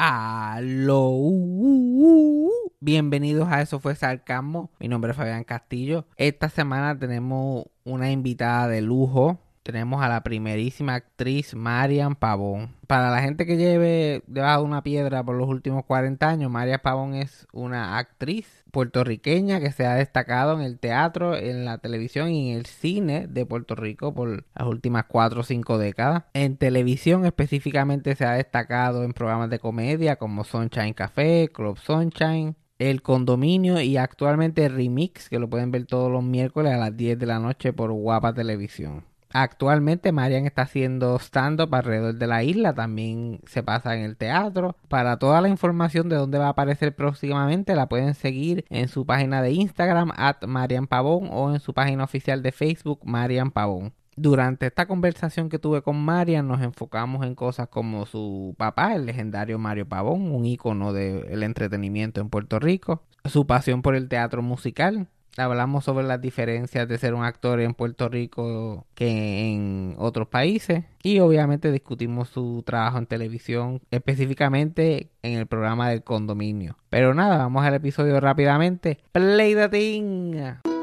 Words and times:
Aló. 0.00 1.08
uh, 1.10 2.50
Bienvenidos 2.78 3.48
a 3.48 3.62
Eso 3.62 3.80
fue 3.80 3.96
Sarcasmo. 3.96 4.70
Mi 4.78 4.86
nombre 4.86 5.10
es 5.10 5.16
Fabián 5.16 5.42
Castillo. 5.42 6.06
Esta 6.16 6.48
semana 6.48 6.96
tenemos 6.96 7.64
una 7.82 8.12
invitada 8.12 8.68
de 8.68 8.80
lujo. 8.80 9.40
Tenemos 9.68 10.02
a 10.02 10.08
la 10.08 10.22
primerísima 10.22 10.94
actriz 10.94 11.54
Marian 11.54 12.14
Pavón. 12.14 12.74
Para 12.86 13.10
la 13.10 13.20
gente 13.20 13.44
que 13.44 13.58
lleve 13.58 14.22
debajo 14.26 14.62
de 14.62 14.66
una 14.66 14.82
piedra 14.82 15.22
por 15.22 15.36
los 15.36 15.46
últimos 15.46 15.84
40 15.84 16.26
años, 16.26 16.50
Marian 16.50 16.80
Pavón 16.82 17.12
es 17.12 17.46
una 17.52 17.98
actriz 17.98 18.64
puertorriqueña 18.70 19.60
que 19.60 19.70
se 19.70 19.84
ha 19.84 19.96
destacado 19.96 20.54
en 20.54 20.62
el 20.62 20.78
teatro, 20.78 21.36
en 21.36 21.66
la 21.66 21.76
televisión 21.76 22.30
y 22.30 22.50
en 22.50 22.56
el 22.56 22.64
cine 22.64 23.26
de 23.28 23.44
Puerto 23.44 23.74
Rico 23.74 24.14
por 24.14 24.46
las 24.54 24.66
últimas 24.66 25.04
4 25.04 25.40
o 25.40 25.44
5 25.44 25.76
décadas. 25.76 26.24
En 26.32 26.56
televisión 26.56 27.26
específicamente 27.26 28.16
se 28.16 28.24
ha 28.24 28.32
destacado 28.32 29.04
en 29.04 29.12
programas 29.12 29.50
de 29.50 29.58
comedia 29.58 30.16
como 30.16 30.44
Sunshine 30.44 30.94
Café, 30.94 31.50
Club 31.52 31.76
Sunshine, 31.76 32.56
el 32.78 33.02
condominio 33.02 33.82
y 33.82 33.98
actualmente 33.98 34.66
Remix, 34.70 35.28
que 35.28 35.38
lo 35.38 35.50
pueden 35.50 35.70
ver 35.70 35.84
todos 35.84 36.10
los 36.10 36.24
miércoles 36.24 36.72
a 36.72 36.78
las 36.78 36.96
10 36.96 37.18
de 37.18 37.26
la 37.26 37.38
noche 37.38 37.74
por 37.74 37.92
Guapa 37.92 38.32
Televisión. 38.32 39.04
Actualmente 39.32 40.12
Marian 40.12 40.46
está 40.46 40.62
haciendo 40.62 41.18
stand-up 41.18 41.74
alrededor 41.74 42.14
de 42.14 42.26
la 42.26 42.42
isla, 42.42 42.74
también 42.74 43.40
se 43.46 43.62
pasa 43.62 43.94
en 43.94 44.02
el 44.02 44.16
teatro. 44.16 44.76
Para 44.88 45.18
toda 45.18 45.40
la 45.40 45.48
información 45.48 46.08
de 46.08 46.16
dónde 46.16 46.38
va 46.38 46.46
a 46.46 46.50
aparecer 46.50 46.94
próximamente 46.94 47.74
la 47.74 47.88
pueden 47.88 48.14
seguir 48.14 48.64
en 48.70 48.88
su 48.88 49.04
página 49.04 49.42
de 49.42 49.52
Instagram 49.52 50.12
at 50.16 50.44
Marian 50.46 50.86
Pavón 50.86 51.28
o 51.30 51.52
en 51.52 51.60
su 51.60 51.74
página 51.74 52.04
oficial 52.04 52.42
de 52.42 52.52
Facebook 52.52 53.00
Marian 53.04 53.50
Pavón. 53.50 53.92
Durante 54.16 54.66
esta 54.66 54.86
conversación 54.86 55.48
que 55.48 55.60
tuve 55.60 55.82
con 55.82 56.04
Marian 56.04 56.48
nos 56.48 56.60
enfocamos 56.60 57.24
en 57.24 57.36
cosas 57.36 57.68
como 57.68 58.04
su 58.04 58.56
papá, 58.58 58.96
el 58.96 59.06
legendario 59.06 59.60
Mario 59.60 59.88
Pavón, 59.88 60.32
un 60.32 60.44
ícono 60.44 60.92
del 60.92 61.42
entretenimiento 61.44 62.20
en 62.20 62.28
Puerto 62.28 62.58
Rico, 62.58 63.04
su 63.24 63.46
pasión 63.46 63.80
por 63.80 63.94
el 63.94 64.08
teatro 64.08 64.42
musical, 64.42 65.06
hablamos 65.40 65.84
sobre 65.84 66.06
las 66.06 66.20
diferencias 66.20 66.88
de 66.88 66.98
ser 66.98 67.14
un 67.14 67.24
actor 67.24 67.60
en 67.60 67.74
Puerto 67.74 68.08
Rico 68.08 68.86
que 68.94 69.52
en 69.52 69.94
otros 69.98 70.28
países 70.28 70.84
y 71.02 71.20
obviamente 71.20 71.72
discutimos 71.72 72.28
su 72.28 72.62
trabajo 72.66 72.98
en 72.98 73.06
televisión, 73.06 73.80
específicamente 73.90 75.10
en 75.22 75.38
el 75.38 75.46
programa 75.46 75.88
del 75.90 76.02
condominio. 76.02 76.76
Pero 76.90 77.14
nada, 77.14 77.38
vamos 77.38 77.64
al 77.64 77.74
episodio 77.74 78.20
rápidamente. 78.20 78.98
Play 79.12 79.54
the 79.54 79.68
thing. 79.68 80.34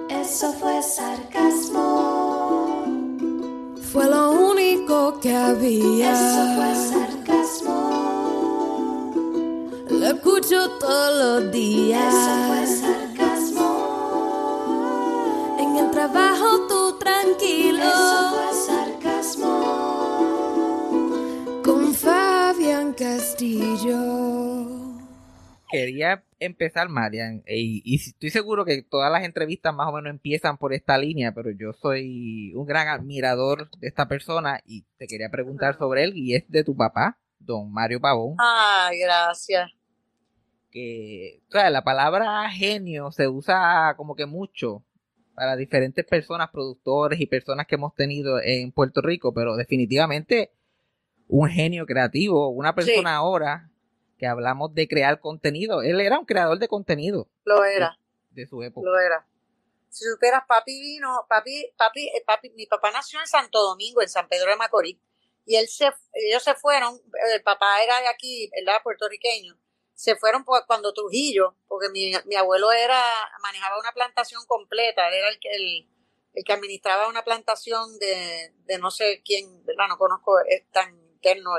Eso 0.10 0.54
fue 0.54 0.82
sarcasmo. 0.82 2.16
Fue 3.92 4.10
lo 4.10 4.32
único 4.32 5.20
que 5.20 5.36
había. 5.36 6.12
Eso 6.14 6.56
fue 6.56 6.76
sarcasmo. 6.76 7.86
Lo 9.90 10.08
escucho 10.08 10.70
todos 10.80 11.44
los 11.44 11.52
días. 11.52 12.14
Eso 12.14 12.48
fue 12.48 12.66
sarcasmo. 12.66 13.15
En 15.76 15.84
el 15.84 15.92
trabajo 15.92 16.68
tú 16.70 16.98
tranquilo. 17.00 17.84
Eso 17.84 18.30
fue 18.32 18.54
sarcasmo. 18.54 19.52
Con 21.66 21.94
Fabián 21.94 22.94
Castillo. 22.94 24.00
Quería 25.70 26.24
empezar, 26.40 26.88
Marian, 26.88 27.44
y, 27.46 27.82
y 27.84 27.96
estoy 27.96 28.30
seguro 28.30 28.64
que 28.64 28.84
todas 28.84 29.12
las 29.12 29.26
entrevistas 29.26 29.76
más 29.76 29.90
o 29.90 29.92
menos 29.92 30.12
empiezan 30.12 30.58
por 30.58 30.74
esta 30.74 30.98
línea, 30.98 31.34
pero 31.34 31.52
yo 31.52 31.74
soy 31.74 32.54
un 32.56 32.66
gran 32.66 32.88
admirador 32.88 33.70
de 33.80 33.90
esta 33.90 34.08
persona 34.08 34.62
y 34.66 34.86
te 34.98 35.08
quería 35.08 35.28
preguntar 35.30 35.78
sobre 35.78 36.06
él 36.06 36.14
y 36.16 36.36
es 36.36 36.50
de 36.50 36.64
tu 36.64 36.74
papá, 36.78 37.18
don 37.38 37.70
Mario 37.70 38.00
Pavón. 38.00 38.38
Ay, 38.40 39.00
gracias. 39.00 39.70
que 40.72 41.42
o 41.50 41.52
sea, 41.52 41.70
la 41.70 41.84
palabra 41.84 42.50
genio 42.50 43.12
se 43.12 43.28
usa 43.28 43.94
como 43.98 44.16
que 44.16 44.26
mucho 44.26 44.82
para 45.36 45.56
diferentes 45.56 46.06
personas, 46.06 46.50
productores 46.50 47.20
y 47.20 47.28
personas 47.28 47.68
que 47.68 47.76
hemos 47.76 47.94
tenido 47.94 48.40
en 48.42 48.72
Puerto 48.72 49.02
Rico, 49.02 49.34
pero 49.34 49.56
definitivamente 49.56 50.52
un 51.28 51.50
genio 51.50 51.86
creativo, 51.86 52.50
una 52.50 52.74
persona 52.74 53.16
ahora 53.16 53.70
que 54.18 54.28
hablamos 54.28 54.74
de 54.74 54.88
crear 54.88 55.20
contenido, 55.20 55.82
él 55.82 56.00
era 56.00 56.18
un 56.18 56.26
creador 56.26 56.58
de 56.58 56.70
contenido 56.70 57.28
Lo 57.44 57.66
era, 57.66 58.00
de 58.32 58.48
su 58.48 58.64
época. 58.64 58.90
lo 58.90 58.98
era. 58.98 59.28
Si 59.90 60.06
supieras, 60.06 60.44
papi 60.48 60.80
vino, 60.80 61.26
papi, 61.30 61.72
papi, 61.78 62.08
eh, 62.08 62.24
papi, 62.26 62.50
mi 62.52 62.66
papá 62.66 62.92
nació 62.92 63.20
en 63.20 63.28
Santo 63.28 63.62
Domingo, 63.62 64.02
en 64.02 64.10
San 64.10 64.28
Pedro 64.28 64.52
de 64.52 64.58
Macorís, 64.58 64.98
y 65.46 65.56
él 65.56 65.68
se, 65.68 65.86
ellos 66.14 66.44
se 66.44 66.56
fueron, 66.56 67.00
el 67.34 67.42
papá 67.44 67.84
era 67.84 68.00
de 68.02 68.08
aquí, 68.08 68.50
¿verdad? 68.56 68.82
Puertorriqueño, 68.84 69.58
se 69.96 70.16
fueron 70.18 70.44
cuando 70.68 70.94
Trujillo, 70.94 71.56
porque 71.68 71.90
mi, 71.90 72.12
mi 72.26 72.36
abuelo 72.36 72.72
era, 72.72 73.02
manejaba 73.42 73.80
una 73.80 73.94
plantación 73.94 74.46
completa, 74.48 75.08
era 75.10 75.30
el 75.30 75.40
que, 75.40 75.50
el, 75.56 75.90
el 76.34 76.44
que 76.44 76.54
administraba 76.54 77.08
una 77.08 77.24
plantación 77.24 77.98
de, 78.00 78.54
de 78.66 78.78
no 78.80 78.92
sé 78.92 79.22
quién, 79.26 79.66
¿verdad? 79.66 79.88
No 79.90 79.98
conozco, 79.98 80.40
es 80.48 80.70
tan 80.72 80.96
interno, 81.14 81.52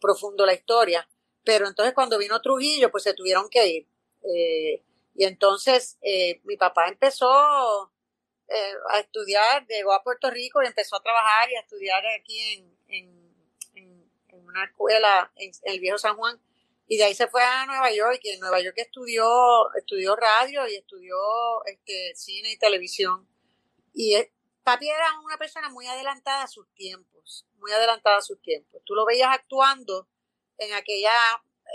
profundo 0.00 0.46
la 0.46 0.54
historia. 0.54 1.08
Pero 1.44 1.66
entonces 1.66 1.94
cuando 1.94 2.18
vino 2.18 2.40
Trujillo, 2.42 2.90
pues 2.90 3.04
se 3.04 3.14
tuvieron 3.14 3.48
que 3.48 3.66
ir. 3.66 3.88
Eh, 4.22 4.82
y 5.14 5.24
entonces 5.24 5.98
eh, 6.02 6.40
mi 6.44 6.56
papá 6.56 6.88
empezó 6.88 7.92
eh, 8.48 8.74
a 8.90 9.00
estudiar, 9.00 9.66
llegó 9.66 9.92
a 9.92 10.02
Puerto 10.02 10.30
Rico 10.30 10.62
y 10.62 10.66
empezó 10.66 10.96
a 10.96 11.02
trabajar 11.02 11.50
y 11.50 11.56
a 11.56 11.60
estudiar 11.60 12.02
aquí 12.20 12.38
en, 12.54 12.78
en, 12.88 13.34
en- 13.74 14.10
en 14.28 14.46
una 14.46 14.64
escuela 14.64 15.32
en, 15.36 15.50
en 15.62 15.72
el 15.74 15.80
viejo 15.80 15.98
San 15.98 16.16
Juan. 16.16 16.40
Y 16.88 16.96
de 16.96 17.04
ahí 17.04 17.14
se 17.14 17.28
fue 17.28 17.42
a 17.42 17.66
Nueva 17.66 17.92
York 17.92 18.18
y 18.22 18.30
en 18.30 18.40
Nueva 18.40 18.60
York 18.60 18.76
estudió, 18.78 19.72
estudió 19.74 20.16
radio 20.16 20.66
y 20.66 20.76
estudió 20.76 21.16
este, 21.66 22.14
cine 22.16 22.50
y 22.50 22.58
televisión. 22.58 23.28
Y 23.92 24.14
eh, 24.14 24.32
papi 24.62 24.88
era 24.88 25.20
una 25.22 25.36
persona 25.36 25.68
muy 25.68 25.86
adelantada 25.86 26.44
a 26.44 26.48
sus 26.48 26.66
tiempos, 26.72 27.46
muy 27.58 27.70
adelantada 27.72 28.16
a 28.16 28.22
sus 28.22 28.40
tiempos. 28.40 28.80
Tú 28.86 28.94
lo 28.94 29.04
veías 29.04 29.28
actuando 29.30 30.08
en 30.56 30.72
aquella 30.72 31.12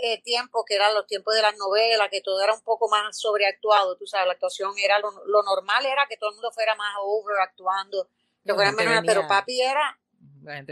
eh, 0.02 0.20
tiempo 0.22 0.64
que 0.64 0.74
eran 0.74 0.92
los 0.94 1.06
tiempos 1.06 1.32
de 1.34 1.42
las 1.42 1.56
novelas, 1.56 2.08
que 2.10 2.20
todo 2.20 2.42
era 2.42 2.52
un 2.52 2.62
poco 2.62 2.88
más 2.88 3.16
sobreactuado, 3.16 3.96
tú 3.96 4.08
sabes, 4.08 4.26
la 4.26 4.32
actuación 4.32 4.72
era 4.78 4.98
lo, 4.98 5.12
lo 5.26 5.44
normal 5.44 5.86
era 5.86 6.06
que 6.08 6.16
todo 6.16 6.30
el 6.30 6.36
mundo 6.36 6.50
fuera 6.50 6.74
más 6.74 6.96
over 7.00 7.38
actuando, 7.38 8.08
que 8.44 8.52
menos, 8.52 9.04
pero 9.06 9.28
papi 9.28 9.60
era, 9.60 9.96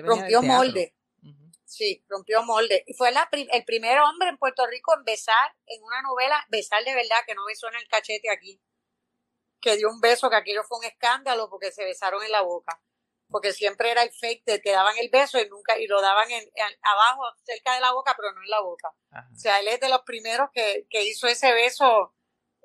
rompió 0.03 0.43
molde. 0.43 0.95
Sí, 1.75 2.05
rompió 2.09 2.43
molde. 2.43 2.85
Y 2.87 2.95
fue 2.95 3.11
la, 3.13 3.29
el 3.33 3.65
primer 3.65 3.99
hombre 4.01 4.29
en 4.29 4.39
Puerto 4.39 4.67
Rico 4.67 4.95
en 4.97 5.05
besar 5.05 5.55
en 5.67 5.83
una 5.83 6.03
novela, 6.03 6.45
besar 6.49 6.85
de 6.85 6.95
verdad, 6.95 7.19
que 7.27 7.35
no 7.35 7.45
besó 7.47 7.69
en 7.69 7.77
el 7.77 7.89
cachete 7.89 8.31
aquí, 8.31 8.61
que 9.61 9.77
dio 9.77 9.89
un 9.91 10.01
beso, 10.01 10.29
que 10.29 10.37
aquello 10.37 10.65
fue 10.65 10.79
un 10.79 10.85
escándalo 10.85 11.49
porque 11.49 11.71
se 11.73 11.85
besaron 11.85 12.23
en 12.25 12.33
la 12.33 12.43
boca. 12.43 12.81
Porque 13.29 13.53
siempre 13.53 13.91
era 13.91 14.03
el 14.03 14.13
fake 14.13 14.45
de 14.45 14.61
que 14.61 14.73
daban 14.73 14.97
el 14.99 15.09
beso 15.09 15.41
y 15.41 15.49
nunca 15.49 15.79
y 15.79 15.87
lo 15.87 16.03
daban 16.03 16.31
en, 16.31 16.43
en- 16.43 16.79
abajo 16.83 17.23
cerca 17.45 17.75
de 17.75 17.81
la 17.81 17.93
boca 17.93 18.15
pero 18.17 18.31
no 18.33 18.43
en 18.43 18.51
la 18.51 18.61
boca. 18.61 18.93
Ajá. 19.11 19.29
o 19.33 19.39
sea 19.39 19.61
él 19.61 19.69
es 19.69 19.81
de 19.81 19.89
los 19.89 20.03
primeros 20.03 20.51
que, 20.53 20.87
que 20.91 21.05
hizo 21.05 21.27
ese 21.29 21.51
beso 21.55 22.15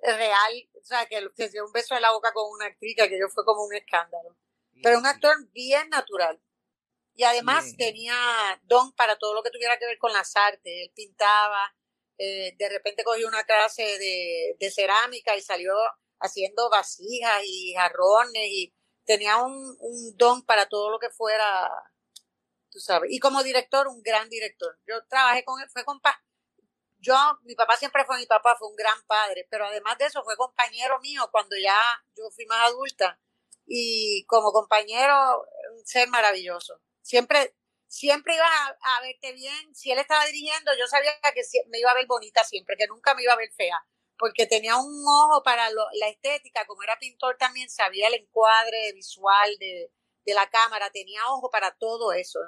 real 0.03 0.69
o 0.79 0.83
sea 0.83 1.05
que, 1.05 1.25
que 1.37 1.47
dio 1.49 1.65
un 1.65 1.71
beso 1.71 1.95
en 1.95 2.01
la 2.01 2.11
boca 2.11 2.33
con 2.33 2.51
una 2.51 2.65
actriz 2.65 2.95
que 2.97 3.03
aquello 3.03 3.29
fue 3.29 3.45
como 3.45 3.63
un 3.63 3.73
escándalo. 3.75 4.35
Pero 4.83 4.99
un 4.99 5.05
actor 5.07 5.35
bien 5.53 5.87
natural 5.89 6.41
y 7.17 7.23
además 7.25 7.75
tenía 7.77 8.15
don 8.63 8.93
para 8.93 9.17
todo 9.17 9.33
lo 9.33 9.43
que 9.43 9.51
tuviera 9.51 9.77
que 9.77 9.85
ver 9.85 9.97
con 9.97 10.13
las 10.13 10.33
artes 10.37 10.71
él 10.83 10.91
pintaba 10.95 11.73
eh, 12.17 12.55
de 12.57 12.69
repente 12.69 13.03
cogió 13.03 13.27
una 13.27 13.43
clase 13.43 13.83
de, 13.83 14.55
de 14.59 14.71
cerámica 14.71 15.35
y 15.35 15.41
salió 15.41 15.73
haciendo 16.19 16.69
vasijas 16.69 17.43
y 17.45 17.73
jarrones 17.75 18.47
y 18.49 18.73
tenía 19.05 19.37
un, 19.37 19.77
un 19.79 20.17
don 20.17 20.43
para 20.43 20.67
todo 20.67 20.89
lo 20.89 20.97
que 20.99 21.11
fuera, 21.11 21.69
tú 22.71 22.79
sabes. 22.79 23.11
Y 23.13 23.19
como 23.19 23.43
director, 23.43 23.87
un 23.87 24.01
gran 24.01 24.29
director. 24.29 24.79
Yo 24.87 24.95
trabajé 25.07 25.43
con 25.45 25.61
él, 25.61 25.69
fue 25.69 25.85
compa 25.85 26.19
yo, 26.99 27.15
mi 27.43 27.55
papá 27.55 27.77
siempre 27.77 28.03
fue 28.05 28.17
mi 28.17 28.25
papá, 28.25 28.55
fue 28.57 28.67
un 28.67 28.75
gran 28.75 28.99
padre, 29.05 29.47
pero 29.51 29.65
además 29.65 29.97
de 29.99 30.05
eso 30.05 30.23
fue 30.23 30.35
compañero 30.35 30.99
mío 30.99 31.29
cuando 31.31 31.55
ya 31.55 31.77
yo 32.15 32.29
fui 32.31 32.45
más 32.47 32.67
adulta. 32.67 33.19
Y 33.67 34.25
como 34.25 34.51
compañero, 34.51 35.45
un 35.77 35.85
ser 35.85 36.09
maravilloso. 36.09 36.81
Siempre, 37.07 37.55
siempre 37.87 38.35
iba 38.35 38.45
a, 38.45 38.97
a 38.97 39.01
verte 39.01 39.31
bien. 39.33 39.73
Si 39.73 39.91
él 39.91 39.99
estaba 39.99 40.25
dirigiendo, 40.25 40.71
yo 40.77 40.87
sabía 40.87 41.11
que 41.33 41.41
me 41.69 41.79
iba 41.79 41.91
a 41.91 41.95
ver 41.95 42.05
bonita 42.05 42.43
siempre, 42.43 42.75
que 42.77 42.87
nunca 42.87 43.15
me 43.15 43.23
iba 43.23 43.33
a 43.33 43.37
ver 43.37 43.51
fea 43.55 43.77
porque 44.19 44.47
tenía 44.47 44.75
un 44.77 45.05
ojo 45.07 45.43
para 45.43 45.69
lo- 45.69 45.87
la 45.93 46.07
estética, 46.09 46.65
como 46.65 46.81
era 46.81 46.97
pintor 46.97 47.37
también 47.37 47.69
sabía 47.69 48.07
el 48.07 48.15
encuadre 48.15 48.91
visual 48.93 49.55
de, 49.59 49.91
de 50.25 50.33
la 50.33 50.49
cámara, 50.49 50.89
tenía 50.89 51.21
ojo 51.27 51.51
para 51.51 51.71
todo 51.75 52.11
eso. 52.13 52.39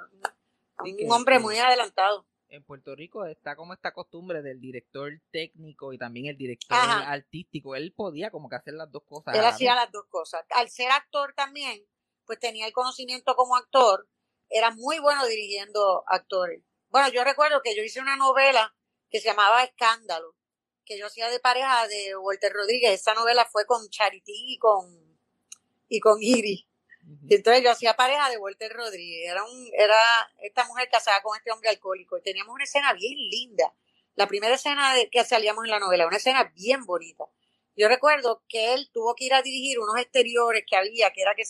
Un 0.82 1.12
hombre 1.12 1.38
muy 1.38 1.56
adelantado. 1.58 2.26
en 2.48 2.64
Puerto 2.64 2.96
Rico 2.96 3.24
está 3.24 3.54
como 3.54 3.72
esta 3.72 3.92
costumbre 3.92 4.42
del 4.42 4.60
director 4.60 5.12
técnico 5.30 5.92
y 5.92 5.98
también 5.98 6.26
el 6.26 6.36
director 6.36 6.76
Ajá. 6.76 7.08
artístico. 7.12 7.76
Él 7.76 7.92
podía 7.92 8.30
como 8.30 8.48
que 8.48 8.56
hacer 8.56 8.74
las 8.74 8.90
dos 8.90 9.04
cosas. 9.04 9.36
Él 9.36 9.44
hacía 9.44 9.74
las 9.76 9.92
dos 9.92 10.06
cosas. 10.08 10.44
Al 10.50 10.68
ser 10.68 10.90
actor 10.90 11.32
también, 11.34 11.86
pues 12.26 12.40
tenía 12.40 12.66
el 12.66 12.72
conocimiento 12.72 13.36
como 13.36 13.54
actor, 13.56 14.08
era 14.50 14.72
muy 14.72 14.98
bueno 14.98 15.26
dirigiendo 15.26 16.04
actores. 16.06 16.62
Bueno, 16.88 17.08
yo 17.08 17.24
recuerdo 17.24 17.62
que 17.62 17.74
yo 17.76 17.82
hice 17.82 18.00
una 18.00 18.16
novela 18.16 18.74
que 19.08 19.20
se 19.20 19.28
llamaba 19.28 19.62
Escándalo, 19.62 20.34
que 20.84 20.98
yo 20.98 21.06
hacía 21.06 21.30
de 21.30 21.40
pareja 21.40 21.86
de 21.86 22.16
Walter 22.16 22.52
Rodríguez. 22.52 23.00
Esa 23.00 23.14
novela 23.14 23.48
fue 23.50 23.64
con 23.64 23.88
Charity 23.88 24.32
y 24.54 24.58
con, 24.58 25.18
y 25.88 26.00
con 26.00 26.20
Iris. 26.20 26.66
Y 27.28 27.34
entonces 27.34 27.62
yo 27.62 27.70
hacía 27.70 27.94
pareja 27.94 28.28
de 28.28 28.38
Walter 28.38 28.72
Rodríguez. 28.72 29.30
Era, 29.30 29.44
un, 29.44 29.70
era 29.72 29.96
esta 30.38 30.64
mujer 30.64 30.88
casada 30.90 31.22
con 31.22 31.36
este 31.36 31.50
hombre 31.50 31.70
alcohólico. 31.70 32.18
Y 32.18 32.22
teníamos 32.22 32.54
una 32.54 32.64
escena 32.64 32.92
bien 32.92 33.16
linda. 33.16 33.72
La 34.16 34.26
primera 34.26 34.54
escena 34.54 34.94
de, 34.94 35.08
que 35.08 35.24
salíamos 35.24 35.64
en 35.64 35.70
la 35.70 35.78
novela, 35.78 36.06
una 36.06 36.16
escena 36.16 36.52
bien 36.54 36.84
bonita. 36.84 37.24
Yo 37.76 37.88
recuerdo 37.88 38.42
que 38.48 38.74
él 38.74 38.90
tuvo 38.92 39.14
que 39.14 39.24
ir 39.24 39.34
a 39.34 39.42
dirigir 39.42 39.78
unos 39.78 39.96
exteriores 39.96 40.64
que 40.68 40.76
había, 40.76 41.10
que 41.12 41.22
era 41.22 41.34
que, 41.34 41.44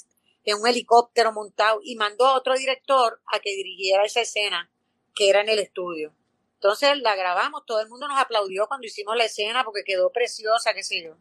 que 0.44 0.54
un 0.54 0.66
helicóptero 0.66 1.32
montado, 1.32 1.80
y 1.82 1.96
mandó 1.96 2.26
a 2.26 2.34
otro 2.34 2.54
director 2.54 3.20
a 3.26 3.40
que 3.40 3.50
dirigiera 3.50 4.04
esa 4.04 4.22
escena, 4.22 4.70
que 5.14 5.28
era 5.28 5.40
en 5.40 5.48
el 5.48 5.58
estudio. 5.58 6.14
Entonces 6.54 6.98
la 6.98 7.16
grabamos, 7.16 7.64
todo 7.66 7.80
el 7.80 7.88
mundo 7.88 8.06
nos 8.06 8.18
aplaudió 8.18 8.66
cuando 8.68 8.86
hicimos 8.86 9.16
la 9.16 9.24
escena 9.24 9.64
porque 9.64 9.82
quedó 9.84 10.12
preciosa, 10.12 10.74
qué 10.74 10.82
sé 10.82 11.02
yo. 11.02 11.16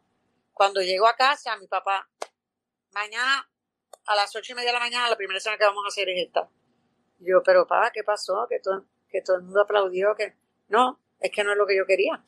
Cuando 0.52 0.82
llego 0.82 1.06
a 1.06 1.16
casa, 1.16 1.56
mi 1.56 1.66
papá, 1.66 2.10
mañana 2.92 3.50
a 4.06 4.16
las 4.16 4.34
ocho 4.36 4.52
y 4.52 4.56
media 4.56 4.68
de 4.68 4.74
la 4.74 4.80
mañana, 4.80 5.08
la 5.08 5.16
primera 5.16 5.38
escena 5.38 5.56
que 5.56 5.64
vamos 5.64 5.84
a 5.84 5.88
hacer 5.88 6.08
es 6.10 6.26
esta. 6.26 6.50
Yo, 7.18 7.42
pero 7.42 7.66
papá, 7.66 7.90
¿qué 7.90 8.04
pasó? 8.04 8.46
Que 8.48 8.60
todo, 8.60 8.84
que 9.08 9.22
todo 9.22 9.36
el 9.36 9.42
mundo 9.42 9.62
aplaudió, 9.62 10.14
que 10.14 10.34
no, 10.68 11.00
es 11.20 11.30
que 11.30 11.44
no 11.44 11.52
es 11.52 11.58
lo 11.58 11.66
que 11.66 11.76
yo 11.76 11.86
quería. 11.86 12.22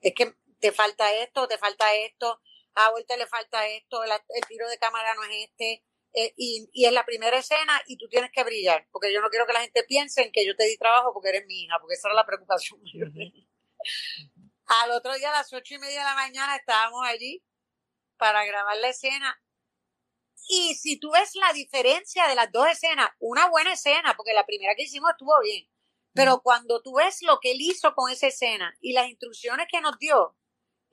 Es 0.00 0.14
que 0.14 0.34
te 0.60 0.72
falta 0.72 1.12
esto, 1.14 1.48
te 1.48 1.58
falta 1.58 1.94
esto, 1.94 2.40
a 2.74 2.90
vuelta 2.90 3.16
le 3.16 3.26
falta 3.26 3.66
esto, 3.66 4.04
el, 4.04 4.10
el 4.10 4.46
tiro 4.46 4.68
de 4.68 4.78
cámara 4.78 5.14
no 5.14 5.24
es 5.24 5.48
este, 5.48 5.82
eh, 6.14 6.32
y, 6.36 6.68
y 6.72 6.86
es 6.86 6.92
la 6.92 7.04
primera 7.04 7.38
escena 7.38 7.80
y 7.86 7.96
tú 7.96 8.08
tienes 8.08 8.30
que 8.32 8.42
brillar, 8.44 8.86
porque 8.90 9.12
yo 9.12 9.20
no 9.20 9.30
quiero 9.30 9.46
que 9.46 9.52
la 9.52 9.60
gente 9.60 9.84
piense 9.84 10.22
en 10.22 10.32
que 10.32 10.46
yo 10.46 10.56
te 10.56 10.64
di 10.64 10.76
trabajo 10.76 11.12
porque 11.12 11.30
eres 11.30 11.46
mi 11.46 11.62
hija, 11.62 11.78
porque 11.80 11.94
esa 11.94 12.08
era 12.08 12.14
la 12.16 12.26
preocupación 12.26 12.80
mayor. 12.82 13.10
Al 14.66 14.90
otro 14.92 15.14
día 15.14 15.30
a 15.30 15.38
las 15.38 15.52
ocho 15.52 15.74
y 15.74 15.78
media 15.78 16.00
de 16.00 16.04
la 16.04 16.14
mañana 16.14 16.56
estábamos 16.56 17.06
allí 17.06 17.42
para 18.16 18.44
grabar 18.44 18.76
la 18.76 18.88
escena. 18.88 19.42
Y 20.48 20.74
si 20.74 20.98
tú 20.98 21.12
ves 21.12 21.34
la 21.34 21.52
diferencia 21.52 22.26
de 22.26 22.34
las 22.34 22.50
dos 22.52 22.66
escenas, 22.68 23.10
una 23.18 23.48
buena 23.48 23.72
escena, 23.72 24.14
porque 24.16 24.32
la 24.32 24.46
primera 24.46 24.74
que 24.74 24.84
hicimos 24.84 25.10
estuvo 25.10 25.32
bien, 25.42 25.68
pero 26.12 26.40
cuando 26.42 26.82
tú 26.82 26.96
ves 26.96 27.22
lo 27.22 27.38
que 27.40 27.52
él 27.52 27.60
hizo 27.60 27.94
con 27.94 28.10
esa 28.10 28.26
escena 28.26 28.76
y 28.80 28.92
las 28.92 29.08
instrucciones 29.08 29.66
que 29.70 29.80
nos 29.80 29.98
dio, 29.98 30.36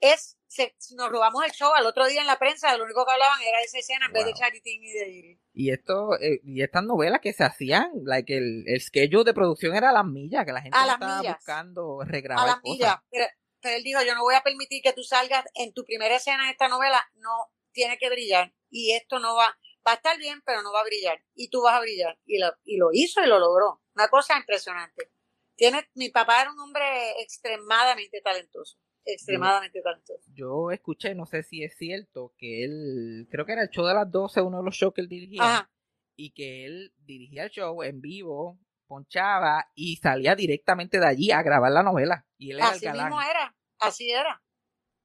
es, 0.00 0.37
se, 0.48 0.74
nos 0.96 1.10
robamos 1.10 1.44
el 1.44 1.52
show 1.52 1.72
al 1.74 1.86
otro 1.86 2.06
día 2.06 2.22
en 2.22 2.26
la 2.26 2.38
prensa, 2.38 2.76
lo 2.76 2.84
único 2.84 3.04
que 3.04 3.12
hablaban 3.12 3.40
era 3.42 3.58
de 3.58 3.64
esa 3.64 3.78
escena 3.78 4.06
en 4.06 4.12
vez 4.12 4.24
de. 4.24 4.32
Charity 4.32 4.70
y 4.70 4.92
de 4.92 5.08
Iris. 5.10 5.38
Y 5.52 5.70
esto, 5.70 6.18
eh, 6.20 6.40
y 6.42 6.62
estas 6.62 6.84
novelas 6.84 7.20
que 7.20 7.32
se 7.32 7.44
hacían, 7.44 7.90
like 8.04 8.34
el, 8.34 8.64
el 8.66 8.80
schedule 8.80 9.24
de 9.24 9.34
producción 9.34 9.76
era 9.76 9.90
a 9.90 9.92
las 9.92 10.04
millas, 10.04 10.46
que 10.46 10.52
la 10.52 10.62
gente 10.62 10.78
no 10.78 10.92
estaba 10.92 11.18
millas. 11.18 11.36
buscando 11.36 12.00
a 12.00 12.04
regrabar 12.06 12.60
cosas. 12.62 12.98
Pero, 13.10 13.26
pero 13.60 13.76
él 13.76 13.82
dijo, 13.82 14.00
yo 14.02 14.14
no 14.14 14.22
voy 14.22 14.36
a 14.36 14.42
permitir 14.42 14.82
que 14.82 14.92
tú 14.92 15.02
salgas 15.02 15.44
en 15.54 15.72
tu 15.74 15.84
primera 15.84 16.16
escena 16.16 16.44
en 16.44 16.50
esta 16.50 16.68
novela, 16.68 17.04
no 17.16 17.52
tiene 17.72 17.98
que 17.98 18.08
brillar. 18.08 18.54
Y 18.70 18.92
esto 18.92 19.18
no 19.18 19.34
va, 19.34 19.58
va 19.86 19.92
a 19.92 19.94
estar 19.94 20.16
bien, 20.16 20.40
pero 20.46 20.62
no 20.62 20.72
va 20.72 20.80
a 20.80 20.84
brillar. 20.84 21.22
Y 21.34 21.50
tú 21.50 21.62
vas 21.62 21.74
a 21.74 21.80
brillar. 21.80 22.18
Y 22.24 22.38
lo, 22.38 22.52
y 22.64 22.76
lo 22.76 22.88
hizo 22.92 23.22
y 23.22 23.26
lo 23.26 23.38
logró. 23.38 23.82
Una 23.94 24.08
cosa 24.08 24.38
impresionante. 24.38 25.10
Tiene, 25.56 25.88
mi 25.94 26.10
papá 26.10 26.42
era 26.42 26.52
un 26.52 26.60
hombre 26.60 27.20
extremadamente 27.20 28.20
talentoso. 28.20 28.78
Extremadamente 29.12 29.80
talentoso. 29.82 30.30
Yo 30.34 30.70
escuché, 30.70 31.14
no 31.14 31.24
sé 31.26 31.42
si 31.42 31.62
es 31.64 31.76
cierto, 31.76 32.34
que 32.36 32.64
él, 32.64 33.26
creo 33.30 33.46
que 33.46 33.52
era 33.52 33.62
el 33.62 33.70
show 33.70 33.86
de 33.86 33.94
las 33.94 34.10
12, 34.10 34.40
uno 34.42 34.58
de 34.58 34.64
los 34.64 34.74
shows 34.74 34.92
que 34.94 35.00
él 35.00 35.08
dirigía, 35.08 35.42
Ajá. 35.42 35.70
y 36.16 36.32
que 36.32 36.66
él 36.66 36.92
dirigía 36.98 37.44
el 37.44 37.50
show 37.50 37.82
en 37.82 38.00
vivo, 38.00 38.58
ponchaba 38.86 39.70
y 39.74 39.96
salía 39.96 40.34
directamente 40.34 40.98
de 40.98 41.06
allí 41.06 41.30
a 41.30 41.42
grabar 41.42 41.72
la 41.72 41.82
novela. 41.82 42.26
Y 42.38 42.50
él 42.52 42.58
era 42.58 42.68
Así 42.70 42.86
el 42.86 42.92
galán. 42.92 43.06
mismo 43.08 43.22
era, 43.22 43.56
así 43.78 44.10
era. 44.10 44.42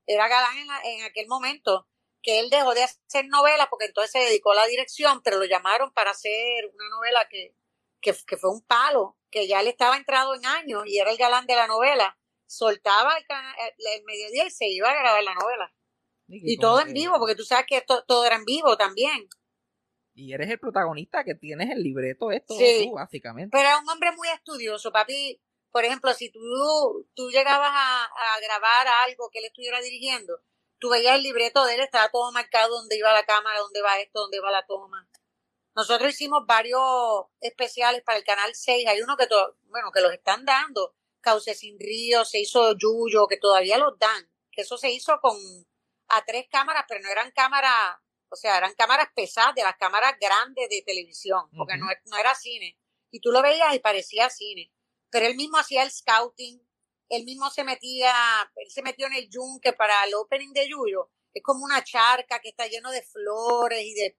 Era 0.06 0.28
galán 0.28 0.58
en, 0.58 0.68
la- 0.68 0.82
en 0.84 1.04
aquel 1.04 1.28
momento 1.28 1.88
que 2.22 2.40
él 2.40 2.50
dejó 2.50 2.74
de 2.74 2.84
hacer 2.84 3.28
novelas 3.28 3.68
porque 3.70 3.86
entonces 3.86 4.12
se 4.12 4.20
dedicó 4.20 4.52
a 4.54 4.56
la 4.56 4.68
dirección, 4.68 5.22
pero 5.24 5.38
lo 5.40 5.46
llamaron 5.46 5.92
para 5.94 6.12
hacer 6.12 6.66
una 6.74 6.90
novela 6.90 7.28
que, 7.30 7.56
que, 8.02 8.14
que 8.26 8.38
fue 8.38 8.50
un 8.50 8.62
palo, 8.66 9.18
que 9.30 9.48
ya 9.48 9.60
él 9.62 9.68
estaba 9.68 9.98
entrado 9.98 10.34
en 10.36 10.46
años 10.46 10.84
y 10.86 11.00
era 11.00 11.12
el 11.12 11.18
galán 11.18 11.46
de 11.48 11.56
la 11.56 11.68
novela. 11.68 12.18
Soltaba 12.46 13.16
el, 13.18 13.26
el- 13.96 14.04
mediodía 14.04 14.46
y 14.46 14.52
se 14.52 14.68
iba 14.68 14.90
a 14.90 14.94
grabar 15.00 15.24
la 15.24 15.34
novela. 15.36 15.74
Y 16.28 16.58
todo 16.58 16.80
en 16.82 16.94
vivo, 16.94 17.18
porque 17.20 17.36
tú 17.36 17.44
sabes 17.44 17.66
que 17.68 17.82
to- 17.82 18.04
todo 18.06 18.26
era 18.26 18.36
en 18.38 18.46
vivo 18.46 18.78
también. 18.78 19.28
Y 20.16 20.34
eres 20.34 20.50
el 20.50 20.60
protagonista 20.60 21.24
que 21.24 21.36
tienes 21.36 21.70
el 21.72 21.82
libreto, 21.84 22.32
esto 22.32 22.54
Sí. 22.56 22.86
tú, 22.88 22.94
básicamente. 22.96 23.50
Pero 23.56 23.68
era 23.70 23.80
un 23.80 23.90
hombre 23.90 24.12
muy 24.16 24.28
estudioso, 24.30 24.92
papi. 24.92 25.42
Por 25.72 25.86
ejemplo, 25.86 26.14
si 26.14 26.32
tú, 26.32 26.40
tú 27.16 27.30
llegabas 27.32 27.72
a, 27.74 28.04
a 28.06 28.40
grabar 28.42 28.88
algo 29.08 29.30
que 29.32 29.40
él 29.40 29.46
estuviera 29.46 29.82
dirigiendo, 29.82 30.40
tú 30.80 30.90
veías 30.90 31.16
el 31.16 31.24
libreto 31.24 31.66
de 31.66 31.76
él, 31.76 31.82
estaba 31.82 32.10
todo 32.10 32.32
marcado 32.32 32.76
dónde 32.76 32.96
iba 32.98 33.12
la 33.12 33.26
cámara, 33.26 33.60
dónde 33.60 33.82
va 33.82 34.00
esto, 34.00 34.20
dónde 34.22 34.40
va 34.40 34.52
la 34.52 34.66
toma. 34.68 35.10
Nosotros 35.76 36.12
hicimos 36.12 36.46
varios 36.46 36.80
especiales 37.42 38.04
para 38.04 38.20
el 38.20 38.24
Canal 38.24 38.54
6. 38.54 38.86
Hay 38.88 39.02
uno 39.02 39.18
que, 39.18 39.28
bueno, 39.64 39.92
que 39.92 40.02
los 40.02 40.14
están 40.14 40.46
dando. 40.46 40.96
Cauce 41.24 41.56
sin 41.56 41.80
Río, 41.80 42.24
se 42.26 42.40
hizo 42.40 42.78
Yuyo, 42.78 43.26
que 43.28 43.38
todavía 43.38 43.80
los 43.80 43.98
dan. 43.98 44.30
Que 44.52 44.62
eso 44.62 44.78
se 44.78 44.92
hizo 44.92 45.20
con 45.20 45.36
a 46.10 46.24
tres 46.26 46.46
cámaras, 46.52 46.86
pero 46.88 47.02
no 47.02 47.10
eran 47.10 47.32
cámaras, 47.32 47.98
o 48.30 48.36
sea, 48.36 48.58
eran 48.58 48.76
cámaras 48.76 49.08
pesadas, 49.16 49.56
de 49.56 49.64
las 49.64 49.78
cámaras 49.78 50.14
grandes 50.20 50.70
de 50.70 50.84
televisión, 50.86 51.50
porque 51.58 51.78
no, 51.78 51.88
no 52.06 52.18
era 52.18 52.36
cine. 52.36 52.78
Y 53.10 53.20
tú 53.20 53.32
lo 53.32 53.42
veías 53.42 53.74
y 53.74 53.80
parecía 53.80 54.30
cine. 54.30 54.72
Pero 55.10 55.26
él 55.26 55.36
mismo 55.36 55.58
hacía 55.58 55.82
el 55.82 55.92
scouting, 55.92 56.62
él 57.10 57.24
mismo 57.26 57.50
se 57.50 57.64
metía, 57.64 58.14
él 58.56 58.70
se 58.70 58.82
metió 58.84 59.08
en 59.08 59.14
el 59.14 59.30
yunque 59.30 59.74
para 59.74 60.04
el 60.06 60.14
opening 60.14 60.52
de 60.54 60.68
Yuyo. 60.68 61.10
Es 61.34 61.42
como 61.42 61.64
una 61.64 61.84
charca 61.84 62.40
que 62.40 62.50
está 62.50 62.68
lleno 62.68 62.92
de 62.92 63.02
flores 63.02 63.82
y 63.84 63.94
de... 63.96 64.18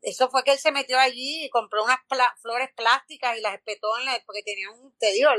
Eso 0.00 0.28
fue 0.30 0.44
que 0.44 0.52
él 0.52 0.58
se 0.58 0.70
metió 0.70 0.98
allí 0.98 1.44
y 1.44 1.50
compró 1.50 1.82
unas 1.84 1.98
pla- 2.08 2.36
flores 2.40 2.70
plásticas 2.76 3.36
y 3.36 3.40
las 3.40 3.54
espetó 3.54 3.98
en 3.98 4.04
la, 4.04 4.22
porque 4.26 4.42
tenía 4.44 4.70
un, 4.70 4.96
te 4.98 5.10
digo, 5.12 5.30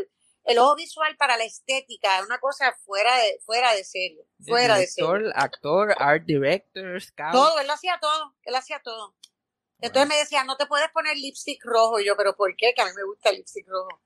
el, 0.49 0.59
ojo 0.59 0.75
visual 0.75 1.15
para 1.17 1.37
la 1.37 1.43
estética 1.43 2.19
es 2.19 2.25
una 2.25 2.39
cosa 2.39 2.75
fuera 2.85 3.15
de, 3.17 3.39
fuera 3.45 3.73
de 3.73 3.83
serio, 3.83 4.25
fuera 4.45 4.77
de 4.77 4.87
serio. 4.87 5.13
Director, 5.13 5.33
actor, 5.35 5.95
art 5.97 6.23
director, 6.25 7.01
scout. 7.01 7.31
Todo, 7.31 7.59
él 7.59 7.69
hacía 7.69 7.99
todo, 8.01 8.35
él 8.43 8.55
hacía 8.55 8.81
todo. 8.83 9.15
Entonces 9.81 10.09
me 10.09 10.17
decía, 10.17 10.43
no 10.43 10.57
te 10.57 10.65
puedes 10.65 10.89
poner 10.89 11.15
lipstick 11.15 11.63
rojo. 11.63 11.99
Y 11.99 12.05
yo, 12.05 12.17
pero 12.17 12.35
¿por 12.35 12.55
qué? 12.55 12.73
Que 12.73 12.81
a 12.81 12.85
mí 12.85 12.91
me 12.95 13.03
gusta 13.03 13.29
el 13.29 13.37
lipstick 13.37 13.67
rojo. 13.67 14.01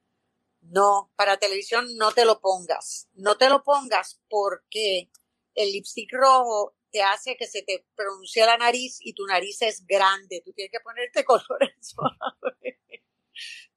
No, 0.62 1.12
para 1.16 1.38
televisión 1.38 1.88
no 1.98 2.12
te 2.12 2.26
lo 2.26 2.40
pongas. 2.40 3.10
No 3.14 3.38
te 3.38 3.50
lo 3.50 3.64
pongas 3.64 4.22
porque 4.30 5.10
el 5.56 5.72
lipstick 5.72 6.12
rojo 6.14 6.76
te 6.92 7.02
hace 7.02 7.36
que 7.36 7.48
se 7.48 7.64
te 7.64 7.86
pronuncie 7.96 8.46
la 8.46 8.58
nariz 8.58 8.98
y 9.02 9.14
tu 9.14 9.26
nariz 9.26 9.62
es 9.62 9.86
grande. 9.86 10.42
Tú 10.46 10.54
tienes 10.54 10.72
que 10.72 10.80
ponerte 10.80 11.26
colores 11.26 11.76
suaves. 11.82 12.80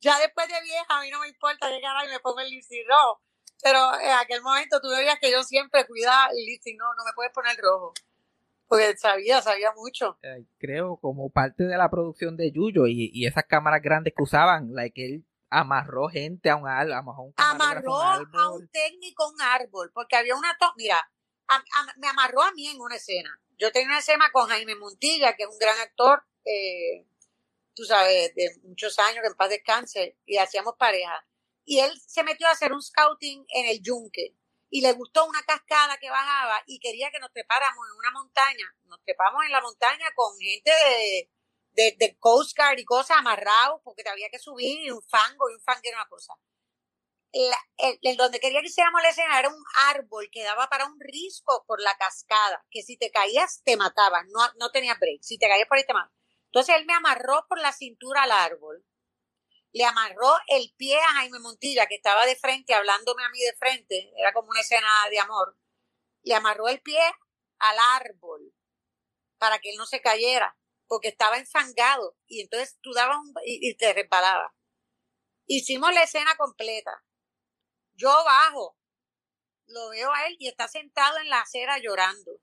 Ya 0.00 0.18
después 0.20 0.48
de 0.48 0.60
vieja, 0.62 0.86
a 0.88 1.00
mí 1.02 1.10
no 1.10 1.20
me 1.20 1.28
importa 1.28 1.70
llegar 1.70 2.04
y 2.06 2.08
me 2.10 2.20
pongo 2.20 2.40
el 2.40 2.48
lipstick 2.50 2.86
rojo. 2.88 3.22
Pero 3.62 3.78
en 4.00 4.10
aquel 4.12 4.42
momento 4.42 4.80
tú 4.80 4.90
veías 4.90 5.18
que 5.18 5.30
yo 5.30 5.42
siempre 5.42 5.86
cuidaba 5.86 6.28
el 6.30 6.44
lipstick. 6.44 6.76
No, 6.78 6.84
no 6.94 7.04
me 7.04 7.12
puedes 7.14 7.32
poner 7.32 7.56
rojo. 7.58 7.92
Porque 8.68 8.96
sabía, 8.96 9.40
sabía 9.42 9.72
mucho. 9.72 10.18
eh, 10.22 10.44
creo, 10.58 10.96
como 10.96 11.30
parte 11.30 11.64
de 11.64 11.76
la 11.76 11.88
producción 11.88 12.36
de 12.36 12.50
Yuyo 12.50 12.86
y, 12.88 13.10
y 13.14 13.26
esas 13.26 13.44
cámaras 13.44 13.80
grandes 13.80 14.12
que 14.16 14.22
usaban, 14.22 14.74
like 14.74 15.04
él 15.04 15.24
amarró 15.50 16.08
gente 16.08 16.50
a 16.50 16.56
un 16.56 16.66
árbol, 16.66 16.92
amarró 16.94 17.22
un 17.22 17.32
camarógrafo 17.32 17.94
amarró 18.02 18.02
a 18.02 18.18
un 18.20 18.36
a 18.36 18.48
un 18.50 18.68
técnico 18.68 19.22
a 19.22 19.28
un 19.30 19.40
árbol, 19.40 19.92
porque 19.94 20.16
había 20.16 20.34
una 20.34 20.56
to 20.58 20.72
mira, 20.76 20.96
a- 21.46 21.54
a- 21.56 21.94
me 21.98 22.08
amarró 22.08 22.42
a 22.42 22.50
mí 22.52 22.66
en 22.66 22.80
una 22.80 22.96
escena. 22.96 23.30
Yo 23.56 23.70
tenía 23.70 23.88
una 23.88 24.00
escena 24.00 24.30
con 24.32 24.48
Jaime 24.48 24.74
Montilla, 24.74 25.36
que 25.36 25.44
es 25.44 25.48
un 25.48 25.58
gran 25.58 25.78
actor, 25.78 26.24
eh, 26.44 27.06
tú 27.76 27.84
sabes, 27.84 28.34
de 28.34 28.50
muchos 28.64 28.98
años, 28.98 29.20
que 29.22 29.28
en 29.28 29.36
paz 29.36 29.50
descanse, 29.50 30.18
y 30.26 30.38
hacíamos 30.38 30.74
pareja. 30.78 31.24
Y 31.64 31.80
él 31.80 31.92
se 32.06 32.24
metió 32.24 32.48
a 32.48 32.52
hacer 32.52 32.72
un 32.72 32.82
scouting 32.82 33.44
en 33.50 33.66
el 33.66 33.82
yunque, 33.82 34.34
y 34.70 34.80
le 34.82 34.92
gustó 34.94 35.26
una 35.26 35.42
cascada 35.44 35.98
que 35.98 36.10
bajaba, 36.10 36.62
y 36.66 36.80
quería 36.80 37.10
que 37.12 37.20
nos 37.20 37.32
trepáramos 37.32 37.86
en 37.88 37.98
una 37.98 38.10
montaña. 38.12 38.66
Nos 38.86 39.00
trepamos 39.04 39.44
en 39.44 39.52
la 39.52 39.60
montaña 39.60 40.06
con 40.16 40.36
gente 40.38 40.72
de, 41.72 41.96
de, 41.98 42.16
Coast 42.18 42.56
Guard 42.56 42.78
y 42.78 42.84
cosas 42.84 43.18
amarrados, 43.18 43.80
porque 43.84 44.02
te 44.02 44.10
había 44.10 44.30
que 44.30 44.38
subir, 44.40 44.80
y 44.80 44.90
un 44.90 45.02
fango, 45.02 45.50
y 45.50 45.54
un 45.54 45.60
fango 45.62 45.82
era 45.84 45.98
una 45.98 46.08
cosa 46.08 46.34
la- 47.32 47.58
el, 48.02 48.16
donde 48.16 48.40
quería 48.40 48.60
que 48.60 48.68
hiciéramos 48.68 49.02
la 49.02 49.10
escena 49.10 49.38
era 49.38 49.48
un 49.48 49.62
árbol 49.88 50.28
que 50.32 50.42
daba 50.42 50.68
para 50.68 50.86
un 50.86 50.98
risco 51.00 51.64
por 51.66 51.80
la 51.80 51.94
cascada, 51.98 52.64
que 52.70 52.82
si 52.82 52.96
te 52.96 53.10
caías 53.10 53.62
te 53.64 53.76
mataban, 53.76 54.26
no, 54.30 54.40
no 54.58 54.70
tenías 54.70 54.98
break, 54.98 55.22
si 55.22 55.38
te 55.38 55.48
caías 55.48 55.68
por 55.68 55.78
ahí 55.78 55.84
te 55.86 55.92
mataban. 55.92 56.15
Entonces 56.56 56.76
él 56.76 56.86
me 56.86 56.94
amarró 56.94 57.44
por 57.50 57.60
la 57.60 57.70
cintura 57.70 58.22
al 58.22 58.32
árbol, 58.32 58.82
le 59.72 59.84
amarró 59.84 60.32
el 60.46 60.72
pie 60.78 60.98
a 60.98 61.12
Jaime 61.16 61.38
Montilla, 61.38 61.86
que 61.86 61.96
estaba 61.96 62.24
de 62.24 62.34
frente, 62.34 62.72
hablándome 62.72 63.22
a 63.24 63.28
mí 63.28 63.38
de 63.40 63.54
frente, 63.58 64.10
era 64.16 64.32
como 64.32 64.48
una 64.48 64.62
escena 64.62 64.88
de 65.10 65.20
amor, 65.20 65.58
le 66.22 66.34
amarró 66.34 66.68
el 66.68 66.80
pie 66.80 66.98
al 67.58 67.76
árbol 68.00 68.54
para 69.36 69.58
que 69.58 69.68
él 69.68 69.76
no 69.76 69.84
se 69.84 70.00
cayera, 70.00 70.56
porque 70.86 71.08
estaba 71.08 71.36
enfangado, 71.36 72.16
y 72.26 72.40
entonces 72.40 72.78
tú 72.80 72.94
dabas 72.94 73.18
un, 73.18 73.34
y, 73.44 73.68
y 73.68 73.76
te 73.76 73.92
resbalaba. 73.92 74.54
Hicimos 75.44 75.92
la 75.92 76.04
escena 76.04 76.36
completa 76.38 77.04
yo 77.96 78.08
bajo 78.08 78.78
lo 79.66 79.90
veo 79.90 80.10
a 80.10 80.26
él 80.28 80.36
y 80.38 80.48
está 80.48 80.68
sentado 80.68 81.18
en 81.18 81.28
la 81.28 81.40
acera 81.40 81.78
llorando. 81.78 82.40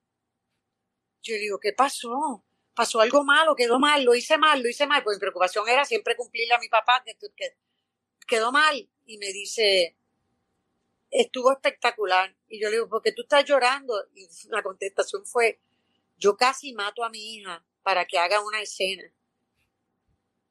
Yo 1.20 1.34
digo, 1.34 1.58
¿qué 1.58 1.72
pasó? 1.72 2.44
¿Pasó 2.74 3.00
algo 3.00 3.24
malo? 3.24 3.54
¿Quedó 3.54 3.78
mal? 3.78 4.04
¿Lo 4.04 4.14
hice 4.14 4.36
mal? 4.36 4.62
¿Lo 4.62 4.68
hice 4.68 4.86
mal? 4.86 5.02
Pues 5.04 5.16
mi 5.16 5.20
preocupación 5.20 5.68
era 5.68 5.84
siempre 5.84 6.16
cumplirle 6.16 6.54
a 6.54 6.58
mi 6.58 6.68
papá 6.68 7.02
que, 7.04 7.16
que 7.36 7.56
quedó 8.26 8.50
mal. 8.50 8.88
Y 9.06 9.18
me 9.18 9.32
dice, 9.32 9.96
estuvo 11.10 11.52
espectacular. 11.52 12.34
Y 12.48 12.60
yo 12.60 12.68
le 12.68 12.76
digo, 12.76 12.88
¿por 12.88 13.02
qué 13.02 13.12
tú 13.12 13.22
estás 13.22 13.44
llorando? 13.44 13.94
Y 14.14 14.28
la 14.48 14.62
contestación 14.62 15.24
fue, 15.24 15.60
yo 16.16 16.36
casi 16.36 16.72
mato 16.72 17.04
a 17.04 17.10
mi 17.10 17.36
hija 17.36 17.64
para 17.82 18.04
que 18.04 18.18
haga 18.18 18.40
una 18.40 18.60
escena. 18.60 19.04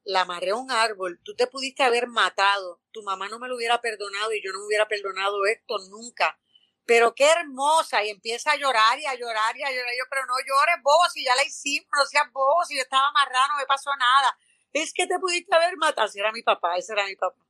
La 0.04 0.22
amarré 0.22 0.50
a 0.50 0.56
un 0.56 0.70
árbol, 0.70 1.20
tú 1.22 1.34
te 1.34 1.46
pudiste 1.46 1.82
haber 1.82 2.08
matado, 2.08 2.80
tu 2.90 3.02
mamá 3.02 3.28
no 3.28 3.38
me 3.38 3.48
lo 3.48 3.56
hubiera 3.56 3.80
perdonado 3.80 4.32
y 4.32 4.42
yo 4.42 4.52
no 4.52 4.58
me 4.60 4.66
hubiera 4.66 4.86
perdonado 4.86 5.46
esto 5.46 5.78
nunca. 5.88 6.38
Pero 6.86 7.14
qué 7.14 7.30
hermosa, 7.30 8.04
y 8.04 8.10
empieza 8.10 8.52
a 8.52 8.56
llorar 8.56 8.98
y 8.98 9.06
a 9.06 9.14
llorar 9.14 9.56
y 9.56 9.62
a 9.62 9.70
llorar. 9.70 9.92
Yo, 9.98 10.04
pero 10.10 10.26
no 10.26 10.34
llores, 10.38 10.76
bobo, 10.82 11.08
si 11.12 11.24
ya 11.24 11.34
la 11.34 11.44
hicimos, 11.44 11.88
no 11.96 12.04
seas 12.06 12.30
bobo, 12.32 12.64
si 12.64 12.76
yo 12.76 12.82
estaba 12.82 13.08
amarrado, 13.08 13.48
no 13.48 13.56
me 13.58 13.66
pasó 13.66 13.90
nada. 13.96 14.36
Es 14.72 14.92
que 14.92 15.06
te 15.06 15.18
pudiste 15.18 15.54
haber 15.54 15.76
matado. 15.76 16.08
Ese 16.08 16.20
era 16.20 16.32
mi 16.32 16.42
papá, 16.42 16.76
ese 16.76 16.92
era 16.92 17.06
mi 17.06 17.16
papá 17.16 17.44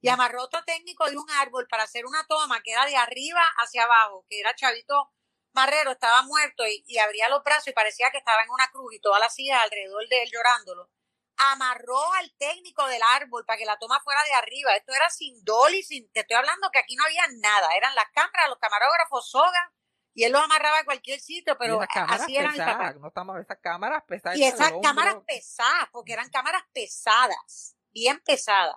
y 0.00 0.08
amarró 0.08 0.44
otro 0.44 0.62
técnico 0.64 1.08
de 1.10 1.16
un 1.16 1.28
árbol 1.30 1.66
para 1.68 1.82
hacer 1.82 2.06
una 2.06 2.24
toma 2.28 2.62
que 2.62 2.70
era 2.70 2.86
de 2.86 2.96
arriba 2.96 3.42
hacia 3.58 3.84
abajo, 3.84 4.24
que 4.28 4.38
era 4.38 4.54
Chavito 4.54 5.10
Marrero, 5.52 5.90
estaba 5.90 6.22
muerto 6.22 6.66
y, 6.66 6.84
y 6.86 6.98
abría 6.98 7.28
los 7.28 7.42
brazos 7.42 7.68
y 7.68 7.72
parecía 7.72 8.10
que 8.10 8.18
estaba 8.18 8.42
en 8.42 8.50
una 8.50 8.68
cruz 8.70 8.94
y 8.94 9.00
todas 9.00 9.20
las 9.20 9.34
sillas 9.34 9.62
alrededor 9.62 10.06
de 10.08 10.22
él 10.22 10.30
llorándolo. 10.30 10.90
Amarró 11.38 12.12
al 12.14 12.32
técnico 12.38 12.86
del 12.86 13.02
árbol 13.02 13.44
para 13.44 13.58
que 13.58 13.64
la 13.64 13.78
toma 13.78 14.00
fuera 14.00 14.22
de 14.24 14.32
arriba. 14.34 14.74
Esto 14.74 14.94
era 14.94 15.10
sin 15.10 15.44
dolly, 15.44 15.82
sin, 15.82 16.10
te 16.12 16.20
estoy 16.20 16.36
hablando 16.36 16.70
que 16.70 16.78
aquí 16.78 16.96
no 16.96 17.04
había 17.04 17.26
nada. 17.38 17.68
Eran 17.76 17.94
las 17.94 18.10
cámaras, 18.12 18.48
los 18.48 18.58
camarógrafos, 18.58 19.30
soga, 19.30 19.72
y 20.16 20.24
él 20.24 20.32
los 20.32 20.42
amarraba 20.42 20.78
a 20.78 20.84
cualquier 20.86 21.20
sitio, 21.20 21.58
pero 21.58 21.78
así 22.08 22.38
eran 22.38 22.52
pesadas, 22.52 22.96
no 22.96 23.08
estamos 23.08 23.38
esas 23.38 23.58
cámaras 23.58 24.02
pesadas. 24.04 24.38
Y 24.38 24.44
esas 24.44 24.72
cámaras 24.82 25.16
pesadas, 25.26 25.90
porque 25.92 26.14
eran 26.14 26.30
cámaras 26.30 26.62
pesadas, 26.72 27.76
bien 27.90 28.18
pesadas. 28.20 28.76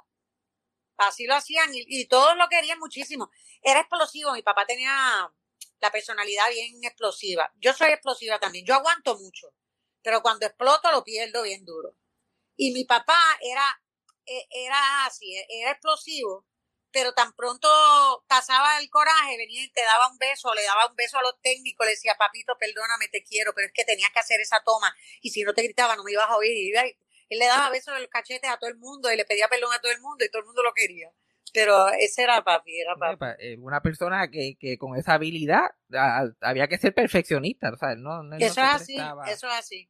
Así 0.98 1.26
lo 1.28 1.36
hacían 1.36 1.74
y, 1.74 1.86
y 1.88 2.10
todos 2.10 2.36
lo 2.36 2.50
querían 2.50 2.78
muchísimo. 2.78 3.32
Era 3.62 3.80
explosivo, 3.80 4.34
mi 4.34 4.42
papá 4.42 4.66
tenía 4.66 5.32
la 5.80 5.92
personalidad 5.92 6.50
bien 6.50 6.84
explosiva. 6.84 7.50
Yo 7.56 7.74
soy 7.74 7.92
explosiva 7.92 8.38
también, 8.38 8.66
yo 8.66 8.76
aguanto 8.76 9.18
mucho, 9.18 9.54
pero 10.02 10.22
cuando 10.22 10.46
exploto 10.46 10.92
lo 10.92 11.06
pierdo 11.06 11.44
bien 11.44 11.64
duro. 11.64 11.96
Y 12.62 12.74
mi 12.74 12.84
papá 12.84 13.18
era, 13.42 13.64
e- 14.26 14.48
era 14.52 15.06
así, 15.06 15.34
era 15.48 15.72
explosivo, 15.72 16.46
pero 16.92 17.14
tan 17.14 17.32
pronto 17.34 17.70
pasaba 18.28 18.80
el 18.82 18.90
coraje, 18.90 19.38
venía 19.38 19.64
y 19.64 19.70
te 19.72 19.82
daba 19.82 20.10
un 20.12 20.18
beso, 20.18 20.54
le 20.54 20.64
daba 20.64 20.88
un 20.88 20.96
beso 20.98 21.18
a 21.18 21.22
los 21.22 21.40
técnicos, 21.42 21.86
le 21.86 21.92
decía, 21.92 22.16
papito, 22.20 22.58
perdóname, 22.60 23.08
te 23.08 23.24
quiero, 23.24 23.54
pero 23.56 23.68
es 23.68 23.74
que 23.74 23.86
tenías 23.86 24.12
que 24.12 24.20
hacer 24.20 24.42
esa 24.42 24.62
toma, 24.66 24.94
y 25.22 25.30
si 25.30 25.44
no 25.44 25.54
te 25.54 25.64
gritaba 25.64 25.96
no 25.96 26.04
me 26.04 26.12
ibas 26.12 26.30
a 26.30 26.36
oír. 26.36 26.52
Y 26.52 26.78
él 27.30 27.40
le 27.40 27.46
daba 27.46 27.70
besos 27.70 27.96
en 27.96 28.02
los 28.02 28.10
cachetes 28.10 28.50
a 28.50 28.58
todo 28.58 28.70
el 28.70 28.76
mundo 28.78 29.10
y 29.10 29.16
le 29.16 29.24
pedía 29.24 29.48
perdón 29.48 29.72
a 29.74 29.80
todo 29.80 29.94
el 29.94 30.02
mundo 30.02 30.26
y 30.26 30.30
todo 30.30 30.42
el 30.42 30.46
mundo 30.48 30.62
lo 30.62 30.74
quería. 30.74 31.10
Pero 31.54 31.88
ese 31.90 32.24
era 32.24 32.44
papi, 32.44 32.78
era 32.82 32.96
papi. 32.98 33.26
Eh, 33.40 33.56
Una 33.60 33.82
persona 33.82 34.30
que, 34.30 34.58
que 34.60 34.78
con 34.78 34.98
esa 34.98 35.14
habilidad 35.14 35.72
a- 35.94 36.28
había 36.42 36.68
que 36.68 36.78
ser 36.78 36.94
perfeccionista, 36.94 37.72
o 37.72 37.78
sea, 37.78 37.96
no, 37.96 38.22
no- 38.24 38.38
no 38.38 38.38
Eso 38.38 38.56
se 38.56 38.62
es 38.62 38.68
así, 38.68 38.94
prestaba. 38.96 39.32
eso 39.32 39.48
es 39.48 39.54
así. 39.54 39.90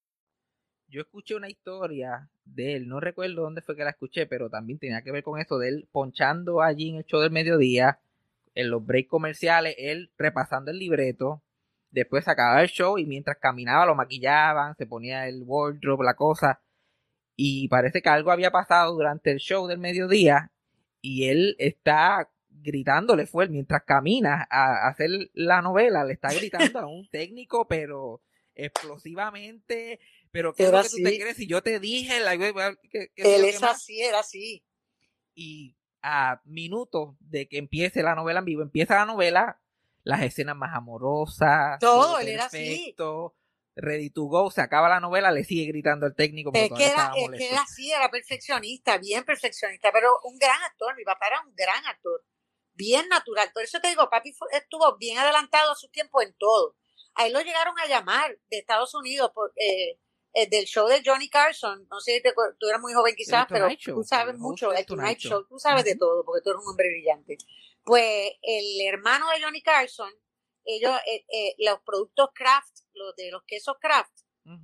Yo 0.91 0.99
escuché 0.99 1.35
una 1.35 1.47
historia 1.47 2.29
de 2.43 2.75
él, 2.75 2.89
no 2.89 2.99
recuerdo 2.99 3.43
dónde 3.43 3.61
fue 3.61 3.77
que 3.77 3.85
la 3.85 3.91
escuché, 3.91 4.25
pero 4.25 4.49
también 4.49 4.77
tenía 4.77 5.01
que 5.01 5.13
ver 5.13 5.23
con 5.23 5.39
eso 5.39 5.57
de 5.57 5.69
él 5.69 5.87
ponchando 5.89 6.61
allí 6.61 6.89
en 6.89 6.97
el 6.97 7.05
show 7.05 7.21
del 7.21 7.31
mediodía, 7.31 8.01
en 8.55 8.69
los 8.69 8.85
breaks 8.85 9.07
comerciales, 9.07 9.73
él 9.77 10.11
repasando 10.17 10.69
el 10.69 10.79
libreto, 10.79 11.41
después 11.91 12.27
acababa 12.27 12.61
el 12.61 12.67
show 12.67 12.97
y 12.97 13.05
mientras 13.05 13.37
caminaba 13.37 13.85
lo 13.85 13.95
maquillaban, 13.95 14.75
se 14.75 14.85
ponía 14.85 15.29
el 15.29 15.43
wardrobe, 15.45 16.03
la 16.03 16.15
cosa, 16.15 16.61
y 17.37 17.69
parece 17.69 18.01
que 18.01 18.09
algo 18.09 18.29
había 18.29 18.51
pasado 18.51 18.93
durante 18.93 19.31
el 19.31 19.37
show 19.37 19.67
del 19.67 19.79
mediodía 19.79 20.51
y 20.99 21.29
él 21.29 21.55
está 21.57 22.29
gritándole 22.49 23.27
fue 23.27 23.47
mientras 23.47 23.83
camina 23.83 24.45
a 24.51 24.89
hacer 24.89 25.09
la 25.33 25.61
novela, 25.61 26.03
le 26.03 26.11
está 26.11 26.33
gritando 26.33 26.79
a 26.79 26.85
un 26.85 27.07
técnico, 27.11 27.65
pero 27.65 28.21
explosivamente, 28.55 29.99
pero 30.31 30.53
¿qué 30.53 30.63
es 30.63 30.71
lo 30.71 30.81
que 30.83 30.89
tú 30.89 30.95
te 31.03 31.19
crees? 31.19 31.37
Si 31.37 31.47
yo 31.47 31.61
te 31.61 31.79
dije, 31.79 32.19
la- 32.19 32.37
¿qué- 32.37 32.79
qué 32.91 33.09
es 33.15 33.25
Él 33.27 33.41
que 33.43 33.49
es 33.49 33.63
así, 33.63 34.01
era 34.01 34.19
así. 34.19 34.63
y 35.35 35.75
a 36.01 36.41
minutos 36.45 37.15
de 37.19 37.47
que 37.47 37.57
empiece 37.57 38.01
la 38.03 38.15
novela 38.15 38.39
en 38.39 38.45
vivo, 38.45 38.61
empieza 38.63 38.95
la 38.95 39.05
novela, 39.05 39.61
las 40.03 40.21
escenas 40.23 40.55
más 40.55 40.75
amorosas, 40.75 41.79
Todo, 41.79 42.19
él 42.19 42.29
era 42.29 42.45
así. 42.45 42.95
ready 43.75 44.09
to 44.09 44.23
go, 44.23 44.51
se 44.51 44.61
acaba 44.61 44.89
la 44.89 44.99
novela, 44.99 45.31
le 45.31 45.43
sigue 45.43 45.65
gritando 45.71 46.05
al 46.05 46.15
técnico 46.15 46.51
porque 46.51 46.65
Es 46.65 46.71
que, 46.73 46.85
era, 46.87 47.11
es 47.15 47.29
que 47.37 47.49
era 47.51 47.61
así, 47.61 47.91
era 47.91 48.09
perfeccionista, 48.09 48.97
bien 48.97 49.23
perfeccionista, 49.23 49.91
pero 49.93 50.09
un 50.25 50.37
gran 50.37 50.61
actor. 50.63 50.95
Mi 50.97 51.03
papá 51.05 51.27
era 51.27 51.41
un 51.47 51.53
gran 51.55 51.85
actor, 51.85 52.23
bien 52.73 53.07
natural. 53.07 53.49
Por 53.53 53.63
eso 53.63 53.79
te 53.79 53.87
digo, 53.89 54.09
papi 54.09 54.33
fue- 54.33 54.49
estuvo 54.51 54.97
bien 54.97 55.17
adelantado 55.19 55.71
a 55.71 55.75
su 55.75 55.87
tiempo 55.89 56.21
en 56.21 56.33
todo. 56.37 56.75
A 57.15 57.27
él 57.27 57.33
lo 57.33 57.41
llegaron 57.41 57.77
a 57.79 57.87
llamar 57.87 58.37
de 58.49 58.57
Estados 58.57 58.93
Unidos 58.93 59.31
por, 59.33 59.53
eh, 59.55 59.99
eh, 60.33 60.47
del 60.49 60.65
show 60.65 60.87
de 60.87 61.01
Johnny 61.05 61.29
Carson. 61.29 61.87
No 61.89 61.99
sé, 61.99 62.21
te 62.21 62.29
acuer- 62.33 62.55
tú 62.59 62.67
eras 62.67 62.81
muy 62.81 62.93
joven 62.93 63.15
quizás, 63.15 63.45
pero 63.49 63.65
Show, 63.79 63.95
tú 63.95 64.03
sabes 64.03 64.37
mucho 64.37 64.69
del 64.69 64.85
Tonight 64.85 65.17
Show. 65.19 65.31
Show. 65.31 65.47
Tú 65.47 65.59
sabes 65.59 65.83
de 65.85 65.95
todo 65.95 66.23
porque 66.25 66.41
tú 66.43 66.49
eres 66.51 66.61
un 66.63 66.69
hombre 66.69 66.87
brillante. 66.89 67.37
Pues 67.83 68.31
el 68.41 68.81
hermano 68.87 69.29
de 69.31 69.41
Johnny 69.43 69.61
Carson, 69.61 70.11
ellos, 70.65 70.95
eh, 71.07 71.25
eh, 71.33 71.55
los 71.59 71.79
productos 71.81 72.29
Kraft, 72.33 72.79
los 72.93 73.15
de 73.15 73.31
los 73.31 73.43
quesos 73.45 73.75
Kraft, 73.79 74.11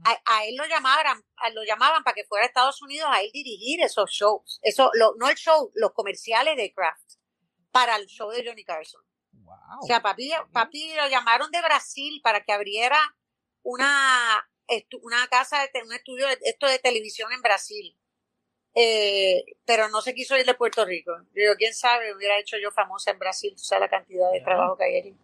a, 0.05 0.19
a 0.25 0.45
él 0.45 0.55
lo 0.55 0.65
llamaban, 0.65 1.23
a- 1.35 1.49
lo 1.51 1.63
llamaban 1.63 2.03
para 2.03 2.15
que 2.15 2.25
fuera 2.25 2.45
a 2.45 2.47
Estados 2.47 2.81
Unidos 2.81 3.07
a 3.11 3.21
él 3.21 3.29
dirigir 3.31 3.79
esos 3.81 4.09
shows. 4.09 4.59
Eso, 4.63 4.89
lo, 4.93 5.13
no 5.17 5.29
el 5.29 5.35
show, 5.35 5.71
los 5.75 5.91
comerciales 5.93 6.57
de 6.57 6.73
Kraft 6.73 7.15
para 7.71 7.95
el 7.97 8.07
show 8.07 8.29
de 8.31 8.43
Johnny 8.45 8.63
Carson. 8.63 9.01
Wow. 9.31 9.55
O 9.83 9.85
sea, 9.85 10.01
papi, 10.01 10.31
papi 10.51 10.93
lo 10.95 11.07
llamaron 11.09 11.51
de 11.51 11.61
Brasil 11.61 12.19
para 12.23 12.43
que 12.43 12.51
abriera 12.53 12.97
una, 13.63 14.49
una 15.01 15.27
casa, 15.27 15.57
de, 15.73 15.83
un 15.83 15.93
estudio 15.93 16.27
de, 16.27 16.37
esto 16.41 16.67
de 16.67 16.79
televisión 16.79 17.31
en 17.31 17.41
Brasil. 17.41 17.97
Eh, 18.79 19.43
pero 19.65 19.89
no 19.89 20.01
se 20.01 20.13
quiso 20.13 20.37
ir 20.37 20.45
de 20.45 20.53
Puerto 20.53 20.85
Rico. 20.85 21.11
Yo 21.33 21.55
quién 21.57 21.73
sabe, 21.73 22.13
hubiera 22.15 22.37
hecho 22.37 22.57
yo 22.61 22.69
famosa 22.69 23.09
en 23.09 23.17
Brasil, 23.17 23.53
tú 23.57 23.63
sabes 23.63 23.81
la 23.81 23.89
cantidad 23.89 24.31
de 24.31 24.41
trabajo 24.41 24.77
que 24.77 24.83
hay 24.83 24.95
allí. 24.97 25.15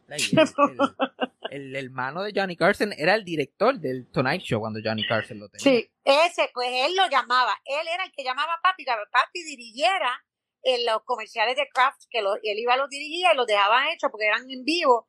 El, 1.52 1.76
hermano 1.76 2.24
de 2.24 2.34
Johnny 2.36 2.58
Carson 2.58 2.94
era 2.98 3.14
el 3.14 3.24
director 3.24 3.80
del 3.80 4.10
Tonight 4.12 4.42
Show 4.42 4.60
cuando 4.60 4.80
Johnny 4.84 5.06
Carson 5.06 5.40
lo 5.40 5.50
tenía. 5.50 5.64
Sí, 5.64 5.92
ese, 6.04 6.50
pues 6.52 6.68
él 6.72 6.96
lo 6.96 7.08
llamaba, 7.10 7.54
él 7.66 7.88
era 7.94 8.06
el 8.06 8.12
que 8.12 8.24
llamaba 8.24 8.56
a 8.56 8.62
papi, 8.62 8.86
que 8.86 8.92
papi 9.12 9.44
dirigiera 9.44 10.26
en 10.64 10.84
los 10.88 11.04
comerciales 11.04 11.56
de 11.56 11.68
Kraft, 11.72 12.06
que 12.10 12.24
lo- 12.24 12.38
él 12.38 12.58
iba, 12.58 12.76
los 12.76 12.90
dirigía 12.90 13.34
y 13.34 13.38
los 13.38 13.46
dejaban 13.46 13.90
hechos 13.90 14.10
porque 14.10 14.26
eran 14.26 14.50
en 14.50 14.64
vivo, 14.64 15.08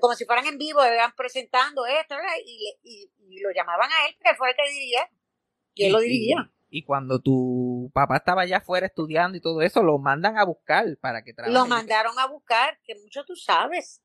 como 0.00 0.14
si 0.14 0.24
fueran 0.24 0.46
en 0.46 0.58
vivo, 0.58 0.80
iban 0.84 1.12
presentando 1.16 1.86
esto, 1.86 2.14
y, 2.44 2.58
le- 2.58 2.78
y, 2.82 3.10
y 3.30 3.40
lo 3.40 3.50
llamaban 3.52 3.90
a 3.90 4.06
él 4.08 4.14
porque 4.16 4.30
él 4.30 4.36
fue 4.36 4.50
el 4.50 4.56
que 4.56 4.70
dirigía, 4.70 5.10
y 5.74 5.86
él 5.86 5.92
lo 5.92 6.00
dirigía. 6.00 6.50
Y, 6.68 6.78
y 6.78 6.84
cuando 6.84 7.20
tu 7.20 7.90
papá 7.94 8.16
estaba 8.16 8.42
allá 8.42 8.58
afuera 8.58 8.86
estudiando 8.86 9.38
y 9.38 9.40
todo 9.40 9.62
eso, 9.62 9.82
lo 9.82 9.98
mandan 9.98 10.36
a 10.38 10.44
buscar 10.44 10.84
para 11.00 11.22
que 11.22 11.32
trabaje. 11.32 11.54
Lo 11.54 11.66
mandaron 11.66 12.18
a 12.18 12.26
buscar, 12.26 12.78
que 12.84 12.94
mucho 12.96 13.24
tú 13.24 13.36
sabes. 13.36 14.02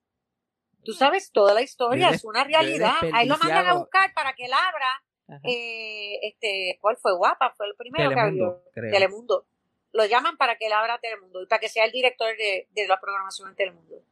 Tú 0.83 0.93
sabes 0.93 1.31
toda 1.31 1.53
la 1.53 1.61
historia, 1.61 2.09
es 2.15 2.23
una 2.23 2.43
realidad. 2.43 2.93
Ahí 3.13 3.27
lo 3.27 3.37
mandan 3.37 3.65
a 3.67 3.73
buscar 3.79 4.13
para 4.15 4.33
que 4.33 4.45
él 4.45 4.51
abra 4.53 5.03
eh, 5.43 6.19
este, 6.27 6.77
¿cuál 6.81 6.97
fue? 6.97 7.15
Guapa, 7.15 7.53
fue 7.55 7.67
el 7.67 7.75
primero 7.75 8.09
que 8.09 8.19
abrió. 8.19 8.63
Telemundo. 8.91 9.47
Lo 9.93 10.05
llaman 10.05 10.37
para 10.37 10.57
que 10.57 10.65
él 10.67 10.73
abra 10.73 10.97
Telemundo 10.99 11.41
y 11.43 11.45
para 11.47 11.59
que 11.59 11.69
sea 11.69 11.85
el 11.85 11.91
director 11.91 12.35
de, 12.35 12.67
de 12.71 12.87
la 12.87 12.99
programación 12.99 13.49
en 13.49 13.55
Telemundo. 13.55 14.03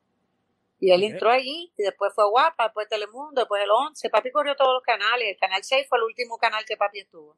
Y 0.80 0.92
él 0.92 1.04
entró 1.04 1.30
allí, 1.30 1.74
y 1.78 1.84
después 1.84 2.14
fue 2.16 2.30
Guapa, 2.30 2.66
después 2.66 2.88
Telemundo, 2.88 3.42
después 3.42 3.62
el 3.62 3.70
11. 3.70 4.10
Papi 4.10 4.32
corrió 4.32 4.56
todos 4.56 4.74
los 4.76 4.84
canales. 4.84 5.28
El 5.30 5.38
canal 5.38 5.62
6 5.62 5.86
fue 5.90 5.98
el 5.98 6.06
último 6.06 6.38
canal 6.38 6.64
que 6.66 6.78
papi 6.78 7.00
estuvo. 7.00 7.38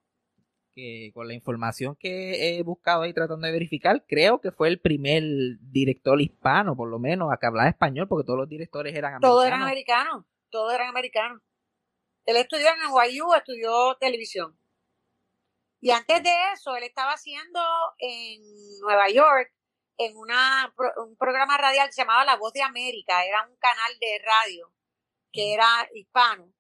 que 0.73 1.11
con 1.13 1.27
la 1.27 1.33
información 1.33 1.95
que 1.99 2.57
he 2.57 2.63
buscado 2.63 3.01
ahí 3.01 3.13
tratando 3.13 3.45
de 3.45 3.51
verificar, 3.53 4.05
creo 4.07 4.39
que 4.39 4.51
fue 4.51 4.67
el 4.69 4.79
primer 4.79 5.23
director 5.59 6.21
hispano, 6.21 6.75
por 6.75 6.89
lo 6.89 6.99
menos, 6.99 7.29
a 7.31 7.37
que 7.37 7.47
hablaba 7.47 7.69
español, 7.69 8.07
porque 8.07 8.25
todos 8.25 8.39
los 8.39 8.49
directores 8.49 8.95
eran 8.95 9.15
americanos. 9.15 9.33
Todos 9.33 9.47
eran 9.47 9.61
americanos, 9.63 10.25
todos 10.49 10.73
eran 10.73 10.87
americanos. 10.89 11.41
Él 12.25 12.37
estudió 12.37 12.67
en 12.67 12.79
NYU, 12.89 13.33
estudió 13.33 13.97
televisión. 13.99 14.57
Y 15.81 15.89
antes 15.89 16.21
de 16.21 16.29
eso, 16.53 16.75
él 16.75 16.83
estaba 16.83 17.13
haciendo 17.13 17.59
en 17.97 18.39
Nueva 18.81 19.09
York, 19.09 19.51
en 20.05 20.17
una, 20.17 20.73
un 20.97 21.15
programa 21.15 21.57
radial 21.57 21.87
que 21.87 21.93
se 21.93 22.01
llamaba 22.01 22.25
La 22.25 22.37
Voz 22.37 22.53
de 22.53 22.63
América, 22.63 23.25
era 23.25 23.47
un 23.47 23.55
canal 23.57 23.97
de 23.99 24.19
radio 24.19 24.73
que 25.31 25.53
era 25.53 25.87
hispano. 25.93 26.51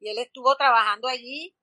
Y 0.00 0.08
él 0.08 0.18
estuvo 0.18 0.56
trabajando 0.56 1.08
allí, 1.08 1.54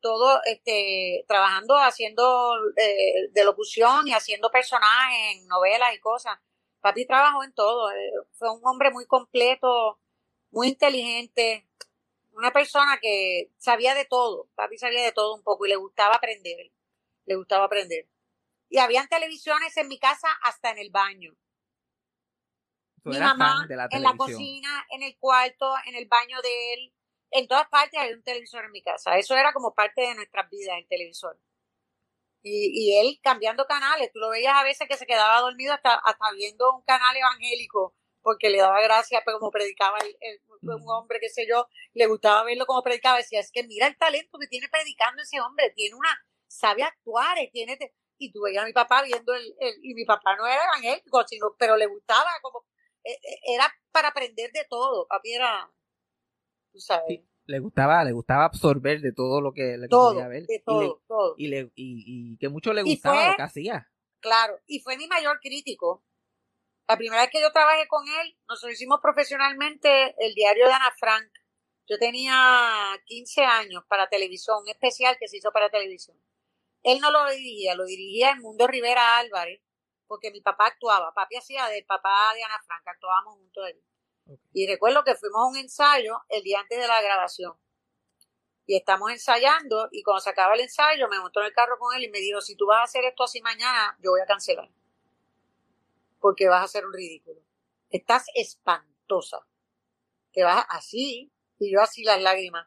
todo, 0.00 0.40
este, 0.44 1.24
trabajando, 1.28 1.76
haciendo 1.76 2.54
eh, 2.76 3.28
de 3.32 3.44
locución 3.44 4.06
y 4.06 4.12
haciendo 4.12 4.50
personajes 4.50 5.36
en 5.36 5.46
novelas 5.46 5.94
y 5.94 6.00
cosas. 6.00 6.38
Papi 6.80 7.06
trabajó 7.06 7.42
en 7.44 7.54
todo, 7.54 7.90
eh, 7.90 8.12
fue 8.32 8.50
un 8.50 8.60
hombre 8.64 8.90
muy 8.90 9.06
completo, 9.06 9.98
muy 10.50 10.68
inteligente, 10.68 11.66
una 12.32 12.52
persona 12.52 12.98
que 13.00 13.50
sabía 13.58 13.94
de 13.94 14.04
todo, 14.04 14.48
papi 14.54 14.76
sabía 14.78 15.02
de 15.02 15.12
todo 15.12 15.34
un 15.34 15.42
poco 15.42 15.66
y 15.66 15.70
le 15.70 15.76
gustaba 15.76 16.16
aprender, 16.16 16.72
le 17.26 17.36
gustaba 17.36 17.64
aprender. 17.64 18.06
Y 18.74 18.78
habían 18.78 19.06
televisiones 19.06 19.76
en 19.76 19.86
mi 19.86 20.00
casa 20.00 20.26
hasta 20.42 20.70
en 20.70 20.78
el 20.78 20.90
baño. 20.90 21.32
Tú 23.04 23.10
Mi 23.10 23.18
mamá 23.20 23.66
la 23.68 23.86
en 23.88 24.02
la 24.02 24.16
cocina, 24.16 24.84
en 24.90 25.04
el 25.04 25.16
cuarto, 25.16 25.72
en 25.86 25.94
el 25.94 26.08
baño 26.08 26.42
de 26.42 26.74
él, 26.74 26.92
en 27.30 27.46
todas 27.46 27.68
partes 27.68 28.00
había 28.00 28.16
un 28.16 28.24
televisor 28.24 28.64
en 28.64 28.72
mi 28.72 28.82
casa. 28.82 29.16
Eso 29.16 29.36
era 29.36 29.52
como 29.52 29.74
parte 29.74 30.00
de 30.00 30.16
nuestras 30.16 30.50
vidas, 30.50 30.76
el 30.76 30.88
televisor. 30.88 31.38
Y, 32.42 32.72
y 32.74 32.98
él 32.98 33.20
cambiando 33.22 33.64
canales, 33.66 34.10
tú 34.12 34.18
lo 34.18 34.30
veías 34.30 34.56
a 34.56 34.64
veces 34.64 34.88
que 34.88 34.96
se 34.96 35.06
quedaba 35.06 35.40
dormido 35.40 35.72
hasta, 35.72 35.94
hasta 35.94 36.32
viendo 36.32 36.74
un 36.74 36.82
canal 36.82 37.16
evangélico, 37.16 37.94
porque 38.22 38.50
le 38.50 38.58
daba 38.58 38.80
gracia 38.82 39.22
pero 39.24 39.38
como 39.38 39.52
predicaba 39.52 39.98
el- 39.98 40.16
el- 40.20 40.40
un 40.62 40.82
hombre, 40.88 41.20
qué 41.20 41.28
sé 41.28 41.46
yo, 41.48 41.68
le 41.92 42.06
gustaba 42.06 42.42
verlo 42.42 42.66
como 42.66 42.82
predicaba, 42.82 43.18
decía, 43.18 43.38
es 43.38 43.52
que 43.52 43.62
mira 43.62 43.86
el 43.86 43.96
talento 43.96 44.36
que 44.40 44.48
tiene 44.48 44.68
predicando 44.68 45.22
ese 45.22 45.40
hombre, 45.40 45.70
tiene 45.76 45.94
una, 45.94 46.08
sabe 46.48 46.82
actuar, 46.82 47.38
eh, 47.38 47.50
tiene, 47.52 47.76
te-". 47.76 47.94
Y 48.18 48.32
tú 48.32 48.42
veías 48.42 48.62
a 48.62 48.66
mi 48.66 48.72
papá 48.72 49.02
viendo 49.02 49.34
el, 49.34 49.54
el- 49.60 49.78
y 49.82 49.94
mi 49.94 50.04
papá 50.04 50.36
no 50.36 50.46
era 50.46 50.62
evangélico, 50.64 51.24
sino, 51.26 51.54
pero 51.58 51.76
le 51.76 51.86
gustaba 51.86 52.30
como, 52.42 52.64
eh, 53.04 53.12
eh, 53.12 53.38
era 53.54 53.72
para 53.92 54.08
aprender 54.08 54.50
de 54.52 54.64
todo, 54.68 55.06
papi 55.06 55.32
era, 55.34 55.70
tú 56.72 56.80
sabes, 56.80 57.04
Sí, 57.08 57.28
le 57.46 57.58
gustaba, 57.58 58.04
le 58.04 58.12
gustaba 58.12 58.44
absorber 58.44 59.00
de 59.00 59.12
todo 59.12 59.40
lo 59.40 59.52
que, 59.52 59.76
todo, 59.88 60.10
podía 60.14 60.28
ver. 60.28 60.46
de 60.46 60.54
Y 60.54 60.58
le- 60.58 60.64
todo, 60.64 61.02
todo. 61.06 61.34
Y, 61.36 61.48
le, 61.48 61.58
y, 61.74 62.32
y 62.34 62.38
que 62.38 62.48
mucho 62.48 62.72
le 62.72 62.82
gustaba 62.82 63.16
fue- 63.16 63.30
lo 63.30 63.36
que 63.36 63.42
hacía. 63.42 63.90
Claro, 64.20 64.58
y 64.66 64.80
fue 64.80 64.96
mi 64.96 65.06
mayor 65.06 65.38
crítico. 65.40 66.02
La 66.88 66.96
primera 66.96 67.22
vez 67.22 67.30
que 67.30 67.40
yo 67.40 67.52
trabajé 67.52 67.86
con 67.88 68.06
él, 68.08 68.36
nosotros 68.48 68.72
hicimos 68.74 69.00
profesionalmente 69.02 70.14
el 70.18 70.34
diario 70.34 70.66
de 70.66 70.72
Ana 70.72 70.92
Frank. 70.98 71.30
Yo 71.86 71.98
tenía 71.98 72.98
15 73.06 73.44
años 73.44 73.84
para 73.88 74.08
televisión, 74.08 74.62
un 74.62 74.68
especial 74.70 75.16
que 75.18 75.28
se 75.28 75.36
hizo 75.38 75.50
para 75.52 75.68
televisión. 75.70 76.16
Él 76.84 77.00
no 77.00 77.10
lo 77.10 77.28
dirigía, 77.30 77.74
lo 77.74 77.86
dirigía 77.86 78.30
el 78.30 78.40
Mundo 78.40 78.66
Rivera 78.66 79.16
Álvarez, 79.16 79.60
porque 80.06 80.30
mi 80.30 80.42
papá 80.42 80.66
actuaba. 80.66 81.12
Papi 81.14 81.36
hacía 81.36 81.66
del 81.66 81.84
papá 81.86 82.32
de 82.34 82.44
Ana 82.44 82.62
Frank, 82.64 82.86
actuábamos 82.86 83.38
juntos. 83.38 83.64
Ok. 84.26 84.38
Y 84.52 84.66
recuerdo 84.66 85.02
que 85.02 85.14
fuimos 85.14 85.40
a 85.40 85.46
un 85.46 85.56
ensayo 85.56 86.20
el 86.28 86.42
día 86.42 86.60
antes 86.60 86.78
de 86.78 86.86
la 86.86 87.00
grabación. 87.00 87.54
Y 88.66 88.76
estamos 88.76 89.10
ensayando, 89.10 89.88
y 89.92 90.02
cuando 90.02 90.20
se 90.20 90.30
acaba 90.30 90.54
el 90.54 90.60
ensayo, 90.60 91.08
me 91.08 91.18
montó 91.18 91.40
en 91.40 91.46
el 91.46 91.52
carro 91.54 91.78
con 91.78 91.94
él 91.96 92.04
y 92.04 92.10
me 92.10 92.18
dijo, 92.18 92.40
si 92.42 92.54
tú 92.54 92.66
vas 92.66 92.80
a 92.80 92.84
hacer 92.84 93.04
esto 93.04 93.24
así 93.24 93.40
mañana, 93.40 93.96
yo 94.02 94.10
voy 94.10 94.20
a 94.20 94.26
cancelar. 94.26 94.70
Porque 96.20 96.48
vas 96.48 96.60
a 96.60 96.64
hacer 96.64 96.86
un 96.86 96.92
ridículo. 96.92 97.40
Estás 97.88 98.26
espantosa. 98.34 99.46
Que 100.32 100.44
vas 100.44 100.66
así, 100.68 101.32
y 101.58 101.72
yo 101.72 101.80
así 101.80 102.04
las 102.04 102.20
lágrimas. 102.20 102.66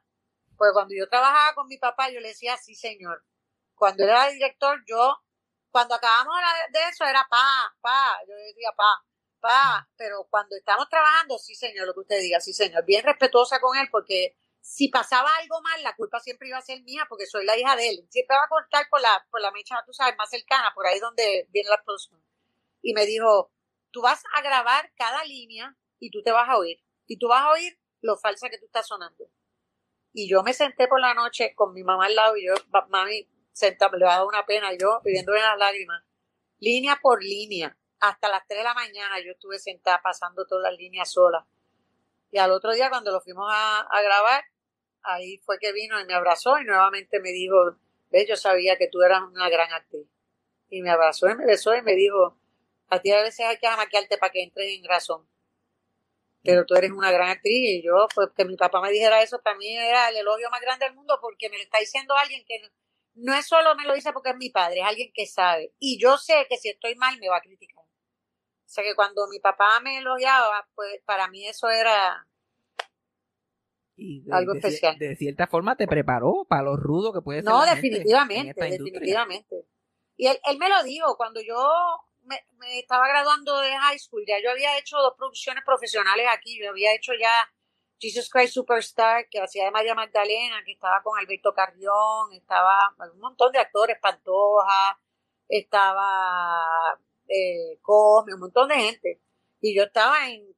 Pues 0.57 0.71
cuando 0.73 0.95
yo 0.95 1.07
trabajaba 1.07 1.53
con 1.53 1.67
mi 1.67 1.77
papá, 1.77 2.09
yo 2.09 2.19
le 2.19 2.29
decía, 2.29 2.57
sí, 2.57 2.73
señor. 2.73 3.23
Cuando 3.77 4.03
era 4.03 4.29
director, 4.29 4.83
yo, 4.87 5.17
cuando 5.71 5.95
acabamos 5.95 6.35
de 6.71 6.79
eso, 6.89 7.05
era 7.05 7.25
pa, 7.29 7.75
pa. 7.81 8.19
Yo 8.27 8.35
decía 8.35 8.71
pa, 8.75 9.05
pa. 9.39 9.89
Pero 9.97 10.27
cuando 10.29 10.55
estamos 10.55 10.89
trabajando, 10.89 11.37
sí, 11.37 11.55
señor, 11.55 11.87
lo 11.87 11.93
que 11.93 12.01
usted 12.01 12.19
diga, 12.21 12.39
sí, 12.39 12.53
señor. 12.53 12.85
Bien 12.85 13.03
respetuosa 13.05 13.59
con 13.59 13.77
él, 13.77 13.87
porque 13.91 14.35
si 14.61 14.89
pasaba 14.89 15.29
algo 15.37 15.61
mal, 15.61 15.83
la 15.83 15.95
culpa 15.95 16.19
siempre 16.19 16.47
iba 16.49 16.57
a 16.57 16.61
ser 16.61 16.81
mía, 16.83 17.05
porque 17.09 17.25
soy 17.27 17.45
la 17.45 17.57
hija 17.57 17.75
de 17.75 17.89
él. 17.89 18.07
Siempre 18.09 18.35
va 18.37 18.43
a 18.45 18.49
cortar 18.49 18.87
por 18.89 19.01
la, 19.01 19.25
por 19.31 19.41
la 19.41 19.51
mecha, 19.51 19.83
tú 19.85 19.93
sabes, 19.93 20.15
más 20.17 20.29
cercana, 20.29 20.73
por 20.75 20.87
ahí 20.87 20.99
donde 20.99 21.47
viene 21.51 21.69
la 21.69 21.81
producción. 21.83 22.21
Y 22.81 22.93
me 22.93 23.05
dijo, 23.05 23.51
tú 23.91 24.01
vas 24.01 24.23
a 24.35 24.41
grabar 24.41 24.91
cada 24.97 25.23
línea 25.25 25.75
y 25.99 26.11
tú 26.11 26.23
te 26.23 26.31
vas 26.31 26.49
a 26.49 26.57
oír. 26.57 26.79
Y 27.07 27.17
tú 27.19 27.27
vas 27.29 27.43
a 27.43 27.51
oír 27.51 27.79
lo 28.01 28.17
falsa 28.17 28.49
que 28.49 28.57
tú 28.59 28.65
estás 28.65 28.87
sonando. 28.87 29.29
Y 30.13 30.27
yo 30.29 30.43
me 30.43 30.53
senté 30.53 30.87
por 30.87 30.99
la 30.99 31.13
noche 31.13 31.53
con 31.55 31.73
mi 31.73 31.83
mamá 31.83 32.05
al 32.07 32.15
lado 32.15 32.37
y 32.37 32.45
yo, 32.45 32.53
"Ma- 32.69 32.85
mami, 32.89 33.27
senta, 33.57 33.89
le 33.89 34.05
va 34.05 34.13
a 34.13 34.17
dar 34.19 34.27
una 34.27 34.45
pena, 34.45 34.69
yo 34.79 35.01
pidiendo 35.03 35.33
las 35.33 35.57
lágrimas. 35.57 36.03
Línea 36.59 36.99
por 37.01 37.23
línea. 37.23 37.75
Hasta 37.99 38.29
las 38.29 38.45
3 38.47 38.59
de 38.59 38.63
la 38.63 38.75
mañana 38.75 39.19
yo 39.19 39.31
estuve 39.31 39.57
sentada 39.57 39.99
pasando 40.03 40.45
todas 40.45 40.71
las 40.71 40.79
líneas 40.79 41.11
sola. 41.11 41.47
Y 42.31 42.37
al 42.37 42.51
otro 42.51 42.73
día 42.73 42.89
cuando 42.89 43.11
lo 43.11 43.21
fuimos 43.21 43.49
a, 43.51 43.87
grabar, 44.03 44.43
ahí 45.01 45.39
fue 45.39 45.57
que 45.57 45.73
vino 45.73 45.99
y 45.99 46.05
me 46.05 46.13
abrazó 46.13 46.59
y 46.59 46.65
nuevamente 46.65 47.19
me 47.19 47.31
dijo, 47.31 47.77
ve, 48.11 48.25
yo 48.27 48.35
sabía 48.35 48.77
que 48.77 48.87
tú 48.87 49.01
eras 49.01 49.23
una 49.23 49.49
gran 49.49 49.73
actriz. 49.73 50.07
Y 50.69 50.81
me 50.81 50.91
abrazó 50.91 51.27
y 51.27 51.35
me 51.35 51.45
besó 51.45 51.75
y 51.75 51.81
me 51.81 51.95
dijo, 51.95 52.37
a 52.89 52.99
ti 52.99 53.11
a 53.11 53.23
veces 53.23 53.45
hay 53.45 53.57
que 53.57 53.67
amaquearte 53.67 54.17
para 54.19 54.31
que 54.31 54.43
entres 54.43 54.77
en 54.77 54.83
razón. 54.83 55.27
Pero 56.43 56.65
tú 56.65 56.75
eres 56.75 56.91
una 56.91 57.11
gran 57.11 57.29
actriz 57.29 57.79
y 57.79 57.81
yo, 57.81 58.07
pues 58.13 58.29
que 58.35 58.45
mi 58.45 58.55
papá 58.55 58.81
me 58.81 58.91
dijera 58.91 59.23
eso, 59.23 59.41
para 59.41 59.57
mí 59.57 59.75
era 59.75 60.09
el 60.09 60.17
elogio 60.17 60.49
más 60.51 60.61
grande 60.61 60.85
del 60.85 60.95
mundo 60.95 61.17
porque 61.19 61.49
me 61.49 61.57
lo 61.57 61.63
está 61.63 61.79
diciendo 61.79 62.13
alguien 62.15 62.45
que 62.45 62.61
no, 63.17 63.33
es 63.33 63.47
solo 63.47 63.75
me 63.75 63.85
lo 63.85 63.93
dice 63.95 64.13
porque 64.13 64.29
es 64.29 64.37
mi 64.37 64.49
padre, 64.49 64.81
es 64.81 64.85
alguien 64.85 65.11
que 65.13 65.25
sabe. 65.25 65.73
Y 65.79 65.99
yo 65.99 66.17
sé 66.17 66.45
que 66.49 66.57
si 66.57 66.69
estoy 66.69 66.95
mal 66.95 67.17
me 67.19 67.29
va 67.29 67.37
a 67.37 67.41
criticar. 67.41 67.83
O 67.83 68.69
sea 68.69 68.83
que 68.83 68.95
cuando 68.95 69.27
mi 69.27 69.39
papá 69.39 69.79
me 69.79 69.97
elogiaba, 69.97 70.67
pues 70.75 71.01
para 71.05 71.27
mí 71.29 71.47
eso 71.47 71.69
era 71.69 72.27
Y 73.95 74.21
de, 74.21 74.33
Algo 74.33 74.53
especial. 74.53 74.97
de 74.99 75.15
cierta 75.15 75.47
forma 75.47 75.75
te 75.75 75.87
preparó 75.87 76.45
para 76.47 76.63
lo 76.63 76.75
rudo 76.75 77.13
que 77.13 77.21
puede 77.21 77.39
ser. 77.39 77.49
No, 77.49 77.65
la 77.65 77.75
gente 77.75 77.87
en 77.87 77.93
definitivamente, 77.93 78.49
esta 78.49 78.65
definitivamente. 78.65 79.65
Y 80.15 80.27
él, 80.27 80.39
él 80.45 80.57
me 80.57 80.69
lo 80.69 80.83
dijo, 80.83 81.15
cuando 81.17 81.41
yo 81.41 81.57
me, 82.23 82.39
me 82.57 82.79
estaba 82.79 83.07
graduando 83.07 83.59
de 83.61 83.71
high 83.77 83.99
school, 83.99 84.23
ya 84.27 84.35
yo 84.43 84.51
había 84.51 84.77
hecho 84.77 84.97
dos 84.97 85.13
producciones 85.17 85.63
profesionales 85.63 86.27
aquí, 86.29 86.59
yo 86.59 86.69
había 86.69 86.93
hecho 86.93 87.13
ya 87.19 87.49
Jesus 87.99 88.29
Christ 88.29 88.53
Superstar, 88.53 89.27
que 89.29 89.41
hacía 89.41 89.65
de 89.65 89.71
María 89.71 89.95
Magdalena, 89.95 90.63
que 90.65 90.73
estaba 90.73 91.01
con 91.01 91.17
Alberto 91.17 91.53
Carrión, 91.53 92.31
estaba 92.33 92.95
un 93.13 93.19
montón 93.19 93.51
de 93.51 93.59
actores, 93.59 93.97
Pantoja, 93.99 94.99
estaba 95.47 96.99
eh, 97.27 97.79
Come, 97.81 98.33
un 98.33 98.39
montón 98.39 98.69
de 98.69 98.75
gente. 98.75 99.21
Y 99.61 99.75
yo 99.75 99.83
estaba 99.83 100.29
en 100.29 100.55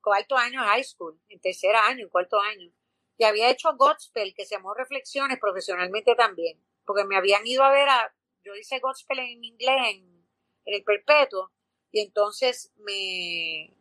cuarto 0.00 0.36
año 0.36 0.60
de 0.60 0.68
high 0.68 0.84
school, 0.84 1.20
en 1.28 1.40
tercer 1.40 1.74
año, 1.74 2.04
en 2.04 2.10
cuarto 2.10 2.38
año. 2.40 2.70
Y 3.16 3.24
había 3.24 3.50
hecho 3.50 3.74
Godspell, 3.76 4.34
que 4.34 4.44
se 4.44 4.56
llamó 4.56 4.74
Reflexiones 4.74 5.38
profesionalmente 5.40 6.14
también, 6.14 6.62
porque 6.84 7.04
me 7.04 7.16
habían 7.16 7.46
ido 7.46 7.64
a 7.64 7.70
ver 7.70 7.88
a, 7.88 8.14
yo 8.44 8.54
hice 8.54 8.80
Godspell 8.80 9.20
en 9.20 9.44
inglés 9.44 9.76
en, 9.88 10.26
en 10.64 10.74
el 10.74 10.84
Perpetuo, 10.84 11.50
y 11.90 12.00
entonces 12.00 12.72
me, 12.76 13.72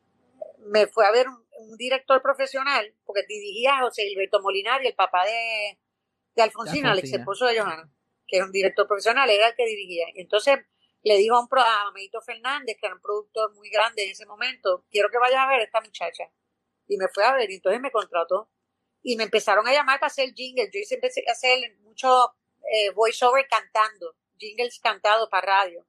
me 0.65 0.87
fue 0.87 1.05
a 1.05 1.11
ver 1.11 1.27
un, 1.27 1.43
un 1.57 1.77
director 1.77 2.21
profesional, 2.21 2.93
porque 3.05 3.23
dirigía 3.27 3.77
a 3.77 3.81
José 3.81 4.03
Gilberto 4.03 4.41
Molinari, 4.41 4.87
el 4.87 4.95
papá 4.95 5.25
de, 5.25 5.79
de 6.35 6.41
Alfonsina, 6.41 6.93
el 6.93 6.99
ex 6.99 7.13
esposo 7.13 7.45
de 7.45 7.59
Johanna, 7.59 7.91
que 8.27 8.37
era 8.37 8.45
un 8.45 8.51
director 8.51 8.87
profesional, 8.87 9.29
era 9.29 9.47
el 9.47 9.55
que 9.55 9.65
dirigía. 9.65 10.05
Y 10.13 10.21
entonces 10.21 10.59
le 11.03 11.17
dijo 11.17 11.35
a, 11.35 11.41
un 11.41 11.47
pro, 11.47 11.61
a 11.61 11.91
Fernández, 12.25 12.77
que 12.79 12.85
era 12.85 12.95
un 12.95 13.01
productor 13.01 13.53
muy 13.55 13.69
grande 13.69 14.03
en 14.03 14.11
ese 14.11 14.25
momento, 14.25 14.85
quiero 14.89 15.09
que 15.09 15.17
vayas 15.17 15.39
a 15.39 15.47
ver 15.47 15.61
a 15.61 15.63
esta 15.63 15.81
muchacha. 15.81 16.31
Y 16.87 16.97
me 16.97 17.07
fue 17.07 17.25
a 17.25 17.33
ver, 17.33 17.49
y 17.49 17.55
entonces 17.55 17.81
me 17.81 17.91
contrató 17.91 18.49
y 19.01 19.17
me 19.17 19.23
empezaron 19.23 19.67
a 19.67 19.73
llamar 19.73 19.99
para 19.99 20.07
hacer 20.07 20.33
jingles. 20.33 20.69
Yo 20.73 20.79
hice, 20.79 20.95
empecé 20.95 21.23
a 21.27 21.31
hacer 21.31 21.59
mucho 21.81 22.33
eh, 22.71 22.91
voiceover 22.91 23.45
cantando, 23.47 24.15
jingles 24.37 24.79
cantados 24.79 25.29
para 25.29 25.59
radio. 25.59 25.85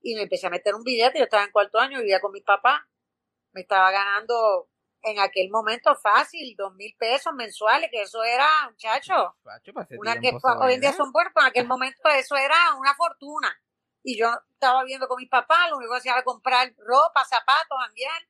Y 0.00 0.14
me 0.14 0.22
empecé 0.22 0.46
a 0.46 0.50
meter 0.50 0.74
un 0.74 0.82
billete. 0.82 1.18
Yo 1.18 1.24
estaba 1.24 1.44
en 1.44 1.50
cuarto 1.50 1.78
año, 1.78 1.98
vivía 1.98 2.20
con 2.20 2.32
mi 2.32 2.40
papá. 2.40 2.88
Me 3.56 3.62
estaba 3.62 3.90
ganando 3.90 4.68
en 5.00 5.18
aquel 5.18 5.48
momento 5.48 5.96
fácil, 5.96 6.54
dos 6.58 6.74
mil 6.74 6.94
pesos 6.98 7.32
mensuales, 7.32 7.88
que 7.90 8.02
eso 8.02 8.22
era, 8.22 8.46
muchacho, 8.68 9.34
una 9.98 10.20
que 10.20 10.30
hoy 10.60 10.74
en 10.74 10.80
día 10.82 10.92
son 10.92 11.10
buenos, 11.10 11.32
pero 11.34 11.46
en 11.46 11.50
aquel 11.50 11.66
momento 11.66 12.06
eso 12.10 12.36
era 12.36 12.74
una 12.78 12.94
fortuna. 12.94 13.58
Y 14.02 14.18
yo 14.18 14.28
estaba 14.52 14.84
viendo 14.84 15.08
con 15.08 15.16
mi 15.16 15.24
papá, 15.24 15.70
lo 15.70 15.78
único 15.78 15.92
que 15.92 15.98
hacía 16.00 16.12
era 16.12 16.22
comprar 16.22 16.74
ropa, 16.76 17.24
zapatos, 17.24 17.78
cambiar. 17.82 18.28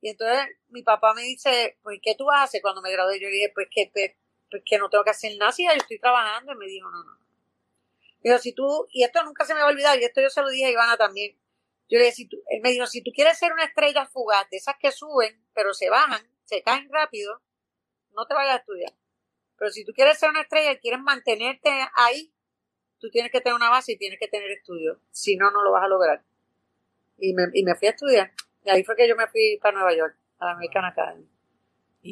Y 0.00 0.08
entonces 0.08 0.56
mi 0.68 0.82
papá 0.82 1.12
me 1.12 1.20
dice, 1.20 1.76
pues, 1.82 1.98
¿qué 2.02 2.14
tú 2.14 2.30
hacer 2.30 2.62
cuando 2.62 2.80
me 2.80 2.92
gradué? 2.92 3.20
Yo 3.20 3.28
le 3.28 3.34
dije, 3.34 3.52
pues 3.54 3.68
que, 3.70 3.90
pues, 3.92 4.12
pues, 4.50 4.62
que 4.64 4.78
no 4.78 4.88
tengo 4.88 5.04
que 5.04 5.10
hacer 5.10 5.36
nada, 5.36 5.52
si 5.52 5.64
ya 5.64 5.72
yo 5.72 5.82
estoy 5.82 5.98
trabajando. 5.98 6.52
Y 6.52 6.56
me 6.56 6.66
dijo, 6.66 6.90
no, 6.90 7.04
no. 7.04 7.18
Dijo, 8.20 8.38
si 8.38 8.54
tú, 8.54 8.86
y 8.90 9.04
esto 9.04 9.22
nunca 9.22 9.44
se 9.44 9.52
me 9.52 9.60
va 9.60 9.66
a 9.66 9.70
olvidar, 9.70 9.98
y 9.98 10.04
esto 10.04 10.22
yo 10.22 10.30
se 10.30 10.40
lo 10.40 10.48
dije 10.48 10.64
a 10.64 10.70
Ivana 10.70 10.96
también. 10.96 11.36
Yo 11.88 11.98
le 11.98 12.04
dije, 12.04 12.16
si 12.16 12.28
tú, 12.28 12.36
él 12.48 12.60
me 12.62 12.70
dijo, 12.70 12.86
si 12.86 13.02
tú 13.02 13.12
quieres 13.14 13.38
ser 13.38 13.52
una 13.52 13.64
estrella 13.64 14.06
fugaz, 14.06 14.48
de 14.50 14.56
esas 14.56 14.76
que 14.80 14.90
suben, 14.90 15.44
pero 15.54 15.72
se 15.72 15.88
bajan, 15.88 16.20
se 16.44 16.62
caen 16.62 16.88
rápido, 16.90 17.40
no 18.12 18.26
te 18.26 18.34
vayas 18.34 18.54
a 18.54 18.58
estudiar. 18.58 18.92
Pero 19.58 19.70
si 19.70 19.84
tú 19.84 19.92
quieres 19.92 20.18
ser 20.18 20.30
una 20.30 20.42
estrella 20.42 20.72
y 20.72 20.78
quieres 20.78 21.00
mantenerte 21.00 21.70
ahí, 21.94 22.32
tú 22.98 23.10
tienes 23.10 23.30
que 23.30 23.40
tener 23.40 23.54
una 23.54 23.70
base 23.70 23.92
y 23.92 23.98
tienes 23.98 24.18
que 24.18 24.28
tener 24.28 24.50
estudios. 24.50 24.98
Si 25.10 25.36
no, 25.36 25.50
no 25.50 25.62
lo 25.62 25.72
vas 25.72 25.84
a 25.84 25.88
lograr. 25.88 26.24
Y 27.18 27.32
me, 27.32 27.44
y 27.52 27.62
me 27.62 27.74
fui 27.76 27.88
a 27.88 27.92
estudiar. 27.92 28.32
Y 28.64 28.70
ahí 28.70 28.84
fue 28.84 28.96
que 28.96 29.08
yo 29.08 29.16
me 29.16 29.28
fui 29.28 29.58
para 29.62 29.76
Nueva 29.76 29.94
York, 29.94 30.16
a 30.38 30.46
la 30.46 30.52
American 30.52 30.84
Academy. 30.84 31.28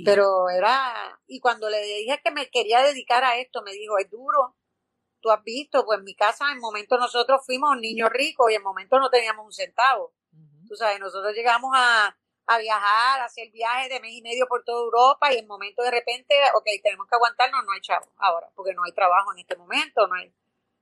Pero 0.05 0.49
era, 0.51 1.21
y 1.27 1.39
cuando 1.39 1.71
le 1.71 1.81
dije 1.83 2.21
que 2.25 2.31
me 2.33 2.49
quería 2.49 2.83
dedicar 2.83 3.23
a 3.23 3.39
esto, 3.39 3.63
me 3.63 3.73
dijo, 3.73 3.99
es 3.99 4.11
duro. 4.11 4.57
Tú 5.25 5.31
has 5.31 5.43
visto, 5.43 5.87
pues 5.87 5.99
en 6.01 6.05
mi 6.05 6.15
casa 6.15 6.53
en 6.53 6.59
momento 6.59 6.99
nosotros 6.99 7.41
fuimos 7.47 7.79
niños 7.79 8.11
ricos 8.11 8.51
y 8.51 8.57
en 8.57 8.63
momento 8.63 8.99
no 8.99 9.09
teníamos 9.09 9.47
un 9.47 9.53
centavo. 9.55 10.13
Tú 10.69 10.77
sabes, 10.77 11.01
nosotros 11.01 11.33
llegamos 11.33 11.71
a, 11.75 12.15
a 12.45 12.59
viajar, 12.59 13.23
a 13.23 13.25
hacer 13.25 13.51
viajes 13.51 13.89
de 13.89 14.01
mes 14.01 14.13
y 14.13 14.21
medio 14.21 14.47
por 14.47 14.65
toda 14.65 14.85
Europa 14.85 15.33
y 15.33 15.39
en 15.39 15.47
momento 15.47 15.83
de 15.83 15.93
repente, 15.93 16.35
ok, 16.55 16.67
tenemos 16.83 17.07
que 17.09 17.15
aguantarnos, 17.15 17.65
no 17.65 17.73
hay 17.73 17.81
chavo 17.81 18.05
ahora, 18.19 18.51
porque 18.55 18.75
no 18.75 18.85
hay 18.85 18.93
trabajo 18.93 19.33
en 19.33 19.39
este 19.39 19.57
momento, 19.57 20.07
no 20.07 20.15
hay. 20.15 20.29
O 20.29 20.33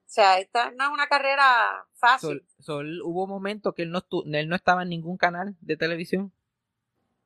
sea, 0.07 0.41
esta 0.41 0.73
no 0.73 0.87
es 0.87 0.91
una 0.91 1.07
carrera 1.07 1.87
fácil. 1.95 2.41
Sol, 2.41 2.47
Sol, 2.59 3.03
hubo 3.05 3.29
momentos 3.29 3.75
que 3.77 3.83
él 3.83 3.93
no, 3.93 4.03
él 4.11 4.49
no 4.49 4.57
estaba 4.57 4.83
en 4.83 4.89
ningún 4.89 5.19
canal 5.19 5.57
de 5.61 5.77
televisión. 5.77 6.33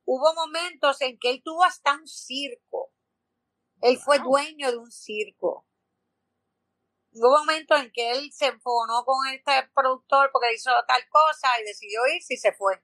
Hubo 0.05 0.35
momentos 0.35 1.01
en 1.01 1.17
que 1.17 1.31
él 1.31 1.41
tuvo 1.43 1.63
hasta 1.63 1.95
un 1.95 2.07
circo. 2.07 2.91
Él 3.81 3.97
fue 3.97 4.19
dueño 4.19 4.69
de 4.69 4.77
un 4.77 4.91
circo. 4.91 5.65
Hubo 7.19 7.39
momentos 7.39 7.79
en 7.79 7.91
que 7.91 8.11
él 8.11 8.31
se 8.31 8.45
enfonó 8.45 9.03
con 9.03 9.25
este 9.33 9.51
productor 9.73 10.29
porque 10.31 10.53
hizo 10.53 10.69
tal 10.87 11.01
cosa 11.09 11.59
y 11.59 11.63
decidió 11.63 12.05
irse 12.15 12.35
y 12.35 12.37
se 12.37 12.53
fue. 12.53 12.79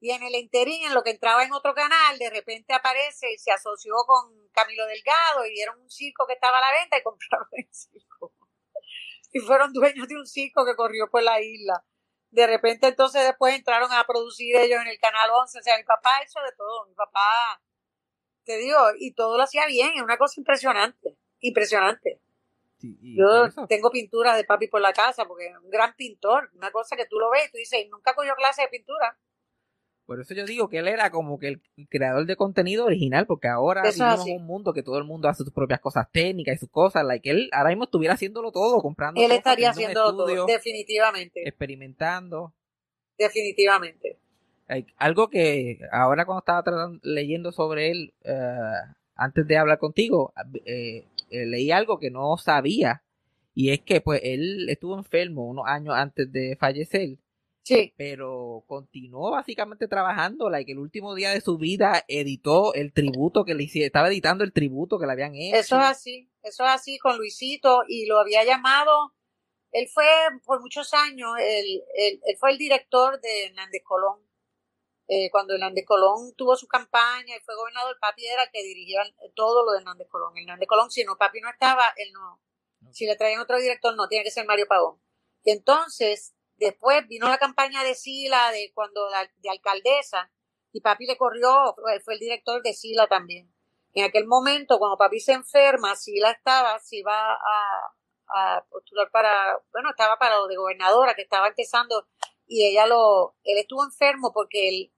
Y 0.00 0.10
en 0.10 0.22
el 0.22 0.34
interín, 0.34 0.86
en 0.86 0.94
lo 0.94 1.02
que 1.02 1.10
entraba 1.10 1.44
en 1.44 1.52
otro 1.52 1.74
canal, 1.74 2.18
de 2.18 2.30
repente 2.30 2.72
aparece 2.72 3.32
y 3.32 3.38
se 3.38 3.52
asoció 3.52 3.94
con 4.06 4.48
Camilo 4.52 4.86
Delgado 4.86 5.44
y 5.44 5.50
vieron 5.50 5.80
un 5.80 5.90
circo 5.90 6.26
que 6.26 6.32
estaba 6.32 6.58
a 6.58 6.60
la 6.62 6.72
venta 6.72 6.98
y 6.98 7.02
compraron 7.04 7.48
el 7.52 7.68
circo. 7.70 8.32
Y 9.32 9.40
fueron 9.40 9.72
dueños 9.72 10.08
de 10.08 10.16
un 10.16 10.26
circo 10.26 10.64
que 10.64 10.76
corrió 10.76 11.10
por 11.10 11.22
la 11.22 11.40
isla. 11.42 11.84
De 12.30 12.46
repente 12.46 12.88
entonces 12.88 13.22
después 13.22 13.54
entraron 13.54 13.92
a 13.92 14.04
producir 14.04 14.56
ellos 14.56 14.80
en 14.80 14.88
el 14.88 14.98
canal 14.98 15.30
11. 15.30 15.58
O 15.58 15.62
sea, 15.62 15.76
mi 15.76 15.84
papá 15.84 16.22
hizo 16.24 16.40
de 16.40 16.52
todo. 16.56 16.86
Mi 16.86 16.94
papá, 16.94 17.62
te 18.44 18.56
digo, 18.56 18.78
y 18.98 19.12
todo 19.12 19.36
lo 19.36 19.42
hacía 19.42 19.66
bien. 19.66 19.92
Es 19.94 20.02
una 20.02 20.16
cosa 20.16 20.40
impresionante. 20.40 21.18
Impresionante. 21.40 22.23
Y 23.02 23.16
Yo 23.16 23.46
eso- 23.46 23.66
tengo 23.66 23.90
pinturas 23.90 24.36
de 24.36 24.44
papi 24.44 24.68
por 24.68 24.80
la 24.80 24.92
casa 24.92 25.24
porque 25.26 25.46
es 25.46 25.56
un 25.62 25.70
gran 25.70 25.94
pintor. 25.96 26.50
Una 26.54 26.70
cosa 26.70 26.96
que 26.96 27.06
tú 27.06 27.18
lo 27.18 27.30
ves 27.30 27.48
y 27.48 27.50
tú 27.52 27.58
dices, 27.58 27.84
"Y 27.84 27.88
nunca 27.88 28.14
cogió 28.14 28.34
clase 28.34 28.62
de 28.62 28.68
pintura. 28.68 29.18
Por 30.06 30.20
eso 30.20 30.34
yo 30.34 30.44
digo 30.44 30.68
que 30.68 30.78
él 30.80 30.88
era 30.88 31.10
como 31.10 31.38
que 31.38 31.48
el 31.48 31.62
creador 31.88 32.26
de 32.26 32.36
contenido 32.36 32.84
original, 32.84 33.26
porque 33.26 33.48
ahora 33.48 33.82
vivimos 33.82 34.26
un 34.26 34.44
mundo 34.44 34.74
que 34.74 34.82
todo 34.82 34.98
el 34.98 35.04
mundo 35.04 35.28
hace 35.28 35.44
sus 35.44 35.52
propias 35.54 35.80
cosas 35.80 36.06
técnicas 36.12 36.56
y 36.56 36.58
sus 36.58 36.68
cosas, 36.68 37.04
like 37.06 37.30
él 37.30 37.48
ahora 37.52 37.70
mismo 37.70 37.84
estuviera 37.84 38.12
haciéndolo 38.12 38.52
todo, 38.52 38.82
comprando 38.82 39.18
Él 39.18 39.28
cosas, 39.28 39.38
estaría 39.38 39.70
haciendo 39.70 40.14
todo. 40.14 40.44
Definitivamente. 40.46 41.48
experimentando. 41.48 42.52
Definitivamente. 43.16 44.18
Like, 44.68 44.92
algo 44.98 45.28
que 45.28 45.78
ahora 45.90 46.24
cuando 46.26 46.40
estaba 46.40 46.62
tratando- 46.62 47.00
leyendo 47.02 47.52
sobre 47.52 47.90
él, 47.90 48.14
eh, 48.24 48.58
antes 49.14 49.46
de 49.46 49.56
hablar 49.58 49.78
contigo, 49.78 50.32
eh, 50.64 51.06
eh, 51.30 51.46
leí 51.46 51.70
algo 51.70 51.98
que 51.98 52.10
no 52.10 52.36
sabía, 52.36 53.02
y 53.54 53.70
es 53.70 53.80
que 53.80 54.00
pues 54.00 54.20
él 54.24 54.68
estuvo 54.68 54.96
enfermo 54.98 55.46
unos 55.48 55.64
años 55.66 55.94
antes 55.96 56.30
de 56.32 56.56
fallecer, 56.58 57.18
Sí. 57.62 57.94
pero 57.96 58.62
continuó 58.66 59.30
básicamente 59.30 59.88
trabajando, 59.88 60.50
like 60.50 60.70
el 60.70 60.78
último 60.78 61.14
día 61.14 61.30
de 61.30 61.40
su 61.40 61.56
vida 61.56 62.04
editó 62.08 62.74
el 62.74 62.92
tributo 62.92 63.44
que 63.44 63.54
le 63.54 63.62
hicieron, 63.62 63.86
estaba 63.86 64.08
editando 64.08 64.44
el 64.44 64.52
tributo 64.52 64.98
que 64.98 65.06
le 65.06 65.12
habían 65.12 65.34
hecho. 65.34 65.56
Eso 65.56 65.76
es 65.78 65.84
así, 65.86 66.28
eso 66.42 66.64
es 66.64 66.70
así 66.70 66.98
con 66.98 67.16
Luisito 67.16 67.84
y 67.88 68.04
lo 68.06 68.18
había 68.18 68.44
llamado, 68.44 69.14
él 69.72 69.88
fue 69.92 70.04
por 70.44 70.60
muchos 70.60 70.92
años, 70.92 71.30
él, 71.40 71.82
él- 71.96 72.20
él 72.26 72.36
fue 72.38 72.50
el 72.52 72.58
director 72.58 73.18
de 73.20 73.46
Hernández 73.46 73.82
Colón. 73.82 74.18
Eh, 75.06 75.30
cuando 75.30 75.54
Hernández 75.54 75.84
Colón 75.86 76.34
tuvo 76.36 76.56
su 76.56 76.66
campaña 76.66 77.36
y 77.36 77.40
fue 77.40 77.54
gobernador, 77.56 77.98
papi 78.00 78.26
era 78.26 78.44
el 78.44 78.50
que 78.50 78.62
dirigía 78.62 79.02
todo 79.34 79.64
lo 79.64 79.72
de 79.72 79.78
Hernández 79.78 80.08
Colón. 80.08 80.36
Hernández 80.36 80.66
Colón, 80.68 80.90
si 80.90 81.04
no 81.04 81.16
papi 81.18 81.40
no 81.40 81.50
estaba, 81.50 81.92
él 81.96 82.10
no. 82.12 82.40
Si 82.92 83.06
le 83.06 83.16
traían 83.16 83.40
otro 83.40 83.58
director, 83.58 83.94
no, 83.96 84.08
tiene 84.08 84.24
que 84.24 84.30
ser 84.30 84.46
Mario 84.46 84.66
Pagón. 84.68 85.00
Y 85.42 85.50
entonces, 85.50 86.34
después 86.56 87.06
vino 87.08 87.28
la 87.28 87.38
campaña 87.38 87.82
de 87.84 87.94
Sila, 87.94 88.50
de 88.52 88.72
cuando 88.74 89.08
la- 89.10 89.30
de 89.36 89.50
alcaldesa, 89.50 90.30
y 90.72 90.80
papi 90.80 91.06
le 91.06 91.16
corrió, 91.18 91.74
fue, 91.80 92.00
fue 92.00 92.14
el 92.14 92.20
director 92.20 92.62
de 92.62 92.72
Sila 92.72 93.06
también. 93.06 93.52
En 93.92 94.04
aquel 94.04 94.26
momento, 94.26 94.78
cuando 94.78 94.96
papi 94.96 95.20
se 95.20 95.32
enferma, 95.32 95.94
Sila 95.96 96.30
estaba, 96.30 96.78
se 96.80 96.96
iba 96.96 97.14
a, 97.34 97.94
a 98.28 98.64
postular 98.70 99.10
para, 99.10 99.58
bueno, 99.72 99.90
estaba 99.90 100.18
para 100.18 100.36
lo 100.38 100.46
de 100.48 100.56
gobernadora, 100.56 101.14
que 101.14 101.22
estaba 101.22 101.48
empezando, 101.48 102.08
y 102.46 102.64
ella 102.66 102.86
lo, 102.86 103.36
él 103.44 103.58
estuvo 103.58 103.84
enfermo 103.84 104.32
porque 104.32 104.68
el, 104.68 104.92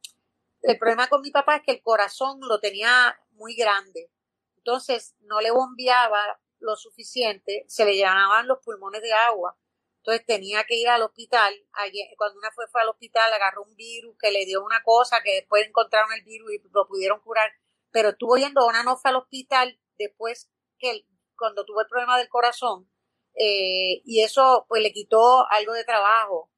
el 0.73 0.79
problema 0.79 1.09
con 1.09 1.21
mi 1.23 1.31
papá 1.31 1.57
es 1.57 1.63
que 1.63 1.73
el 1.73 1.83
corazón 1.83 2.41
lo 2.43 2.61
tenía 2.61 3.19
muy 3.33 3.55
grande. 3.55 4.11
Entonces, 4.59 5.15
no 5.21 5.41
le 5.41 5.51
bombeaba 5.51 6.41
lo 6.59 6.77
suficiente, 6.77 7.65
se 7.69 7.85
le 7.85 7.95
llenaban 7.95 8.49
los 8.49 8.59
pulmones 8.65 9.03
de 9.03 9.13
agua. 9.13 9.57
Entonces 9.99 10.25
tenía 10.27 10.65
que 10.65 10.77
ir 10.77 10.89
al 10.89 11.03
hospital. 11.03 11.55
Ayer, 11.73 12.07
cuando 12.17 12.39
una 12.39 12.51
fue, 12.53 12.65
al 12.75 12.89
hospital, 12.89 13.33
agarró 13.33 13.63
un 13.65 13.75
virus 13.77 14.17
que 14.19 14.31
le 14.31 14.45
dio 14.47 14.65
una 14.65 14.83
cosa, 14.83 15.21
que 15.23 15.35
después 15.35 15.67
encontraron 15.67 16.13
el 16.13 16.23
virus 16.25 16.53
y 16.53 16.61
lo 16.73 16.87
pudieron 16.87 17.21
curar. 17.21 17.51
Pero 17.91 18.11
estuvo 18.11 18.37
yendo, 18.37 18.67
una 18.67 18.83
no 18.83 18.97
fue 18.97 19.11
al 19.11 19.17
hospital 19.17 19.79
después 19.99 20.51
que 20.79 20.91
él- 20.91 21.07
cuando 21.37 21.65
tuvo 21.65 21.81
el 21.83 21.89
problema 21.89 22.19
del 22.19 22.29
corazón. 22.29 22.91
eh, 23.39 24.01
y 24.07 24.23
eso 24.23 24.65
pues 24.69 24.81
le 24.83 24.93
quitó 24.93 25.47
algo 25.51 25.73
de 25.75 25.85
trabajo. 25.85 26.51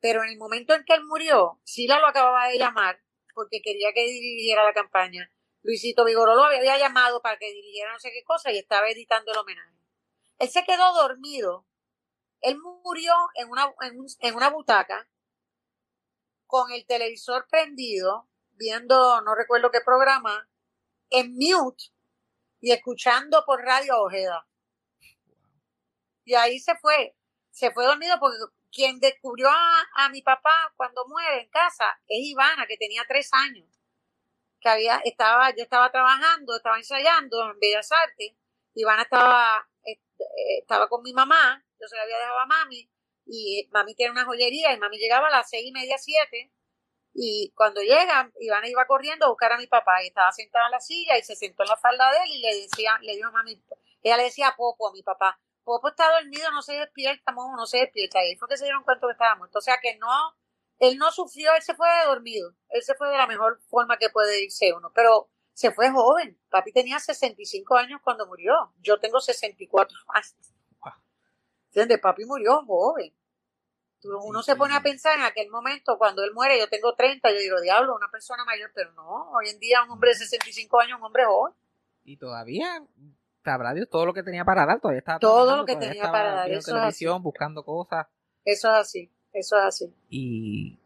Pero 0.00 0.22
en 0.22 0.28
el 0.30 0.36
momento 0.38 0.74
en 0.74 0.84
que 0.84 0.92
él 0.94 1.02
murió, 1.04 1.60
Sila 1.64 1.98
lo 1.98 2.06
acababa 2.08 2.48
de 2.48 2.58
llamar 2.58 3.00
porque 3.36 3.60
quería 3.62 3.92
que 3.92 4.00
dirigiera 4.06 4.64
la 4.64 4.72
campaña. 4.72 5.30
Luisito 5.62 6.04
Vigoró 6.06 6.34
lo 6.34 6.44
había 6.44 6.78
llamado 6.78 7.20
para 7.20 7.36
que 7.38 7.52
dirigiera 7.52 7.92
no 7.92 8.00
sé 8.00 8.10
qué 8.10 8.24
cosa 8.24 8.50
y 8.50 8.58
estaba 8.58 8.88
editando 8.88 9.30
el 9.32 9.38
homenaje. 9.38 9.76
Él 10.38 10.48
se 10.48 10.64
quedó 10.64 10.94
dormido. 10.94 11.66
Él 12.40 12.56
murió 12.58 13.12
en 13.34 13.50
una, 13.50 13.74
en, 13.82 14.00
un- 14.00 14.06
en 14.20 14.34
una 14.36 14.48
butaca 14.50 15.06
con 16.46 16.72
el 16.72 16.86
televisor 16.86 17.46
prendido, 17.50 18.28
viendo, 18.52 19.20
no 19.20 19.34
recuerdo 19.34 19.70
qué 19.70 19.80
programa, 19.84 20.48
en 21.10 21.34
mute 21.34 21.84
y 22.60 22.72
escuchando 22.72 23.44
por 23.44 23.60
radio 23.62 24.00
Ojeda. 24.00 24.46
Y 26.24 26.34
ahí 26.34 26.58
se 26.58 26.76
fue. 26.76 27.14
Se 27.50 27.70
fue 27.72 27.84
dormido 27.84 28.18
porque 28.20 28.38
quien 28.76 29.00
descubrió 29.00 29.48
a, 29.48 30.08
mi 30.10 30.20
papá 30.20 30.70
cuando 30.76 31.06
muere 31.08 31.40
en 31.40 31.48
casa 31.48 31.98
es 32.06 32.18
Ivana, 32.26 32.66
que 32.66 32.76
tenía 32.76 33.04
tres 33.08 33.30
años. 33.32 33.66
Que 34.60 34.68
había, 34.68 35.00
estaba, 35.02 35.48
yo 35.50 35.62
estaba 35.62 35.90
trabajando, 35.90 36.54
estaba 36.54 36.76
ensayando 36.76 37.52
en 37.52 37.58
Bellas 37.58 37.90
Artes. 37.90 38.34
Ivana 38.74 39.02
estaba, 39.02 39.66
eh, 39.82 39.92
eh, 39.92 40.58
estaba 40.60 40.88
con 40.90 41.02
mi 41.02 41.14
mamá, 41.14 41.64
yo 41.80 41.88
se 41.88 41.96
la 41.96 42.02
había 42.02 42.18
dejado 42.18 42.38
a 42.38 42.46
mami, 42.46 42.90
y 43.24 43.66
mami 43.72 43.94
tiene 43.94 44.12
una 44.12 44.26
joyería, 44.26 44.74
y 44.74 44.78
mami 44.78 44.98
llegaba 44.98 45.28
a 45.28 45.30
las 45.30 45.48
seis 45.48 45.66
y 45.66 45.72
media, 45.72 45.96
siete, 45.96 46.52
y 47.14 47.52
cuando 47.56 47.80
llega, 47.80 48.30
Ivana 48.40 48.68
iba 48.68 48.86
corriendo 48.86 49.24
a 49.24 49.30
buscar 49.30 49.52
a 49.52 49.58
mi 49.58 49.66
papá, 49.66 50.04
y 50.04 50.08
estaba 50.08 50.32
sentada 50.32 50.66
en 50.66 50.72
la 50.72 50.80
silla, 50.80 51.16
y 51.16 51.22
se 51.22 51.34
sentó 51.34 51.62
en 51.62 51.70
la 51.70 51.76
falda 51.76 52.12
de 52.12 52.18
él, 52.24 52.30
y 52.30 52.38
le 52.40 52.60
decía, 52.60 52.98
le 53.00 53.16
dijo 53.16 53.28
a 53.28 53.32
mami, 53.32 53.62
ella 54.02 54.18
le 54.18 54.24
decía 54.24 54.54
Popo, 54.54 54.88
a 54.88 54.92
mi 54.92 55.02
papá, 55.02 55.40
Popo 55.66 55.88
está 55.88 56.04
dormido, 56.12 56.48
no 56.52 56.62
se 56.62 56.74
despierta, 56.74 57.32
mojo, 57.32 57.56
no 57.56 57.66
se 57.66 57.78
despierta, 57.78 58.24
y 58.24 58.36
fue 58.36 58.46
que 58.46 58.56
se 58.56 58.66
dieron 58.66 58.84
cuenta 58.84 59.04
que 59.04 59.10
estaba 59.10 59.34
muerto, 59.34 59.58
o 59.58 59.60
sea 59.60 59.78
que 59.82 59.96
no, 59.96 60.36
él 60.78 60.96
no 60.96 61.10
sufrió, 61.10 61.52
él 61.56 61.62
se 61.62 61.74
fue 61.74 61.88
de 61.88 62.06
dormido, 62.06 62.54
él 62.68 62.84
se 62.84 62.94
fue 62.94 63.08
de 63.08 63.16
la 63.18 63.26
mejor 63.26 63.60
forma 63.68 63.96
que 63.96 64.08
puede 64.08 64.44
irse 64.44 64.72
uno, 64.72 64.92
pero 64.94 65.28
se 65.54 65.72
fue 65.72 65.90
joven, 65.90 66.40
papi 66.50 66.70
tenía 66.70 67.00
65 67.00 67.74
años 67.74 68.00
cuando 68.04 68.28
murió, 68.28 68.74
yo 68.78 69.00
tengo 69.00 69.18
64 69.18 69.98
años. 70.10 70.36
¿Entiendes? 71.66 71.98
Papi 71.98 72.24
murió 72.26 72.64
joven. 72.64 73.12
Uno 74.04 74.44
se 74.44 74.54
pone 74.54 74.72
a 74.72 74.82
pensar 74.82 75.18
en 75.18 75.24
aquel 75.24 75.50
momento, 75.50 75.98
cuando 75.98 76.22
él 76.22 76.32
muere, 76.32 76.60
yo 76.60 76.68
tengo 76.68 76.94
30, 76.94 77.28
yo 77.32 77.38
digo, 77.38 77.60
diablo, 77.60 77.96
una 77.96 78.08
persona 78.08 78.44
mayor, 78.44 78.70
pero 78.72 78.92
no, 78.92 79.32
hoy 79.32 79.48
en 79.48 79.58
día 79.58 79.82
un 79.82 79.90
hombre 79.90 80.10
de 80.10 80.18
65 80.18 80.78
años, 80.78 80.98
un 81.00 81.06
hombre 81.06 81.24
joven. 81.24 81.54
Y 82.04 82.18
todavía, 82.18 82.84
sabrá 83.46 83.72
Dios, 83.74 83.88
todo 83.88 84.04
lo 84.06 84.12
que 84.14 84.22
tenía 84.22 84.44
para 84.44 84.66
dar, 84.66 84.80
todavía 84.80 84.98
estaba 84.98 85.18
Todo 85.18 85.56
lo 85.56 85.64
que 85.64 85.76
tenía 85.76 86.10
para 86.10 86.34
dar, 86.34 86.50
eso 86.50 86.58
es 86.58 86.64
televisión, 86.66 87.22
buscando 87.22 87.64
cosas. 87.64 88.06
Eso 88.44 88.68
es 88.68 88.74
así, 88.74 89.10
eso 89.32 89.56
es 89.56 89.62
así. 89.64 89.94
Y 90.10 90.78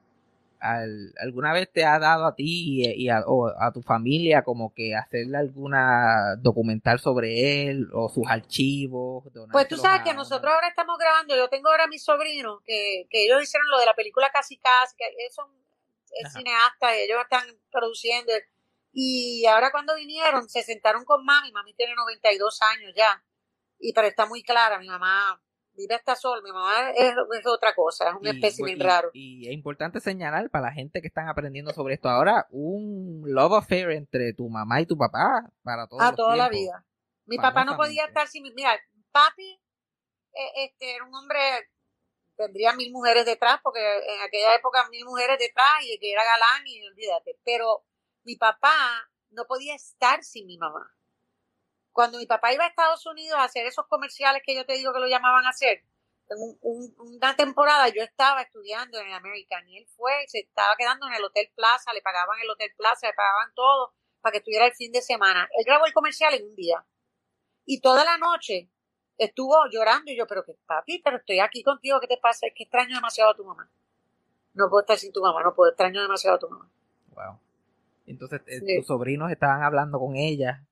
al- 0.61 1.12
¿alguna 1.20 1.53
vez 1.53 1.70
te 1.73 1.85
ha 1.85 1.99
dado 1.99 2.27
a 2.27 2.35
ti 2.35 2.85
y, 2.85 3.05
y 3.05 3.09
a, 3.09 3.20
o 3.27 3.49
a 3.49 3.73
tu 3.73 3.83
familia 3.83 4.42
como 4.42 4.73
que 4.75 4.94
hacerle 4.94 5.38
alguna 5.38 6.37
documental 6.37 6.99
sobre 6.99 7.68
él 7.68 7.88
o 7.92 8.09
sus 8.09 8.27
archivos? 8.29 9.25
Pues 9.51 9.68
tú 9.68 9.77
sabes 9.77 10.01
a 10.01 10.05
que 10.05 10.14
nosotros 10.14 10.53
ahora 10.53 10.68
estamos 10.68 10.96
grabando, 10.99 11.37
yo 11.37 11.49
tengo 11.49 11.68
ahora 11.68 11.85
a 11.85 11.88
mis 11.88 12.05
sobrinos, 12.05 12.61
que, 12.64 13.07
que 13.11 13.25
ellos 13.25 13.42
hicieron 13.42 13.68
lo 13.68 13.79
de 13.79 13.87
la 13.87 13.94
película 13.94 14.31
Casi 14.33 14.57
Casi, 14.59 14.96
que 14.96 15.05
ellos 15.07 15.35
son 15.35 15.46
es 16.12 16.33
cineastas, 16.33 16.92
ellos 16.94 17.18
están 17.23 17.44
produciendo. 17.70 18.33
Y 18.92 19.46
ahora 19.46 19.70
cuando 19.70 19.94
vinieron, 19.94 20.48
se 20.48 20.62
sentaron 20.62 21.05
con 21.05 21.24
mami, 21.24 21.53
mami 21.53 21.74
tiene 21.74 21.94
92 21.94 22.61
años 22.62 22.92
ya, 22.96 23.24
y 23.79 23.92
pero 23.92 24.07
está 24.09 24.26
muy 24.26 24.42
clara, 24.42 24.79
mi 24.79 24.88
mamá 24.88 25.40
vive 25.72 25.94
hasta 25.94 26.16
sol, 26.16 26.42
mi 26.42 26.53
mamá 26.53 26.90
es, 26.90 27.14
es 27.38 27.46
otra 27.46 27.74
cosa, 27.74 28.11
es 28.11 28.14
un 28.14 28.26
espécimen 28.26 28.76
y- 28.76 28.83
raro. 28.83 29.11
Y 29.14 29.46
es 29.48 29.53
importante 29.55 30.00
señalar 30.00 30.50
para 30.50 30.66
la 30.66 30.72
gente 30.72 31.00
que 31.00 31.09
están 31.09 31.29
aprendiendo 31.29 31.72
sobre 31.72 31.94
esto 31.94 32.09
ahora, 32.09 32.46
un 32.50 33.22
love 33.26 33.55
affair 33.55 33.90
entre 33.92 34.33
tu 34.35 34.48
mamá 34.48 34.81
y 34.81 34.87
tu 34.87 34.96
papá 34.98 35.50
para 35.62 35.87
todos 35.87 36.03
a 36.03 36.07
los 36.11 36.16
toda 36.16 36.37
la 36.37 36.48
vida. 36.48 36.85
Mi 37.26 37.37
papá 37.38 37.64
no 37.64 37.76
podía 37.76 38.05
estar 38.07 38.26
sin 38.26 38.42
mi. 38.42 38.53
Mira, 38.53 38.76
papi 39.12 39.61
eh, 40.33 40.64
este, 40.64 40.96
era 40.96 41.05
un 41.05 41.14
hombre, 41.14 41.38
tendría 42.37 42.72
mil 42.74 42.92
mujeres 42.92 43.24
detrás, 43.24 43.61
porque 43.62 43.81
en 43.81 44.20
aquella 44.22 44.55
época 44.57 44.88
mil 44.90 45.05
mujeres 45.05 45.38
detrás 45.38 45.83
y 45.85 45.98
que 45.98 46.12
era 46.12 46.24
galán 46.24 46.66
y 46.66 46.85
olvídate. 46.87 47.38
Pero 47.44 47.85
mi 48.25 48.37
papá 48.37 49.09
no 49.31 49.45
podía 49.47 49.75
estar 49.75 50.23
sin 50.25 50.47
mi 50.47 50.59
mamá. 50.59 50.95
Cuando 51.93 52.19
mi 52.19 52.27
papá 52.27 52.53
iba 52.53 52.65
a 52.65 52.69
Estados 52.69 53.05
Unidos 53.07 53.39
a 53.39 53.45
hacer 53.45 53.67
esos 53.67 53.87
comerciales 53.87 54.43
que 54.45 54.55
yo 54.55 54.65
te 54.65 54.75
digo 54.75 54.93
que 54.93 55.01
lo 55.01 55.09
llamaban 55.09 55.45
a 55.45 55.51
hacer, 55.51 55.85
en 56.29 56.39
un- 56.39 56.59
un- 56.63 56.95
una 56.99 57.35
temporada 57.35 57.89
yo 57.89 58.03
estaba 58.03 58.43
estudiando 58.43 58.99
en 59.01 59.09
el 59.09 59.15
American 59.15 59.69
y 59.69 59.79
él 59.79 59.87
fue, 59.97 60.13
se 60.29 60.39
estaba 60.41 60.77
quedando 60.77 61.07
en 61.09 61.15
el 61.15 61.25
Hotel 61.25 61.51
Plaza, 61.57 61.93
le 61.93 62.03
pagaban 62.03 62.39
el 62.41 62.49
Hotel 62.51 62.71
Plaza, 62.77 63.09
le 63.09 63.15
pagaban 63.15 63.53
todo 63.55 63.93
para 64.21 64.33
que 64.33 64.39
estuviera 64.39 64.67
el 64.67 64.75
fin 64.75 64.93
de 64.93 65.03
semana. 65.03 65.49
Él 65.59 65.65
grabó 65.67 65.87
el 65.87 65.93
comercial 65.93 66.33
en 66.35 66.45
un 66.45 66.55
día 66.55 66.85
y 67.65 67.81
toda 67.81 68.05
la 68.05 68.17
noche 68.19 68.71
estuvo 69.19 69.57
llorando 69.71 70.13
y 70.13 70.17
yo, 70.17 70.27
pero 70.29 70.45
que 70.45 70.55
papi, 70.67 71.01
pero 71.03 71.17
estoy 71.17 71.41
aquí 71.41 71.63
contigo, 71.65 71.99
¿qué 72.01 72.07
te 72.07 72.17
pasa? 72.19 72.47
Es 72.47 72.53
que 72.55 72.63
extraño 72.63 72.95
demasiado 72.95 73.31
a 73.33 73.37
tu 73.37 73.45
mamá. 73.45 73.69
No 74.55 74.69
puedo 74.71 74.83
estar 74.83 74.99
sin 74.99 75.13
tu 75.13 75.21
mamá, 75.21 75.43
no 75.43 75.53
puedo, 75.55 75.71
extraño 75.71 76.01
demasiado 76.01 76.37
a 76.37 76.39
tu 76.39 76.49
mamá. 76.49 76.71
Wow. 77.09 77.41
Entonces, 78.11 78.40
eh, 78.46 78.61
Sí. 78.61 78.77
tus 78.79 78.87
sobrinos 78.87 79.31
estaban 79.31 79.62
hablando 79.62 79.99
con 79.99 80.16
ella. 80.16 80.66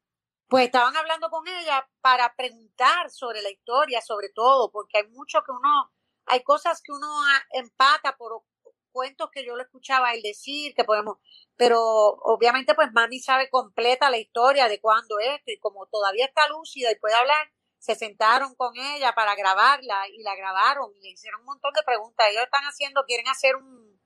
Pues 0.49 0.67
estaban 0.67 0.97
hablando 0.97 1.29
con 1.31 1.47
ella 1.47 1.87
para 2.01 2.35
preguntar 2.35 3.11
sobre 3.11 3.43
la 3.43 3.51
historia, 3.51 4.01
sobre 4.01 4.31
todo, 4.31 4.71
porque 4.71 4.99
hay 4.99 5.07
mucho 5.09 5.43
que 5.45 5.53
uno, 5.53 5.93
hay 6.27 6.43
cosas 6.43 6.81
que 6.83 6.93
uno 6.93 7.07
ah, 7.07 7.43
empata 7.53 8.17
por 8.17 8.43
cuentos 8.91 9.31
que 9.31 9.45
yo 9.45 9.55
lo 9.55 9.63
escuchaba 9.63 10.15
él 10.15 10.23
decir, 10.23 10.75
que 10.75 10.85
podemos, 10.85 11.19
pero 11.57 11.79
obviamente 11.81 12.75
pues 12.75 12.89
mami 12.93 13.21
sabe 13.21 13.51
completa 13.51 14.11
la 14.11 14.19
historia 14.19 14.69
de 14.69 14.81
cuándo 14.81 15.19
esto 15.21 15.53
y 15.53 15.59
como 15.59 15.87
todavía 15.87 16.25
está 16.25 16.49
lúcida 16.49 16.91
y 16.91 16.99
puede 16.99 17.15
hablar, 17.15 17.53
se 17.79 17.95
sentaron 17.95 18.55
con 18.57 18.73
ella 18.77 19.15
para 19.15 19.37
grabarla 19.37 20.09
y 20.09 20.23
la 20.23 20.35
grabaron 20.35 20.91
y 20.97 21.01
le 21.01 21.11
hicieron 21.11 21.41
un 21.41 21.47
montón 21.47 21.73
de 21.75 21.83
preguntas. 21.85 22.27
Ellos 22.31 22.43
están 22.43 22.65
haciendo, 22.65 23.05
quieren 23.07 23.29
hacer 23.29 23.55
un, 23.55 24.01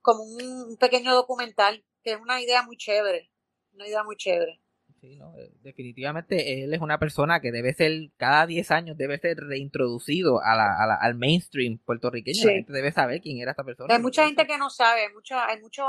como 0.00 0.22
un 0.22 0.76
pequeño 0.78 1.12
documental, 1.14 1.84
que 2.06 2.12
es 2.12 2.20
una 2.20 2.40
idea 2.40 2.62
muy 2.62 2.76
chévere, 2.76 3.28
una 3.74 3.88
idea 3.88 4.04
muy 4.04 4.14
chévere. 4.16 4.60
Sí, 5.00 5.16
¿no? 5.16 5.36
Eh, 5.36 5.50
Definitivamente 5.62 6.62
él 6.62 6.72
es 6.72 6.80
una 6.80 6.98
persona 7.00 7.40
que 7.40 7.50
debe 7.50 7.74
ser, 7.74 7.90
cada 8.16 8.46
10 8.46 8.70
años 8.70 8.96
debe 8.96 9.18
ser 9.18 9.36
reintroducido 9.38 10.40
a 10.40 10.54
la, 10.54 10.72
a 10.82 10.86
la- 10.86 10.94
al 10.94 11.16
mainstream 11.16 11.78
puertorriqueño. 11.78 12.36
Sí. 12.42 12.46
La 12.46 12.52
gente 12.52 12.72
debe 12.72 12.92
saber 12.92 13.20
quién 13.20 13.38
era 13.40 13.50
esta 13.50 13.64
persona. 13.64 13.92
Hay 13.92 14.00
mucha 14.00 14.24
gente 14.24 14.46
que 14.46 14.56
no 14.56 14.70
sabe, 14.70 15.02
hay 15.02 15.12
mucha, 15.12 15.46
hay 15.48 15.60
mucho, 15.60 15.84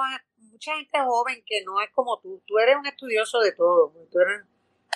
mucha 0.51 0.75
gente 0.75 0.97
joven 1.05 1.43
que 1.45 1.63
no 1.63 1.79
es 1.81 1.89
como 1.91 2.19
tú. 2.19 2.41
Tú 2.47 2.57
eres 2.57 2.75
un 2.77 2.87
estudioso 2.87 3.39
de 3.41 3.51
todo, 3.51 3.93
tú 4.11 4.19
eres, 4.19 4.41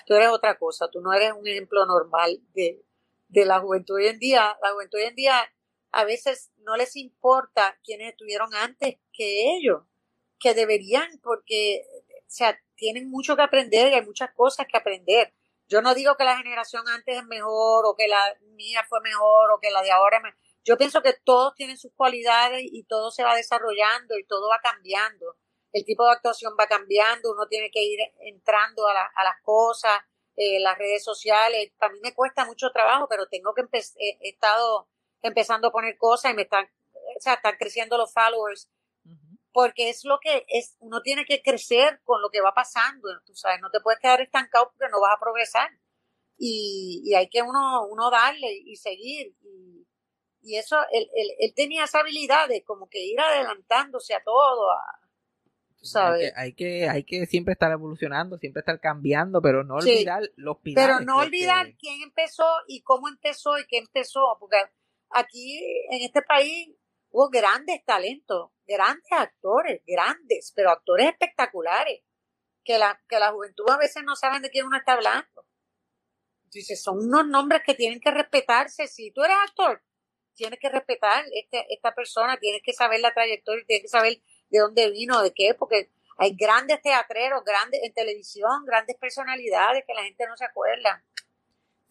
tú 0.07 0.15
eres 0.15 0.29
otra 0.29 0.57
cosa, 0.57 0.89
tú 0.91 1.01
no 1.01 1.13
eres 1.13 1.33
un 1.33 1.47
ejemplo 1.47 1.85
normal 1.85 2.39
de, 2.55 2.83
de 3.27 3.45
la 3.45 3.59
juventud 3.59 3.95
hoy 3.95 4.07
en 4.07 4.17
día. 4.17 4.57
La 4.63 4.71
juventud 4.71 4.97
hoy 4.97 5.05
en 5.05 5.15
día 5.15 5.35
a 5.91 6.03
veces 6.03 6.51
no 6.65 6.75
les 6.75 6.95
importa 6.95 7.77
quienes 7.83 8.09
estuvieron 8.09 8.53
antes 8.55 8.95
que 9.13 9.55
ellos, 9.55 9.83
que 10.41 10.53
deberían, 10.55 11.19
porque 11.23 11.83
o 12.19 12.23
sea, 12.27 12.59
tienen 12.75 13.09
mucho 13.09 13.35
que 13.35 13.43
aprender 13.43 13.91
y 13.91 13.95
hay 13.95 14.05
muchas 14.05 14.31
cosas 14.33 14.65
que 14.67 14.77
aprender. 14.77 15.33
Yo 15.67 15.81
no 15.81 15.93
digo 15.93 16.15
que 16.17 16.23
la 16.25 16.37
generación 16.37 16.87
antes 16.89 17.17
es 17.17 17.25
mejor 17.25 17.85
o 17.85 17.95
que 17.95 18.07
la 18.07 18.35
mía 18.55 18.83
fue 18.89 18.99
mejor 19.01 19.51
o 19.51 19.59
que 19.59 19.71
la 19.71 19.81
de 19.81 19.91
ahora 19.91 20.17
es 20.17 20.23
mejor. 20.23 20.39
Yo 20.63 20.77
pienso 20.77 21.01
que 21.01 21.13
todos 21.23 21.55
tienen 21.55 21.77
sus 21.77 21.93
cualidades 21.93 22.61
y 22.63 22.83
todo 22.83 23.11
se 23.11 23.23
va 23.23 23.35
desarrollando 23.35 24.17
y 24.17 24.25
todo 24.25 24.49
va 24.49 24.59
cambiando. 24.61 25.37
El 25.71 25.85
tipo 25.85 26.05
de 26.05 26.11
actuación 26.11 26.53
va 26.59 26.67
cambiando, 26.67 27.31
uno 27.31 27.47
tiene 27.47 27.71
que 27.71 27.83
ir 27.83 27.99
entrando 28.19 28.87
a, 28.87 28.93
la- 28.93 29.11
a 29.15 29.23
las 29.23 29.35
cosas, 29.43 29.99
eh, 30.35 30.59
las 30.59 30.77
redes 30.77 31.03
sociales. 31.03 31.71
Para 31.77 31.93
mí 31.93 31.99
me 32.03 32.13
cuesta 32.13 32.45
mucho 32.45 32.69
trabajo, 32.71 33.07
pero 33.09 33.27
tengo 33.27 33.53
que 33.53 33.63
he 33.97 34.29
estado 34.29 34.87
empezando 35.21 35.69
a 35.69 35.71
poner 35.71 35.97
cosas 35.97 36.31
y 36.31 36.35
me 36.35 36.43
están, 36.43 36.65
o 36.93 37.19
sea, 37.19 37.35
están 37.35 37.55
creciendo 37.57 37.97
los 37.97 38.13
followers. 38.13 38.69
Porque 39.53 39.89
es 39.89 40.03
lo 40.05 40.19
que 40.19 40.45
es, 40.47 40.75
uno 40.79 41.01
tiene 41.01 41.25
que 41.25 41.41
crecer 41.41 42.01
con 42.03 42.21
lo 42.21 42.29
que 42.29 42.41
va 42.41 42.53
pasando, 42.53 43.09
tú 43.25 43.35
sabes, 43.35 43.59
no 43.61 43.69
te 43.69 43.79
puedes 43.81 43.99
quedar 43.99 44.21
estancado 44.21 44.71
porque 44.71 44.89
no 44.91 45.01
vas 45.01 45.15
a 45.15 45.19
progresar. 45.19 45.69
Y, 46.37 47.03
y 47.05 47.13
hay 47.13 47.29
que 47.29 47.41
uno, 47.43 47.85
uno 47.87 48.09
darle 48.09 48.51
y 48.65 48.75
seguir. 48.75 49.35
Y, 49.41 49.85
y 50.41 50.55
eso, 50.57 50.77
él, 50.91 51.07
él, 51.15 51.27
él 51.39 51.53
tenía 51.55 51.83
esa 51.83 51.99
habilidad 51.99 52.47
de 52.47 52.63
como 52.63 52.89
que 52.89 52.99
ir 53.03 53.19
adelantándose 53.19 54.15
a 54.15 54.23
todo. 54.23 54.71
a- 54.71 54.99
tú 55.77 55.85
sabes. 55.85 56.33
Hay 56.35 56.53
que, 56.53 56.79
hay 56.79 56.83
que, 56.83 56.89
hay 56.89 57.03
que 57.03 57.25
siempre 57.27 57.53
estar 57.53 57.71
evolucionando, 57.71 58.37
siempre 58.39 58.61
estar 58.61 58.79
cambiando, 58.79 59.39
pero 59.41 59.63
no 59.63 59.79
Sí. 59.81 59.91
olvidar 59.91 60.23
los 60.35 60.57
pilares. 60.59 60.97
Pero 60.97 61.05
no 61.05 61.17
olvidar 61.19 61.75
quién 61.77 62.01
empezó 62.01 62.45
y 62.67 62.81
cómo 62.81 63.07
empezó 63.07 63.59
y 63.59 63.65
qué 63.67 63.77
empezó, 63.77 64.21
porque 64.39 64.57
aquí 65.11 65.59
en 65.91 66.01
este 66.01 66.21
país 66.23 66.69
hubo 67.11 67.29
grandes 67.29 67.83
talentos, 67.85 68.51
grandes 68.65 69.11
actores, 69.11 69.81
grandes, 69.85 70.51
pero 70.55 70.71
actores 70.71 71.07
espectaculares, 71.07 72.01
que 72.63 72.77
la, 72.77 73.01
que 73.07 73.19
la 73.19 73.31
juventud 73.31 73.69
a 73.69 73.77
veces 73.77 74.03
no 74.03 74.15
saben 74.15 74.41
de 74.41 74.49
quién 74.49 74.65
uno 74.65 74.77
está 74.77 74.93
hablando. 74.93 75.45
Dice, 76.51 76.75
son 76.75 76.99
unos 76.99 77.27
nombres 77.27 77.61
que 77.65 77.73
tienen 77.73 77.99
que 77.99 78.11
respetarse. 78.11 78.87
Si 78.87 79.11
tú 79.11 79.23
eres 79.23 79.37
actor, 79.47 79.81
tienes 80.35 80.59
que 80.59 80.69
respetar 80.69 81.23
este, 81.33 81.65
esta 81.73 81.93
persona, 81.93 82.37
tienes 82.37 82.61
que 82.63 82.73
saber 82.73 82.99
la 82.99 83.13
trayectoria, 83.13 83.63
tienes 83.65 83.83
que 83.83 83.89
saber 83.89 84.21
de 84.49 84.59
dónde 84.59 84.89
vino, 84.91 85.21
de 85.21 85.33
qué, 85.33 85.53
porque 85.53 85.91
hay 86.17 86.35
grandes 86.35 86.81
teatreros, 86.81 87.43
grandes 87.43 87.81
en 87.83 87.93
televisión, 87.93 88.65
grandes 88.65 88.97
personalidades 88.97 89.83
que 89.87 89.93
la 89.93 90.03
gente 90.03 90.27
no 90.27 90.35
se 90.35 90.45
acuerda. 90.45 91.03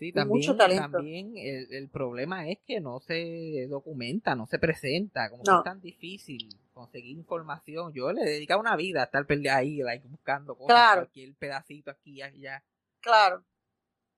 Sí, 0.00 0.12
Con 0.12 0.28
mucho 0.28 0.56
también, 0.56 0.56
talento. 0.58 0.96
también 0.96 1.32
el, 1.36 1.74
el 1.74 1.88
problema 1.90 2.48
es 2.48 2.58
que 2.66 2.80
no 2.80 3.00
se 3.00 3.66
documenta, 3.68 4.34
no 4.34 4.46
se 4.46 4.58
presenta, 4.58 5.28
como 5.28 5.42
que 5.44 5.50
No. 5.50 5.58
es 5.58 5.64
tan 5.64 5.80
difícil 5.82 6.48
conseguir 6.72 7.18
información. 7.18 7.92
Yo 7.92 8.10
le 8.10 8.22
he 8.22 8.30
dedicado 8.30 8.60
una 8.60 8.76
vida 8.76 9.02
a 9.02 9.04
estar 9.04 9.26
ahí, 9.50 9.82
like, 9.82 10.08
buscando 10.08 10.54
cosas, 10.56 10.74
Claro. 10.74 11.00
cualquier 11.02 11.34
pedacito 11.34 11.90
aquí 11.90 12.12
y 12.12 12.22
allá. 12.22 12.64
Claro, 13.00 13.44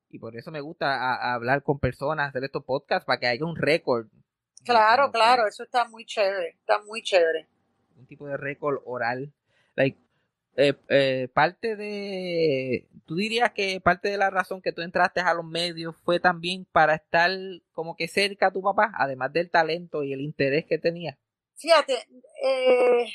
Y 0.09 0.18
por 0.18 0.37
eso 0.37 0.51
me 0.53 0.61
gusta 0.61 0.95
a- 0.95 1.16
a 1.31 1.35
hablar 1.35 1.62
con 1.64 1.79
personas, 1.81 2.29
hacer 2.29 2.45
estos 2.45 2.64
podcasts 2.64 3.05
para 3.07 3.18
que 3.18 3.27
haya 3.27 3.45
un 3.45 3.57
récord. 3.57 4.07
claro, 4.64 5.07
que 5.07 5.12
claro, 5.12 5.49
eso 5.49 5.64
está 5.64 5.88
muy 5.88 6.05
chévere, 6.05 6.51
está 6.51 6.81
muy 6.83 7.03
chévere. 7.03 7.49
Un 7.97 8.07
tipo 8.07 8.27
de 8.29 8.37
récord 8.37 8.81
oral. 8.85 9.33
Like, 9.75 9.99
eh, 10.57 10.75
eh, 10.88 11.29
parte 11.33 11.77
de, 11.77 12.87
tú 13.07 13.17
dirías 13.17 13.53
que 13.53 13.81
parte 13.81 14.09
de 14.11 14.19
la 14.19 14.31
razón 14.31 14.61
que 14.61 14.73
tú 14.73 14.83
entraste 14.83 15.21
a 15.21 15.35
los 15.35 15.45
medios 15.45 15.97
fue 16.05 16.21
también 16.21 16.65
para 16.67 16.95
estar 16.95 17.31
como 17.73 17.97
que 17.97 18.09
cerca 18.09 18.49
a 18.49 18.53
tu 18.53 18.62
papá, 18.62 18.93
además 18.99 19.33
del 19.33 19.51
talento 19.51 20.03
y 20.03 20.12
el 20.12 20.21
interés 20.21 20.67
que 20.67 20.79
tenía. 20.79 21.19
Fíjate, 21.57 22.07
eh, 22.45 23.07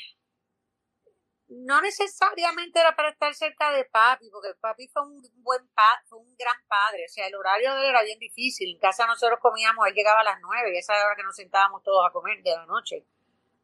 no 1.48 1.80
necesariamente 1.80 2.78
era 2.78 2.94
para 2.94 3.10
estar 3.10 3.34
cerca 3.34 3.70
de 3.72 3.84
papi, 3.86 4.28
porque 4.30 4.50
papi 4.60 4.88
fue 4.88 5.02
un 5.02 5.22
buen 5.36 5.66
pa- 5.68 6.02
fue 6.06 6.18
un 6.18 6.34
gran 6.36 6.56
padre, 6.68 7.04
o 7.06 7.08
sea, 7.08 7.26
el 7.26 7.34
horario 7.34 7.74
de 7.74 7.80
él 7.82 7.86
era 7.90 8.02
bien 8.02 8.18
difícil. 8.18 8.74
En 8.74 8.78
casa 8.80 9.06
nosotros 9.06 9.38
comíamos, 9.40 9.86
él 9.86 9.94
llegaba 9.94 10.20
a 10.20 10.24
las 10.24 10.38
nueve, 10.42 10.74
y 10.74 10.78
esa 10.78 10.92
era 10.92 11.02
la 11.02 11.06
hora 11.08 11.16
que 11.16 11.22
nos 11.22 11.36
sentábamos 11.36 11.82
todos 11.82 12.06
a 12.06 12.12
comer 12.12 12.42
de 12.42 12.50
la 12.50 12.66
noche, 12.66 13.06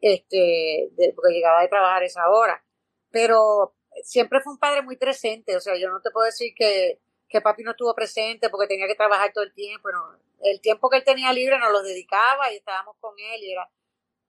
este, 0.00 0.88
de- 0.92 1.12
porque 1.14 1.34
llegaba 1.34 1.60
de 1.60 1.68
trabajar 1.68 2.02
esa 2.02 2.28
hora. 2.30 2.64
Pero 3.14 3.76
siempre 4.02 4.40
fue 4.40 4.54
un 4.54 4.58
padre 4.58 4.82
muy 4.82 4.96
presente, 4.96 5.56
o 5.56 5.60
sea, 5.60 5.76
yo 5.78 5.88
no 5.88 6.00
te 6.02 6.10
puedo 6.10 6.26
decir 6.26 6.52
que, 6.56 7.00
que 7.28 7.40
papi 7.40 7.62
no 7.62 7.70
estuvo 7.70 7.94
presente 7.94 8.50
porque 8.50 8.66
tenía 8.66 8.88
que 8.88 8.96
trabajar 8.96 9.32
todo 9.32 9.44
el 9.44 9.54
tiempo, 9.54 9.92
no. 9.92 10.18
El 10.42 10.60
tiempo 10.60 10.90
que 10.90 10.96
él 10.96 11.04
tenía 11.04 11.32
libre 11.32 11.56
nos 11.60 11.70
lo 11.70 11.80
dedicaba 11.82 12.52
y 12.52 12.56
estábamos 12.56 12.96
con 12.98 13.14
él 13.18 13.44
y 13.44 13.52
era 13.52 13.70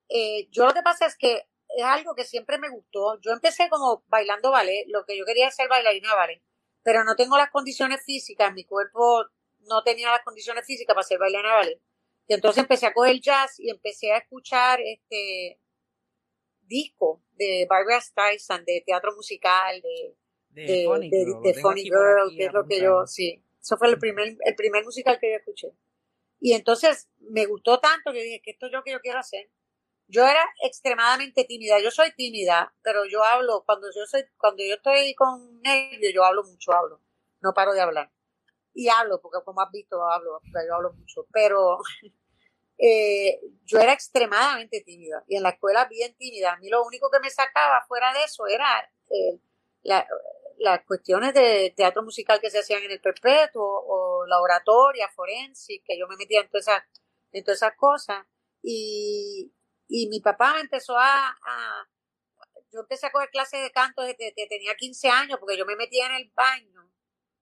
eh, 0.09 0.47
yo 0.51 0.67
lo 0.67 0.73
que 0.73 0.83
pasa 0.83 1.07
es 1.07 1.17
que 1.17 1.47
es 1.77 1.83
algo 1.83 2.13
que 2.13 2.25
siempre 2.25 2.59
me 2.59 2.69
gustó. 2.69 3.19
Yo 3.21 3.31
empecé 3.31 3.69
como 3.69 4.03
bailando 4.07 4.51
ballet, 4.51 4.85
lo 4.89 5.03
que 5.05 5.17
yo 5.17 5.25
quería 5.25 5.49
ser 5.49 5.67
bailarina 5.67 6.13
ballet, 6.13 6.43
pero 6.83 7.03
no 7.03 7.15
tengo 7.15 7.37
las 7.37 7.49
condiciones 7.49 8.03
físicas, 8.05 8.53
mi 8.53 8.65
cuerpo 8.65 9.25
no 9.61 9.83
tenía 9.83 10.11
las 10.11 10.21
condiciones 10.23 10.65
físicas 10.65 10.93
para 10.93 11.07
ser 11.07 11.17
bailarina 11.19 11.55
ballet. 11.55 11.81
Y 12.27 12.35
entonces 12.35 12.61
empecé 12.61 12.85
a 12.87 12.93
coger 12.93 13.19
jazz 13.19 13.59
y 13.59 13.69
empecé 13.71 14.11
a 14.11 14.17
escuchar 14.19 14.79
este 14.81 15.59
disco 16.67 17.21
de 17.33 17.65
Barbara 17.69 18.01
Streisand, 18.01 18.65
de 18.65 18.83
teatro 18.85 19.13
musical, 19.15 19.81
de, 19.81 20.15
De, 20.49 20.63
de, 20.63 20.85
Funny 20.85 21.09
de- 21.09 21.17
Girl, 21.25 21.41
de 21.43 21.53
Funny 21.61 21.83
Girl, 21.83 22.35
que 22.37 22.45
es 22.45 22.53
lo 22.53 22.65
que 22.65 22.81
yo, 22.81 23.05
sí, 23.07 23.43
eso 23.61 23.77
fue 23.77 23.89
el 23.89 23.99
primer, 23.99 24.37
el 24.39 24.55
primer 24.55 24.83
musical 24.83 25.19
que 25.19 25.31
yo 25.31 25.37
escuché. 25.37 25.73
Y 26.39 26.53
entonces 26.53 27.09
me 27.19 27.45
gustó 27.45 27.79
tanto 27.79 28.11
que 28.11 28.21
dije 28.21 28.41
que 28.41 28.51
esto 28.51 28.67
es 28.67 28.71
lo 28.71 28.83
que 28.83 28.91
yo 28.91 28.99
quiero 29.01 29.19
hacer. 29.19 29.49
Yo 30.07 30.23
era 30.23 30.43
extremadamente 30.63 31.45
tímida, 31.45 31.79
yo 31.79 31.89
soy 31.89 32.11
tímida, 32.15 32.75
pero 32.83 33.05
yo 33.05 33.23
hablo, 33.23 33.63
cuando 33.65 33.87
yo 33.95 34.05
soy, 34.05 34.23
cuando 34.37 34.63
yo 34.63 34.75
estoy 34.75 35.15
con 35.15 35.59
nervios, 35.61 36.13
yo 36.13 36.23
hablo 36.23 36.43
mucho, 36.43 36.71
hablo, 36.73 37.01
no 37.41 37.53
paro 37.53 37.73
de 37.73 37.81
hablar. 37.81 38.11
Y 38.73 38.89
hablo, 38.89 39.19
porque 39.21 39.43
como 39.43 39.61
has 39.61 39.71
visto, 39.71 40.03
hablo, 40.07 40.39
yo 40.43 40.75
hablo 40.75 40.93
mucho, 40.93 41.25
pero 41.31 41.79
eh, 42.77 43.39
yo 43.65 43.79
era 43.79 43.93
extremadamente 43.93 44.81
tímida 44.81 45.23
y 45.27 45.37
en 45.37 45.43
la 45.43 45.49
escuela 45.49 45.85
bien 45.85 46.15
tímida. 46.17 46.53
A 46.53 46.57
mí 46.57 46.69
lo 46.69 46.83
único 46.85 47.09
que 47.11 47.19
me 47.19 47.29
sacaba 47.29 47.85
fuera 47.87 48.13
de 48.13 48.23
eso 48.23 48.47
era 48.47 48.81
eh, 49.09 49.39
la- 49.83 50.07
las 50.57 50.85
cuestiones 50.85 51.33
de 51.33 51.73
teatro 51.75 52.01
musical 52.03 52.39
que 52.39 52.49
se 52.49 52.59
hacían 52.59 52.83
en 52.83 52.91
el 52.91 53.01
perpetuo 53.01 53.63
o 53.87 54.25
la 54.25 54.39
oratoria 54.41 55.09
forense, 55.09 55.81
que 55.85 55.97
yo 55.99 56.07
me 56.07 56.15
metía 56.17 56.41
en 56.41 56.49
todas 56.49 56.67
esas, 56.67 56.83
en 57.31 57.43
todas 57.43 57.57
esas 57.59 57.75
cosas. 57.75 58.25
Y, 58.61 59.53
y 59.87 60.07
mi 60.09 60.21
papá 60.21 60.53
me 60.55 60.61
empezó 60.61 60.97
a, 60.97 61.27
a- 61.29 61.87
Yo 62.71 62.81
empecé 62.81 63.07
a 63.07 63.11
coger 63.11 63.29
clases 63.29 63.61
de 63.61 63.71
canto 63.71 64.01
desde 64.03 64.33
que 64.35 64.47
tenía 64.47 64.75
15 64.75 65.09
años, 65.09 65.39
porque 65.39 65.57
yo 65.57 65.65
me 65.65 65.75
metía 65.75 66.05
en 66.07 66.13
el 66.13 66.31
baño 66.35 66.91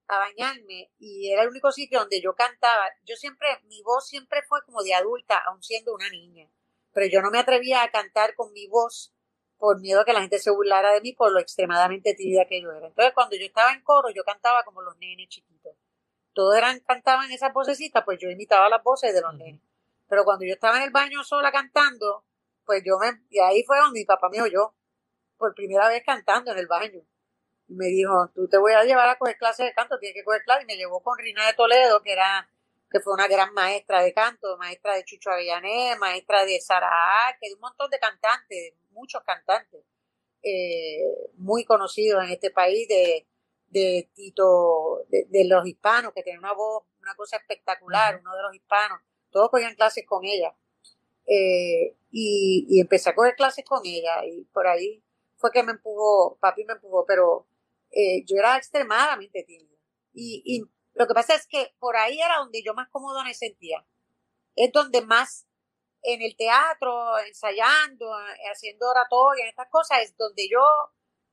a 0.07 0.19
bañarme 0.19 0.91
y 0.97 1.31
era 1.31 1.43
el 1.43 1.49
único 1.49 1.71
sitio 1.71 1.99
donde 1.99 2.21
yo 2.21 2.35
cantaba. 2.35 2.85
Yo 3.03 3.15
siempre, 3.15 3.47
mi 3.65 3.81
voz 3.81 4.07
siempre 4.07 4.41
fue 4.47 4.59
como 4.65 4.83
de 4.83 4.93
adulta, 4.93 5.41
aun 5.47 5.61
siendo 5.63 5.93
una 5.93 6.09
niña. 6.09 6.49
Pero 6.91 7.07
yo 7.07 7.21
no 7.21 7.31
me 7.31 7.39
atrevía 7.39 7.83
a 7.83 7.91
cantar 7.91 8.35
con 8.35 8.51
mi 8.53 8.67
voz 8.67 9.13
por 9.57 9.79
miedo 9.79 10.01
a 10.01 10.05
que 10.05 10.13
la 10.13 10.21
gente 10.21 10.39
se 10.39 10.51
burlara 10.51 10.91
de 10.93 11.01
mí 11.01 11.13
por 11.13 11.31
lo 11.31 11.39
extremadamente 11.39 12.13
tímida 12.15 12.45
que 12.45 12.61
yo 12.61 12.71
era. 12.71 12.87
Entonces, 12.87 13.13
cuando 13.13 13.35
yo 13.35 13.45
estaba 13.45 13.71
en 13.73 13.81
coro, 13.81 14.09
yo 14.09 14.23
cantaba 14.23 14.63
como 14.63 14.81
los 14.81 14.97
nenes 14.97 15.29
chiquitos. 15.29 15.75
Todos 16.33 16.57
eran, 16.57 16.79
cantaban 16.81 17.31
esas 17.31 17.53
vocecitas, 17.53 18.03
pues 18.03 18.19
yo 18.19 18.29
imitaba 18.29 18.67
las 18.67 18.83
voces 18.83 19.13
de 19.13 19.21
los 19.21 19.33
nenes. 19.35 19.61
Pero 20.09 20.25
cuando 20.25 20.45
yo 20.45 20.53
estaba 20.53 20.77
en 20.77 20.83
el 20.83 20.91
baño 20.91 21.23
sola 21.23 21.51
cantando, 21.51 22.25
pues 22.65 22.83
yo 22.85 22.97
me, 22.99 23.23
y 23.29 23.39
ahí 23.39 23.63
fue 23.63 23.79
donde 23.79 23.99
mi 23.99 24.05
papá 24.05 24.29
me 24.29 24.41
oyó, 24.41 24.75
por 25.37 25.55
primera 25.55 25.87
vez 25.87 26.03
cantando 26.05 26.51
en 26.51 26.57
el 26.57 26.67
baño. 26.67 27.01
Me 27.75 27.87
dijo, 27.87 28.29
tú 28.33 28.47
te 28.47 28.57
voy 28.57 28.73
a 28.73 28.83
llevar 28.83 29.09
a 29.09 29.17
coger 29.17 29.37
clases 29.37 29.65
de 29.65 29.73
canto, 29.73 29.99
tienes 29.99 30.15
que 30.15 30.23
coger 30.23 30.43
clases. 30.43 30.63
Y 30.63 30.67
me 30.67 30.77
llevó 30.77 31.01
con 31.01 31.17
Rina 31.17 31.45
de 31.45 31.53
Toledo, 31.53 32.01
que 32.01 32.13
era, 32.13 32.49
que 32.89 32.99
fue 32.99 33.13
una 33.13 33.27
gran 33.27 33.53
maestra 33.53 34.01
de 34.01 34.13
canto, 34.13 34.57
maestra 34.57 34.95
de 34.95 35.03
Chucho 35.03 35.31
Avellané, 35.31 35.95
maestra 35.99 36.45
de 36.45 36.59
Sara 36.59 37.27
Arque, 37.27 37.49
de 37.49 37.55
un 37.55 37.61
montón 37.61 37.89
de 37.89 37.99
cantantes, 37.99 38.73
muchos 38.91 39.23
cantantes, 39.23 39.81
eh, 40.43 41.29
muy 41.35 41.65
conocidos 41.65 42.23
en 42.23 42.31
este 42.31 42.51
país, 42.51 42.87
de, 42.87 43.25
de 43.69 44.09
Tito, 44.13 45.05
de, 45.09 45.25
de 45.29 45.45
los 45.45 45.65
hispanos, 45.65 46.13
que 46.13 46.23
tienen 46.23 46.39
una 46.39 46.53
voz, 46.53 46.83
una 47.01 47.15
cosa 47.15 47.37
espectacular, 47.37 48.19
uno 48.19 48.35
de 48.35 48.43
los 48.43 48.55
hispanos, 48.55 48.99
todos 49.31 49.49
cogían 49.49 49.75
clases 49.75 50.05
con 50.05 50.23
ella. 50.25 50.53
Eh, 51.25 51.95
y, 52.11 52.67
y 52.69 52.81
empecé 52.81 53.09
a 53.09 53.15
coger 53.15 53.35
clases 53.35 53.63
con 53.65 53.81
ella 53.85 54.25
y 54.25 54.43
por 54.53 54.67
ahí 54.67 55.01
fue 55.37 55.51
que 55.51 55.63
me 55.63 55.71
empujó, 55.71 56.37
papi 56.39 56.63
me 56.65 56.73
empujó, 56.73 57.05
pero 57.05 57.47
eh, 57.93 58.23
yo 58.25 58.37
era 58.37 58.57
extremadamente 58.57 59.43
tímida. 59.43 59.77
Y, 60.13 60.41
y 60.45 60.61
lo 60.93 61.07
que 61.07 61.13
pasa 61.13 61.35
es 61.35 61.47
que 61.47 61.73
por 61.79 61.95
ahí 61.97 62.19
era 62.19 62.37
donde 62.37 62.61
yo 62.63 62.73
más 62.73 62.89
cómodo 62.89 63.23
me 63.23 63.33
sentía. 63.33 63.85
Es 64.55 64.71
donde 64.71 65.01
más 65.01 65.47
en 66.03 66.21
el 66.21 66.35
teatro, 66.35 67.17
ensayando, 67.19 68.05
eh, 68.19 68.51
haciendo 68.51 68.89
oratoria, 68.89 69.47
estas 69.47 69.69
cosas, 69.69 70.01
es 70.01 70.17
donde 70.17 70.47
yo, 70.49 70.59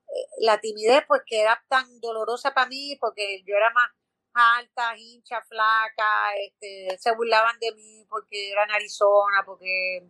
eh, 0.09 0.27
la 0.41 0.61
timidez, 0.61 1.05
pues 1.09 1.23
que 1.27 1.41
era 1.41 1.63
tan 1.69 2.01
dolorosa 2.01 2.55
para 2.55 2.69
mí, 2.69 2.97
porque 3.01 3.43
yo 3.45 3.57
era 3.57 3.71
más 3.71 3.91
alta, 4.33 4.97
hincha, 4.97 5.43
flaca, 5.43 6.37
este, 6.37 6.97
se 6.99 7.15
burlaban 7.15 7.59
de 7.59 7.73
mí 7.73 8.07
porque 8.09 8.53
era 8.53 8.65
en 8.65 8.71
Arizona, 8.71 9.43
porque 9.45 10.09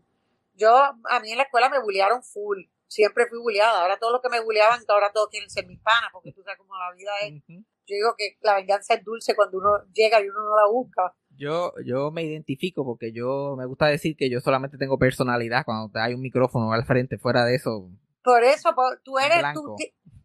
yo, 0.54 0.70
a 0.76 1.20
mí 1.20 1.30
en 1.30 1.38
la 1.38 1.44
escuela 1.44 1.70
me 1.70 1.80
bullearon 1.80 2.22
full, 2.22 2.64
siempre 2.90 3.26
fui 3.28 3.38
bulleada, 3.38 3.82
ahora 3.82 3.98
todos 3.98 4.12
los 4.12 4.20
que 4.20 4.28
me 4.28 4.40
bulleaban, 4.40 4.80
ahora 4.88 5.12
todos 5.12 5.28
quieren 5.28 5.48
ser 5.48 5.66
mis 5.66 5.80
panas, 5.80 6.10
porque 6.12 6.32
tú 6.32 6.42
sabes 6.42 6.58
cómo 6.58 6.74
la 6.76 6.92
vida 6.94 7.10
es. 7.22 7.42
Yo 7.86 7.94
digo 7.96 8.14
que 8.18 8.36
la 8.42 8.56
venganza 8.56 8.94
es 8.94 9.04
dulce 9.04 9.34
cuando 9.34 9.58
uno 9.58 9.70
llega 9.92 10.20
y 10.20 10.28
uno 10.28 10.42
no 10.44 10.56
la 10.56 10.66
busca. 10.70 11.14
Yo, 11.36 11.72
yo 11.84 12.10
me 12.10 12.22
identifico 12.22 12.84
porque 12.84 13.12
yo 13.12 13.54
me 13.56 13.64
gusta 13.66 13.86
decir 13.86 14.16
que 14.16 14.28
yo 14.28 14.40
solamente 14.40 14.76
tengo 14.76 14.98
personalidad 14.98 15.64
cuando 15.64 15.90
hay 16.00 16.14
un 16.14 16.20
micrófono 16.20 16.72
al 16.72 16.84
frente. 16.84 17.16
Fuera 17.18 17.44
de 17.44 17.54
eso, 17.54 17.88
Por 18.22 18.44
eso, 18.44 18.74
por- 18.74 19.00
tú 19.02 19.18
eres, 19.18 19.42
tú, 19.54 19.76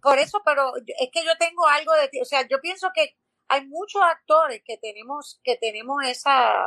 por 0.02 0.20
eso, 0.20 0.42
pero 0.44 0.74
es 0.76 1.10
que 1.14 1.24
yo 1.24 1.32
tengo 1.40 1.66
algo 1.68 1.94
de 1.94 2.08
ti, 2.10 2.20
o 2.22 2.26
sea, 2.26 2.48
yo 2.48 2.60
pienso 2.62 2.90
que 2.94 3.16
hay 3.48 3.66
muchos 3.68 4.02
actores 4.02 4.62
que 4.66 4.78
tenemos, 4.78 5.40
que 5.44 5.56
tenemos 5.56 6.04
esa, 6.04 6.66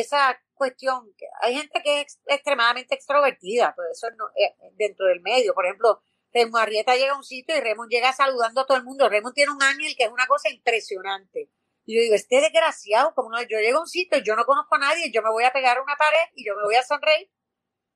esa 0.00 0.40
cuestión, 0.54 1.12
hay 1.42 1.54
gente 1.56 1.82
que 1.82 1.96
es 2.00 2.02
ex- 2.02 2.20
extremadamente 2.26 2.94
extrovertida, 2.94 3.74
pues 3.74 3.88
eso 3.92 4.08
no, 4.16 4.26
eh, 4.36 4.54
dentro 4.74 5.06
del 5.06 5.20
medio, 5.20 5.54
por 5.54 5.66
ejemplo, 5.66 6.02
Raymond 6.32 6.56
Arrieta 6.62 6.96
llega 6.96 7.12
a 7.14 7.16
un 7.16 7.24
sitio 7.24 7.56
y 7.56 7.60
Raymond 7.60 7.90
llega 7.90 8.12
saludando 8.12 8.62
a 8.62 8.66
todo 8.66 8.76
el 8.78 8.84
mundo, 8.84 9.08
Raymond 9.08 9.34
tiene 9.34 9.52
un 9.52 9.62
ángel 9.62 9.94
que 9.96 10.04
es 10.04 10.10
una 10.10 10.26
cosa 10.26 10.50
impresionante, 10.50 11.50
y 11.84 11.96
yo 11.96 12.00
digo, 12.02 12.14
este 12.14 12.40
desgraciado, 12.40 13.14
como 13.14 13.30
no, 13.30 13.40
yo 13.42 13.58
llego 13.60 13.78
a 13.78 13.82
un 13.82 13.86
sitio 13.88 14.18
y 14.18 14.24
yo 14.24 14.34
no 14.36 14.44
conozco 14.44 14.74
a 14.76 14.78
nadie, 14.78 15.10
yo 15.12 15.22
me 15.22 15.30
voy 15.30 15.44
a 15.44 15.52
pegar 15.52 15.78
a 15.78 15.82
una 15.82 15.96
pared 15.96 16.28
y 16.34 16.44
yo 16.46 16.56
me 16.56 16.62
voy 16.64 16.74
a 16.76 16.82
sonreír, 16.82 17.30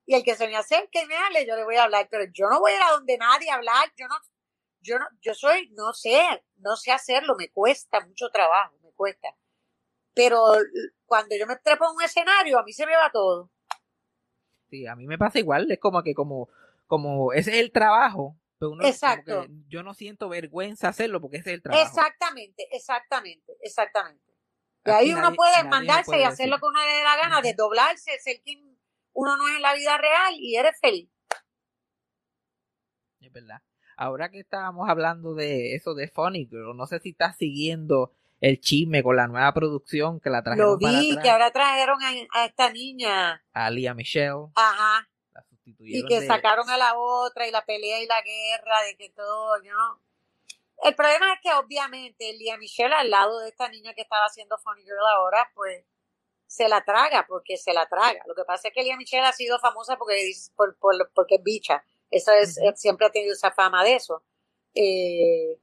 y 0.07 0.15
el 0.15 0.25
que 0.25 0.35
se 0.37 0.49
me 0.49 0.57
acerque 0.57 1.03
y 1.03 1.07
me 1.07 1.17
hable, 1.17 1.47
yo 1.47 1.57
le 1.57 1.65
voy 1.65 1.77
a 1.77 1.85
hablar, 1.85 2.09
pero 2.11 2.25
yo 2.33 2.49
no 2.49 2.61
voy 2.61 2.73
a 2.73 2.77
ir 2.77 2.83
a 2.83 2.91
donde 2.93 3.19
nadie 3.19 3.51
a 3.51 3.55
hablar, 3.57 3.93
yo 3.97 4.07
no, 4.09 4.17
yo 4.81 4.99
no, 4.99 5.07
yo 5.21 5.35
soy, 5.35 5.71
no 5.73 5.93
sé, 5.93 6.23
no 6.57 6.77
sé 6.77 6.93
hacerlo, 6.93 7.37
me 7.37 7.51
cuesta 7.51 8.01
mucho 8.07 8.31
trabajo, 8.31 8.77
me 8.83 8.93
cuesta. 8.93 9.29
Pero 10.21 10.43
cuando 11.07 11.35
yo 11.35 11.47
me 11.47 11.57
trepo 11.57 11.87
en 11.87 11.97
un 11.97 12.03
escenario, 12.03 12.59
a 12.59 12.63
mí 12.63 12.75
se 12.75 12.85
me 12.85 12.95
va 12.95 13.11
todo. 13.11 13.51
sí, 14.69 14.87
a 14.87 14.95
mí 14.95 15.07
me 15.07 15.17
pasa 15.17 15.39
igual. 15.39 15.71
Es 15.71 15.81
como 15.81 16.03
que 16.03 16.13
como, 16.13 16.51
como 16.87 17.33
ese 17.33 17.53
es 17.53 17.57
el 17.57 17.73
trabajo. 17.73 18.37
Pero 18.59 18.73
uno 18.73 18.87
Exacto. 18.87 19.47
que 19.47 19.49
yo 19.69 19.83
no 19.83 19.95
siento 19.95 20.29
vergüenza 20.29 20.89
hacerlo 20.89 21.23
porque 21.23 21.39
ese 21.39 21.51
es 21.51 21.55
el 21.55 21.63
trabajo. 21.63 21.87
Exactamente, 21.87 22.69
exactamente, 22.71 23.57
exactamente. 23.63 24.23
Y 24.85 24.91
ahí 24.91 25.15
uno 25.15 25.33
puede 25.35 25.65
mandarse 25.65 26.11
puede 26.11 26.21
y 26.21 26.25
hacer 26.25 26.51
lo 26.51 26.59
que 26.59 26.67
uno 26.67 26.81
le 26.83 26.93
dé 26.93 27.03
la 27.03 27.17
gana, 27.17 27.39
Ujú. 27.39 27.49
desdoblarse, 27.49 28.19
ser 28.19 28.43
quien 28.43 28.79
uno 29.15 29.39
no 29.39 29.49
es 29.49 29.57
en 29.57 29.63
la 29.63 29.75
vida 29.75 29.97
real 29.97 30.35
y 30.37 30.57
eres 30.57 30.79
feliz. 30.79 31.09
Es 33.21 33.33
verdad. 33.33 33.63
Ahora 33.97 34.31
que 34.31 34.41
estábamos 34.41 34.89
hablando 34.91 35.35
de 35.35 35.75
eso 35.75 35.95
de 35.95 36.09
Funny 36.09 36.47
Girl, 36.47 36.77
no 36.77 36.87
sé 36.87 37.01
si 37.01 37.11
estás 37.11 37.39
siguiendo 37.39 38.13
el 38.41 38.61
chisme 38.61 39.03
con 39.03 39.17
la 39.17 39.27
nueva 39.27 39.53
producción 39.53 40.19
que 40.21 40.31
la 40.31 40.43
trajeron 40.43 40.73
Lo 40.73 40.79
para 40.79 40.99
vi, 41.01 41.11
atrás. 41.11 41.23
que 41.25 41.31
ahora 41.31 41.51
trajeron 41.51 42.03
a, 42.03 42.11
a 42.41 42.45
esta 42.47 42.71
niña, 42.73 43.45
a 43.53 43.71
Lea 43.71 43.93
Michelle, 43.95 44.47
ajá, 44.55 45.09
la 45.35 45.41
y 45.51 45.55
sustituyeron 45.57 46.09
que 46.09 46.21
de- 46.21 46.27
sacaron 46.27 46.69
a 46.71 46.77
la 46.77 46.95
otra 46.99 47.47
y 47.47 47.51
la 47.51 47.65
pelea 47.65 48.01
y 48.03 48.07
la 48.07 48.21
guerra 48.23 48.83
de 48.87 48.97
que 48.97 49.11
todo, 49.11 49.61
know. 49.61 49.99
El 50.83 50.95
problema 50.95 51.35
es 51.35 51.41
que 51.43 51.53
obviamente 51.53 52.33
Lía 52.33 52.57
Michelle 52.57 52.95
al 52.95 53.11
lado 53.11 53.41
de 53.41 53.51
esta 53.51 53.69
niña 53.69 53.93
que 53.93 54.01
estaba 54.01 54.25
haciendo 54.25 54.57
Funny 54.57 54.83
Girl 54.83 54.97
ahora, 55.15 55.51
pues 55.55 55.85
se 56.47 56.69
la 56.71 56.83
traga 56.83 57.27
porque 57.29 57.59
se 57.59 57.75
la 57.75 57.87
traga. 57.87 58.23
Lo 58.27 58.35
que 58.35 58.45
pasa 58.45 58.69
es 58.69 58.75
que 58.75 58.83
Lía 58.83 58.97
Michelle 58.97 59.27
ha 59.27 59.33
sido 59.35 59.59
famosa 59.59 59.99
porque 59.99 60.33
por, 60.57 60.77
por- 60.79 61.11
porque 61.15 61.35
es 61.35 61.43
bicha. 61.43 61.85
Eso 62.11 62.33
es, 62.33 62.59
siempre 62.77 63.07
ha 63.07 63.11
tenido 63.11 63.35
esa 63.35 63.51
fama 63.53 63.85
de 63.85 63.95
eso. 63.97 64.25
Eh, 64.75 65.59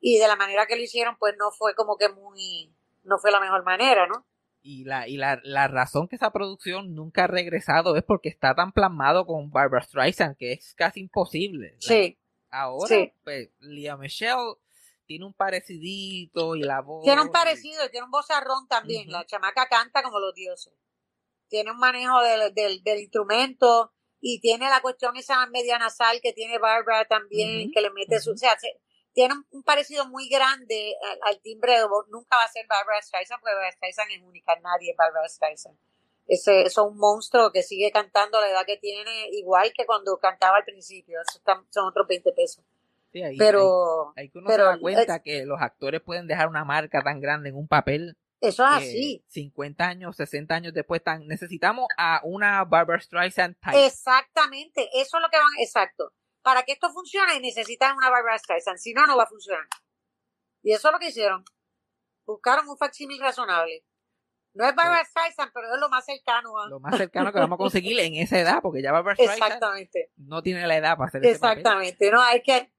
y 0.00 0.18
de 0.18 0.26
la 0.28 0.36
manera 0.36 0.66
que 0.66 0.76
lo 0.76 0.82
hicieron, 0.82 1.16
pues 1.18 1.34
no 1.38 1.50
fue 1.52 1.74
como 1.74 1.96
que 1.96 2.08
muy, 2.08 2.74
no 3.04 3.18
fue 3.18 3.30
la 3.30 3.40
mejor 3.40 3.62
manera, 3.64 4.06
¿no? 4.06 4.26
Y, 4.62 4.84
la, 4.84 5.08
y 5.08 5.16
la, 5.16 5.40
la 5.42 5.68
razón 5.68 6.06
que 6.08 6.16
esa 6.16 6.32
producción 6.32 6.94
nunca 6.94 7.24
ha 7.24 7.26
regresado 7.26 7.96
es 7.96 8.02
porque 8.02 8.28
está 8.28 8.54
tan 8.54 8.72
plasmado 8.72 9.24
con 9.26 9.50
Barbara 9.50 9.82
Streisand 9.84 10.36
que 10.36 10.52
es 10.52 10.74
casi 10.74 11.00
imposible. 11.00 11.72
La- 11.72 11.78
Sí. 11.80 12.18
Ahora, 12.50 12.88
Sí. 12.88 13.12
pues, 13.22 13.48
Lea 13.60 13.96
Michelle 13.96 14.54
tiene 15.06 15.24
un 15.24 15.32
parecidito 15.34 16.56
y 16.56 16.62
la 16.62 16.80
voz. 16.80 17.04
Tiene 17.04 17.22
un 17.22 17.30
parecido, 17.30 17.84
y 17.86 17.90
tiene 17.90 18.04
un 18.04 18.10
vozarrón 18.10 18.66
también. 18.68 19.02
Ujú. 19.02 19.12
La 19.12 19.24
chamaca 19.24 19.66
canta 19.68 20.02
como 20.02 20.18
los 20.18 20.34
dioses. 20.34 20.74
Tiene 21.48 21.70
un 21.70 21.78
manejo 21.78 22.20
del, 22.22 22.52
del, 22.54 22.82
del 22.82 23.00
instrumento 23.00 23.92
y 24.20 24.40
tiene 24.40 24.68
la 24.68 24.80
cuestión 24.82 25.16
esa 25.16 25.46
media 25.46 25.78
nasal 25.78 26.20
que 26.22 26.32
tiene 26.32 26.58
Barbara 26.58 27.06
también, 27.06 27.70
que 27.72 27.80
le 27.80 27.90
mete 27.90 28.20
su. 28.20 28.30
ujú. 28.30 28.34
O 28.34 28.38
sea, 28.38 28.58
se- 28.58 28.80
tiene 29.12 29.34
un, 29.50 29.62
parecido 29.62 30.06
muy 30.06 30.28
grande 30.28 30.94
al, 31.10 31.18
al 31.34 31.40
timbre 31.40 31.78
de 31.78 31.84
voz. 31.86 32.06
Nunca 32.08 32.36
va 32.36 32.44
a 32.44 32.48
ser 32.48 32.66
Barbara 32.68 33.00
Streisand, 33.02 33.40
porque 33.40 33.54
Barbara 33.54 33.72
Streisand 33.72 34.10
es 34.12 34.22
única, 34.22 34.54
nadie 34.62 34.90
es 34.92 34.96
Barbara 34.96 35.28
Streisand. 35.28 35.76
Ese, 36.26 36.62
es 36.62 36.78
un 36.78 36.96
monstruo 36.96 37.50
que 37.50 37.62
sigue 37.64 37.90
cantando 37.90 38.38
a 38.38 38.42
la 38.42 38.50
edad 38.50 38.64
que 38.64 38.76
tiene, 38.76 39.28
igual 39.32 39.72
que 39.76 39.84
cuando 39.84 40.16
cantaba 40.18 40.58
al 40.58 40.64
principio. 40.64 41.18
Está- 41.20 41.64
son 41.70 41.86
otros 41.88 42.06
20 42.06 42.30
pesos. 42.32 42.64
Sí, 43.12 43.20
ahí- 43.22 43.36
Pero. 43.36 44.12
ahí- 44.16 44.22
ahí 44.24 44.28
que 44.30 44.38
uno 44.38 44.46
pero 44.46 44.64
se 44.66 44.70
da 44.70 44.78
cuenta 44.78 45.22
que 45.22 45.44
los 45.44 45.60
actores 45.60 46.00
pueden 46.00 46.28
dejar 46.28 46.46
una 46.48 46.64
marca 46.64 47.02
tan 47.02 47.20
grande 47.20 47.48
en 47.48 47.56
un 47.56 47.66
papel 47.66 48.16
Eso 48.40 48.64
es 48.64 48.70
así. 48.76 49.24
50 49.26 49.84
años, 49.88 50.14
60 50.16 50.54
años 50.54 50.72
después, 50.72 51.02
tan, 51.02 51.26
necesitamos 51.26 51.88
a 51.98 52.20
una 52.22 52.64
Barbara 52.64 53.00
Streisand 53.00 53.56
type. 53.60 53.84
Exactamente, 53.86 54.88
eso 54.94 55.16
es 55.16 55.22
lo 55.22 55.28
que 55.28 55.36
van, 55.36 55.58
exacto. 55.58 56.12
Para 56.42 56.62
que 56.62 56.72
esto 56.72 56.90
funcione 56.90 57.40
necesitan 57.40 57.96
una 57.96 58.10
Barbara 58.10 58.38
Streisand, 58.38 58.78
si 58.78 58.94
no, 58.94 59.06
no 59.06 59.16
va 59.16 59.24
a 59.24 59.28
funcionar. 59.28 59.66
Y 60.62 60.72
eso 60.72 60.88
es 60.88 60.92
lo 60.92 60.98
que 60.98 61.08
hicieron. 61.08 61.44
Buscaron 62.24 62.68
un 62.68 62.78
facsímil 62.78 63.20
razonable. 63.20 63.84
No 64.52 64.66
es 64.66 64.74
Barbara 64.74 65.04
Streisand, 65.04 65.52
pero 65.52 65.72
es 65.72 65.80
lo 65.80 65.88
más 65.88 66.04
cercano. 66.04 66.58
¿ah? 66.58 66.68
Lo 66.68 66.80
más 66.80 66.96
cercano 66.96 67.32
que 67.32 67.38
vamos 67.38 67.56
a 67.56 67.58
conseguir 67.58 67.98
en 68.00 68.14
esa 68.14 68.38
edad, 68.38 68.60
porque 68.62 68.82
ya 68.82 68.92
Barbara 68.92 69.14
Streisand 69.14 69.42
Exactamente, 69.42 70.10
no 70.16 70.42
tiene 70.42 70.66
la 70.66 70.76
edad 70.76 70.96
para 70.96 71.08
hacer 71.08 71.24
ese 71.24 71.38
papel. 71.38 71.58
exactamente. 71.58 72.10
No, 72.10 72.20
hay 72.20 72.42
que... 72.42 72.72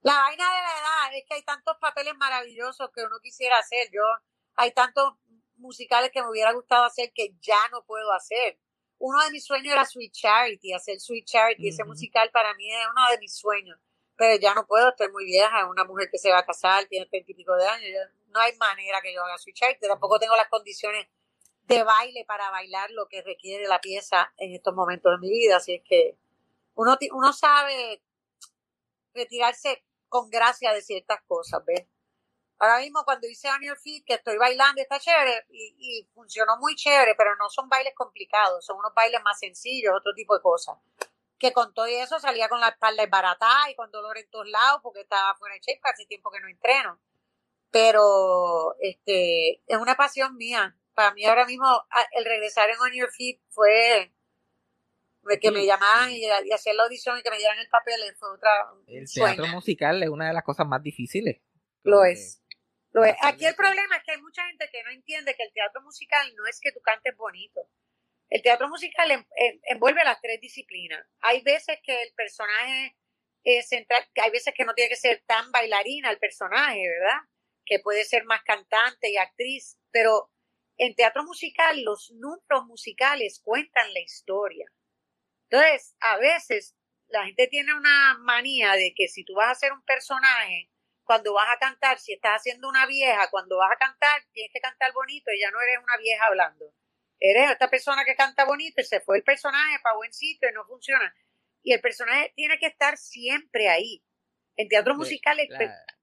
La 0.00 0.14
vaina 0.14 0.44
de 0.44 0.60
la 0.60 0.72
edad 0.80 1.16
es 1.16 1.24
que 1.26 1.34
hay 1.34 1.42
tantos 1.44 1.76
papeles 1.80 2.14
maravillosos 2.16 2.90
que 2.94 3.02
uno 3.04 3.16
quisiera 3.22 3.58
hacer. 3.58 3.88
Yo, 3.90 4.02
hay 4.54 4.72
tantos 4.72 5.14
musicales 5.56 6.10
que 6.10 6.20
me 6.20 6.28
hubiera 6.28 6.52
gustado 6.52 6.84
hacer 6.84 7.12
que 7.14 7.34
ya 7.40 7.68
no 7.70 7.84
puedo 7.84 8.12
hacer. 8.12 8.58
Uno 9.06 9.22
de 9.22 9.32
mis 9.32 9.44
sueños 9.44 9.70
era 9.70 9.84
Sweet 9.84 10.14
Charity, 10.14 10.72
hacer 10.72 10.98
Sweet 10.98 11.26
Charity. 11.26 11.68
Ese 11.68 11.84
musical 11.84 12.30
para 12.30 12.54
mí 12.54 12.72
es 12.72 12.86
uno 12.90 13.10
de 13.10 13.18
mis 13.18 13.36
sueños. 13.36 13.78
Pero 14.16 14.40
ya 14.40 14.54
no 14.54 14.66
puedo, 14.66 14.88
estoy 14.88 15.12
muy 15.12 15.26
vieja, 15.26 15.68
una 15.68 15.84
mujer 15.84 16.08
que 16.10 16.16
se 16.16 16.30
va 16.30 16.38
a 16.38 16.46
casar, 16.46 16.86
tiene 16.86 17.04
treinta 17.04 17.30
y 17.30 17.34
pico 17.34 17.54
de 17.54 17.66
años. 17.66 17.90
no 18.28 18.40
hay 18.40 18.56
manera 18.56 19.02
que 19.02 19.12
yo 19.12 19.22
haga 19.22 19.36
Sweet 19.36 19.56
Charity. 19.56 19.86
Tampoco 19.86 20.18
tengo 20.18 20.34
las 20.36 20.48
condiciones 20.48 21.06
de 21.64 21.82
baile 21.82 22.24
para 22.24 22.50
bailar 22.50 22.90
lo 22.92 23.06
que 23.06 23.20
requiere 23.20 23.68
la 23.68 23.78
pieza 23.78 24.32
en 24.38 24.54
estos 24.54 24.74
momentos 24.74 25.12
de 25.12 25.18
mi 25.18 25.30
vida. 25.30 25.58
Así 25.58 25.74
es 25.74 25.82
que 25.86 26.16
uno, 26.74 26.96
uno 27.12 27.32
sabe 27.34 28.00
retirarse 29.12 29.84
con 30.08 30.30
gracia 30.30 30.72
de 30.72 30.80
ciertas 30.80 31.20
cosas, 31.26 31.62
¿ves? 31.66 31.86
Ahora 32.58 32.78
mismo 32.78 33.04
cuando 33.04 33.28
hice 33.28 33.48
On 33.50 33.60
Your 33.62 33.78
Feet, 33.78 34.04
que 34.06 34.14
estoy 34.14 34.36
bailando, 34.36 34.80
está 34.80 34.98
chévere 34.98 35.44
y, 35.50 35.74
y 35.78 36.08
funcionó 36.14 36.56
muy 36.58 36.74
chévere, 36.76 37.14
pero 37.16 37.34
no 37.36 37.50
son 37.50 37.68
bailes 37.68 37.94
complicados, 37.94 38.64
son 38.64 38.78
unos 38.78 38.94
bailes 38.94 39.22
más 39.22 39.38
sencillos, 39.38 39.94
otro 39.96 40.14
tipo 40.14 40.34
de 40.34 40.42
cosas. 40.42 40.76
Que 41.38 41.52
con 41.52 41.74
todo 41.74 41.86
eso 41.86 42.18
salía 42.20 42.48
con 42.48 42.60
la 42.60 42.68
espalda 42.68 43.02
esbaratada 43.02 43.70
y 43.70 43.74
con 43.74 43.90
dolor 43.90 44.16
en 44.18 44.30
todos 44.30 44.48
lados 44.48 44.80
porque 44.82 45.00
estaba 45.00 45.34
fuera 45.36 45.54
de 45.54 45.60
shape, 45.60 45.80
hace 45.82 46.06
tiempo 46.06 46.30
que 46.30 46.40
no 46.40 46.48
entreno. 46.48 47.00
Pero 47.70 48.76
este 48.80 49.62
es 49.66 49.78
una 49.78 49.96
pasión 49.96 50.36
mía. 50.36 50.76
Para 50.94 51.12
mí 51.12 51.24
ahora 51.24 51.44
mismo 51.44 51.66
el 52.12 52.24
regresar 52.24 52.70
en 52.70 52.78
On 52.78 52.92
Your 52.92 53.10
Feet 53.10 53.40
fue 53.48 54.12
que 55.40 55.50
me 55.50 55.60
sí. 55.60 55.68
y, 56.10 56.48
y 56.48 56.52
hacer 56.52 56.74
la 56.74 56.84
audición 56.84 57.18
y 57.18 57.22
que 57.22 57.30
me 57.30 57.38
dieran 57.38 57.58
el 57.58 57.68
papel 57.68 58.00
fue 58.16 58.30
otra 58.30 58.50
El 58.86 59.10
teatro 59.10 59.46
musical 59.48 60.02
es 60.02 60.08
una 60.08 60.28
de 60.28 60.34
las 60.34 60.44
cosas 60.44 60.66
más 60.66 60.82
difíciles. 60.82 61.40
Lo 61.82 62.04
es. 62.04 62.42
Lo 62.94 63.04
es. 63.04 63.12
hacerle 63.14 63.28
Aquí 63.34 63.46
el 63.46 63.54
problema 63.56 63.96
es 63.96 64.04
que 64.04 64.12
hay 64.12 64.22
mucha 64.22 64.46
gente 64.46 64.68
que 64.70 64.82
no 64.84 64.90
entiende 64.90 65.34
que 65.34 65.42
el 65.42 65.52
teatro 65.52 65.82
musical 65.82 66.34
no 66.36 66.46
es 66.46 66.60
que 66.60 66.72
tú 66.72 66.80
cantes 66.80 67.14
bonito. 67.16 67.68
El 68.30 68.40
teatro 68.42 68.68
musical 68.68 69.10
en- 69.10 69.26
en- 69.36 69.60
envuelve 69.64 70.02
las 70.04 70.20
tres 70.20 70.40
disciplinas. 70.40 71.06
Hay 71.20 71.42
veces 71.42 71.78
que 71.82 72.02
el 72.02 72.12
personaje 72.14 72.96
es 73.44 73.68
central, 73.68 74.08
hay 74.22 74.30
veces 74.30 74.54
que 74.56 74.64
no 74.64 74.74
tiene 74.74 74.88
que 74.88 74.96
ser 74.96 75.22
tan 75.26 75.52
bailarina 75.52 76.10
el 76.10 76.18
personaje, 76.18 76.88
¿verdad? 76.88 77.18
Que 77.66 77.80
puede 77.80 78.04
ser 78.04 78.24
más 78.24 78.42
cantante 78.42 79.10
y 79.10 79.18
actriz, 79.18 79.76
pero 79.90 80.30
en 80.78 80.94
teatro 80.94 81.24
musical 81.24 81.82
los 81.82 82.10
números 82.12 82.64
musicales 82.66 83.40
cuentan 83.44 83.92
la 83.92 84.00
historia. 84.00 84.66
Entonces, 85.50 85.94
a 86.00 86.16
veces 86.16 86.74
la 87.08 87.24
gente 87.26 87.46
tiene 87.48 87.74
una 87.74 88.16
manía 88.20 88.72
de 88.72 88.94
que 88.96 89.08
si 89.08 89.24
tú 89.24 89.34
vas 89.34 89.48
a 89.48 89.52
hacer 89.52 89.72
un 89.72 89.82
personaje, 89.82 90.70
cuando 91.04 91.32
vas 91.34 91.48
a 91.54 91.58
cantar, 91.58 91.98
si 91.98 92.14
estás 92.14 92.36
haciendo 92.40 92.68
una 92.68 92.86
vieja, 92.86 93.28
cuando 93.30 93.58
vas 93.58 93.70
a 93.72 93.76
cantar, 93.76 94.22
tienes 94.32 94.52
que 94.52 94.60
cantar 94.60 94.92
bonito 94.92 95.30
y 95.32 95.40
ya 95.40 95.50
no 95.50 95.60
eres 95.60 95.78
una 95.82 95.96
vieja 95.98 96.24
hablando. 96.26 96.72
Eres 97.20 97.50
esta 97.50 97.68
persona 97.70 98.04
que 98.04 98.16
canta 98.16 98.44
bonito 98.44 98.80
y 98.80 98.84
se 98.84 99.00
fue 99.00 99.18
el 99.18 99.22
personaje 99.22 99.78
para 99.82 99.96
buen 99.96 100.12
sitio 100.12 100.48
y 100.48 100.52
no 100.52 100.64
funciona. 100.66 101.14
Y 101.62 101.72
el 101.72 101.80
personaje 101.80 102.32
tiene 102.36 102.58
que 102.58 102.66
estar 102.66 102.96
siempre 102.98 103.68
ahí. 103.68 104.02
En 104.56 104.68
teatro 104.68 104.94
musical, 104.94 105.36
la- 105.36 105.58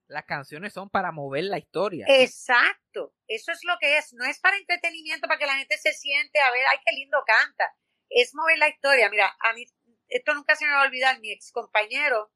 las 0.07 0.25
canciones 0.25 0.73
son 0.73 0.89
para 0.89 1.11
mover 1.11 1.45
la 1.45 1.57
historia. 1.57 2.05
Exacto, 2.09 3.13
eso 3.27 3.51
es 3.51 3.59
lo 3.63 3.73
que 3.79 3.97
es. 3.97 4.13
No 4.13 4.25
es 4.25 4.39
para 4.39 4.57
entretenimiento, 4.57 5.27
para 5.27 5.39
que 5.39 5.45
la 5.45 5.55
gente 5.57 5.77
se 5.77 5.93
siente 5.93 6.39
a 6.39 6.51
ver, 6.51 6.65
ay, 6.69 6.77
qué 6.85 6.93
lindo 6.95 7.23
canta. 7.25 7.73
Es 8.09 8.33
mover 8.35 8.57
la 8.57 8.67
historia. 8.67 9.09
Mira, 9.09 9.33
a 9.39 9.53
mí, 9.53 9.65
esto 10.09 10.33
nunca 10.33 10.55
se 10.55 10.65
me 10.65 10.71
va 10.73 10.81
a 10.81 10.85
olvidar. 10.85 11.19
Mi 11.21 11.31
ex 11.31 11.51
compañero, 11.53 12.31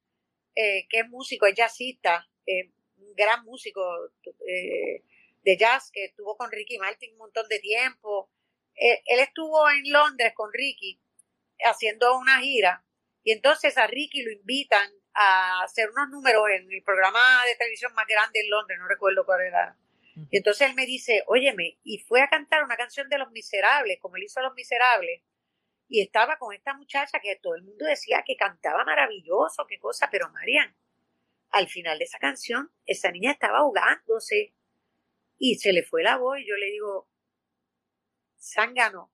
eh, 0.55 0.87
que 0.89 0.99
es 0.99 1.09
músico, 1.09 1.47
es 1.47 1.55
jazzista, 1.55 2.25
eh, 2.45 2.71
un 2.97 3.13
gran 3.15 3.43
músico 3.43 3.81
eh, 4.47 5.03
de 5.43 5.57
jazz 5.57 5.91
que 5.91 6.05
estuvo 6.05 6.37
con 6.37 6.51
Ricky 6.51 6.77
Martin 6.77 7.11
un 7.13 7.19
montón 7.19 7.47
de 7.47 7.59
tiempo. 7.59 8.31
Eh, 8.75 9.01
él 9.05 9.19
estuvo 9.19 9.69
en 9.69 9.91
Londres 9.91 10.33
con 10.35 10.51
Ricky 10.51 10.99
haciendo 11.63 12.17
una 12.17 12.39
gira 12.39 12.83
y 13.23 13.31
entonces 13.31 13.77
a 13.77 13.87
Ricky 13.87 14.23
lo 14.23 14.31
invitan 14.31 14.91
a 15.13 15.63
hacer 15.63 15.89
unos 15.89 16.09
números 16.09 16.43
en 16.49 16.71
el 16.71 16.83
programa 16.83 17.45
de 17.45 17.55
televisión 17.55 17.93
más 17.93 18.05
grande 18.05 18.41
en 18.41 18.49
Londres, 18.49 18.77
no 18.79 18.87
recuerdo 18.87 19.25
cuál 19.25 19.41
era. 19.41 19.77
Y 20.31 20.37
entonces 20.37 20.69
él 20.69 20.75
me 20.75 20.85
dice, 20.85 21.23
óyeme, 21.27 21.77
y 21.83 21.99
fue 21.99 22.21
a 22.21 22.29
cantar 22.29 22.63
una 22.63 22.77
canción 22.77 23.09
de 23.09 23.17
Los 23.17 23.31
Miserables, 23.31 23.97
como 23.99 24.15
él 24.15 24.23
hizo 24.23 24.41
Los 24.41 24.53
Miserables, 24.53 25.21
y 25.87 26.01
estaba 26.01 26.37
con 26.37 26.53
esta 26.53 26.73
muchacha 26.73 27.19
que 27.19 27.35
todo 27.37 27.55
el 27.55 27.63
mundo 27.63 27.85
decía 27.85 28.23
que 28.25 28.35
cantaba 28.35 28.83
maravilloso, 28.85 29.65
qué 29.67 29.77
cosa, 29.79 30.09
pero 30.11 30.29
Marian, 30.29 30.75
al 31.55 31.69
final 31.69 31.97
de 31.97 32.03
esa 32.03 32.19
canción, 32.19 32.69
esa 32.85 33.11
niña 33.11 33.31
estaba 33.31 33.59
ahogándose 33.59 34.53
y 35.37 35.55
se 35.55 35.71
le 35.71 35.83
fue 35.83 36.03
la 36.03 36.17
voz 36.17 36.37
y 36.39 36.45
yo 36.45 36.55
le 36.57 36.65
digo, 36.65 37.07
Zángano, 38.37 39.09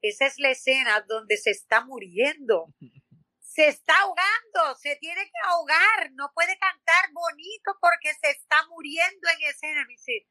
esa 0.00 0.26
es 0.26 0.38
la 0.38 0.50
escena 0.50 1.04
donde 1.08 1.36
se 1.36 1.50
está 1.50 1.84
muriendo. 1.84 2.66
Se 3.42 3.66
está 3.66 3.92
ahogando, 3.98 4.78
se 4.80 4.94
tiene 5.00 5.24
que 5.24 5.38
ahogar, 5.48 6.12
no 6.12 6.30
puede 6.32 6.56
cantar 6.56 7.10
bonito 7.12 7.76
porque 7.80 8.14
se 8.14 8.30
está 8.30 8.64
muriendo 8.68 9.28
en 9.28 9.48
escena. 9.50 9.84
Me 9.86 9.94
dice, 9.94 10.24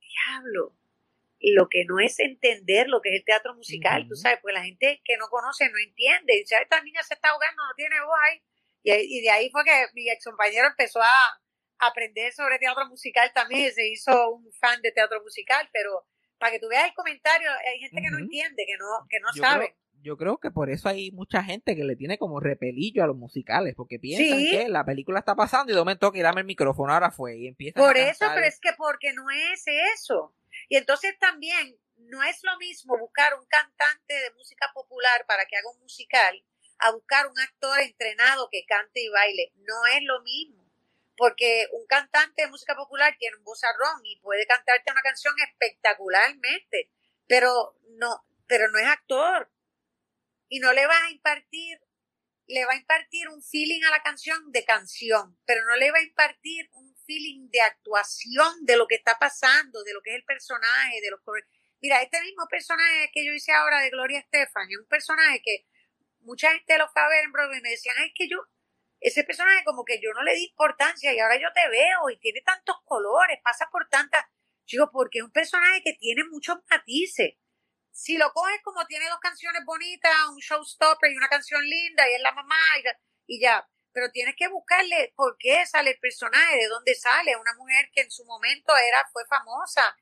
diablo, 0.00 0.74
lo 1.38 1.68
que 1.68 1.84
no 1.84 2.00
es 2.00 2.18
entender 2.18 2.88
lo 2.88 3.02
que 3.02 3.10
es 3.10 3.16
el 3.16 3.24
teatro 3.26 3.54
musical, 3.54 4.08
tú 4.08 4.16
sabes, 4.16 4.38
pues 4.40 4.54
la 4.54 4.64
gente 4.64 5.02
que 5.04 5.18
no 5.18 5.28
conoce 5.28 5.68
no 5.68 5.76
entiende. 5.78 6.32
Dice, 6.34 6.56
"Ay, 6.56 6.62
esta 6.62 6.80
niña 6.80 7.02
se 7.02 7.12
está 7.12 7.28
ahogando, 7.28 7.62
no 7.62 7.74
tiene 7.76 8.00
voz 8.00 8.18
ahí. 8.24 8.42
Y, 8.94 9.20
de 9.20 9.30
ahí 9.30 9.50
fue 9.50 9.64
que 9.64 9.86
mi 9.94 10.08
ex 10.08 10.24
compañero 10.24 10.68
empezó 10.68 11.00
a 11.02 11.40
aprender 11.78 12.32
sobre 12.32 12.58
teatro 12.58 12.86
musical 12.88 13.30
también, 13.34 13.68
y 13.68 13.70
se 13.72 13.88
hizo 13.88 14.30
un 14.30 14.50
fan 14.52 14.80
de 14.82 14.92
teatro 14.92 15.22
musical, 15.22 15.68
pero 15.72 16.06
para 16.38 16.52
que 16.52 16.60
tú 16.60 16.68
veas 16.68 16.86
el 16.86 16.94
comentario, 16.94 17.50
hay 17.50 17.80
gente 17.80 18.00
que 18.00 18.10
no 18.10 18.18
entiende, 18.18 18.64
que 18.66 18.76
no, 18.78 18.86
que 19.08 19.20
no 19.20 19.28
yo 19.34 19.42
sabe. 19.42 19.66
Creo, 19.66 20.02
yo 20.02 20.16
creo 20.16 20.38
que 20.38 20.50
por 20.50 20.70
eso 20.70 20.88
hay 20.88 21.10
mucha 21.10 21.42
gente 21.42 21.74
que 21.74 21.84
le 21.84 21.96
tiene 21.96 22.18
como 22.18 22.40
repelillo 22.40 23.02
a 23.02 23.06
los 23.06 23.16
musicales, 23.16 23.74
porque 23.74 23.98
piensan 23.98 24.38
Sí. 24.38 24.50
que 24.50 24.68
la 24.68 24.84
película 24.84 25.18
está 25.18 25.34
pasando 25.34 25.72
y 25.72 25.74
de 25.74 25.80
momento 25.80 26.12
que 26.12 26.22
dame 26.22 26.42
el 26.42 26.46
micrófono, 26.46 26.92
ahora 26.92 27.10
fue, 27.10 27.36
y 27.36 27.48
empiezan 27.48 27.82
Por 27.82 27.96
a 27.96 28.10
eso, 28.10 28.26
pero 28.34 28.46
es 28.46 28.60
que 28.60 28.72
porque 28.76 29.12
no 29.12 29.30
es 29.30 29.64
eso. 29.94 30.34
Y 30.68 30.76
entonces 30.76 31.18
también 31.18 31.76
no 31.96 32.22
es 32.22 32.40
lo 32.42 32.56
mismo 32.58 32.96
buscar 32.98 33.34
un 33.34 33.46
cantante 33.46 34.14
de 34.14 34.30
música 34.36 34.70
popular 34.74 35.24
para 35.26 35.46
que 35.46 35.56
haga 35.56 35.70
un 35.70 35.80
musical 35.80 36.42
a 36.78 36.92
buscar 36.92 37.26
un 37.26 37.38
actor 37.38 37.80
entrenado 37.80 38.48
que 38.50 38.64
cante 38.66 39.00
y 39.00 39.08
baile. 39.08 39.52
No 39.56 39.86
es 39.94 40.02
lo 40.02 40.20
mismo. 40.22 40.66
Porque 41.16 41.66
un 41.72 41.86
cantante 41.86 42.42
de 42.42 42.50
música 42.50 42.74
popular 42.74 43.16
tiene 43.18 43.36
un 43.36 43.44
vozarrón 43.44 44.04
y 44.04 44.20
puede 44.20 44.46
cantarte 44.46 44.92
una 44.92 45.00
canción 45.00 45.34
espectacularmente, 45.48 46.90
pero 47.26 47.78
no, 47.96 48.26
pero 48.46 48.70
no 48.70 48.78
es 48.78 48.86
actor. 48.86 49.50
Y 50.48 50.60
no 50.60 50.72
le 50.74 50.86
vas 50.86 51.02
a 51.04 51.10
impartir, 51.10 51.80
le 52.46 52.66
va 52.66 52.72
a 52.72 52.76
impartir 52.76 53.28
un 53.30 53.42
feeling 53.42 53.82
a 53.84 53.90
la 53.90 54.02
canción 54.02 54.52
de 54.52 54.64
canción, 54.64 55.38
pero 55.46 55.64
no 55.64 55.76
le 55.76 55.90
va 55.90 55.98
a 55.98 56.02
impartir 56.02 56.68
un 56.74 56.94
feeling 57.06 57.48
de 57.50 57.62
actuación 57.62 58.66
de 58.66 58.76
lo 58.76 58.86
que 58.86 58.96
está 58.96 59.18
pasando, 59.18 59.82
de 59.84 59.94
lo 59.94 60.02
que 60.02 60.10
es 60.10 60.16
el 60.16 60.24
personaje, 60.24 61.00
de 61.00 61.10
los. 61.10 61.20
Mira, 61.80 62.02
este 62.02 62.20
mismo 62.20 62.46
personaje 62.48 63.10
que 63.12 63.24
yo 63.24 63.32
hice 63.32 63.52
ahora 63.52 63.80
de 63.80 63.90
Gloria 63.90 64.18
Estefan, 64.18 64.70
es 64.70 64.78
un 64.78 64.86
personaje 64.86 65.40
que 65.42 65.66
mucha 66.26 66.50
gente 66.50 66.76
lo 66.76 66.88
fue 66.88 67.02
a 67.02 67.08
ver 67.08 67.24
y 67.24 67.60
me 67.62 67.70
decían, 67.70 67.96
es 68.04 68.12
que 68.14 68.28
yo, 68.28 68.38
ese 69.00 69.24
personaje 69.24 69.64
como 69.64 69.84
que 69.84 70.00
yo 70.00 70.12
no 70.12 70.22
le 70.22 70.34
di 70.34 70.44
importancia 70.44 71.12
y 71.14 71.18
ahora 71.18 71.36
yo 71.40 71.48
te 71.54 71.68
veo 71.68 72.10
y 72.10 72.18
tiene 72.18 72.42
tantos 72.42 72.76
colores, 72.84 73.38
pasa 73.42 73.68
por 73.70 73.88
tantas, 73.88 74.24
digo, 74.66 74.90
porque 74.90 75.18
es 75.18 75.24
un 75.24 75.32
personaje 75.32 75.82
que 75.82 75.94
tiene 75.94 76.24
muchos 76.24 76.58
matices. 76.68 77.34
Si 77.92 78.18
lo 78.18 78.30
coges 78.32 78.60
como 78.62 78.84
tiene 78.86 79.08
dos 79.08 79.20
canciones 79.20 79.62
bonitas, 79.64 80.12
un 80.30 80.38
showstopper 80.38 81.10
y 81.10 81.16
una 81.16 81.28
canción 81.28 81.62
linda 81.64 82.08
y 82.10 82.14
es 82.14 82.20
la 82.20 82.32
mamá 82.32 82.58
y, 83.26 83.36
y 83.36 83.40
ya, 83.40 83.66
pero 83.92 84.10
tienes 84.10 84.34
que 84.36 84.48
buscarle 84.48 85.14
por 85.16 85.38
qué 85.38 85.64
sale 85.64 85.92
el 85.92 85.98
personaje, 85.98 86.56
de 86.56 86.68
dónde 86.68 86.94
sale, 86.94 87.36
una 87.36 87.54
mujer 87.54 87.88
que 87.94 88.02
en 88.02 88.10
su 88.10 88.26
momento 88.26 88.76
era, 88.76 89.08
fue 89.10 89.24
famosa, 89.26 89.96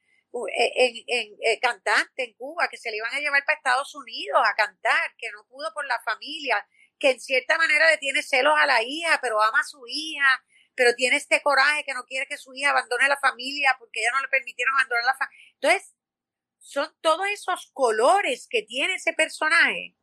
en, 0.56 0.94
en- 1.06 1.36
eh, 1.42 1.60
cantante 1.60 2.24
en 2.24 2.34
Cuba, 2.34 2.68
que 2.68 2.76
se 2.76 2.90
le 2.90 2.96
iban 2.98 3.14
a 3.14 3.20
llevar 3.20 3.44
para 3.44 3.56
Estados 3.56 3.94
Unidos 3.94 4.40
a 4.44 4.54
cantar, 4.54 5.14
que 5.18 5.30
no 5.30 5.46
pudo 5.46 5.72
por 5.74 5.86
la 5.86 6.00
familia, 6.02 6.66
que 6.98 7.10
en 7.10 7.20
cierta 7.20 7.56
manera 7.58 7.88
le 7.90 7.98
tiene 7.98 8.22
celos 8.22 8.54
a 8.58 8.66
la 8.66 8.82
hija, 8.82 9.18
pero 9.22 9.40
ama 9.42 9.60
a 9.60 9.64
su 9.64 9.82
hija, 9.86 10.44
pero 10.74 10.94
tiene 10.94 11.16
este 11.16 11.40
coraje 11.42 11.84
que 11.84 11.94
no 11.94 12.04
quiere 12.04 12.26
que 12.26 12.36
su 12.36 12.52
hija 12.54 12.70
abandone 12.70 13.08
la 13.08 13.16
familia 13.18 13.76
porque 13.78 14.00
ella 14.00 14.10
no 14.12 14.22
le 14.22 14.28
permitieron 14.28 14.74
abandonar 14.74 15.04
la 15.04 15.14
familia. 15.16 15.44
Entonces, 15.60 15.94
son 16.58 16.92
todos 17.00 17.26
esos 17.28 17.70
colores 17.72 18.46
que 18.48 18.62
tiene 18.62 18.94
ese 18.94 19.12
personaje. 19.12 19.96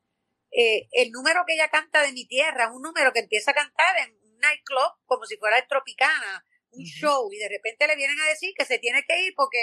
Eh, 0.51 0.87
el 0.91 1.11
número 1.11 1.43
que 1.47 1.53
ella 1.55 1.69
canta 1.69 2.01
de 2.03 2.11
mi 2.11 2.25
tierra 2.27 2.65
es 2.65 2.69
un 2.71 2.81
número 2.81 3.11
que 3.13 3.19
empieza 3.19 3.51
a 3.51 3.55
cantar 3.55 3.97
en 3.97 4.13
un 4.23 4.37
nightclub 4.39 4.93
como 5.05 5.25
si 5.25 5.37
fuera 5.37 5.57
el 5.57 5.67
Tropicana, 5.67 6.45
un 6.71 6.83
show, 6.85 7.29
y 7.33 7.37
de 7.37 7.49
repente 7.49 7.87
le 7.87 7.95
vienen 7.95 8.19
a 8.19 8.27
decir 8.27 8.53
que 8.57 8.65
se 8.65 8.79
tiene 8.79 9.03
que 9.05 9.21
ir 9.23 9.33
porque, 9.35 9.57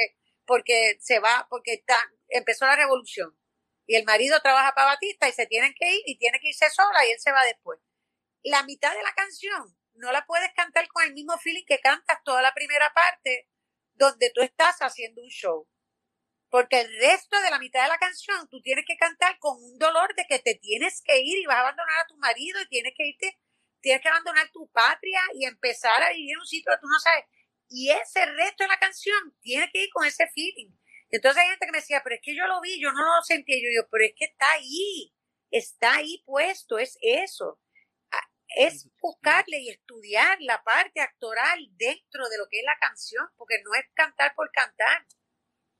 porque 0.49 0.97
se 0.99 1.21
va, 1.21 1.47
porque 1.51 1.75
está, 1.75 1.99
empezó 2.29 2.67
la 2.67 2.75
revolución. 2.75 3.39
Y 3.87 3.97
el 3.97 4.05
marido 4.05 4.41
trabaja 4.41 4.75
para 4.75 4.95
Batista 4.95 5.29
y 5.29 5.33
se 5.33 5.47
tienen 5.47 5.75
que 5.79 5.93
ir 5.93 6.03
y 6.07 6.17
tiene 6.17 6.41
que 6.41 6.49
irse 6.49 6.71
sola 6.71 7.07
y 7.07 7.11
él 7.11 7.21
se 7.21 7.33
va 7.33 7.45
después. 7.45 7.79
La 8.43 8.63
mitad 8.63 8.95
de 8.95 9.03
la 9.03 9.13
canción 9.13 9.77
no 9.95 10.11
la 10.11 10.25
puedes 10.25 10.51
cantar 10.55 10.89
con 10.89 11.05
el 11.05 11.13
mismo 11.13 11.37
feeling 11.39 11.67
que 11.67 11.81
cantas 11.81 12.19
toda 12.25 12.41
la 12.41 12.55
primera 12.55 12.93
parte 12.95 13.47
donde 13.93 14.31
tú 14.35 14.41
estás 14.41 14.79
haciendo 14.79 15.23
un 15.23 15.29
show. 15.29 15.69
Porque 16.49 16.81
el 16.81 16.99
resto 16.99 17.39
de 17.43 17.51
la 17.51 17.59
mitad 17.59 17.83
de 17.83 17.89
la 17.91 17.99
canción 17.99 18.49
tú 18.49 18.63
tienes 18.63 18.87
que 18.87 18.97
cantar 18.97 19.39
con 19.39 19.63
un 19.63 19.79
dolor 19.79 20.15
de 20.15 20.25
que 20.27 20.39
te 20.39 20.55
tienes 20.55 21.03
que 21.05 21.21
ir 21.21 21.39
y 21.39 21.47
vas 21.47 21.59
a 21.59 21.61
abandonar 21.61 21.99
a 21.99 22.07
tu 22.07 22.17
marido 22.17 22.59
y 22.63 22.69
tienes 22.69 22.95
que 22.97 23.07
irte, 23.07 23.39
tienes 23.83 24.01
que 24.01 24.09
abandonar 24.09 24.49
tu 24.51 24.67
patria 24.71 25.21
y 25.35 25.45
empezar 25.45 26.03
a 26.03 26.11
vivir 26.11 26.33
en 26.33 26.41
un 26.41 26.47
sitio 26.47 26.73
que 26.73 26.81
tú 26.81 26.87
no 26.87 26.99
sabes. 27.01 27.25
Y 27.69 27.91
ese 27.91 28.25
resto 28.27 28.65
de 28.65 28.69
la 28.69 28.79
canción 28.79 29.35
tiene 29.41 29.69
que 29.73 29.85
ir 29.85 29.91
con 29.93 30.07
ese 30.07 30.27
feeling. 30.35 30.71
Entonces 31.11 31.43
hay 31.43 31.49
gente 31.51 31.67
que 31.67 31.73
me 31.73 31.79
decía, 31.79 32.01
pero 32.05 32.17
es 32.17 32.21
que 32.23 32.35
yo 32.37 32.47
lo 32.47 32.61
vi, 32.61 32.81
yo 32.81 32.93
no 32.93 33.03
lo 33.03 33.23
sentí. 33.23 33.63
Yo 33.63 33.69
digo, 33.69 33.89
pero 33.91 34.05
es 34.05 34.13
que 34.17 34.27
está 34.27 34.51
ahí, 34.53 35.13
está 35.51 35.95
ahí 35.97 36.23
puesto, 36.27 36.79
es 36.79 36.99
eso. 37.01 37.59
Ah, 38.11 38.29
Es 38.57 38.89
buscarle 39.01 39.59
y 39.61 39.69
estudiar 39.71 40.39
la 40.41 40.63
parte 40.65 41.01
actoral 41.01 41.59
dentro 41.77 42.29
de 42.29 42.39
lo 42.39 42.47
que 42.51 42.59
es 42.61 42.65
la 42.65 42.77
canción, 42.81 43.27
porque 43.37 43.57
no 43.65 43.75
es 43.75 43.85
cantar 43.95 44.35
por 44.35 44.51
cantar. 44.51 45.07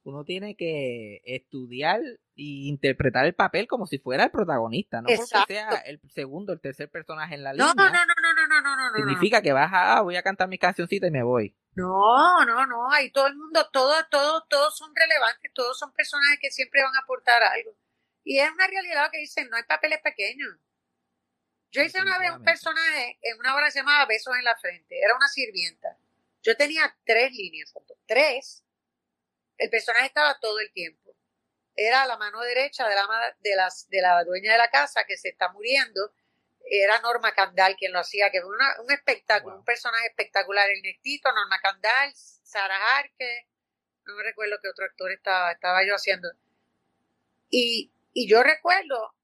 Uno 0.05 0.25
tiene 0.25 0.57
que 0.57 1.21
estudiar 1.25 2.01
y 2.35 2.69
interpretar 2.69 3.27
el 3.27 3.35
papel 3.35 3.67
como 3.67 3.87
si 3.87 3.99
fuera 3.99 4.25
el 4.25 4.31
protagonista, 4.31 5.03
no 5.03 5.11
Exacto. 5.11 5.41
porque 5.41 5.55
sea 5.55 5.69
el 5.81 6.01
segundo, 6.15 6.53
el 6.55 6.61
tercer 6.61 6.89
personaje 6.91 7.35
en 7.35 7.43
la 7.43 7.53
No, 7.53 7.67
línea. 7.75 7.75
no, 7.75 7.91
no, 7.91 8.05
no, 8.07 8.33
no, 8.35 8.47
no, 8.47 8.63
no, 8.63 8.77
no, 8.77 8.91
no. 8.91 8.97
Significa 8.97 9.43
que 9.43 9.53
vas 9.53 9.71
a, 9.73 9.99
ah, 9.99 10.01
voy 10.03 10.17
a 10.17 10.23
cantar 10.23 10.49
mi 10.49 10.57
cancioncita 10.57 11.09
y 11.09 11.11
me 11.11 11.23
voy. 11.23 11.55
No, 11.79 12.45
no, 12.45 12.67
no, 12.67 12.91
ahí 12.91 13.09
todo 13.13 13.29
el 13.29 13.37
mundo, 13.37 13.71
todo, 13.71 13.95
todo, 14.11 14.45
todos 14.49 14.77
son 14.77 14.93
relevantes, 14.97 15.53
todos 15.55 15.79
son 15.79 15.93
personajes 15.93 16.41
que 16.41 16.51
siempre 16.51 16.83
van 16.83 16.97
a 16.97 17.01
aportar 17.01 17.41
algo. 17.41 17.73
Y 18.25 18.41
es 18.41 18.51
una 18.51 18.67
realidad 18.67 19.09
que 19.13 19.19
dicen, 19.19 19.49
no 19.49 19.57
hay 19.57 19.63
papeles 19.63 20.01
pequeños. 20.03 20.57
Yo 21.71 21.83
hice 21.83 22.03
una 22.03 22.19
vez 22.19 22.33
un 22.33 22.43
personaje 22.43 23.21
en 23.23 23.39
una 23.39 23.55
obra 23.55 23.67
que 23.67 23.71
se 23.71 23.79
llamaba 23.79 24.07
Besos 24.07 24.35
en 24.37 24.43
la 24.43 24.57
Frente, 24.57 24.99
era 24.99 25.15
una 25.15 25.29
sirvienta. 25.29 25.97
Yo 26.43 26.57
tenía 26.57 26.97
tres 27.05 27.31
líneas, 27.31 27.73
tres. 28.07 28.65
El 29.57 29.71
personaje 29.71 30.07
estaba 30.07 30.37
todo 30.41 30.59
el 30.59 30.73
tiempo. 30.73 31.15
Era 31.77 32.07
la 32.07 32.17
mano 32.17 32.41
derecha 32.41 32.89
de 32.89 32.97
la, 32.97 33.07
de, 33.39 33.55
las, 33.55 33.89
de 33.89 34.03
la 34.03 34.25
dueña 34.25 34.51
de 34.51 34.59
la 34.59 34.71
casa 34.71 35.05
que 35.07 35.17
se 35.17 35.29
está 35.29 35.53
muriendo. 35.53 36.13
Era 36.71 37.01
Norma 37.01 37.33
Candal 37.35 37.77
quien 37.77 37.93
lo 37.93 38.01
hacía, 38.01 38.31
que 38.31 38.41
fue 38.41 38.51
una- 38.55 38.81
un 38.83 38.91
espectáculo, 38.93 39.53
Wow. 39.55 39.61
un 39.61 39.65
personaje 39.65 40.07
espectacular. 40.09 40.69
El 40.71 40.83
Nestito, 40.83 41.33
Norma 41.33 41.61
Candal, 41.61 42.13
Sara 42.15 42.97
Arque, 42.99 43.47
no 44.05 44.15
me 44.17 44.23
recuerdo 44.23 44.59
qué 44.63 44.69
otro 44.69 44.85
actor 44.87 45.11
estaba, 45.13 45.53
estaba 45.53 45.85
yo 45.87 45.95
haciendo. 45.95 46.29
Y, 47.51 47.93
y 48.13 48.29
yo 48.29 48.43
recuerdo 48.43 49.15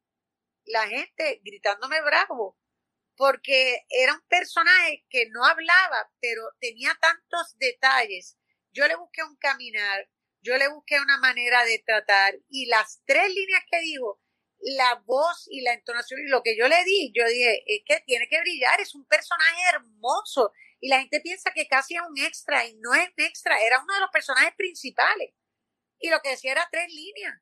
la 0.67 0.87
gente 0.89 1.41
gritándome 1.45 2.01
bravo, 2.03 2.57
porque 3.17 3.85
era 3.91 4.15
un 4.15 4.23
personaje 4.29 5.05
que 5.09 5.29
no 5.31 5.45
hablaba, 5.45 6.11
pero 6.21 6.43
tenía 6.61 6.97
tantos 7.01 7.57
detalles. 7.59 8.37
Yo 8.73 8.89
le 8.89 8.97
busqué 8.97 9.23
un 9.23 9.37
caminar, 9.37 10.09
yo 10.41 10.57
le 10.57 10.69
busqué 10.69 10.99
una 11.01 11.19
manera 11.19 11.65
de 11.65 11.79
tratar, 11.87 12.35
y 12.49 12.67
las 12.67 13.03
tres 13.05 13.29
líneas 13.33 13.63
que 13.71 13.81
dijo, 13.81 14.21
la 14.65 14.95
voz 15.05 15.47
y 15.51 15.61
la 15.61 15.75
entonación 15.75 16.21
y 16.21 16.29
lo 16.29 16.43
que 16.43 16.57
yo 16.57 16.67
le 16.69 16.83
di, 16.85 17.13
yo 17.15 17.27
dije, 17.27 17.63
es 17.67 17.83
que 17.85 18.01
tiene 18.07 18.27
que 18.29 18.41
brillar, 18.41 18.81
es 18.81 18.95
un 18.95 19.05
personaje 19.07 19.61
hermoso. 19.75 20.53
Y 20.81 20.89
la 20.89 21.01
gente 21.01 21.21
piensa 21.21 21.51
que 21.53 21.69
casi 21.69 21.97
es 21.97 22.03
un 22.03 22.19
extra, 22.19 22.65
y 22.67 22.75
no 22.77 22.95
es 22.95 23.09
un 23.09 23.25
extra, 23.25 23.61
era 23.63 23.81
uno 23.81 23.95
de 23.95 24.01
los 24.01 24.11
personajes 24.11 24.55
principales. 24.57 25.35
Y 25.99 26.09
lo 26.09 26.21
que 26.21 26.31
decía 26.31 26.53
era 26.53 26.69
tres 26.73 26.93
líneas. 26.93 27.41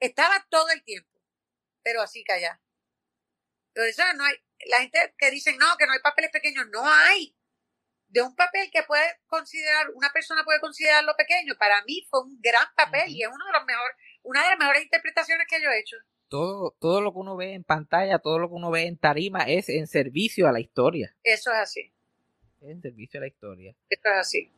Estaba 0.00 0.46
todo 0.50 0.70
el 0.70 0.82
tiempo, 0.82 1.20
pero 1.82 2.00
así 2.00 2.24
callada. 2.24 2.60
Pero 3.74 3.86
eso 3.86 4.02
no 4.14 4.24
hay, 4.24 4.34
la 4.66 4.80
gente 4.80 5.14
que 5.18 5.30
dicen, 5.30 5.58
no, 5.58 5.76
que 5.78 5.86
no 5.86 5.92
hay 5.92 6.00
papeles 6.00 6.30
pequeños, 6.30 6.66
no 6.70 6.88
hay. 6.88 7.36
De 8.08 8.22
un 8.22 8.34
papel 8.34 8.70
que 8.72 8.82
puede 8.82 9.20
considerar, 9.26 9.90
una 9.94 10.10
persona 10.10 10.42
puede 10.44 10.60
considerarlo 10.60 11.14
pequeño, 11.16 11.54
para 11.58 11.82
mí 11.84 12.06
fue 12.10 12.22
un 12.22 12.40
gran 12.40 12.66
papel 12.74 13.10
y 13.10 13.22
es 13.22 13.28
uno 13.28 13.46
de 13.46 13.52
los 13.52 13.64
mejores, 13.64 13.96
una 14.22 14.42
de 14.42 14.48
las 14.48 14.58
mejores 14.58 14.82
interpretaciones 14.82 15.46
que 15.48 15.62
yo 15.62 15.70
he 15.70 15.78
hecho. 15.78 15.96
Todo, 16.30 16.74
todo 16.80 17.00
lo 17.02 17.12
que 17.12 17.18
uno 17.18 17.36
ve 17.36 17.52
en 17.54 17.64
pantalla, 17.64 18.18
todo 18.20 18.38
lo 18.38 18.48
que 18.48 18.54
uno 18.54 18.70
ve 18.70 18.86
en 18.86 18.96
tarima 18.96 19.40
es 19.40 19.68
en 19.68 19.86
servicio 19.86 20.48
a 20.48 20.52
la 20.52 20.60
historia. 20.60 21.14
Eso 21.24 21.50
es 21.50 21.58
así, 21.58 21.92
Es 22.62 22.70
en 22.70 22.80
servicio 22.80 23.18
a 23.18 23.22
la 23.22 23.26
historia. 23.26 23.74
eso 23.90 24.02
es 24.08 24.16
así. 24.16 24.50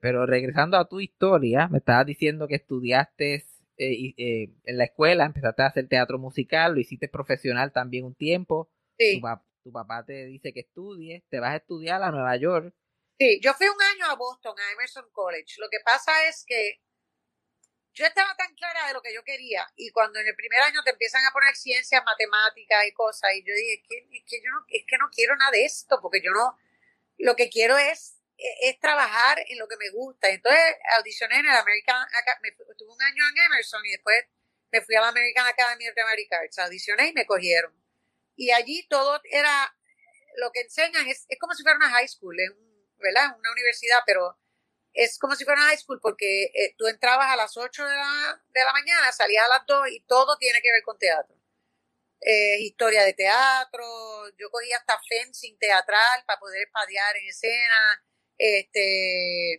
Pero 0.00 0.24
regresando 0.26 0.76
a 0.78 0.88
tu 0.88 1.00
historia, 1.00 1.68
me 1.68 1.78
estabas 1.78 2.06
diciendo 2.06 2.46
que 2.48 2.54
estudiaste 2.56 3.34
eh, 3.78 4.14
eh, 4.16 4.48
en 4.64 4.78
la 4.78 4.84
escuela, 4.84 5.24
empezaste 5.26 5.62
a 5.62 5.66
hacer 5.66 5.88
teatro 5.88 6.18
musical, 6.18 6.74
lo 6.74 6.80
hiciste 6.80 7.08
profesional 7.08 7.72
también 7.72 8.04
un 8.04 8.14
tiempo. 8.14 8.70
Sí, 8.98 9.18
Tu, 9.20 9.26
pap- 9.26 9.42
tu 9.64 9.72
papá 9.72 10.04
te 10.04 10.24
dice 10.26 10.52
que 10.52 10.60
estudies, 10.60 11.22
te 11.28 11.40
vas 11.40 11.50
a 11.52 11.56
estudiar 11.56 12.02
a 12.02 12.10
Nueva 12.10 12.36
York. 12.36 12.74
sí, 13.18 13.40
yo 13.42 13.52
fui 13.54 13.66
un 13.68 13.82
año 13.82 14.10
a 14.12 14.16
Boston, 14.16 14.54
a 14.58 14.72
Emerson 14.74 15.04
College. 15.12 15.56
Lo 15.58 15.68
que 15.70 15.78
pasa 15.84 16.12
es 16.28 16.44
que 16.46 16.80
yo 17.96 18.06
estaba 18.06 18.36
tan 18.36 18.54
clara 18.56 18.88
de 18.88 18.94
lo 18.94 19.02
que 19.02 19.14
yo 19.14 19.24
quería 19.24 19.66
y 19.76 19.90
cuando 19.90 20.20
en 20.20 20.28
el 20.28 20.36
primer 20.36 20.60
año 20.62 20.82
te 20.84 20.90
empiezan 20.90 21.24
a 21.26 21.32
poner 21.32 21.56
ciencias, 21.56 22.04
matemáticas 22.04 22.86
y 22.86 22.92
cosas 22.92 23.32
y 23.34 23.42
yo 23.44 23.54
dije, 23.54 23.74
es 23.82 23.88
que, 23.88 24.18
es 24.18 24.24
que 24.28 24.40
no, 24.42 24.64
es 24.68 24.84
que 24.86 24.98
no 24.98 25.10
quiero 25.10 25.36
nada 25.36 25.52
de 25.52 25.64
esto 25.64 26.00
porque 26.02 26.22
yo 26.22 26.32
no, 26.32 26.58
lo 27.18 27.36
que 27.36 27.48
quiero 27.50 27.78
es, 27.78 28.16
es 28.38 28.78
trabajar 28.80 29.38
en 29.48 29.58
lo 29.58 29.68
que 29.68 29.76
me 29.78 29.90
gusta. 29.90 30.28
Entonces 30.30 30.60
audicioné 30.98 31.36
en 31.40 31.46
el 31.46 31.56
American, 31.56 31.96
Aca- 32.14 32.38
me 32.42 32.52
fu- 32.52 32.64
estuve 32.70 32.92
un 32.92 33.02
año 33.02 33.24
en 33.28 33.38
Emerson 33.46 33.84
y 33.86 33.90
después 33.92 34.24
me 34.72 34.82
fui 34.82 34.94
a 34.96 35.00
la 35.02 35.08
American 35.08 35.46
Academy 35.46 35.88
of 35.88 35.94
Dramatic 35.94 36.32
Arts, 36.32 36.58
audicioné 36.58 37.08
y 37.08 37.12
me 37.14 37.26
cogieron. 37.26 37.72
Y 38.36 38.50
allí 38.52 38.86
todo 38.88 39.20
era, 39.30 39.74
lo 40.36 40.52
que 40.52 40.60
enseñan 40.62 41.06
es, 41.08 41.26
es 41.28 41.38
como 41.38 41.54
si 41.54 41.62
fuera 41.62 41.76
una 41.78 41.90
high 41.90 42.08
school, 42.08 42.38
es 42.40 42.50
¿verdad? 42.98 43.36
Una 43.38 43.52
universidad, 43.52 44.00
pero 44.06 44.38
es 44.96 45.18
como 45.18 45.36
si 45.36 45.44
fuera 45.44 45.60
high 45.62 45.78
school 45.78 46.00
porque 46.02 46.44
eh, 46.46 46.74
tú 46.78 46.86
entrabas 46.88 47.30
a 47.32 47.36
las 47.36 47.56
8 47.56 47.84
de 47.84 47.94
la, 47.96 48.42
de 48.48 48.64
la 48.64 48.72
mañana, 48.72 49.12
salías 49.12 49.44
a 49.46 49.48
las 49.58 49.66
2 49.66 49.88
y 49.90 50.00
todo 50.02 50.36
tiene 50.38 50.60
que 50.62 50.72
ver 50.72 50.82
con 50.84 50.98
teatro. 50.98 51.36
Eh, 52.20 52.58
historia 52.60 53.04
de 53.04 53.12
teatro, 53.14 53.84
yo 54.38 54.50
cogí 54.50 54.72
hasta 54.72 54.98
fencing 55.08 55.56
teatral 55.58 56.24
para 56.26 56.40
poder 56.40 56.62
espadear 56.66 57.16
en 57.16 57.28
escena, 57.28 58.04
este, 58.38 59.54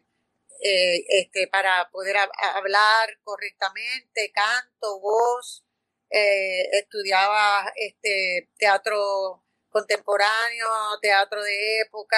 eh, 0.63 1.05
este, 1.09 1.47
para 1.47 1.89
poder 1.91 2.15
hab- 2.17 2.31
hablar 2.55 3.09
correctamente, 3.23 4.31
canto, 4.33 4.99
voz, 4.99 5.63
eh, 6.09 6.63
estudiaba 6.73 7.71
este 7.75 8.49
teatro 8.57 9.43
contemporáneo, 9.69 10.67
teatro 11.01 11.43
de 11.43 11.81
época, 11.81 12.17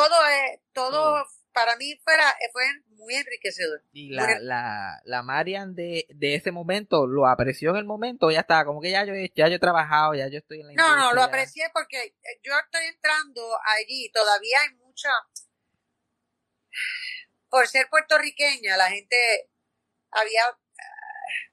todo 0.00 0.26
es, 0.26 0.60
todo 0.72 1.26
para 1.52 1.76
mí 1.76 1.98
fuera, 2.04 2.36
fue 2.52 2.64
muy 2.88 3.14
enriquecedor. 3.14 3.82
Y 3.92 4.10
la, 4.10 4.24
Bueno. 4.26 4.40
la, 4.42 5.00
la 5.04 5.22
Marian 5.22 5.74
de, 5.74 6.06
de 6.10 6.34
ese 6.34 6.52
momento 6.52 7.06
lo 7.06 7.26
apreció 7.26 7.70
en 7.70 7.76
el 7.76 7.84
momento, 7.86 8.30
ya 8.30 8.40
estaba, 8.40 8.64
como 8.66 8.80
que 8.82 8.90
ya 8.90 9.04
yo, 9.06 9.14
he- 9.14 9.32
ya 9.34 9.48
yo 9.48 9.54
he 9.56 9.58
trabajado, 9.58 10.14
ya 10.14 10.28
yo 10.28 10.38
estoy 10.38 10.60
en 10.60 10.66
la 10.66 10.72
No, 10.74 10.96
no, 10.96 11.12
lo 11.14 11.22
aprecié 11.22 11.70
porque 11.72 11.98
eh, 12.04 12.40
yo 12.42 12.52
estoy 12.62 12.86
entrando 12.86 13.42
allí, 13.78 14.10
todavía 14.12 14.60
hay 14.60 14.74
mucha, 14.76 15.08
por 17.48 17.66
ser 17.68 17.88
puertorriqueña, 17.88 18.76
la 18.76 18.90
gente 18.90 19.16
había, 20.10 20.42
ah, 20.48 20.54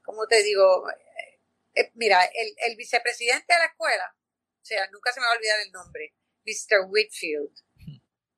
¿cómo 0.04 0.28
te 0.28 0.44
digo? 0.44 0.90
Eh, 0.90 1.40
eh, 1.76 1.92
mira, 1.96 2.24
el, 2.26 2.54
el 2.70 2.76
vicepresidente 2.76 3.54
de 3.54 3.60
la 3.60 3.66
escuela, 3.66 4.14
o 4.62 4.66
sea, 4.66 4.86
nunca 4.92 5.12
se 5.14 5.20
me 5.20 5.26
va 5.28 5.32
a 5.34 5.36
olvidar 5.38 5.60
el 5.62 5.72
nombre, 5.72 6.14
Mr. 6.46 6.88
Whitfield, 6.90 7.52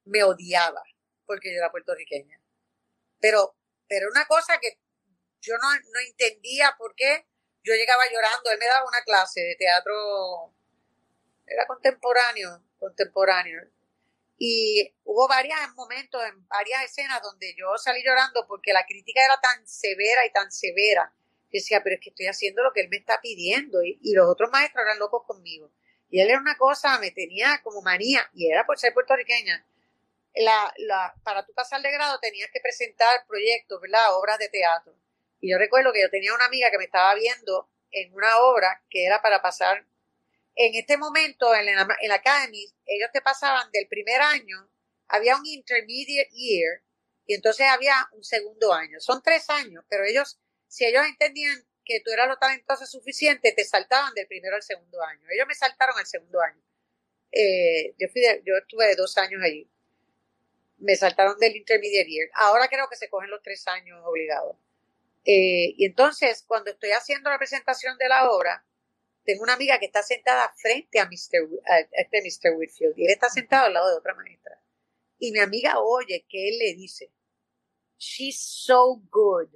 me 0.05 0.23
odiaba 0.23 0.81
porque 1.25 1.51
yo 1.51 1.57
era 1.57 1.71
puertorriqueña. 1.71 2.39
Pero, 3.19 3.55
pero 3.87 4.07
una 4.09 4.25
cosa 4.25 4.59
que 4.59 4.79
yo 5.41 5.55
no, 5.57 5.69
no 5.73 5.99
entendía 6.07 6.75
por 6.77 6.95
qué 6.95 7.25
yo 7.63 7.73
llegaba 7.73 8.03
llorando, 8.11 8.51
él 8.51 8.59
me 8.59 8.67
daba 8.67 8.87
una 8.87 9.01
clase 9.01 9.41
de 9.41 9.55
teatro, 9.55 10.53
era 11.47 11.65
contemporáneo, 11.65 12.63
contemporáneo. 12.77 13.61
Y 14.37 14.93
hubo 15.03 15.27
varios 15.27 15.57
momentos, 15.75 16.23
en 16.25 16.47
varias 16.47 16.83
escenas 16.83 17.21
donde 17.21 17.55
yo 17.57 17.75
salí 17.77 18.03
llorando 18.03 18.45
porque 18.47 18.73
la 18.73 18.85
crítica 18.85 19.23
era 19.23 19.39
tan 19.41 19.65
severa 19.67 20.25
y 20.25 20.31
tan 20.31 20.51
severa. 20.51 21.11
Yo 21.45 21.49
decía, 21.59 21.81
pero 21.83 21.95
es 21.95 22.01
que 22.01 22.09
estoy 22.09 22.27
haciendo 22.27 22.61
lo 22.61 22.73
que 22.73 22.81
él 22.81 22.89
me 22.89 22.97
está 22.97 23.19
pidiendo. 23.21 23.81
Y, 23.81 23.97
y 24.03 24.13
los 24.13 24.27
otros 24.27 24.51
maestros 24.51 24.83
eran 24.83 24.99
locos 24.99 25.23
conmigo. 25.25 25.71
Y 26.09 26.17
Y 26.17 26.21
él 26.21 26.29
era 26.29 26.39
una 26.39 26.57
cosa, 26.57 26.99
me 26.99 27.11
tenía 27.11 27.61
como 27.63 27.81
manía, 27.81 28.29
y 28.33 28.51
era 28.51 28.65
por 28.65 28.77
ser 28.77 28.93
puertorriqueña. 28.93 29.65
La, 30.35 30.73
la, 30.77 31.13
para 31.23 31.45
tú 31.45 31.53
pasar 31.53 31.81
de 31.81 31.91
grado 31.91 32.19
tenías 32.19 32.49
que 32.51 32.59
presentar 32.59 33.25
proyectos, 33.27 33.79
¿verdad? 33.81 34.15
Obras 34.17 34.37
de 34.37 34.49
teatro. 34.49 34.93
Y 35.39 35.51
yo 35.51 35.57
recuerdo 35.57 35.93
que 35.93 36.01
yo 36.01 36.09
tenía 36.09 36.33
una 36.33 36.45
amiga 36.45 36.69
que 36.71 36.77
me 36.77 36.85
estaba 36.85 37.15
viendo 37.15 37.69
en 37.91 38.13
una 38.13 38.39
obra 38.39 38.83
que 38.89 39.05
era 39.05 39.21
para 39.21 39.41
pasar. 39.41 39.85
En 40.55 40.75
este 40.75 40.97
momento, 40.97 41.53
en 41.55 41.65
la, 41.67 41.87
en 42.01 42.11
Academy, 42.11 42.65
ellos 42.85 43.09
te 43.13 43.21
pasaban 43.21 43.69
del 43.71 43.87
primer 43.87 44.21
año, 44.21 44.69
había 45.07 45.35
un 45.37 45.45
intermediate 45.45 46.29
year, 46.31 46.81
y 47.25 47.33
entonces 47.35 47.67
había 47.67 47.95
un 48.13 48.23
segundo 48.23 48.73
año. 48.73 48.99
Son 48.99 49.21
tres 49.23 49.49
años, 49.49 49.83
pero 49.89 50.05
ellos, 50.05 50.39
si 50.67 50.85
ellos 50.85 51.05
entendían 51.05 51.65
que 51.85 52.01
tú 52.01 52.11
eras 52.11 52.27
lo 52.27 52.37
talentoso 52.37 52.85
suficiente, 52.85 53.51
te 53.53 53.65
saltaban 53.65 54.13
del 54.15 54.27
primero 54.27 54.55
al 54.55 54.63
segundo 54.63 55.01
año. 55.03 55.27
Ellos 55.29 55.47
me 55.47 55.55
saltaron 55.55 55.97
al 55.97 56.05
segundo 56.07 56.41
año. 56.41 56.61
Eh, 57.31 57.95
yo, 57.99 58.07
fui 58.09 58.21
de- 58.21 58.41
yo 58.45 58.55
estuve 58.57 58.95
dos 58.95 59.17
años 59.17 59.41
allí. 59.43 59.69
Me 60.77 60.95
saltaron 60.95 61.37
del 61.39 61.55
intermediate 61.55 62.09
year. 62.09 62.29
Ahora 62.35 62.67
creo 62.67 62.87
que 62.89 62.95
se 62.95 63.09
cogen 63.09 63.29
los 63.29 63.41
tres 63.41 63.67
años 63.67 63.99
obligados. 64.05 64.57
Eh, 65.23 65.73
y 65.77 65.85
entonces, 65.85 66.43
cuando 66.47 66.71
estoy 66.71 66.91
haciendo 66.91 67.29
la 67.29 67.37
presentación 67.37 67.97
de 67.97 68.09
la 68.09 68.29
obra, 68.29 68.65
tengo 69.23 69.43
una 69.43 69.53
amiga 69.53 69.79
que 69.79 69.87
está 69.87 70.03
sentada 70.03 70.53
frente 70.55 70.99
a, 70.99 71.05
Mr. 71.05 71.49
A 71.65 71.79
este 71.79 72.21
Mr. 72.21 72.55
Whitfield 72.55 72.93
y 72.97 73.05
él 73.05 73.11
está 73.11 73.29
sentado 73.29 73.65
al 73.65 73.73
lado 73.73 73.89
de 73.89 73.97
otra 73.97 74.13
maestra. 74.13 74.61
Y 75.17 75.31
mi 75.31 75.39
amiga 75.39 75.79
oye 75.79 76.25
que 76.29 76.49
él 76.49 76.59
le 76.59 76.75
dice, 76.75 77.11
She's 77.97 78.39
so 78.39 79.01
good. 79.09 79.49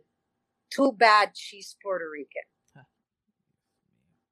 Too 0.70 0.91
bad 0.93 1.34
she's 1.34 1.78
Puerto 1.82 2.05
Rican. 2.11 2.43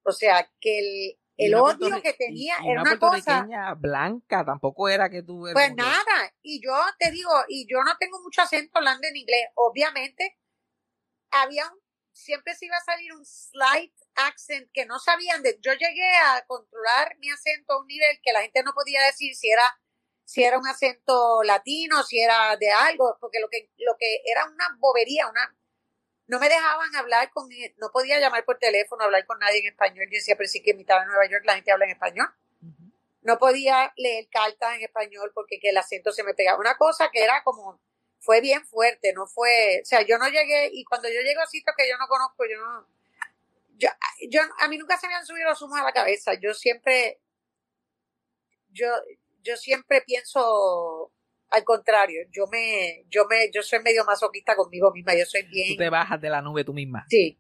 O 0.03 0.11
sea, 0.13 0.49
que 0.61 0.79
el, 0.79 1.19
el 1.38 1.55
una 1.55 1.63
odio 1.63 2.01
que 2.01 2.13
tenía 2.13 2.55
y- 2.61 2.67
y 2.67 2.71
era 2.71 2.81
una 2.81 2.97
cosa. 2.97 2.99
puertorriqueña 2.99 3.73
blanca, 3.75 4.43
tampoco 4.45 4.89
era 4.89 5.09
que 5.09 5.23
tú 5.23 5.47
eras 5.47 5.53
Pues 5.61 5.75
nada, 5.75 6.33
y 6.41 6.61
yo 6.63 6.73
te 6.99 7.11
digo, 7.11 7.31
y 7.47 7.67
yo 7.71 7.83
no 7.83 7.97
tengo 7.97 8.19
mucho 8.21 8.41
acento 8.41 8.77
hablando 8.79 9.07
en 9.07 9.15
inglés, 9.15 9.47
obviamente, 9.55 10.38
había 11.31 11.65
un, 11.71 11.79
siempre 12.13 12.55
se 12.55 12.65
iba 12.65 12.77
a 12.77 12.81
salir 12.83 13.13
un 13.13 13.25
slight 13.25 13.93
accent 14.15 14.69
que 14.73 14.85
no 14.85 14.99
sabían 14.99 15.43
de, 15.43 15.59
yo 15.61 15.73
llegué 15.73 16.09
a 16.25 16.43
controlar 16.47 17.15
mi 17.19 17.29
acento 17.29 17.73
a 17.73 17.79
un 17.79 17.88
nivel 17.88 18.19
que 18.23 18.33
la 18.33 18.41
gente 18.41 18.63
no 18.63 18.73
podía 18.73 19.03
decir 19.05 19.35
si 19.35 19.49
era, 19.49 19.63
si 20.25 20.43
era 20.43 20.57
un 20.57 20.67
acento 20.67 21.43
latino, 21.43 22.03
si 22.03 22.19
era 22.19 22.55
de 22.57 22.71
algo, 22.71 23.17
porque 23.21 23.39
lo 23.39 23.49
que, 23.49 23.71
lo 23.77 23.95
que 23.97 24.21
era 24.25 24.45
una 24.45 24.75
bobería, 24.79 25.27
una, 25.29 25.55
no 26.28 26.39
me 26.39 26.49
dejaban 26.49 26.95
hablar 26.95 27.30
con, 27.32 27.49
no 27.78 27.91
podía 27.91 28.19
llamar 28.19 28.45
por 28.45 28.57
teléfono, 28.57 29.03
hablar 29.03 29.25
con 29.25 29.39
nadie 29.39 29.59
en 29.59 29.67
español, 29.67 30.05
yo 30.05 30.17
decía, 30.17 30.36
pero 30.36 30.47
sí 30.47 30.61
que 30.61 30.71
en 30.71 30.78
mitad 30.78 30.99
de 30.99 31.07
Nueva 31.07 31.25
York 31.25 31.43
la 31.45 31.55
gente 31.55 31.71
habla 31.71 31.86
en 31.86 31.91
español 31.91 32.28
no 33.28 33.38
podía 33.38 33.93
leer 33.97 34.30
cartas 34.30 34.75
en 34.75 34.84
español 34.84 35.32
porque 35.34 35.59
que 35.59 35.69
el 35.69 35.78
acento 35.78 36.13
se 36.13 36.23
me 36.23 36.34
pegaba. 36.34 36.59
Una 36.59 36.78
cosa 36.78 37.09
que 37.11 37.21
era 37.21 37.43
como, 37.43 37.78
fue 38.19 38.39
bien 38.39 38.65
fuerte, 38.65 39.11
no 39.11 39.28
fue, 39.28 39.82
o 39.82 39.86
sea, 39.86 40.01
yo 40.01 40.17
no 40.17 40.30
llegué, 40.30 40.69
y 40.71 40.86
cuando 40.86 41.09
yo 41.09 41.19
llego 41.21 41.41
a 41.41 41.47
sitios 41.47 41.75
que 41.78 41.89
yo 41.89 41.97
no 41.97 42.07
conozco, 42.07 42.45
yo 42.49 42.57
no, 42.57 42.88
yo, 43.75 43.89
yo, 44.30 44.41
a 44.59 44.67
mí 44.69 44.78
nunca 44.78 44.97
se 44.97 45.09
me 45.09 45.15
han 45.15 45.25
subido 45.25 45.49
los 45.49 45.61
humos 45.61 45.78
a 45.78 45.84
la 45.84 45.91
cabeza, 45.91 46.36
yo 46.36 46.53
siempre, 46.53 47.19
yo, 48.69 48.88
yo 49.43 49.57
siempre 49.57 50.01
pienso 50.01 51.11
al 51.50 51.64
contrario, 51.64 52.28
yo 52.32 52.48
me, 52.48 53.06
yo 53.10 53.26
me, 53.26 53.50
yo 53.52 53.62
soy 53.62 53.80
medio 53.80 54.04
masoquista 54.06 54.56
conmigo 54.56 54.91
misma, 54.91 55.16
yo 55.16 55.26
soy 55.26 55.43
bien. 55.43 55.70
Tú 55.70 55.78
te 55.78 55.89
bajas 55.89 56.20
de 56.20 56.30
la 56.30 56.41
nube 56.41 56.64
tú 56.64 56.74
misma. 56.74 57.06
Sí. 57.10 57.38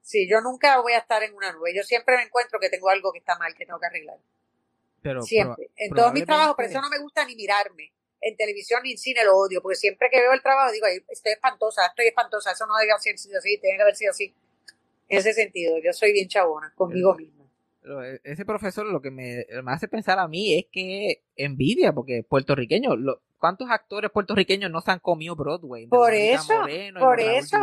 Sí, 0.00 0.26
yo 0.26 0.40
nunca 0.40 0.80
voy 0.80 0.94
a 0.94 0.98
estar 0.98 1.22
en 1.22 1.34
una 1.34 1.52
nube. 1.52 1.74
Yo 1.74 1.82
siempre 1.82 2.16
me 2.16 2.22
encuentro 2.22 2.58
que 2.58 2.70
tengo 2.70 2.88
algo 2.88 3.12
que 3.12 3.18
está 3.18 3.36
mal, 3.36 3.54
que 3.54 3.66
tengo 3.66 3.78
que 3.78 3.86
arreglar. 3.86 4.16
Pero, 5.02 5.22
Siempre. 5.22 5.70
en 5.76 5.94
todos 5.94 6.12
mis 6.12 6.24
trabajos, 6.24 6.56
por 6.56 6.64
eso 6.64 6.80
no 6.80 6.88
me 6.88 6.98
gusta 6.98 7.24
ni 7.24 7.36
mirarme. 7.36 7.92
En 8.20 8.36
televisión 8.36 8.82
ni 8.82 8.92
en 8.92 8.98
cine 8.98 9.22
lo 9.24 9.36
odio, 9.36 9.62
porque 9.62 9.76
siempre 9.76 10.08
que 10.10 10.18
veo 10.18 10.32
el 10.32 10.42
trabajo 10.42 10.72
digo, 10.72 10.86
"Ay, 10.86 11.04
estoy 11.08 11.32
espantosa, 11.32 11.86
estoy 11.86 12.08
espantosa, 12.08 12.50
eso 12.50 12.66
no 12.66 12.76
debe 12.78 12.90
haber 12.90 13.18
sido 13.18 13.38
así, 13.38 13.58
tiene 13.58 13.76
que 13.76 13.82
haber 13.82 13.94
sido 13.94 14.10
así. 14.10 14.34
En 15.08 15.18
ese 15.18 15.32
sentido, 15.34 15.78
yo 15.78 15.92
soy 15.92 16.12
bien 16.12 16.26
chabona 16.26 16.72
conmigo 16.74 17.14
misma. 17.14 17.37
E- 17.82 18.20
ese 18.24 18.44
profesor 18.44 18.86
lo 18.86 19.00
que 19.00 19.10
me, 19.10 19.44
me 19.62 19.72
hace 19.72 19.88
pensar 19.88 20.18
a 20.18 20.28
mí 20.28 20.54
es 20.58 20.66
que 20.70 21.22
envidia, 21.36 21.92
porque 21.92 22.24
puertorriqueños, 22.28 22.98
lo- 22.98 23.22
¿cuántos 23.38 23.70
actores 23.70 24.10
puertorriqueños 24.10 24.70
no 24.70 24.80
se 24.80 24.90
han 24.90 24.98
comido 24.98 25.36
Broadway? 25.36 25.84
De 25.84 25.88
Por 25.88 26.12
eso, 26.12 26.54
Moreno, 26.60 27.00
por 27.00 27.20
eso. 27.20 27.56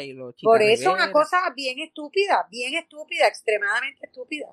Y 0.00 0.12
los 0.12 0.34
Por 0.42 0.62
eso 0.62 0.92
una 0.92 1.10
cosa 1.10 1.38
bien 1.56 1.78
estúpida, 1.80 2.46
bien 2.50 2.74
estúpida, 2.74 3.26
extremadamente 3.26 4.06
estúpida. 4.06 4.46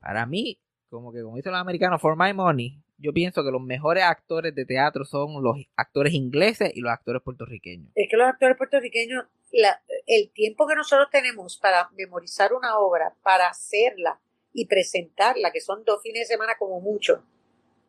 Para 0.00 0.26
mí, 0.26 0.58
como 0.88 1.12
que 1.12 1.22
como 1.22 1.36
dicen 1.36 1.52
los 1.52 1.60
americanos, 1.60 2.00
for 2.00 2.16
my 2.16 2.32
money, 2.32 2.80
yo 2.98 3.12
pienso 3.12 3.44
que 3.44 3.50
los 3.50 3.62
mejores 3.62 4.02
actores 4.04 4.54
de 4.54 4.64
teatro 4.64 5.04
son 5.04 5.42
los 5.42 5.56
actores 5.76 6.14
ingleses 6.14 6.72
y 6.74 6.80
los 6.80 6.90
actores 6.92 7.22
puertorriqueños. 7.22 7.90
Es 7.94 8.08
que 8.10 8.16
los 8.16 8.26
actores 8.26 8.56
puertorriqueños, 8.56 9.24
la- 9.52 9.82
el 10.06 10.30
tiempo 10.30 10.66
que 10.66 10.74
nosotros 10.74 11.08
tenemos 11.10 11.58
para 11.58 11.88
memorizar 11.90 12.52
una 12.52 12.78
obra, 12.78 13.14
para 13.22 13.48
hacerla 13.48 14.20
y 14.52 14.66
presentarla, 14.66 15.50
que 15.52 15.60
son 15.60 15.84
dos 15.84 16.02
fines 16.02 16.28
de 16.28 16.34
semana 16.34 16.56
como 16.58 16.80
mucho, 16.80 17.24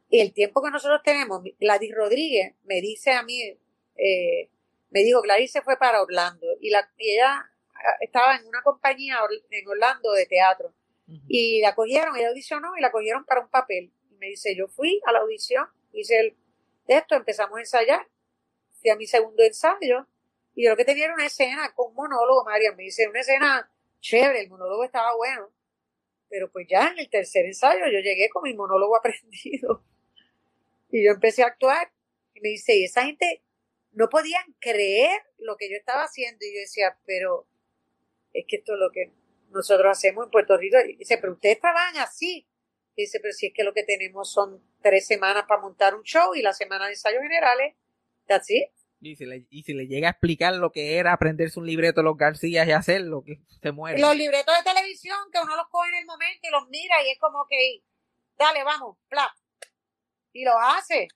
y 0.10 0.20
el 0.22 0.34
tiempo 0.34 0.62
que 0.64 0.72
nosotros 0.72 1.02
tenemos, 1.04 1.44
Gladys 1.60 1.94
Rodríguez 1.96 2.56
me 2.64 2.82
dice 2.82 3.12
a 3.12 3.24
mí, 3.24 3.42
eh, 3.96 4.50
me 4.90 5.02
dijo, 5.02 5.22
Gladys 5.22 5.52
se 5.52 5.62
fue 5.62 5.78
para 5.78 6.02
Orlando, 6.02 6.48
y, 6.60 6.70
la, 6.70 6.90
y 6.98 7.12
ella 7.12 7.52
ah, 7.76 7.98
estaba 8.02 8.36
en 8.36 8.48
una 8.48 8.62
compañía 8.64 9.20
en 9.52 9.68
Orlando 9.68 10.12
de 10.14 10.26
teatro, 10.26 10.74
y 11.28 11.60
la 11.62 11.74
cogieron, 11.74 12.16
ella 12.16 12.30
audicionó 12.30 12.78
y 12.78 12.82
la 12.82 12.92
cogieron 12.92 13.26
para 13.26 13.42
un 13.42 13.50
papel. 13.50 13.92
Y 14.12 14.16
me 14.18 14.28
dice, 14.28 14.56
yo 14.56 14.68
fui 14.68 15.02
a 15.08 15.12
la 15.12 15.20
audición, 15.20 15.66
hice 15.92 16.20
el, 16.20 16.38
esto, 16.88 17.16
empezamos 17.16 17.58
a 17.58 17.62
ensayar, 17.62 18.08
fui 18.80 18.92
a 18.92 18.96
mi 18.96 19.08
segundo 19.08 19.42
ensayo, 19.42 20.06
y 20.56 20.68
lo 20.68 20.76
que 20.76 20.86
tenía 20.86 21.06
era 21.06 21.14
una 21.14 21.26
escena 21.26 21.74
con 21.74 21.90
un 21.90 21.96
monólogo, 21.96 22.44
María, 22.46 22.74
me 22.74 22.84
dice, 22.84 23.08
una 23.08 23.22
escena 23.22 23.72
chévere, 24.02 24.42
el 24.42 24.50
monólogo 24.50 24.84
estaba 24.84 25.16
bueno, 25.16 25.52
pero 26.30 26.52
pues 26.52 26.68
ya 26.70 26.90
en 26.90 27.00
el 27.00 27.10
tercer 27.10 27.46
ensayo 27.46 27.86
yo 27.86 28.00
llegué 28.00 28.30
con 28.30 28.44
mi 28.44 28.54
monólogo 28.54 28.96
aprendido, 28.98 29.84
y 30.92 31.06
yo 31.06 31.12
empecé 31.12 31.44
a 31.44 31.48
actuar, 31.48 31.92
y 32.34 32.42
me 32.42 32.50
dice, 32.50 32.76
y 32.76 32.86
esa 32.86 33.06
gente 33.06 33.44
no 33.92 34.10
podían 34.10 34.56
creer 34.60 35.22
lo 35.38 35.58
que 35.58 35.70
yo 35.70 35.76
estaba 35.78 36.04
haciendo, 36.04 36.46
y 36.46 36.54
yo 36.54 36.60
decía, 36.62 36.98
pero 37.06 37.48
es 38.34 38.46
que 38.48 38.58
esto 38.58 38.74
es 38.74 38.80
lo 38.80 38.92
que 38.92 39.12
nosotros 39.52 39.90
hacemos 39.92 40.26
en 40.26 40.32
Puerto 40.32 40.58
Rico. 40.58 40.78
Y 40.88 40.98
dice, 40.98 41.18
pero 41.18 41.34
ustedes 41.34 41.60
trabajan 41.60 41.98
así. 41.98 42.48
Y 42.96 43.04
dice, 43.04 43.20
pero 43.20 43.34
si 43.34 43.48
es 43.48 43.54
que 43.54 43.64
lo 43.64 43.74
que 43.74 43.84
tenemos 43.84 44.32
son 44.32 44.64
tres 44.82 45.08
semanas 45.08 45.46
para 45.48 45.62
montar 45.62 45.96
un 45.96 46.04
show 46.04 46.36
y 46.36 46.42
la 46.42 46.54
semana 46.54 46.86
de 46.86 46.92
ensayos 46.92 47.22
generales, 47.22 47.76
that's 48.28 48.50
it. 48.50 48.70
Y 49.02 49.16
si, 49.16 49.26
le, 49.26 49.46
y 49.50 49.64
si 49.64 49.74
le 49.74 49.88
llega 49.88 50.10
a 50.10 50.12
explicar 50.12 50.54
lo 50.56 50.72
que 50.72 50.98
era 50.98 51.14
aprenderse 51.14 51.58
un 51.60 51.66
libreto 51.66 52.02
de 52.02 52.04
los 52.06 52.18
García 52.18 52.66
y 52.66 52.72
hacerlo, 52.72 53.24
que 53.26 53.40
se 53.62 53.72
muere. 53.72 54.00
Los 54.00 54.16
libretos 54.16 54.54
de 54.58 54.64
televisión 54.64 55.18
que 55.32 55.40
uno 55.40 55.56
los 55.56 55.68
coge 55.70 55.90
en 55.90 55.96
el 56.00 56.06
momento 56.06 56.40
y 56.48 56.52
los 56.52 56.68
mira 56.68 57.02
y 57.06 57.12
es 57.12 57.20
como 57.20 57.46
que, 57.48 57.82
dale, 58.38 58.64
vamos, 58.66 58.98
plap. 59.08 59.32
Y 60.34 60.44
lo 60.44 60.58
hace. 60.60 61.08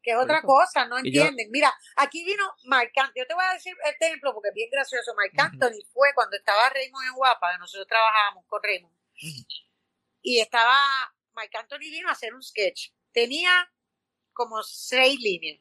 Que 0.00 0.12
es 0.12 0.16
Por 0.16 0.24
otra 0.24 0.38
eso. 0.38 0.46
cosa, 0.46 0.86
no 0.86 0.98
yo- 0.98 1.04
entienden. 1.22 1.50
Mira, 1.50 1.74
aquí 1.96 2.24
vino 2.24 2.44
Marc 2.64 2.92
Anthony. 2.96 3.12
Yo 3.16 3.26
te 3.26 3.34
voy 3.34 3.44
a 3.44 3.54
decir 3.54 3.74
este 3.84 4.06
ejemplo 4.06 4.32
porque 4.32 4.50
es 4.50 4.54
bien 4.54 4.70
gracioso. 4.70 5.12
Marc. 5.16 5.32
Anthony 5.36 5.82
fue 5.92 6.10
cuando 6.14 6.36
estaba 6.36 6.70
Raymond 6.70 7.08
en 7.08 7.14
Guapa, 7.14 7.58
nosotros 7.58 7.88
trabajábamos 7.88 8.44
con 8.46 8.62
Raymond. 8.62 8.94
Y 10.22 10.38
estaba, 10.40 10.78
Marc 11.32 11.54
Anthony 11.56 11.90
vino 11.90 12.08
a 12.08 12.12
hacer 12.12 12.32
un 12.34 12.42
sketch. 12.42 12.90
Tenía 13.12 13.50
como 14.32 14.62
seis 14.62 15.18
líneas. 15.20 15.60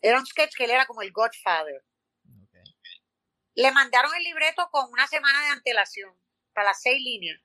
Era 0.00 0.18
un 0.18 0.26
sketch 0.26 0.54
que 0.56 0.64
él 0.64 0.70
era 0.70 0.86
como 0.86 1.02
el 1.02 1.12
Godfather. 1.12 1.84
Le 3.54 3.72
mandaron 3.72 4.14
el 4.14 4.22
libreto 4.22 4.68
con 4.70 4.90
una 4.92 5.06
semana 5.08 5.40
de 5.42 5.48
antelación 5.48 6.14
para 6.52 6.68
las 6.68 6.80
seis 6.80 7.02
líneas. 7.02 7.40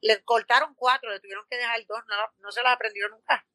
Le 0.00 0.22
cortaron 0.24 0.74
cuatro, 0.74 1.10
le 1.10 1.20
tuvieron 1.20 1.44
que 1.48 1.56
dejar 1.56 1.78
dos, 1.86 2.02
no, 2.08 2.14
no 2.38 2.52
se 2.52 2.62
las 2.62 2.74
aprendió 2.74 3.08
nunca. 3.08 3.46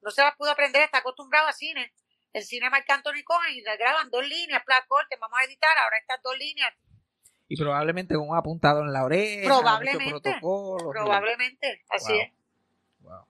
No 0.00 0.10
se 0.10 0.22
las 0.22 0.34
pudo 0.36 0.50
aprender, 0.50 0.82
está 0.82 0.98
acostumbrado 0.98 1.48
a 1.48 1.52
cine. 1.52 1.92
El 2.32 2.44
cine 2.44 2.70
Marc 2.70 2.88
Anthony 2.90 3.22
cogen 3.24 3.54
y 3.54 3.62
le 3.62 3.76
graban 3.76 4.10
dos 4.10 4.26
líneas, 4.26 4.62
plan 4.64 4.82
corte, 4.86 5.16
vamos 5.20 5.38
a 5.38 5.44
editar 5.44 5.76
ahora 5.78 5.98
estas 5.98 6.20
dos 6.22 6.36
líneas. 6.36 6.72
Y 7.48 7.56
probablemente 7.56 8.14
con 8.14 8.28
un 8.28 8.36
apuntado 8.36 8.80
en 8.80 8.92
la 8.92 9.04
oreja, 9.04 9.46
Probablemente. 9.46 10.38
Probablemente, 10.40 11.84
así 11.88 12.12
Wow. 12.12 12.20
es. 12.20 12.32
Wow. 13.00 13.26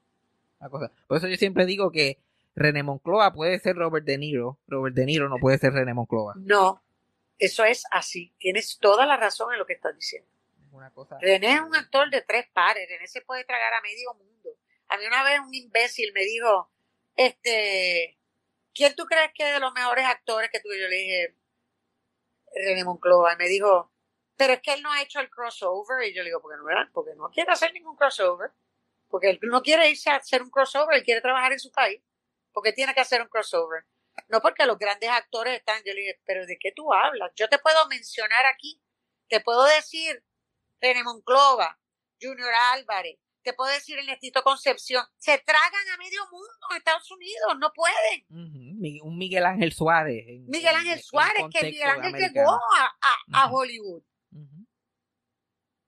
Una 0.61 0.71
cosa. 0.71 0.93
Por 1.07 1.17
eso 1.19 1.29
yo 1.29 1.37
siempre 1.37 1.67
digo 1.67 1.93
que 1.93 2.21
René 2.59 2.83
Moncloa 2.83 3.33
puede 3.33 3.59
ser 3.61 3.77
Robert 3.77 4.05
De 4.05 4.19
Niro, 4.19 4.59
Robert 4.67 4.95
De 4.95 5.07
Niro 5.07 5.29
no 5.29 5.37
puede 5.37 5.59
ser 5.59 5.73
René 5.73 5.95
Moncloa. 5.95 6.35
No, 6.37 6.83
eso 7.39 7.65
es 7.65 7.85
así. 7.91 8.35
Tienes 8.39 8.79
toda 8.79 9.07
la 9.07 9.17
razón 9.17 9.53
en 9.53 9.59
lo 9.59 9.67
que 9.67 9.75
estás 9.75 9.95
diciendo. 9.95 10.29
Es 10.67 10.73
una 10.73 10.91
cosa. 10.91 11.19
René 11.21 11.55
es 11.55 11.61
un 11.61 11.75
actor 11.75 12.11
de 12.11 12.23
tres 12.23 12.47
pares. 12.53 12.89
René 12.89 13.07
se 13.07 13.21
puede 13.23 13.45
tragar 13.45 13.73
a 13.75 13.81
medio 13.81 14.13
mundo. 14.15 14.51
A 14.89 14.99
mí 14.99 15.07
una 15.07 15.23
vez 15.23 15.41
un 15.41 15.55
imbécil 15.55 16.13
me 16.13 16.25
dijo, 16.25 16.71
este, 17.15 18.19
¿quién 18.75 18.95
tú 18.97 19.05
crees 19.07 19.31
que 19.35 19.47
es 19.47 19.55
de 19.55 19.61
los 19.61 19.73
mejores 19.73 20.05
actores 20.05 20.51
que 20.51 20.61
tú? 20.61 20.69
Yo 20.69 20.89
le 20.89 20.97
dije, 20.97 21.37
René 22.55 22.85
Monclova. 22.85 23.35
Y 23.35 23.37
me 23.37 23.49
dijo, 23.49 23.93
pero 24.37 24.55
es 24.55 24.61
que 24.61 24.73
él 24.73 24.83
no 24.83 24.93
ha 24.93 25.03
hecho 25.03 25.21
el 25.21 25.31
crossover. 25.31 26.09
Y 26.09 26.15
yo 26.15 26.23
le 26.23 26.31
digo, 26.31 26.41
porque 26.41 26.59
no, 26.59 26.69
era? 26.69 26.91
porque 26.93 27.15
no 27.15 27.31
quiere 27.31 27.53
hacer 27.53 27.73
ningún 27.73 27.97
crossover. 27.97 28.51
Porque 29.09 29.31
él 29.31 29.39
no 29.43 29.63
quiere 29.63 29.89
irse 29.89 30.11
a 30.11 30.17
hacer 30.17 30.43
un 30.43 30.51
crossover, 30.51 30.97
él 30.97 31.05
quiere 31.05 31.23
trabajar 31.23 31.53
en 31.53 31.61
su 31.61 31.71
país. 31.71 32.03
Porque 32.53 32.73
tiene 32.73 32.95
que 32.95 33.01
hacer 33.01 33.21
un 33.23 33.29
crossover. 33.29 33.85
No 34.29 34.41
porque 34.41 34.67
los 34.67 34.79
grandes 34.79 35.09
actores 35.11 35.57
están. 35.59 35.83
Yo 35.85 35.95
le 35.95 36.01
dije, 36.01 36.21
pero 36.25 36.45
¿de 36.47 36.59
qué 36.59 36.73
tú 36.75 36.93
hablas? 36.93 37.31
Yo 37.37 37.49
te 37.49 37.59
puedo 37.59 37.87
mencionar 37.89 38.47
aquí, 38.47 38.83
te 39.29 39.41
puedo 39.41 39.65
decir 39.65 40.25
René 40.81 41.03
Monclova, 41.05 41.79
Junior 42.21 42.53
Álvarez, 42.73 43.19
te 43.43 43.53
puedo 43.53 43.73
decir 43.73 43.97
Ernestito 43.99 44.43
Concepción. 44.43 45.05
Se 45.17 45.39
tragan 45.39 45.89
a 45.95 45.97
medio 45.99 46.21
mundo 46.33 46.49
en 46.71 46.77
Estados 46.79 47.11
Unidos, 47.13 47.57
no 47.59 47.73
pueden. 47.73 48.27
Un 48.29 49.17
Miguel 49.19 49.47
Ángel 49.47 49.73
Suárez. 49.73 50.25
en- 50.27 50.47
Miguel 50.47 50.75
Ángel 50.75 50.99
en 50.99 51.03
Suárez, 51.03 51.45
que 51.53 51.63
Miguel 51.65 51.89
Ángel 51.89 52.15
americano. 52.15 52.35
llegó 52.35 52.61
a, 52.77 53.43
a-. 53.45 53.51
Hollywood. 53.51 54.03
Ujú. 54.33 54.67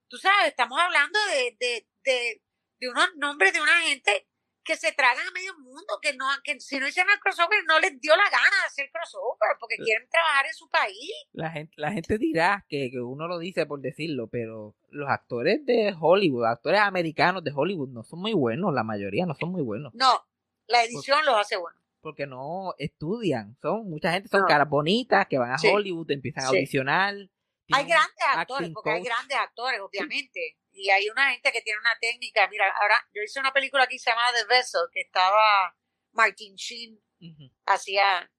Tú 0.08 0.16
sabes, 0.18 0.48
estamos 0.48 0.78
hablando 0.80 1.18
de, 1.26 1.56
de, 1.60 1.88
de, 2.04 2.42
de 2.78 2.88
unos 2.88 3.08
nombres 3.16 3.52
de 3.52 3.60
una 3.60 3.80
gente 3.82 4.26
que 4.62 4.76
se 4.76 4.92
tragan 4.92 5.26
a 5.26 5.30
medio 5.32 5.58
mundo, 5.58 5.98
que 6.02 6.12
no, 6.14 6.26
que 6.44 6.60
si 6.60 6.78
no 6.78 6.86
hicieron 6.86 7.10
el 7.12 7.18
crossover 7.20 7.64
no 7.66 7.78
les 7.80 7.98
dio 8.00 8.14
la 8.16 8.24
gana 8.24 8.56
de 8.60 8.66
hacer 8.66 8.90
crossover, 8.92 9.56
porque 9.58 9.76
Eh. 9.76 9.82
quieren 9.84 10.08
trabajar 10.10 10.46
en 10.46 10.54
su 10.54 10.68
país. 10.68 11.10
La 11.32 11.50
gente, 11.50 11.72
la 11.76 11.92
gente 11.92 12.18
dirá 12.18 12.64
que, 12.68 12.90
que 12.90 13.00
uno 13.00 13.26
lo 13.26 13.38
dice 13.38 13.64
por 13.66 13.80
decirlo, 13.80 14.26
pero 14.28 14.74
los 14.90 15.08
actores 15.08 15.64
de 15.64 15.94
Hollywood, 15.98 16.44
actores 16.44 16.80
americanos 16.80 17.42
de 17.42 17.52
Hollywood 17.54 17.88
no 17.88 18.02
son 18.02 18.20
muy 18.20 18.34
buenos, 18.34 18.72
la 18.74 18.84
mayoría 18.84 19.24
no 19.26 19.34
son 19.34 19.50
muy 19.50 19.62
buenos, 19.62 19.94
No, 19.94 20.26
la 20.66 20.84
edición 20.84 21.24
los 21.24 21.36
hace 21.36 21.56
buenos. 21.56 21.80
porque 22.02 22.26
no 22.26 22.74
estudian, 22.78 23.56
son 23.62 23.88
mucha 23.88 24.12
gente 24.12 24.28
son 24.28 24.42
No. 24.42 24.46
caras 24.46 24.68
bonitas 24.68 25.26
que 25.26 25.38
van 25.38 25.52
a 25.52 25.58
Sí. 25.58 25.68
Hollywood, 25.72 26.10
empiezan 26.10 26.44
a 26.44 26.48
Sí. 26.50 26.56
audicionar. 26.56 27.14
Hay 27.72 27.84
grandes 27.86 28.24
actores, 28.34 28.70
porque 28.74 28.90
hay 28.90 29.02
grandes 29.02 29.38
actores, 29.38 29.80
obviamente. 29.80 30.56
Y 30.82 30.90
hay 30.90 31.08
una 31.10 31.30
gente 31.32 31.52
que 31.52 31.62
tiene 31.62 31.78
una 31.80 31.98
técnica. 32.00 32.48
Mira, 32.48 32.70
ahora 32.80 32.96
yo 33.14 33.22
hice 33.22 33.38
una 33.40 33.52
película 33.52 33.84
aquí 33.84 33.98
se 33.98 34.10
llamaba 34.10 34.32
The 34.32 34.44
Vessel, 34.46 34.82
que 34.92 35.00
estaba 35.02 35.76
Martin 36.12 36.54
Sheen, 36.56 36.98
hacía 37.66 38.30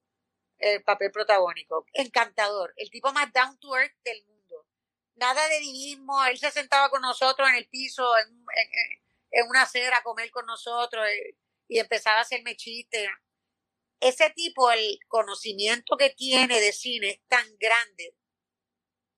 el 0.58 0.84
papel 0.84 1.12
protagónico. 1.12 1.86
Encantador. 1.94 2.74
El 2.76 2.90
tipo 2.90 3.12
más 3.14 3.32
down 3.32 3.58
to 3.60 3.76
earth 3.78 3.96
del 4.04 4.24
mundo. 4.26 4.66
Nada 5.16 5.48
de 5.50 5.60
divismo. 5.60 6.24
Él 6.26 6.38
se 6.40 6.50
sentaba 6.52 6.90
con 6.90 7.02
nosotros 7.02 7.48
en 7.50 7.56
el 7.56 7.68
piso, 7.70 8.18
en, 8.18 8.28
en- 8.30 8.74
en- 8.74 9.02
en 9.34 9.48
una 9.50 9.62
acera 9.64 9.98
a 9.98 10.04
comer 10.04 10.30
con 10.32 10.46
nosotros 10.46 11.06
eh, 11.08 11.38
y 11.68 11.80
empezaba 11.80 12.18
a 12.18 12.22
hacerme 12.22 12.56
chistes. 12.56 13.08
Ese 14.00 14.32
tipo, 14.32 14.72
el 14.72 14.98
conocimiento 15.08 15.96
que 15.96 16.10
tiene 16.10 16.60
de 16.60 16.74
cine 16.74 17.10
es 17.12 17.22
tan 17.28 17.46
grande. 17.60 18.16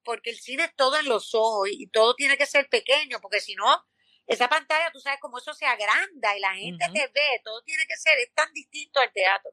Porque 0.04 0.30
el 0.32 0.39
cine 0.39 0.66
es 0.66 0.76
todo 0.76 0.97
en 0.99 1.08
los 1.08 1.34
ojos 1.34 1.70
y 1.72 1.88
todo 1.88 2.16
tiene 2.16 2.38
que 2.38 2.45
ser 2.45 2.68
pequeño, 2.70 3.20
porque 3.22 3.39
si 3.41 3.56
no, 3.56 3.86
esa 4.28 4.47
pantalla, 4.49 4.91
tú 4.91 4.99
sabes 4.99 5.20
cómo 5.22 5.38
eso 5.38 5.54
se 5.54 5.66
agranda 5.66 6.36
y 6.36 6.39
la 6.39 6.54
gente 6.56 6.86
te 6.93 7.08
ve, 7.08 7.41
todo 7.43 7.62
tiene 7.64 7.86
que 7.88 7.97
ser, 7.97 8.18
es 8.20 8.34
tan 8.34 8.51
distinto 8.54 8.99
al 8.99 9.12
teatro. 9.12 9.51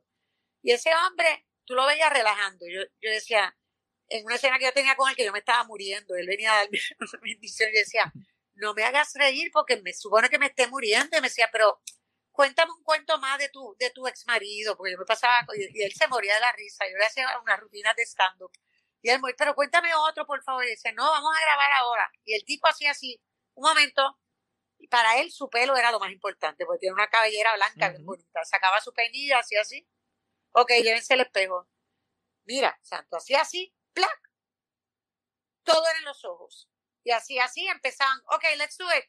Y 0.63 0.73
ese 0.73 0.91
hombre, 0.95 1.47
tú 1.65 1.75
lo 1.75 1.87
veías 1.87 2.13
relajando. 2.13 2.67
Yo, 2.69 2.83
yo 3.01 3.11
decía, 3.11 3.57
en 4.09 4.25
una 4.27 4.35
escena 4.37 4.59
que 4.59 4.65
yo 4.67 4.73
tenía 4.73 4.95
con 4.97 5.09
él, 5.09 5.17
que 5.17 5.25
yo 5.25 5.33
me 5.33 5.39
estaba 5.39 5.65
muriendo, 5.65 6.15
él 6.17 6.27
venía 6.27 6.53
a 6.53 6.57
darme 6.59 6.79
una 7.01 7.21
bendición 7.23 7.71
y 7.71 7.79
decía, 7.79 8.13
no 8.55 8.75
me 8.75 8.85
hagas 8.85 9.15
reír 9.15 9.51
porque 9.53 9.81
me 9.81 9.93
supone 9.95 10.29
que 10.29 10.39
me 10.39 10.47
esté 10.47 10.67
muriendo. 10.67 11.17
Y 11.17 11.21
me 11.21 11.29
decía, 11.29 11.49
pero 11.51 11.81
cuéntame 12.31 12.73
un 12.73 12.83
cuento 12.85 13.19
más 13.19 13.39
de 13.39 13.49
tu, 13.49 13.75
de 13.79 13.91
tu 13.91 14.07
ex 14.07 14.27
marido, 14.27 14.77
porque 14.77 14.93
yo 14.93 14.99
me 14.99 15.05
pasaba, 15.07 15.45
con- 15.47 15.57
y 15.59 15.83
él 15.83 15.93
se 15.93 16.07
moría 16.09 16.35
de 16.35 16.41
la 16.41 16.53
risa. 16.53 16.85
Yo 16.91 16.97
le 16.99 17.07
hacía 17.07 17.27
unas 17.41 17.59
rutinas 17.61 17.97
de 17.97 18.03
stand-up. 18.05 18.53
Y 19.03 19.11
él, 19.11 19.21
pero 19.37 19.55
cuéntame 19.55 19.95
otro, 19.95 20.27
por 20.27 20.43
favor. 20.43 20.65
Y 20.65 20.71
dice, 20.71 20.93
no, 20.93 21.11
vamos 21.11 21.35
a 21.37 21.41
grabar 21.41 21.73
ahora. 21.73 22.11
Y 22.25 22.35
el 22.35 22.45
tipo 22.45 22.69
hacía 22.69 22.91
así, 22.91 23.21
un 23.55 23.69
momento, 23.69 24.19
y 24.79 24.89
para 24.89 25.19
él 25.19 25.31
su 25.31 25.49
pelo 25.51 25.77
era 25.77 25.91
lo 25.91 26.01
más 26.01 26.11
importante, 26.11 26.65
porque 26.65 26.81
tiene 26.81 26.95
una 26.95 27.09
cabellera 27.09 27.55
blanca 27.55 27.91
bien 27.91 28.03
Ujú. 28.03 28.13
bonita. 28.13 28.45
Sacaba 28.45 28.81
su 28.81 28.93
peinilla, 28.93 29.39
hacía 29.39 29.61
así. 29.61 29.87
Ok, 30.53 30.71
llévense 30.83 31.15
el 31.15 31.21
espejo. 31.21 31.69
Mira, 32.45 32.79
santo, 32.83 33.19
hacía 33.19 33.43
así, 33.43 33.75
¡plac! 33.93 34.21
Todo 35.63 35.87
era 35.87 35.99
en 35.99 36.05
los 36.05 36.25
ojos. 36.25 36.69
Y 37.05 37.13
así, 37.13 37.39
así 37.39 37.67
empezaban, 37.67 38.19
ok, 38.27 38.45
let's 38.57 38.77
do 38.77 38.87
it. 38.97 39.05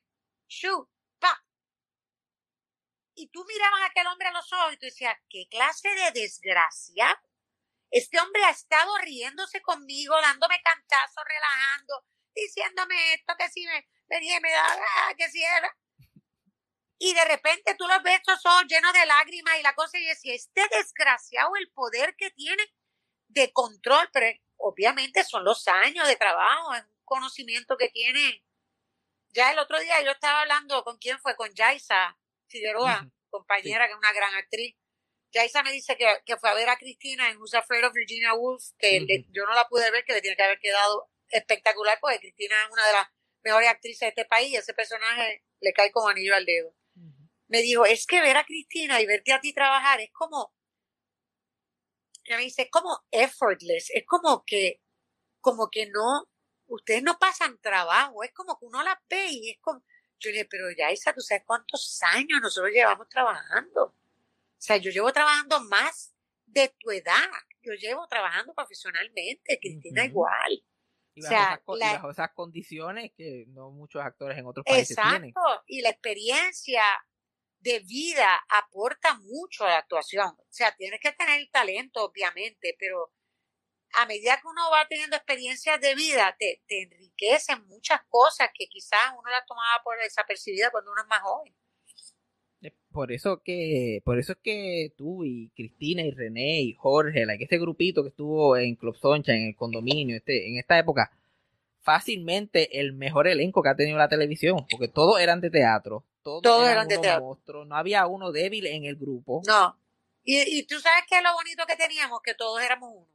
Shoot, 0.47 0.89
pa. 1.19 1.43
Y 3.15 3.27
tú 3.29 3.43
mirabas 3.45 3.81
a 3.81 3.85
aquel 3.85 4.07
hombre 4.07 4.27
a 4.27 4.31
los 4.31 4.51
ojos 4.53 4.73
y 4.73 4.77
tú 4.77 4.85
decías, 4.85 5.17
¿qué 5.29 5.47
clase 5.49 5.89
de 5.89 6.11
desgracia? 6.11 7.21
Este 7.91 8.19
hombre 8.19 8.43
ha 8.45 8.51
estado 8.51 8.97
riéndose 8.99 9.61
conmigo, 9.61 10.19
dándome 10.21 10.61
cantazos, 10.63 11.23
relajando, 11.27 12.05
diciéndome 12.33 13.13
esto, 13.13 13.33
que 13.37 13.49
si 13.49 13.65
me 13.65 13.85
y 14.19 14.39
me 14.39 14.51
daba, 14.51 14.75
ah, 14.75 15.13
que 15.17 15.29
si 15.29 15.43
era. 15.43 15.75
Y 16.97 17.13
de 17.13 17.25
repente 17.25 17.75
tú 17.75 17.87
los 17.87 18.03
ves 18.03 18.17
estos 18.17 18.45
ojos 18.45 18.65
llenos 18.67 18.93
de 18.93 19.05
lágrimas 19.05 19.57
y 19.59 19.63
la 19.63 19.73
cosa, 19.73 19.97
y 19.97 20.05
decía, 20.05 20.35
este 20.35 20.67
desgraciado, 20.69 21.55
el 21.55 21.71
poder 21.71 22.15
que 22.15 22.29
tiene 22.31 22.63
de 23.27 23.51
control, 23.53 24.09
pero 24.13 24.27
obviamente 24.57 25.23
son 25.23 25.43
los 25.43 25.67
años 25.67 26.07
de 26.07 26.15
trabajo, 26.15 26.73
es 26.75 26.83
un 26.83 27.03
conocimiento 27.05 27.77
que 27.77 27.89
tiene. 27.89 28.43
Ya 29.29 29.51
el 29.51 29.59
otro 29.59 29.79
día 29.79 30.01
yo 30.03 30.11
estaba 30.11 30.41
hablando 30.41 30.83
con 30.83 30.97
quién 30.97 31.19
fue, 31.19 31.35
con 31.35 31.53
Yaisa 31.53 32.17
Figueroa, 32.47 33.09
compañera 33.29 33.87
que 33.87 33.93
es 33.93 33.97
una 33.97 34.13
gran 34.13 34.35
actriz. 34.35 34.75
Yaisa 35.33 35.63
me 35.63 35.71
dice 35.71 35.95
que, 35.97 36.05
que 36.25 36.37
fue 36.37 36.49
a 36.49 36.53
ver 36.53 36.69
a 36.69 36.77
Cristina 36.77 37.29
en 37.29 37.37
Who's 37.37 37.53
Afraid 37.53 37.85
of 37.85 37.93
Virginia 37.93 38.33
Woolf, 38.33 38.63
que 38.77 38.99
le- 39.07 39.25
yo 39.31 39.45
no 39.45 39.53
la 39.53 39.67
pude 39.67 39.89
ver, 39.91 40.03
que 40.05 40.13
le 40.13 40.21
tiene 40.21 40.35
que 40.35 40.43
haber 40.43 40.59
quedado 40.59 41.09
espectacular, 41.29 41.97
porque 42.01 42.19
Cristina 42.19 42.55
es 42.65 42.71
una 42.71 42.85
de 42.85 42.93
las 42.93 43.07
mejores 43.43 43.69
actrices 43.69 43.99
de 44.01 44.07
este 44.09 44.25
país 44.25 44.49
y 44.51 44.55
ese 44.57 44.73
personaje 44.73 45.43
le 45.61 45.73
cae 45.73 45.91
como 45.91 46.09
anillo 46.09 46.35
al 46.35 46.45
dedo. 46.45 46.75
Me 47.47 47.61
dijo, 47.61 47.85
es 47.85 48.05
que 48.05 48.21
ver 48.21 48.37
a 48.37 48.45
Cristina 48.45 49.01
y 49.01 49.05
verte 49.05 49.33
a 49.33 49.41
ti 49.41 49.53
trabajar 49.53 49.99
es 50.01 50.11
como, 50.13 50.53
ella 52.25 52.37
me 52.37 52.43
dice, 52.43 52.63
es 52.63 52.69
como 52.69 52.99
effortless, 53.11 53.89
es 53.93 54.05
como 54.05 54.43
que, 54.45 54.81
como 55.39 55.69
que 55.69 55.87
no, 55.87 56.29
ustedes 56.67 57.03
no 57.03 57.17
pasan 57.19 57.59
trabajo, 57.59 58.23
es 58.23 58.31
como 58.33 58.57
que 58.59 58.65
uno 58.65 58.83
la 58.83 59.01
ve 59.09 59.27
y 59.29 59.49
es 59.51 59.57
como, 59.61 59.83
yo 60.19 60.29
le 60.29 60.33
dije, 60.33 60.47
pero 60.49 60.69
Yaisa, 60.71 61.13
¿tú 61.13 61.21
sabes 61.21 61.43
cuántos 61.45 61.99
años 62.03 62.39
nosotros 62.41 62.71
llevamos 62.71 63.09
trabajando? 63.09 63.95
O 64.61 64.63
sea, 64.63 64.77
yo 64.77 64.91
llevo 64.91 65.11
trabajando 65.11 65.59
más 65.61 66.13
de 66.45 66.69
tu 66.79 66.91
edad. 66.91 67.27
Yo 67.63 67.73
llevo 67.73 68.07
trabajando 68.07 68.53
profesionalmente, 68.53 69.57
Cristina 69.59 70.05
igual. 70.05 70.63
Y 71.15 71.21
O 71.21 71.23
bajo, 71.23 71.35
sea, 71.35 71.43
esas, 71.53 71.59
co- 71.65 71.75
y 71.75 71.79
la- 71.79 71.93
bajo 71.93 72.11
esas 72.11 72.31
condiciones 72.33 73.11
que 73.17 73.45
no 73.47 73.71
muchos 73.71 74.03
actores 74.03 74.37
en 74.37 74.45
otros 74.45 74.63
países 74.63 74.95
tienen. 74.95 75.29
Exacto. 75.29 75.63
Y 75.65 75.81
la 75.81 75.89
experiencia 75.89 76.83
de 77.59 77.79
vida 77.79 78.39
aporta 78.49 79.15
mucho 79.15 79.65
a 79.65 79.69
la 79.69 79.77
actuación. 79.79 80.27
O 80.37 80.45
sea, 80.51 80.75
tienes 80.75 80.99
que 80.99 81.11
tener 81.11 81.49
talento, 81.51 82.03
obviamente, 82.05 82.75
pero 82.77 83.11
a 83.93 84.05
medida 84.05 84.39
que 84.39 84.47
uno 84.47 84.69
va 84.71 84.87
teniendo 84.87 85.15
experiencias 85.15 85.81
de 85.81 85.95
vida, 85.95 86.35
te, 86.37 86.61
te 86.67 86.83
enriquecen 86.83 87.65
muchas 87.67 87.99
cosas 88.09 88.49
que 88.53 88.67
quizás 88.67 89.11
uno 89.17 89.27
las 89.31 89.45
tomaba 89.47 89.81
por 89.83 89.97
desapercibida 89.97 90.69
cuando 90.69 90.91
uno 90.91 91.01
es 91.01 91.07
más 91.07 91.21
joven. 91.21 91.55
Por 92.91 93.11
eso 93.11 93.41
que, 93.41 94.01
por 94.03 94.19
eso 94.19 94.33
es 94.33 94.37
que 94.43 94.93
tú 94.97 95.23
y 95.23 95.49
Cristina 95.55 96.01
y 96.01 96.11
René 96.11 96.61
y 96.61 96.73
Jorge, 96.73 97.25
like, 97.25 97.43
este 97.43 97.57
grupito 97.57 98.03
que 98.03 98.09
estuvo 98.09 98.57
en 98.57 98.75
Club 98.75 98.97
Soncha, 98.97 99.33
en 99.33 99.47
el 99.47 99.55
condominio, 99.55 100.17
este, 100.17 100.49
en 100.49 100.57
esta 100.57 100.77
época, 100.77 101.11
fácilmente 101.81 102.79
el 102.79 102.93
mejor 102.93 103.27
elenco 103.27 103.63
que 103.63 103.69
ha 103.69 103.75
tenido 103.75 103.97
la 103.97 104.09
televisión, 104.09 104.65
porque 104.69 104.87
todos 104.87 105.19
eran 105.19 105.41
de 105.41 105.49
teatro, 105.49 106.05
todos, 106.21 106.41
Todos 106.43 106.61
eran, 106.63 106.71
eran 106.73 106.87
de 106.89 106.97
teatro. 106.99 107.23
monstruos, 107.25 107.67
no 107.67 107.75
había 107.75 108.05
uno 108.07 108.31
débil 108.31 108.67
en 108.67 108.85
el 108.85 108.95
grupo. 108.95 109.41
No. 109.47 109.77
Y, 110.23 110.39
y 110.59 110.63
tú 110.67 110.79
sabes 110.79 111.03
que 111.09 111.19
lo 111.21 111.33
bonito 111.33 111.63
que 111.67 111.75
teníamos, 111.75 112.21
que 112.21 112.35
todos 112.35 112.61
éramos 112.61 112.91
uno. 112.93 113.07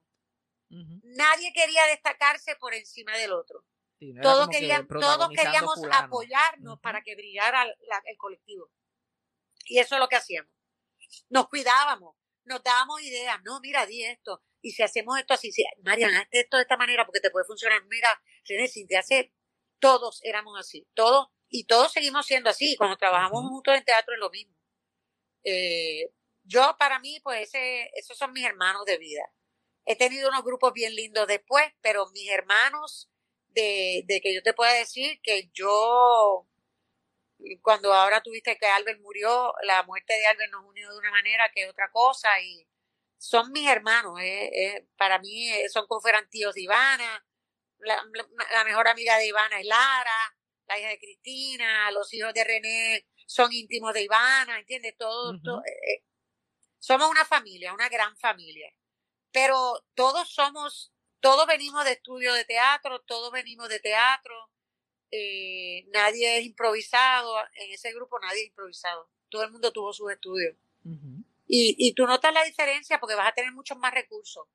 Nadie 1.04 1.52
quería 1.54 1.84
destacarse 1.90 2.56
por 2.56 2.74
encima 2.74 3.16
del 3.16 3.32
otro. 3.32 3.62
Sí, 4.00 4.12
no 4.12 4.20
Todos, 4.22 4.48
que 4.48 4.58
querían, 4.58 4.86
todos 4.88 5.28
queríamos 5.28 5.78
apoyarnos 5.92 6.80
para 6.80 7.02
que 7.02 7.14
brillara 7.14 7.64
la- 7.64 8.02
el 8.06 8.16
colectivo. 8.18 8.68
Y 9.66 9.78
eso 9.78 9.96
es 9.96 10.00
lo 10.00 10.08
que 10.08 10.16
hacíamos. 10.16 10.52
Nos 11.28 11.48
cuidábamos, 11.48 12.16
nos 12.44 12.62
dábamos 12.62 13.02
ideas. 13.02 13.38
No, 13.44 13.60
mira, 13.60 13.86
di 13.86 14.04
esto. 14.04 14.42
Y 14.62 14.72
si 14.72 14.82
hacemos 14.82 15.18
esto 15.18 15.34
así, 15.34 15.52
si, 15.52 15.64
Marian, 15.82 16.14
hazte 16.14 16.40
esto 16.40 16.56
de 16.56 16.62
esta 16.62 16.76
manera 16.76 17.04
porque 17.04 17.20
te 17.20 17.30
puede 17.30 17.44
funcionar. 17.46 17.84
Mira, 17.86 18.08
René, 18.44 18.68
si 18.68 18.86
te 18.86 18.96
hace, 18.96 19.32
todos 19.78 20.20
éramos 20.22 20.58
así. 20.58 20.88
Todos, 20.94 21.28
y 21.48 21.64
todos 21.64 21.92
seguimos 21.92 22.26
siendo 22.26 22.50
así. 22.50 22.76
Cuando 22.76 22.96
trabajamos 22.96 23.44
juntos 23.48 23.76
en 23.76 23.84
teatro 23.84 24.14
es 24.14 24.20
lo 24.20 24.30
mismo. 24.30 24.56
Eh, 25.44 26.12
yo, 26.42 26.76
para 26.78 26.98
mí, 26.98 27.20
pues 27.22 27.48
ese, 27.48 27.90
esos 27.94 28.16
son 28.16 28.32
mis 28.32 28.44
hermanos 28.44 28.84
de 28.86 28.98
vida. 28.98 29.22
He 29.84 29.96
tenido 29.96 30.28
unos 30.28 30.42
grupos 30.42 30.72
bien 30.72 30.94
lindos 30.94 31.26
después, 31.28 31.64
pero 31.80 32.06
mis 32.12 32.28
hermanos, 32.30 33.08
de, 33.48 34.02
de 34.06 34.20
que 34.20 34.34
yo 34.34 34.42
te 34.42 34.52
pueda 34.52 34.72
decir 34.72 35.20
que 35.22 35.50
yo, 35.52 36.48
cuando 37.62 37.92
ahora 37.92 38.22
tuviste 38.22 38.56
que 38.58 38.66
Albert 38.66 39.00
murió, 39.00 39.52
la 39.62 39.82
muerte 39.84 40.14
de 40.14 40.26
Albert 40.26 40.50
nos 40.52 40.64
unió 40.64 40.90
de 40.90 40.98
una 40.98 41.10
manera 41.10 41.50
que 41.54 41.68
otra 41.68 41.90
cosa 41.90 42.40
y 42.40 42.66
son 43.18 43.52
mis 43.52 43.68
hermanos. 43.68 44.18
eh, 44.20 44.50
eh, 44.76 44.86
para 44.96 45.18
mí 45.18 45.48
eh, 45.50 45.68
son 45.68 45.86
como 45.86 46.00
fueran 46.00 46.28
tíos 46.30 46.54
de 46.54 46.62
Ivana, 46.62 47.24
la, 47.78 47.96
la- 48.14 48.28
la 48.52 48.64
mejor 48.64 48.88
amiga 48.88 49.16
de 49.18 49.26
Ivana 49.28 49.60
es 49.60 49.66
Lara, 49.66 50.36
la 50.66 50.78
hija 50.78 50.88
de 50.88 50.98
Cristina, 50.98 51.90
los 51.92 52.12
hijos 52.14 52.32
de 52.34 52.44
René 52.44 53.06
son 53.26 53.52
íntimos 53.52 53.92
de 53.94 54.02
Ivana, 54.02 54.58
¿entiendes? 54.58 54.96
Todo, 54.98 55.38
eh, 55.66 56.02
somos 56.78 57.08
una 57.10 57.24
familia, 57.24 57.74
una 57.74 57.88
gran 57.88 58.16
familia. 58.16 58.70
Pero 59.32 59.84
todos 59.94 60.30
somos, 60.32 60.92
todos 61.20 61.46
venimos 61.46 61.84
de 61.84 61.92
estudio 61.92 62.32
de 62.34 62.44
teatro, 62.44 63.00
todos 63.02 63.30
venimos 63.32 63.68
de 63.68 63.80
teatro. 63.80 64.50
Eh, 65.10 65.84
nadie 65.92 66.38
es 66.38 66.44
improvisado, 66.44 67.38
en 67.54 67.72
ese 67.72 67.92
grupo 67.92 68.18
nadie 68.18 68.42
es 68.42 68.48
improvisado. 68.48 69.10
Todo 69.28 69.44
el 69.44 69.52
mundo 69.52 69.72
tuvo 69.72 69.92
sus 69.92 70.10
estudios. 70.10 70.56
Y, 71.48 71.74
y 71.78 71.94
tú 71.94 72.06
notas 72.06 72.32
la 72.32 72.44
diferencia 72.44 73.00
porque 73.00 73.16
vas 73.16 73.28
a 73.28 73.34
tener 73.34 73.52
muchos 73.52 73.76
más 73.78 73.92
recursos. 73.92 74.46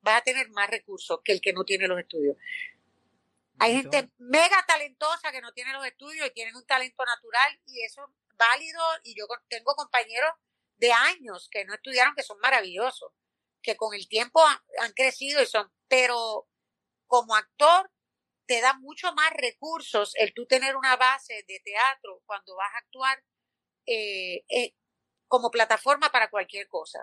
Vas 0.00 0.18
a 0.18 0.24
tener 0.24 0.50
más 0.50 0.68
recursos 0.68 1.20
que 1.24 1.32
el 1.32 1.40
que 1.40 1.52
no 1.52 1.64
tiene 1.64 1.88
los 1.88 1.98
estudios. 1.98 2.36
Hay 3.58 3.74
gente 3.74 4.10
mega 4.18 4.64
talentosa 4.66 5.30
que 5.30 5.40
no 5.40 5.52
tiene 5.52 5.72
los 5.72 5.86
estudios 5.86 6.26
y 6.26 6.32
tienen 6.32 6.56
un 6.56 6.66
talento 6.66 7.04
natural 7.04 7.60
y 7.66 7.82
eso 7.82 8.02
es 8.02 8.36
válido. 8.36 8.82
Y 9.04 9.14
yo 9.14 9.26
tengo 9.48 9.74
compañeros 9.74 10.32
de 10.76 10.92
años 10.92 11.48
que 11.50 11.64
no 11.64 11.74
estudiaron 11.74 12.14
que 12.14 12.22
son 12.22 12.38
maravillosos, 12.40 13.12
que 13.62 13.76
con 13.76 13.94
el 13.94 14.08
tiempo 14.08 14.44
han, 14.44 14.58
han 14.80 14.92
crecido 14.92 15.42
y 15.42 15.46
son, 15.46 15.70
pero 15.88 16.48
como 17.06 17.36
actor 17.36 17.90
te 18.46 18.60
da 18.60 18.74
mucho 18.78 19.12
más 19.14 19.30
recursos 19.32 20.12
el 20.16 20.32
tú 20.34 20.46
tener 20.46 20.76
una 20.76 20.96
base 20.96 21.34
de 21.48 21.60
teatro 21.64 22.22
cuando 22.26 22.54
vas 22.56 22.70
a 22.74 22.78
actuar 22.78 23.18
eh, 23.86 24.44
eh, 24.48 24.74
como 25.28 25.50
plataforma 25.50 26.10
para 26.10 26.30
cualquier 26.30 26.68
cosa. 26.68 27.00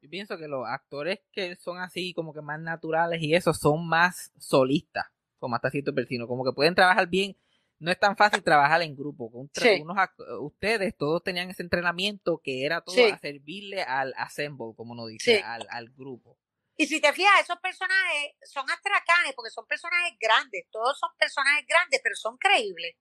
Yo 0.00 0.10
pienso 0.10 0.36
que 0.38 0.46
los 0.48 0.66
actores 0.66 1.20
que 1.32 1.56
son 1.56 1.78
así 1.78 2.12
como 2.14 2.32
que 2.32 2.42
más 2.42 2.60
naturales 2.60 3.20
y 3.22 3.34
eso 3.34 3.52
son 3.54 3.86
más 3.88 4.32
solistas, 4.38 5.06
como 5.38 5.56
hasta 5.56 5.70
cierto 5.70 5.94
persino, 5.94 6.26
como 6.28 6.44
que 6.44 6.52
pueden 6.52 6.74
trabajar 6.74 7.08
bien. 7.08 7.36
No 7.78 7.90
es 7.90 7.98
tan 7.98 8.16
fácil 8.16 8.42
trabajar 8.42 8.80
en 8.82 8.96
grupo. 8.96 9.30
Con 9.30 9.50
tra- 9.50 9.74
Sí. 9.76 9.82
unos 9.82 9.96
ac- 9.98 10.40
ustedes 10.40 10.96
todos 10.96 11.22
tenían 11.22 11.50
ese 11.50 11.62
entrenamiento 11.62 12.40
que 12.42 12.64
era 12.64 12.80
todo 12.80 12.94
Sí. 12.94 13.02
a 13.10 13.18
servirle 13.18 13.82
al 13.82 14.14
assemble, 14.16 14.72
como 14.76 14.92
uno 14.92 15.06
dice, 15.06 15.36
Sí. 15.38 15.42
al, 15.44 15.66
al 15.70 15.90
grupo. 15.90 16.38
Y 16.76 16.86
si 16.86 17.00
te 17.00 17.12
fijas, 17.12 17.40
esos 17.40 17.58
personajes 17.58 18.32
son 18.44 18.70
astracanes 18.70 19.32
porque 19.34 19.50
son 19.50 19.66
personajes 19.66 20.12
grandes, 20.20 20.66
todos 20.70 20.98
son 20.98 21.10
personajes 21.18 21.64
grandes, 21.66 22.00
pero 22.02 22.14
son 22.14 22.36
creíbles. 22.36 22.96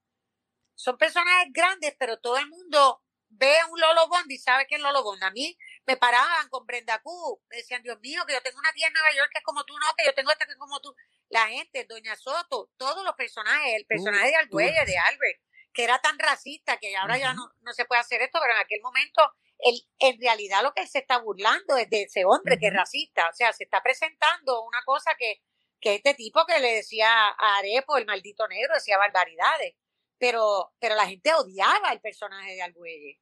Son 0.76 0.97
personajes 0.97 1.51
grandes, 1.51 1.93
pero 1.99 2.19
todo 2.19 2.38
el 2.38 2.47
mundo 2.47 3.01
ve 3.30 3.57
a 3.59 3.67
un 3.67 3.80
Lolo 3.80 4.07
Bond 4.07 4.32
y 4.32 4.38
sabe 4.38 4.65
que 4.67 4.76
es 4.76 4.82
Lolo 4.82 5.03
Bond. 5.03 5.23
A 5.23 5.32
mí 5.32 5.57
me 5.86 5.97
paraban 5.97 6.47
con 6.49 6.65
Brenda 6.65 7.01
Q, 7.01 7.41
me 7.49 7.57
decían, 7.57 7.84
Dios 7.84 7.99
mío, 7.99 8.23
que 8.26 8.34
yo 8.34 8.41
tengo 8.41 8.59
una 8.59 8.71
tía 8.71 8.88
en 8.88 8.93
Nueva 8.93 9.13
York 9.13 9.30
que 9.32 9.39
es 9.39 9.43
como 9.43 9.65
tú, 9.65 9.78
no, 9.78 9.88
que 9.97 10.05
yo 10.05 10.13
tengo 10.13 10.32
esta 10.32 10.45
que 10.45 10.53
es 10.53 10.57
como 10.57 10.80
tú. 10.80 10.95
La 11.30 11.47
gente, 11.47 11.86
Doña 11.86 12.15
Soto, 12.15 12.69
todos 12.78 13.03
los 13.03 13.15
personajes, 13.15 13.76
el 13.76 13.86
personaje 13.86 14.28
de 14.28 14.36
Argüelles, 14.36 14.86
de 14.86 14.97
Albert, 14.97 15.41
que 15.73 15.84
era 15.84 15.99
tan 15.99 16.17
racista 16.17 16.78
que 16.78 16.95
ahora 16.95 17.17
ya 17.17 17.34
no, 17.34 17.51
no 17.61 17.73
se 17.73 17.84
puede 17.86 17.99
hacer 17.99 18.21
esto, 18.21 18.39
pero 18.41 18.53
en 18.53 18.59
aquel 18.59 18.82
momento 18.82 19.34
él, 19.60 19.82
en 19.99 20.20
realidad 20.20 20.62
lo 20.64 20.74
que 20.74 20.86
se 20.88 20.99
está 20.99 21.20
burlando 21.20 21.78
es 21.78 21.89
de 21.89 22.03
ese 22.03 22.26
hombre 22.26 22.58
que 22.60 22.68
es 22.68 22.74
racista. 22.74 23.30
O 23.30 23.34
sea, 23.34 23.53
se 23.53 23.64
está 23.64 23.82
presentando 23.82 24.64
una 24.66 24.82
cosa 24.86 25.12
que, 25.18 25.41
que 25.80 25.95
este 25.95 26.14
tipo 26.14 26.45
que 26.45 26.60
le 26.60 26.76
decía 26.76 27.10
a 27.30 27.58
Arepo, 27.58 27.97
el 27.97 28.06
maldito 28.06 28.47
negro, 28.47 28.74
decía 28.74 28.97
barbaridades. 28.97 29.76
Pero, 30.18 30.74
pero 30.80 30.95
la 30.95 31.06
gente 31.08 31.34
odiaba 31.34 31.91
el 31.91 31.99
personaje 31.99 32.53
de 32.56 32.62
Argüelles. 32.62 33.18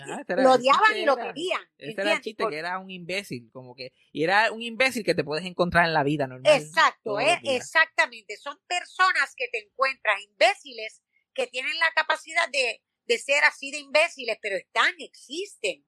Ah, 0.00 0.20
ese 0.22 0.32
era- 0.32 0.42
Lo 0.42 0.52
odiaban 0.52 0.96
y 0.96 1.04
lo 1.04 1.16
querían. 1.16 1.60
Ese 1.76 2.00
era 2.00 2.12
el 2.14 2.20
chiste 2.22 2.44
que 2.48 2.56
era 2.56 2.78
un 2.78 2.90
imbécil, 2.90 3.50
como 3.52 3.74
que, 3.74 3.92
y 4.12 4.24
era 4.24 4.50
un 4.52 4.62
imbécil 4.62 5.04
que 5.04 5.14
te 5.14 5.24
puedes 5.24 5.44
encontrar 5.44 5.84
en 5.84 5.92
la 5.92 6.02
vida 6.02 6.26
normal. 6.26 6.50
Exacto, 6.54 7.20
eh, 7.20 7.38
exactamente. 7.44 8.36
Son 8.36 8.58
personas 8.66 9.34
que 9.36 9.48
te 9.48 9.58
encuentras 9.58 10.20
imbéciles 10.22 11.02
que 11.34 11.46
tienen 11.46 11.78
la 11.78 11.90
capacidad 11.94 12.48
de, 12.50 12.82
de 13.12 13.18
ser 13.18 13.44
así 13.44 13.70
de 13.70 13.78
imbéciles, 13.78 14.38
pero 14.40 14.56
están, 14.56 14.92
existen. 14.98 15.84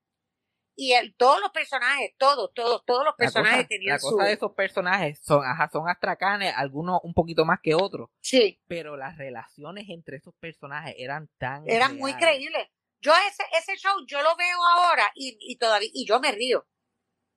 Y 0.77 0.93
el, 0.93 1.15
todos 1.17 1.41
los 1.41 1.51
personajes, 1.51 2.15
todos, 2.19 2.53
todos, 2.53 2.85
todos 2.85 3.05
los 3.05 3.15
La 3.17 3.17
personajes 3.17 3.59
cosa, 3.59 3.69
tenían 3.69 3.93
la 3.93 3.99
su... 4.01 4.11
cosa 4.11 4.25
de 4.25 4.33
esos 4.33 4.53
personajes 4.53 5.21
son, 5.23 5.45
ajá, 5.45 5.69
son 5.73 5.89
astracanes, 5.89 6.53
algunos 6.57 6.99
un 7.05 7.15
poquito 7.15 7.45
más 7.45 7.61
que 7.63 7.75
otros, 7.75 8.11
Sí, 8.21 8.61
pero 8.67 8.97
las 8.97 9.17
relaciones 9.17 9.85
entre 9.89 10.17
esos 10.17 10.35
personajes 10.41 10.95
eran 10.99 11.31
tan 11.39 11.63
eran 11.69 11.97
muy 11.97 12.15
creíbles. 12.15 12.69
Yo 13.01 13.13
ese, 13.29 13.45
ese 13.57 13.77
show, 13.77 13.95
yo 14.07 14.21
lo 14.23 14.35
veo 14.37 14.59
ahora 14.77 15.11
y, 15.15 15.37
y 15.41 15.57
todavía, 15.59 15.91
y 15.93 16.07
yo 16.07 16.19
me 16.21 16.33
río. 16.33 16.67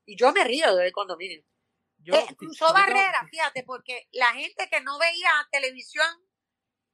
Y 0.05 0.15
yo 0.15 0.31
me 0.31 0.43
río 0.43 0.75
del 0.75 0.91
condominio. 0.91 1.43
Yo, 1.97 2.15
Eh, 2.15 2.25
cruzó 2.37 2.73
barreras, 2.73 3.29
fíjate, 3.29 3.63
porque 3.63 4.07
la 4.13 4.33
gente 4.33 4.67
que 4.71 4.81
no 4.81 4.97
veía 4.97 5.29
televisión 5.51 6.07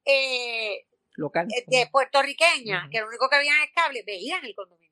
eh, 0.05 0.87
local. 1.15 1.47
eh, 1.55 1.63
de 1.67 1.87
puertorriqueña, 1.87 2.81
Ujú. 2.83 2.89
que 2.91 2.99
lo 3.01 3.07
único 3.07 3.29
que 3.29 3.37
veían 3.37 3.59
es 3.63 3.71
cable, 3.73 4.03
veían 4.05 4.43
el 4.45 4.55
condominio. 4.55 4.91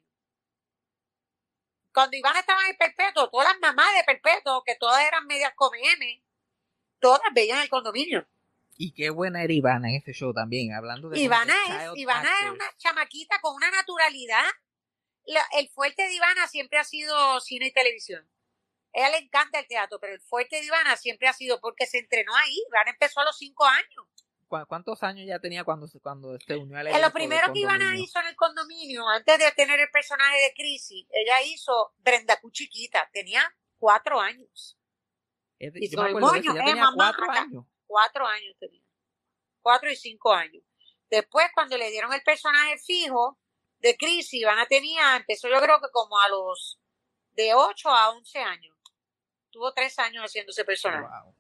Cuando 1.94 2.16
Iván 2.16 2.38
estaba 2.38 2.62
en 2.64 2.70
el 2.72 2.78
perpetuo, 2.78 3.30
todas 3.30 3.50
las 3.50 3.60
mamás 3.60 3.94
de 3.96 4.04
perpetuo, 4.06 4.64
que 4.64 4.76
todas 4.76 5.04
eran 5.06 5.26
medias 5.28 5.52
come 5.56 5.78
M, 5.94 6.24
todas 7.00 7.22
veían 7.34 7.60
el 7.62 7.70
condominio. 7.70 8.28
Y 8.78 8.94
qué 8.94 9.10
buena 9.10 9.44
era 9.44 9.52
Ivana 9.54 9.90
en 9.90 9.96
ese 9.96 10.14
show 10.14 10.34
también, 10.34 10.74
hablando 10.74 11.10
de 11.10 11.20
Ivana 11.20 11.54
es, 11.68 11.98
Ivana 11.98 12.30
es 12.30 12.36
actors. 12.46 12.54
una 12.56 12.78
chamaquita 12.78 13.40
con 13.42 13.56
una 13.56 13.70
naturalidad. 13.70 14.46
La- 15.26 15.46
el 15.60 15.70
fuerte 15.70 16.04
de 16.04 16.14
Ivana 16.16 16.48
siempre 16.48 16.80
ha 16.80 16.84
sido 16.84 17.40
cine 17.42 17.68
y 17.68 17.74
televisión. 17.74 18.28
A 18.94 19.00
ella 19.00 19.10
le 19.10 19.18
encanta 19.18 19.60
el 19.60 19.68
teatro, 19.68 20.00
pero 20.00 20.14
el 20.14 20.22
fuerte 20.22 20.56
de 20.58 20.66
Ivana 20.66 20.96
siempre 20.98 21.28
ha 21.28 21.34
sido 21.34 21.60
porque 21.62 21.86
se 21.86 22.00
entrenó 22.00 22.36
ahí. 22.36 22.56
Ivana 22.70 22.92
empezó 22.92 23.20
a 23.20 23.26
los 23.26 23.38
cinco 23.38 23.66
años. 23.66 24.06
¿Cu- 24.52 24.66
¿Cuántos 24.68 25.02
años 25.02 25.26
ya 25.26 25.40
tenía 25.40 25.64
cuando 25.64 25.88
se, 25.88 26.02
cuando 26.02 26.38
se 26.38 26.58
unió 26.58 26.78
al 26.78 26.88
En 26.88 27.02
lo 27.02 27.12
primero 27.12 27.54
que 27.54 27.60
Ivana 27.60 27.96
hizo 27.98 28.20
en 28.20 28.28
el 28.28 28.36
condominio, 28.36 29.08
antes 29.08 29.40
de 29.40 29.50
tener 29.54 29.80
el 29.80 29.90
personaje 29.90 30.42
de 30.42 30.54
Crisis, 30.54 31.08
ella 31.10 31.42
hizo 31.42 31.94
Brenda 32.00 32.38
Q 32.42 32.52
chiquita, 32.52 33.10
tenía 33.14 33.42
cuatro 33.78 34.20
años. 34.20 34.78
Es 35.58 35.72
y 35.76 35.90
yo 35.90 36.04
me 36.04 36.14
moño, 36.16 36.52
eh, 36.52 36.64
tenía 36.66 36.84
mamá, 36.84 37.14
cuatro 37.16 37.32
años. 37.32 37.66
Cuatro 37.88 38.28
años 38.28 38.56
tenía. 38.60 38.84
Cuatro 39.62 39.90
y 39.90 39.96
cinco 39.96 40.34
años. 40.34 40.64
Después, 41.10 41.48
cuando 41.54 41.78
le 41.78 41.90
dieron 41.90 42.12
el 42.12 42.22
personaje 42.22 42.78
fijo 42.78 43.40
de 43.80 43.96
Crisis, 43.96 44.34
Ivana 44.34 44.66
tenía, 44.66 45.16
empezó 45.16 45.48
yo 45.48 45.62
creo 45.62 45.80
que 45.80 45.88
como 45.94 46.20
a 46.20 46.28
los 46.28 46.78
de 47.36 47.54
ocho 47.54 47.90
a 47.90 48.10
once 48.10 48.38
años. 48.38 48.76
Tuvo 49.50 49.72
tres 49.74 49.98
años 49.98 50.26
haciendo 50.26 50.50
ese 50.52 50.66
personaje. 50.66 51.08
Wow. 51.08 51.36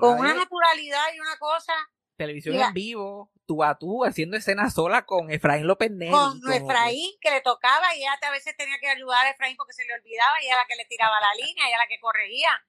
Con 0.00 0.10
la 0.14 0.20
una 0.20 0.34
naturalidad 0.34 1.06
y 1.12 1.18
una 1.18 1.36
cosa, 1.38 1.72
televisión 2.16 2.54
mira. 2.54 2.68
en 2.68 2.74
vivo, 2.74 3.30
tú 3.46 3.62
a 3.62 3.78
tú, 3.78 4.04
haciendo 4.04 4.36
escenas 4.36 4.74
sola 4.74 5.04
con 5.06 5.30
Efraín 5.30 5.66
López 5.66 5.90
Neri. 5.90 6.10
con 6.10 6.40
como 6.40 6.52
Efraín 6.52 7.12
que 7.20 7.30
le 7.30 7.40
tocaba 7.40 7.94
y 7.94 8.00
ella 8.00 8.18
a 8.20 8.30
veces 8.30 8.56
tenía 8.56 8.78
que 8.80 8.88
ayudar 8.88 9.26
a 9.26 9.30
Efraín 9.30 9.56
porque 9.56 9.72
se 9.72 9.84
le 9.84 9.94
olvidaba 9.94 10.40
y 10.42 10.46
ella 10.46 10.56
la 10.56 10.66
que 10.66 10.76
le 10.76 10.84
tiraba 10.86 11.20
la 11.20 11.34
línea, 11.34 11.68
ella 11.68 11.78
la 11.78 11.86
que 11.86 12.00
corregía. 12.00 12.64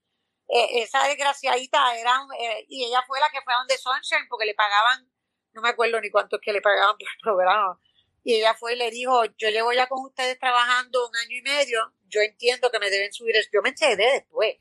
Eh, 0.48 0.84
esa 0.84 1.04
desgraciadita 1.08 1.98
era 1.98 2.22
eh, 2.39 2.66
y 2.70 2.86
ella 2.86 3.02
fue 3.08 3.20
la 3.20 3.30
que 3.32 3.41
fue 3.41 3.54
a 3.54 3.58
donde 3.58 3.78
Sunshine 3.78 4.28
porque 4.30 4.46
le 4.46 4.54
pagaban, 4.54 5.10
no 5.54 5.62
me 5.62 5.70
acuerdo 5.70 6.00
ni 6.02 6.12
cuánto 6.12 6.36
es 6.36 6.41
que 6.43 6.54
le 6.54 6.62
pagaban 6.62 6.98
por 6.98 7.08
el 7.08 7.22
programa. 7.22 7.80
Y 8.24 8.36
ella 8.36 8.56
fue 8.56 8.74
y 8.74 8.78
le 8.78 8.89
dijo, 8.89 9.24
yo 9.38 9.50
llevo 9.50 9.72
ya 9.72 9.88
con 9.88 10.04
ustedes 10.04 10.39
trabajando 10.39 11.08
un 11.08 11.16
año 11.16 11.38
y 11.38 11.41
medio, 11.43 11.93
yo 12.08 12.22
entiendo 12.22 12.72
que 12.72 12.80
me 12.80 12.89
deben 12.89 13.14
subir, 13.14 13.36
el-". 13.36 13.48
yo 13.54 13.62
me 13.62 13.70
enteré 13.70 14.14
después. 14.14 14.58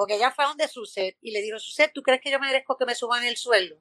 Porque 0.00 0.14
ella 0.14 0.30
fue 0.30 0.46
a 0.46 0.48
donde 0.48 0.66
Suset 0.66 1.18
y 1.20 1.30
le 1.30 1.42
dijo, 1.42 1.58
Suset, 1.58 1.92
¿tú 1.92 2.02
crees 2.02 2.22
que 2.22 2.30
yo 2.30 2.40
merezco 2.40 2.74
que 2.74 2.86
me 2.86 2.94
suban 2.94 3.22
el 3.22 3.36
sueldo? 3.36 3.78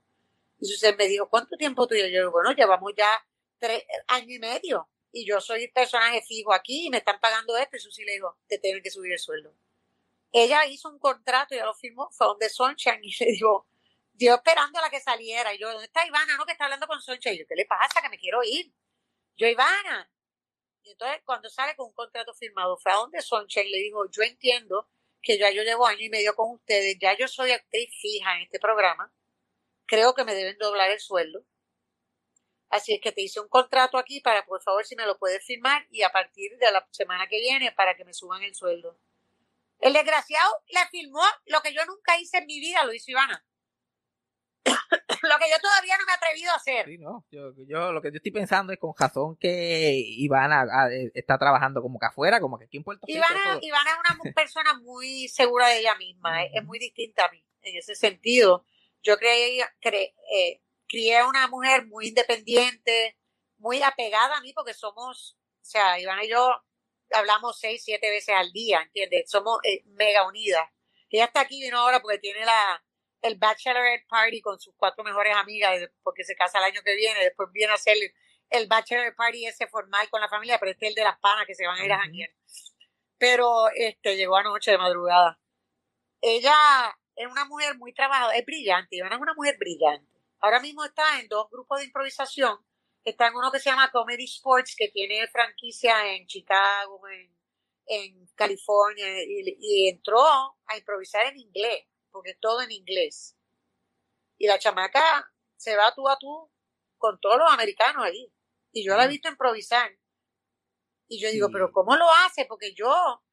Y 0.60 0.66
Suset 0.66 0.98
me 0.98 1.08
dijo, 1.08 1.30
¿cuánto 1.30 1.56
tiempo 1.56 1.88
tú? 1.88 1.96
Y 1.96 2.00
yo 2.00 2.08
digo, 2.08 2.32
bueno, 2.32 2.52
llevamos 2.52 2.92
ya 2.94 3.08
tres 3.58 3.86
años 4.10 4.30
y 4.30 4.38
medio 4.38 4.90
y 5.14 5.26
yo 5.26 5.40
soy 5.40 5.70
personaje 5.70 6.22
fijo 6.22 6.54
aquí 6.54 6.88
y 6.88 6.90
me 6.90 6.98
están 6.98 7.22
pagando 7.22 7.56
esto. 7.56 7.78
Y 7.78 7.80
Susi 7.80 8.04
le 8.04 8.12
dijo, 8.12 8.38
te 8.50 8.58
tienen 8.58 8.84
que 8.84 8.92
subir 8.92 9.14
el 9.14 9.18
sueldo. 9.18 9.54
Ella 10.34 10.66
hizo 10.66 10.90
un 10.90 11.00
contrato, 11.00 11.56
ya 11.56 11.64
lo 11.64 11.74
firmó, 11.74 12.10
fue 12.12 12.28
donde 12.28 12.50
Sunshine 12.50 13.00
y 13.02 13.16
le 13.24 13.32
dijo, 13.32 13.66
yo 14.16 14.36
esperando 14.36 14.80
a 14.80 14.82
la 14.82 14.90
que 14.90 15.00
saliera. 15.00 15.54
Y 15.54 15.58
yo, 15.58 15.70
¿dónde 15.70 15.86
está 15.86 16.06
Ivana? 16.06 16.36
No, 16.36 16.46
que 16.46 16.52
está 16.52 16.66
hablando 16.66 16.86
con 16.86 17.02
Sunshine. 17.02 17.36
Y 17.36 17.40
yo, 17.40 17.46
¿qué 17.48 17.56
le 17.56 17.66
pasa? 17.66 18.02
Que 18.02 18.10
me 18.10 18.20
quiero 18.20 18.44
ir. 18.44 18.74
Yo, 19.38 19.48
Ivana. 19.48 20.12
Y 20.84 20.92
entonces, 20.92 21.22
cuando 21.24 21.50
sale 21.50 21.78
con 21.78 21.88
un 21.88 21.94
contrato 21.94 22.34
firmado, 22.34 22.76
fue 22.76 22.92
a 22.92 22.96
donde 22.96 23.22
Sunshine 23.22 23.68
y 23.68 23.72
le 23.72 23.78
dijo, 23.78 24.12
yo 24.12 24.22
entiendo 24.24 24.90
que 25.22 25.38
ya 25.38 25.52
yo 25.52 25.64
llevo 25.64 25.86
año 25.86 26.06
y 26.06 26.10
medio 26.10 26.36
con 26.36 26.52
ustedes, 26.52 26.98
ya 27.00 27.18
yo 27.18 27.28
soy 27.28 27.52
actriz 27.52 27.90
fija 28.02 28.36
en 28.36 28.44
este 28.44 28.60
programa, 28.60 29.14
creo 29.86 30.14
que 30.14 30.24
me 30.24 30.36
deben 30.36 30.58
doblar 30.58 30.92
el 30.92 31.00
sueldo. 31.00 31.46
Así 32.70 32.94
es 32.94 33.02
que 33.02 33.12
te 33.12 33.22
hice 33.22 33.40
un 33.40 33.48
contrato 33.48 33.98
aquí 33.98 34.22
para, 34.22 34.46
por 34.46 34.62
favor, 34.62 34.86
si 34.86 34.96
me 34.96 35.06
lo 35.06 35.18
puedes 35.18 35.44
firmar 35.44 35.88
y 35.90 36.04
a 36.04 36.12
partir 36.12 36.58
de 36.58 36.72
la 36.72 36.88
semana 36.92 37.28
que 37.28 37.40
viene 37.40 37.72
para 37.72 37.96
que 37.96 38.06
me 38.06 38.14
suban 38.14 38.44
el 38.44 38.54
sueldo. 38.54 39.00
El 39.80 39.94
desgraciado 39.94 40.54
le 40.68 40.86
firmó 40.92 41.24
lo 41.46 41.62
que 41.62 41.74
yo 41.74 41.84
nunca 41.86 42.20
hice 42.20 42.38
en 42.38 42.46
mi 42.46 42.60
vida, 42.60 42.84
lo 42.84 42.94
hizo 42.94 43.12
Ivana. 43.12 43.44
Lo 44.70 45.38
que 45.38 45.50
yo 45.50 45.60
todavía 45.62 45.98
no 45.98 46.06
me 46.06 46.12
he 46.12 46.16
atrevido 46.16 46.52
a 46.52 46.56
hacer. 46.56 46.86
Sí, 46.86 46.98
no. 46.98 47.26
Yo, 47.32 47.52
yo 47.68 47.92
lo 47.92 48.02
que 48.02 48.10
yo 48.12 48.18
estoy 48.18 48.32
pensando 48.32 48.72
es 48.74 48.80
con 48.80 48.94
razón 48.98 49.36
que 49.38 49.94
Ivana 49.96 50.66
ah, 50.72 50.90
eh, 50.92 51.12
está 51.14 51.38
trabajando 51.38 51.82
como 51.82 52.00
que 52.00 52.06
afuera, 52.06 52.40
como 52.40 52.58
que 52.58 52.66
aquí 52.66 52.78
en 52.78 52.84
Puerto 52.84 53.06
Rico. 53.08 53.18
Ivana, 53.18 53.60
Ivana 53.62 53.92
es 53.92 54.20
una 54.20 54.34
persona 54.34 54.74
muy 54.76 55.28
segura 55.28 55.68
de 55.68 55.80
ella 55.80 55.96
misma, 55.96 56.44
es, 56.44 56.52
es 56.56 56.64
muy 56.64 56.80
distinta 56.80 57.26
a 57.26 57.30
mí. 57.32 57.44
en 57.62 57.78
ese 57.78 57.96
sentido. 57.96 58.66
Yo 59.02 59.18
creí, 59.18 59.60
cre- 59.82 60.14
eh, 60.34 60.62
crié 60.88 61.20
a 61.20 61.28
una 61.28 61.48
mujer 61.48 61.86
muy 61.86 62.08
independiente, 62.08 63.18
muy 63.58 63.82
apegada 63.84 64.38
a 64.38 64.42
mí, 64.42 64.54
porque 64.54 64.74
somos, 64.74 65.38
o 65.62 65.66
sea, 65.66 66.00
Ivana 66.00 66.24
y 66.24 66.30
yo 66.30 66.54
hablamos 67.12 67.60
seis, 67.60 67.84
siete 67.84 68.10
veces 68.10 68.36
al 68.36 68.52
día, 68.52 68.82
¿entiendes? 68.82 69.30
Somos 69.30 69.60
eh, 69.64 69.84
mega 69.88 70.28
unidas. 70.28 70.66
Ella 71.10 71.26
está 71.26 71.42
aquí, 71.42 71.60
vino 71.62 71.78
ahora 71.80 72.02
porque 72.02 72.20
tiene 72.20 72.46
la 72.46 72.84
el 73.22 73.36
bachelorette 73.38 74.08
party 74.08 74.42
con 74.42 74.60
sus 74.60 74.74
cuatro 74.76 75.04
mejores 75.04 75.36
amigas, 75.36 75.90
porque 76.04 76.24
se 76.24 76.36
casa 76.36 76.60
el 76.60 76.66
año 76.66 76.82
que 76.84 76.96
viene, 76.96 77.20
después 77.24 77.50
viene 77.52 77.72
a 77.72 77.76
hacer 77.76 77.98
el, 77.98 78.14
el 78.50 78.68
bachelorette 78.68 79.16
party 79.16 79.46
ese 79.46 79.68
formal 79.68 80.10
con 80.10 80.22
la 80.22 80.30
familia, 80.30 80.58
pero 80.60 80.72
este 80.72 80.86
es 80.86 80.90
el 80.92 80.96
de 80.96 81.04
las 81.04 81.20
panas 81.20 81.46
que 81.46 81.56
se 81.56 81.68
van 81.68 81.80
a 81.80 81.86
ir 81.86 81.92
a 81.92 82.00
janguear. 82.00 82.32
Pero 83.18 83.70
este 83.76 84.16
llegó 84.16 84.38
anoche 84.38 84.72
de 84.72 84.78
madrugada. 84.78 85.40
Ella 86.22 86.56
es 87.16 87.28
una 87.28 87.46
mujer 87.46 87.78
muy 87.78 87.94
trabajadora, 87.94 88.38
es 88.38 88.46
brillante, 88.46 88.96
Ivana 88.96 89.16
es 89.16 89.22
una 89.22 89.34
mujer 89.34 89.58
brillante. 89.58 90.08
Ahora 90.40 90.62
mismo 90.62 90.86
está 90.86 91.20
en 91.20 91.28
dos 91.28 91.50
grupos 91.50 91.80
de 91.80 91.86
improvisación. 91.86 92.58
Está 93.04 93.28
en 93.28 93.36
uno 93.36 93.52
que 93.52 93.60
se 93.60 93.70
llama 93.70 93.92
Comedy 93.92 94.26
Sports, 94.26 94.76
que 94.78 94.90
tiene 94.90 95.28
franquicia 95.28 96.14
en 96.14 96.28
Chicago, 96.28 97.02
en, 97.10 97.36
en 97.88 98.28
California, 98.36 99.06
y, 99.24 99.58
y 99.60 99.90
entró 99.90 100.26
a 100.26 100.78
improvisar 100.78 101.26
en 101.28 101.40
inglés, 101.40 101.86
porque 102.12 102.32
es 102.32 102.40
todo 102.40 102.62
en 102.62 102.72
inglés. 102.72 103.36
Y 104.38 104.48
la 104.48 104.60
chamaca 104.60 105.32
se 105.58 105.76
va 105.76 105.94
tú 105.94 106.08
a 106.10 106.18
tú 106.18 106.52
con 106.98 107.20
todos 107.20 107.38
los 107.38 107.52
americanos 107.52 108.06
ahí. 108.06 108.32
Y 108.72 108.86
yo 108.86 108.96
la 108.96 109.06
he 109.06 109.08
visto 109.08 109.30
improvisar. 109.30 109.92
Y 111.08 111.20
yo 111.22 111.30
digo, 111.32 111.50
pero 111.52 111.72
¿cómo 111.72 111.96
lo 111.96 112.06
hace? 112.26 112.46
Porque 112.46 112.74
yo, 112.74 113.24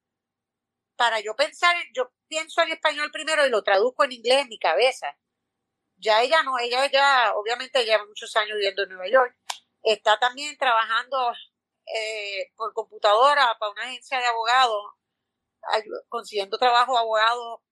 para 0.95 1.19
yo 1.19 1.35
pensar, 1.35 1.75
en- 1.75 1.93
yo 1.93 2.11
pienso 2.27 2.61
en 2.61 2.71
español 2.71 3.11
primero 3.11 3.45
y 3.45 3.49
lo 3.49 3.63
traduzco 3.63 4.03
en 4.03 4.13
inglés 4.13 4.41
en 4.41 4.49
mi 4.49 4.57
cabeza. 4.59 5.15
Ya 5.97 6.21
ella 6.21 6.43
no, 6.43 6.57
ella 6.59 6.89
ya, 6.91 7.33
obviamente 7.35 7.83
lleva 7.85 8.05
muchos 8.05 8.35
años 8.35 8.55
viviendo 8.55 8.83
en 8.83 8.89
Nueva 8.89 9.07
York. 9.09 9.35
Está 9.83 10.19
también 10.19 10.57
trabajando 10.57 11.33
eh, 11.95 12.51
por 12.55 12.73
computadora 12.73 13.55
para 13.59 13.71
una 13.71 13.83
agencia 13.83 14.19
de 14.19 14.25
abogados, 14.25 14.83
consiguiendo 16.09 16.57
trabajo 16.57 16.97
abogado. 16.97 17.63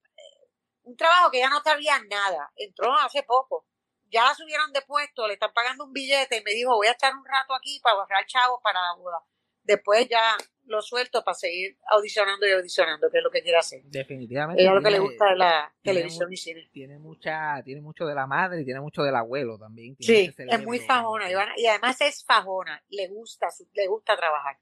Un 0.86 0.96
trabajo 0.96 1.30
que 1.30 1.38
ya 1.40 1.50
no 1.50 1.60
sabía 1.62 2.00
nada. 2.08 2.50
Entró 2.56 2.94
hace 2.94 3.22
poco. 3.24 3.66
Ya 4.08 4.24
la 4.24 4.34
subieron 4.34 4.72
de 4.72 4.82
puesto, 4.82 5.26
le 5.26 5.34
están 5.34 5.52
pagando 5.52 5.84
un 5.84 5.92
billete 5.92 6.36
y 6.38 6.42
me 6.44 6.52
dijo, 6.52 6.74
voy 6.76 6.86
a 6.86 6.92
estar 6.92 7.12
un 7.14 7.24
rato 7.24 7.54
aquí 7.54 7.80
para 7.82 7.96
ahorrar 7.96 8.24
chavos 8.26 8.60
para 8.62 8.80
la 8.80 8.94
boda. 8.94 9.18
Después 9.64 10.08
ya 10.08 10.36
lo 10.66 10.80
suelto 10.80 11.24
para 11.24 11.34
seguir 11.34 11.76
audicionando 11.88 12.46
y 12.46 12.52
audicionando, 12.52 13.10
que 13.10 13.18
es 13.18 13.24
lo 13.24 13.30
que 13.32 13.42
quiere 13.42 13.58
hacer. 13.58 13.82
Definitivamente. 13.84 14.62
Ella 14.62 14.72
lo 14.74 14.80
que 14.80 14.90
le 14.90 15.00
gusta 15.00 15.32
es 15.32 15.38
la 15.38 15.74
televisión 15.82 16.32
y 16.32 16.36
cine. 16.36 16.70
Tiene 16.72 17.00
mucha, 17.00 17.60
tiene 17.64 17.80
mucho 17.80 18.06
de 18.06 18.14
la 18.14 18.28
madre 18.28 18.60
y 18.60 18.64
tiene 18.64 18.80
mucho 18.80 19.02
del 19.02 19.16
abuelo 19.16 19.58
también. 19.58 19.96
tiene 19.96 20.32
Sí, 20.32 20.34
es 20.38 20.64
muy 20.64 20.78
fajona, 20.78 21.28
Ivana, 21.28 21.52
y 21.56 21.66
además 21.66 22.00
es 22.00 22.24
fajona, 22.24 22.80
le 22.90 23.08
gusta, 23.08 23.50
su- 23.50 23.68
le 23.74 23.88
gusta 23.88 24.16
trabajar. 24.16 24.56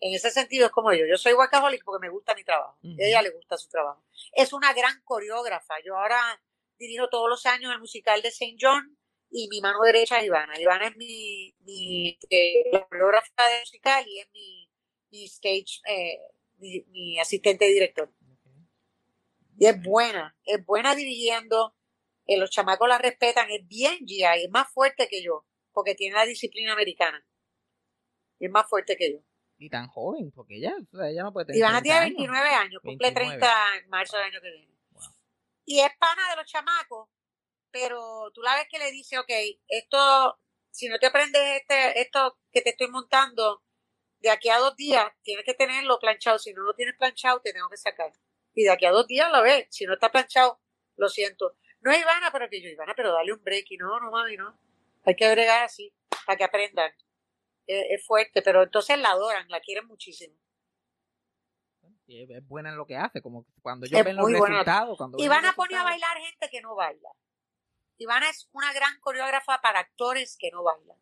En 0.00 0.14
ese 0.14 0.30
sentido 0.30 0.66
es 0.66 0.72
como 0.72 0.92
yo, 0.92 1.06
yo 1.06 1.16
soy 1.16 1.32
workaholic 1.32 1.82
porque 1.84 2.06
me 2.06 2.10
gusta 2.10 2.34
mi 2.34 2.44
trabajo, 2.44 2.78
Ujú. 2.82 2.94
y 2.98 3.02
a 3.02 3.08
ella 3.08 3.22
le 3.22 3.30
gusta 3.30 3.56
su 3.56 3.68
trabajo. 3.68 4.04
Es 4.32 4.52
una 4.52 4.72
gran 4.72 5.02
coreógrafa, 5.02 5.74
yo 5.84 5.96
ahora 5.96 6.40
dirijo 6.78 7.08
todos 7.08 7.28
los 7.28 7.44
años 7.46 7.72
el 7.72 7.80
musical 7.80 8.22
de 8.22 8.28
St. 8.28 8.56
John 8.60 8.96
y 9.30 9.48
mi 9.48 9.60
mano 9.60 9.82
derecha 9.82 10.18
es 10.20 10.26
Ivana. 10.26 10.58
Ivana 10.60 10.86
es 10.88 10.96
mi, 10.96 11.54
mi 11.60 12.18
eh, 12.30 12.70
la 12.72 12.86
coreógrafa 12.86 13.48
de 13.48 13.60
musical 13.60 14.04
y 14.06 14.20
es 14.20 14.28
mi, 14.32 14.70
mi 15.10 15.24
stage, 15.24 15.80
eh, 15.86 16.18
mi, 16.58 16.80
mi 16.88 17.18
asistente 17.18 17.66
director. 17.66 18.12
Y 19.58 19.66
es 19.66 19.82
buena, 19.82 20.36
es 20.44 20.64
buena 20.64 20.94
dirigiendo, 20.94 21.74
eh, 22.26 22.38
los 22.38 22.50
chamacos 22.50 22.88
la 22.88 22.98
respetan, 22.98 23.50
es 23.50 23.66
bien 23.66 24.06
GI, 24.06 24.22
es 24.44 24.50
más 24.50 24.70
fuerte 24.72 25.08
que 25.08 25.20
yo, 25.20 25.44
porque 25.72 25.96
tiene 25.96 26.14
la 26.14 26.24
disciplina 26.24 26.72
americana. 26.72 27.26
Y 28.38 28.46
es 28.46 28.52
más 28.52 28.68
fuerte 28.68 28.96
que 28.96 29.14
yo. 29.14 29.18
Y 29.58 29.68
tan 29.70 29.88
joven, 29.88 30.30
porque 30.30 30.56
o 30.56 30.96
sea, 30.96 31.08
ella 31.08 31.24
no 31.24 31.32
puede 31.32 31.46
tener. 31.46 31.58
Ivana 31.58 31.82
30 31.82 31.82
tiene 31.82 31.98
años. 31.98 32.16
29 32.16 32.48
años, 32.48 32.82
cumple 32.82 33.10
29. 33.10 33.40
30 33.40 33.76
en 33.76 33.88
marzo 33.88 34.16
del 34.16 34.26
año 34.26 34.40
que 34.40 34.50
viene. 34.50 34.74
Wow. 34.90 35.02
Y 35.64 35.80
es 35.80 35.90
pana 35.98 36.30
de 36.30 36.36
los 36.36 36.46
chamacos, 36.46 37.08
pero 37.70 38.30
tú 38.32 38.42
la 38.42 38.54
ves 38.54 38.68
que 38.70 38.78
le 38.78 38.92
dice, 38.92 39.18
ok, 39.18 39.30
esto, 39.66 40.38
si 40.70 40.88
no 40.88 40.98
te 40.98 41.06
aprendes 41.06 41.42
este, 41.60 42.00
esto 42.00 42.38
que 42.52 42.62
te 42.62 42.70
estoy 42.70 42.88
montando, 42.88 43.62
de 44.20 44.30
aquí 44.30 44.48
a 44.48 44.58
dos 44.58 44.76
días 44.76 45.10
tienes 45.22 45.44
que 45.44 45.54
tenerlo 45.54 45.98
planchado. 45.98 46.38
Si 46.38 46.52
no 46.52 46.62
lo 46.62 46.74
tienes 46.74 46.96
planchado, 46.96 47.40
te 47.40 47.52
tengo 47.52 47.68
que 47.68 47.76
sacar. 47.76 48.12
Y 48.54 48.64
de 48.64 48.70
aquí 48.70 48.86
a 48.86 48.90
dos 48.90 49.06
días 49.06 49.30
lo 49.30 49.42
ves. 49.42 49.66
Si 49.70 49.84
no 49.86 49.94
está 49.94 50.10
planchado, 50.10 50.60
lo 50.96 51.08
siento. 51.08 51.56
No 51.80 51.92
es 51.92 52.00
Ivana, 52.00 52.30
pero 52.32 52.48
que 52.48 52.60
yo, 52.60 52.68
Ivana, 52.68 52.94
pero 52.96 53.12
dale 53.12 53.32
un 53.32 53.42
break. 53.42 53.66
Y 53.70 53.76
no, 53.76 54.00
no, 54.00 54.10
mami, 54.10 54.36
no. 54.36 54.58
Hay 55.04 55.14
que 55.14 55.30
bregar 55.30 55.64
así, 55.64 55.92
para 56.26 56.36
que 56.36 56.44
aprendan. 56.44 56.92
Es, 57.68 57.86
es 57.90 58.06
fuerte, 58.06 58.42
pero 58.42 58.64
entonces 58.64 58.98
la 58.98 59.10
adoran, 59.10 59.48
la 59.48 59.60
quieren 59.60 59.86
muchísimo. 59.86 60.34
Y 62.08 62.22
es, 62.22 62.48
buena 62.48 62.70
en 62.70 62.76
lo 62.76 62.86
que 62.86 62.96
hace, 62.96 63.20
como 63.20 63.46
cuando 63.60 63.84
Es 63.84 63.92
ven 63.92 64.16
los 64.16 64.32
resultados. 64.32 64.96
Cuando 64.96 65.22
Ivana 65.22 65.52
pone 65.54 65.76
a 65.76 65.84
bailar 65.84 66.16
gente 66.18 66.48
que 66.50 66.62
no 66.62 66.74
baila. 66.74 67.10
Ivana 67.98 68.30
es 68.30 68.48
una 68.52 68.72
gran 68.72 68.98
coreógrafa 69.00 69.60
para 69.60 69.80
actores 69.80 70.36
que 70.38 70.50
no 70.50 70.62
bailan. 70.62 70.96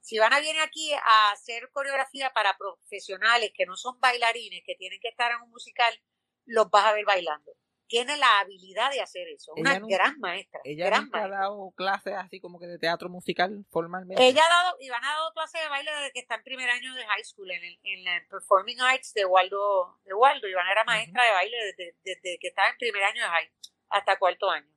Si 0.00 0.14
Ivana 0.14 0.38
viene 0.38 0.60
aquí 0.60 0.92
a 0.92 1.32
hacer 1.32 1.70
coreografía 1.72 2.30
para 2.32 2.56
profesionales 2.56 3.50
que 3.52 3.66
no 3.66 3.76
son 3.76 3.98
bailarines, 3.98 4.62
que 4.64 4.76
tienen 4.76 5.00
que 5.00 5.08
estar 5.08 5.32
en 5.32 5.42
un 5.42 5.50
musical, 5.50 6.00
los 6.46 6.70
vas 6.70 6.84
a 6.84 6.92
ver 6.92 7.04
bailando. 7.04 7.52
Tiene 7.88 8.16
la 8.18 8.40
habilidad 8.40 8.90
de 8.90 9.00
hacer 9.00 9.26
eso. 9.28 9.52
Ella 9.56 9.62
Una 9.70 9.78
nunca- 9.80 9.96
gran 9.96 10.18
maestra. 10.20 10.60
Ella 10.64 10.86
gran 10.86 11.04
nunca 11.04 11.24
ha 11.24 11.28
dado 11.28 11.70
clases 11.74 12.14
así 12.14 12.38
como 12.40 12.60
que 12.60 12.66
de 12.66 12.78
teatro 12.78 13.08
musical 13.08 13.64
formalmente. 13.70 14.22
Ella 14.24 14.42
ha 14.44 14.48
dado, 14.48 14.76
Ivana 14.80 15.10
ha 15.10 15.14
dado 15.14 15.32
clases 15.32 15.62
de 15.62 15.68
baile 15.68 15.90
desde 15.90 16.12
que 16.12 16.20
está 16.20 16.34
en 16.34 16.42
primer 16.44 16.68
año 16.70 16.94
de 16.94 17.06
high 17.06 17.24
school, 17.24 17.50
en, 17.50 17.64
el, 17.64 17.80
en 17.82 18.04
la 18.04 18.22
Performing 18.28 18.80
Arts 18.80 19.14
de 19.14 19.24
Waldo. 19.24 19.98
De 20.04 20.12
Waldo. 20.14 20.46
Ivana 20.48 20.70
era 20.70 20.84
maestra 20.84 21.24
de 21.24 21.32
baile 21.32 21.56
desde, 21.64 21.96
desde 22.04 22.38
que 22.38 22.48
estaba 22.48 22.68
en 22.68 22.76
primer 22.76 23.02
año 23.04 23.22
de 23.22 23.28
high 23.28 23.50
hasta 23.88 24.18
cuarto 24.18 24.50
año. 24.50 24.70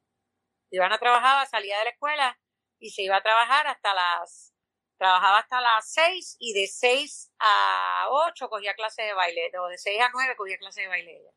Ivana 0.70 0.98
trabajaba, 0.98 1.46
salía 1.46 1.78
de 1.80 1.84
la 1.84 1.90
escuela 1.90 2.40
y 2.80 2.92
se 2.92 3.02
iba 3.04 3.18
a 3.18 3.22
trabajar 3.22 3.68
hasta 3.68 3.94
las, 3.94 4.54
trabajaba 4.98 5.40
hasta 5.40 5.60
las 5.60 5.92
seis 5.92 6.38
y 6.40 6.54
de 6.54 6.66
seis 6.68 7.30
a 7.40 8.06
ocho 8.10 8.48
cogía 8.50 8.74
clases 8.74 9.06
de 9.06 9.14
baile, 9.14 9.52
o 9.60 9.68
de 9.68 9.78
seis 9.78 10.00
a 10.02 10.10
nueve 10.14 10.34
cogía 10.38 10.58
clases 10.58 10.86
de 10.86 10.88
baile 10.88 11.18
ella. 11.18 11.32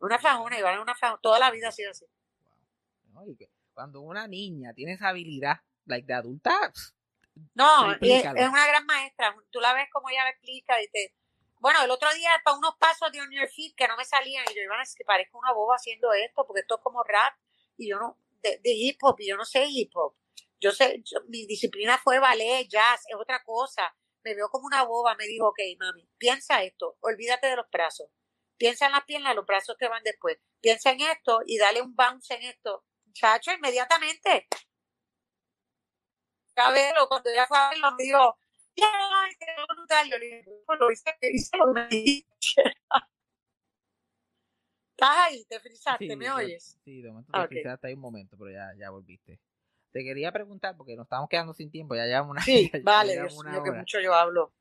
Una 0.00 0.18
fajona, 0.18 0.58
Ivana 0.58 0.76
es 0.76 0.82
una 0.82 0.94
fajona, 0.94 1.20
toda 1.20 1.38
la 1.38 1.50
vida 1.50 1.68
ha 1.68 1.72
sido 1.72 1.90
así. 1.90 2.06
¿no? 3.12 3.26
Y 3.26 3.36
que 3.36 3.50
cuando 3.74 4.00
una 4.00 4.26
niña 4.26 4.72
tiene 4.74 4.92
esa 4.92 5.08
habilidad, 5.08 5.60
like 5.86 6.06
de 6.06 6.14
adulta, 6.14 6.72
No, 7.54 7.92
es, 8.00 8.24
una 8.24 8.66
gran 8.66 8.86
maestra. 8.86 9.34
Tú 9.50 9.60
la 9.60 9.72
ves 9.72 9.88
como 9.92 10.10
ella 10.10 10.24
la 10.24 10.30
explica 10.30 10.80
y 10.82 10.88
te... 10.88 11.14
Bueno, 11.60 11.82
el 11.82 11.90
otro 11.90 12.12
día 12.14 12.30
para 12.44 12.56
unos 12.56 12.76
pasos 12.76 13.10
de 13.10 13.20
On 13.20 13.30
Your 13.32 13.48
Feet 13.48 13.74
que 13.76 13.88
no 13.88 13.96
me 13.96 14.04
salían 14.04 14.44
y 14.50 14.54
yo 14.54 14.62
iba 14.62 14.76
a 14.76 14.80
decir 14.80 14.98
que 14.98 15.04
parezco 15.04 15.38
una 15.38 15.52
boba 15.52 15.74
haciendo 15.76 16.12
esto 16.12 16.46
porque 16.46 16.60
esto 16.60 16.76
es 16.76 16.82
como 16.82 17.02
rap 17.02 17.34
y 17.76 17.88
yo 17.88 17.98
no... 17.98 18.16
De, 18.42 18.60
de 18.62 18.70
hip 18.70 18.98
hop 19.02 19.16
y 19.18 19.28
yo 19.28 19.36
no 19.36 19.44
sé 19.44 19.66
hip 19.68 19.90
hop. 19.96 20.14
Yo 20.60 20.70
sé, 20.72 21.02
yo- 21.04 21.20
mi 21.28 21.46
disciplina 21.46 21.98
fue 21.98 22.18
ballet, 22.20 22.68
jazz, 22.68 23.04
es 23.08 23.16
otra 23.16 23.42
cosa. 23.44 23.94
Me 24.22 24.34
veo 24.34 24.48
como 24.48 24.66
una 24.66 24.84
boba, 24.84 25.14
me 25.16 25.26
dijo, 25.26 25.48
ok, 25.48 25.58
mami, 25.78 26.08
piensa 26.18 26.62
esto, 26.62 26.96
olvídate 27.00 27.48
de 27.48 27.56
los 27.56 27.70
brazos. 27.70 28.08
Piensa 28.58 28.86
en 28.86 28.92
las 28.92 29.04
piernas, 29.04 29.34
los 29.34 29.46
brazos 29.46 29.76
te 29.78 29.88
van 29.88 30.02
después. 30.04 30.38
Piensa 30.60 30.90
en 30.90 31.00
esto 31.00 31.40
y 31.46 31.58
dale 31.58 31.80
un 31.80 31.94
bounce 31.94 32.34
en 32.34 32.42
esto. 32.42 32.84
Chacho, 33.12 33.52
inmediatamente 33.52 34.46
a 36.58 36.72
verlo, 36.72 37.08
cuando 37.08 37.30
ella 37.30 37.46
fue 37.46 37.56
a 37.56 37.70
verlo, 37.70 37.92
me 37.96 38.04
dijo, 38.04 38.38
"Ya, 38.76 38.90
quedó 39.38 39.66
brutal. 39.74 40.10
Yo 40.10 40.18
le 40.18 40.26
dije, 40.26 40.44
"Pues 40.66 40.78
lo 40.80 40.90
hice, 40.90 41.16
hice 41.22 41.56
lo 41.56 41.72
que 41.74 41.86
dijiste". 41.88 42.62
Estás 44.96 45.16
ahí, 45.16 45.44
te 45.44 45.60
frizaste, 45.60 46.06
sí, 46.08 46.16
¿me 46.16 46.30
oyes? 46.30 46.76
Sí, 46.84 47.00
de 47.00 47.10
momento 47.10 47.32
te 47.32 47.46
frisaste 47.46 47.86
ahí 47.86 47.94
un 47.94 48.00
momento, 48.00 48.36
pero 48.36 48.50
ya, 48.50 48.72
ya 48.76 48.90
volviste. 48.90 49.38
Te 49.92 50.02
quería 50.02 50.32
preguntar, 50.32 50.76
porque 50.76 50.96
nos 50.96 51.04
estamos 51.04 51.28
quedando 51.28 51.54
sin 51.54 51.70
tiempo, 51.70 51.94
ya 51.94 52.04
llevamos 52.04 52.32
una 52.32 52.40
Sí, 52.44 52.68
ya 52.72 52.80
vale, 52.80 53.12
llevamos 53.12 53.32
Dios 53.34 53.44
una 53.44 53.50
mío, 53.52 53.62
que 53.62 53.72
mucho 53.78 54.00
yo 54.00 54.12
hablo. 54.14 54.52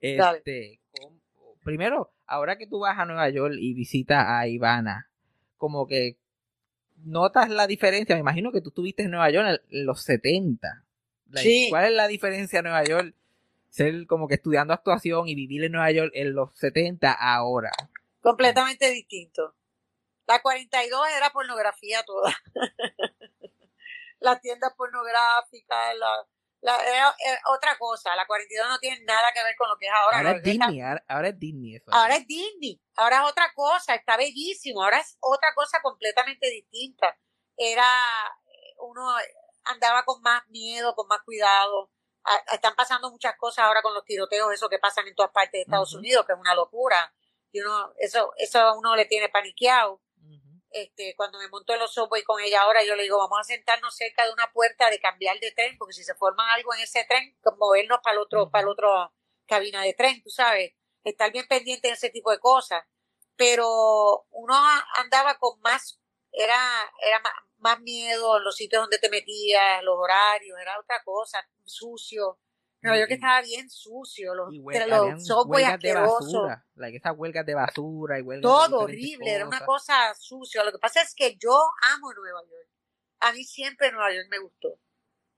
Este, 0.00 0.80
¿cómo- 0.90 1.18
primero, 1.66 2.12
ahora 2.26 2.56
que 2.56 2.68
tú 2.68 2.78
vas 2.78 2.96
a 2.96 3.04
Nueva 3.04 3.28
York 3.28 3.56
y 3.58 3.74
visitas 3.74 4.24
a 4.24 4.46
Ivana, 4.46 5.10
como 5.56 5.88
que 5.88 6.16
notas 7.04 7.50
la 7.50 7.66
diferencia, 7.66 8.14
me 8.14 8.20
imagino 8.20 8.52
que 8.52 8.60
tú 8.60 8.68
estuviste 8.68 9.02
en 9.02 9.10
Nueva 9.10 9.28
York 9.30 9.60
en, 9.68 9.84
los 9.84 10.00
70. 10.02 10.84
Like, 11.30 11.48
Sí. 11.48 11.66
¿Cuál 11.68 11.86
es 11.86 11.92
la 11.92 12.06
diferencia 12.06 12.60
en 12.60 12.66
Nueva 12.66 12.84
York? 12.84 13.14
Ser 13.68 14.06
como 14.06 14.28
que 14.28 14.36
estudiando 14.36 14.72
actuación 14.72 15.26
y 15.26 15.34
vivir 15.34 15.64
en 15.64 15.72
Nueva 15.72 15.90
York 15.90 16.12
en 16.14 16.34
los 16.34 16.56
70 16.56 17.12
ahora. 17.12 17.72
Completamente 18.20 18.88
distinto. 18.92 19.56
La 20.28 20.40
42 20.40 21.00
era 21.16 21.30
pornografía 21.30 22.04
toda. 22.04 22.32
Las 24.20 24.40
tiendas 24.40 24.72
pornográficas, 24.76 25.98
la, 25.98 26.26
la- 26.66 26.84
era, 26.84 27.14
era 27.24 27.40
otra 27.46 27.78
cosa. 27.78 28.14
La 28.16 28.26
42 28.26 28.68
no 28.68 28.78
tiene 28.78 29.04
nada 29.04 29.32
que 29.32 29.42
ver 29.42 29.54
con 29.56 29.68
lo 29.68 29.76
que 29.78 29.86
es 29.86 29.92
ahora. 29.92 30.18
Ahora 30.18 30.30
es 30.32 30.42
Disney, 30.42 30.80
ahora, 30.82 31.04
ahora 31.08 31.28
es 31.28 31.38
Disney 31.38 31.76
eso. 31.76 31.90
Ahora 31.92 32.16
es 32.16 32.26
Disney, 32.26 32.82
ahora 32.96 33.16
es 33.24 33.30
otra 33.30 33.52
cosa, 33.54 33.94
está 33.94 34.16
bellísimo, 34.16 34.82
ahora 34.82 34.98
es 34.98 35.16
otra 35.20 35.54
cosa 35.54 35.80
completamente 35.82 36.48
distinta. 36.50 37.16
era, 37.58 37.86
uno 38.78 39.14
andaba 39.64 40.04
con 40.04 40.20
más 40.22 40.46
miedo, 40.48 40.94
con 40.94 41.08
más 41.08 41.22
cuidado. 41.22 41.90
A- 42.24 42.54
Están 42.54 42.74
pasando 42.76 43.10
muchas 43.10 43.34
cosas 43.36 43.64
ahora 43.64 43.80
con 43.82 43.94
los 43.94 44.04
tiroteos, 44.04 44.52
eso 44.52 44.68
que 44.68 44.78
pasan 44.78 45.06
en 45.08 45.14
todas 45.14 45.30
partes 45.32 45.52
de 45.52 45.60
Estados. 45.62 45.94
Unidos, 45.94 46.26
que 46.26 46.32
es 46.32 46.38
una 46.38 46.54
locura. 46.54 47.14
Y 47.52 47.60
uno, 47.60 47.92
eso, 47.98 48.32
eso 48.36 48.60
a 48.60 48.76
uno 48.76 48.94
le 48.96 49.06
tiene 49.06 49.28
paniqueado. 49.30 50.02
Este, 50.70 51.14
cuando 51.16 51.38
me 51.38 51.48
monto 51.48 51.72
en 51.72 51.80
los 51.80 51.92
subway 51.94 52.22
con 52.22 52.40
ella 52.40 52.62
ahora, 52.62 52.84
yo 52.84 52.96
le 52.96 53.04
digo, 53.04 53.18
vamos 53.18 53.38
a 53.40 53.44
sentarnos 53.44 53.96
cerca 53.96 54.24
de 54.24 54.32
una 54.32 54.52
puerta 54.52 54.90
de 54.90 55.00
cambiar 55.00 55.38
de 55.40 55.52
tren, 55.52 55.76
porque 55.78 55.94
si 55.94 56.04
se 56.04 56.14
forma 56.14 56.52
algo 56.52 56.74
en 56.74 56.80
ese 56.80 57.04
tren, 57.04 57.36
pues 57.42 57.56
movernos 57.56 58.00
para 58.02 58.14
el 58.14 58.22
otro, 58.22 58.50
para 58.50 58.62
el 58.62 58.68
otro 58.68 59.12
cabina 59.46 59.82
de 59.82 59.94
tren, 59.94 60.22
tú 60.22 60.30
sabes, 60.30 60.72
estar 61.04 61.32
bien 61.32 61.46
pendiente 61.48 61.88
de 61.88 61.94
ese 61.94 62.10
tipo 62.10 62.30
de 62.30 62.40
cosas. 62.40 62.84
Pero 63.36 64.26
uno 64.30 64.54
andaba 64.96 65.38
con 65.38 65.60
más, 65.60 66.00
era, 66.32 66.56
era 67.02 67.20
más, 67.20 67.32
más 67.58 67.80
miedo 67.80 68.38
en 68.38 68.44
los 68.44 68.56
sitios 68.56 68.82
donde 68.82 68.98
te 68.98 69.08
metías, 69.08 69.82
los 69.82 69.96
horarios, 69.98 70.58
era 70.60 70.78
otra 70.78 71.02
cosa, 71.04 71.46
sucio. 71.64 72.38
Nueva 72.86 72.98
York 73.00 73.10
estaba 73.12 73.40
bien 73.42 73.68
sucio, 73.70 74.34
los, 74.34 74.52
Y 74.52 74.58
hue- 74.60 74.72
los 75.36 75.46
huelgas 75.46 75.80
de 75.80 75.88
basura, 75.94 76.66
like 76.74 76.96
esas 76.98 77.14
huelgas 77.16 77.46
de 77.46 77.54
basura 77.54 78.18
y 78.18 78.22
huelgas 78.22 78.42
de 78.42 78.48
todo 78.70 78.80
horrible, 78.80 79.30
era 79.34 79.44
una 79.48 79.58
cosa 79.66 80.14
sucia. 80.14 80.64
Lo 80.64 80.72
que 80.72 80.78
pasa 80.78 81.02
es 81.02 81.14
que 81.14 81.36
yo 81.36 81.70
amo 81.94 82.12
Nueva 82.14 82.40
York. 82.42 82.68
A 83.20 83.32
mí 83.32 83.44
siempre 83.44 83.90
Nueva 83.92 84.12
York 84.12 84.26
me 84.30 84.38
gustó. 84.38 84.78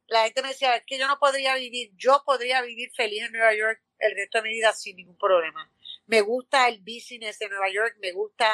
La 0.06 0.24
gente 0.24 0.42
me 0.42 0.48
decía, 0.48 0.74
es 0.76 0.84
que 0.86 0.98
yo 0.98 1.06
no 1.06 1.18
podría 1.18 1.54
vivir, 1.56 1.92
yo 1.96 2.22
podría 2.24 2.62
vivir 2.62 2.90
feliz 2.94 3.22
en 3.24 3.32
Nueva 3.32 3.54
York 3.54 3.82
el 3.98 4.14
resto 4.14 4.38
de 4.38 4.42
mi 4.44 4.54
vida 4.54 4.72
sin 4.72 4.96
ningún 4.96 5.18
problema. 5.18 5.70
Me 6.06 6.22
gusta 6.22 6.68
el 6.68 6.80
business 6.80 7.38
de 7.38 7.48
Nueva 7.50 7.68
York, 7.70 7.96
me 8.00 8.12
gusta 8.12 8.48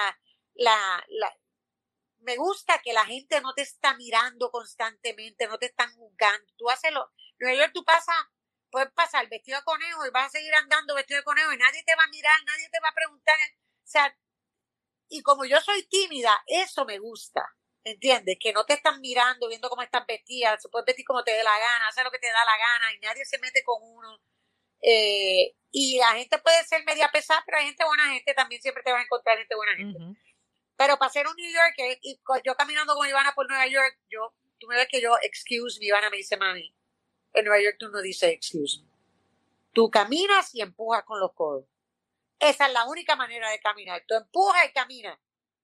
la, 0.54 1.04
la 1.08 1.32
me 2.20 2.36
gusta 2.36 2.80
que 2.82 2.92
la 2.92 3.04
gente 3.04 3.40
no 3.42 3.52
te 3.54 3.62
está 3.62 3.94
mirando 3.96 4.50
constantemente, 4.50 5.46
no 5.46 5.58
te 5.58 5.66
están 5.66 5.94
juzgando. 5.94 6.52
Tú 6.56 6.70
haces 6.70 6.90
lo, 6.92 7.10
Nueva 7.38 7.56
York 7.58 7.70
tú 7.74 7.84
pasas, 7.84 8.16
puedes 8.74 8.90
pasar 8.90 9.28
vestido 9.28 9.56
de 9.56 9.64
conejo 9.64 10.04
y 10.04 10.10
vas 10.10 10.26
a 10.26 10.30
seguir 10.30 10.52
andando 10.52 10.96
vestido 10.96 11.18
de 11.18 11.24
conejo 11.24 11.52
y 11.52 11.56
nadie 11.56 11.84
te 11.84 11.94
va 11.94 12.02
a 12.02 12.08
mirar, 12.08 12.36
nadie 12.44 12.68
te 12.70 12.80
va 12.80 12.88
a 12.88 12.94
preguntar. 12.94 13.36
O 13.38 13.86
sea, 13.86 14.18
y 15.08 15.22
como 15.22 15.44
yo 15.44 15.60
soy 15.60 15.86
tímida, 15.86 16.34
eso 16.44 16.84
me 16.84 16.98
gusta. 16.98 17.54
¿Entiendes? 17.84 18.36
Que 18.40 18.52
no 18.52 18.64
te 18.64 18.72
están 18.72 19.00
mirando, 19.00 19.46
viendo 19.46 19.68
cómo 19.68 19.82
estás 19.82 20.04
vestida, 20.06 20.58
se 20.58 20.68
puedes 20.70 20.86
vestir 20.86 21.04
como 21.04 21.22
te 21.22 21.30
dé 21.30 21.44
la 21.44 21.56
gana, 21.56 21.86
hacer 21.86 22.02
lo 22.02 22.10
que 22.10 22.18
te 22.18 22.26
da 22.26 22.44
la 22.44 22.58
gana 22.58 22.92
y 22.94 22.98
nadie 22.98 23.24
se 23.24 23.38
mete 23.38 23.62
con 23.62 23.76
uno. 23.80 24.20
Eh, 24.80 25.54
y 25.70 25.98
la 25.98 26.14
gente 26.14 26.38
puede 26.38 26.64
ser 26.64 26.82
media 26.84 27.10
pesada, 27.12 27.44
pero 27.46 27.58
hay 27.58 27.66
gente 27.66 27.84
buena 27.84 28.08
gente, 28.08 28.34
también 28.34 28.60
siempre 28.60 28.82
te 28.82 28.90
vas 28.90 29.02
a 29.02 29.04
encontrar 29.04 29.38
gente 29.38 29.54
buena 29.54 29.76
gente. 29.76 29.98
Ujú. 29.98 30.16
Pero 30.76 30.96
para 30.98 31.12
ser 31.12 31.28
un 31.28 31.36
New 31.36 31.52
Yorker, 31.52 31.98
y 32.02 32.20
yo 32.44 32.56
caminando 32.56 32.96
con 32.96 33.08
Ivana 33.08 33.34
por 33.34 33.46
Nueva 33.48 33.68
York, 33.68 34.00
yo, 34.10 34.34
tú 34.58 34.66
me 34.66 34.76
ves 34.76 34.88
que 34.90 35.00
yo, 35.00 35.16
excuse 35.22 35.78
me, 35.78 35.86
Ivana 35.86 36.10
me 36.10 36.16
dice, 36.16 36.36
mami, 36.36 36.74
en 37.34 37.44
Nueva 37.44 37.62
York 37.62 37.76
tú 37.78 37.88
no 37.88 38.00
dices 38.00 38.30
excuse 38.30 38.80
me. 38.82 38.94
Tú 39.72 39.90
caminas 39.90 40.54
y 40.54 40.62
empujas 40.62 41.04
con 41.04 41.18
los 41.18 41.32
codos. 41.34 41.66
Esa 42.38 42.66
es 42.66 42.72
la 42.72 42.84
única 42.86 43.16
manera 43.16 43.50
de 43.50 43.58
caminar. 43.58 44.04
Tú 44.06 44.14
empujas 44.14 44.66
y 44.66 44.72
caminas. 44.72 45.18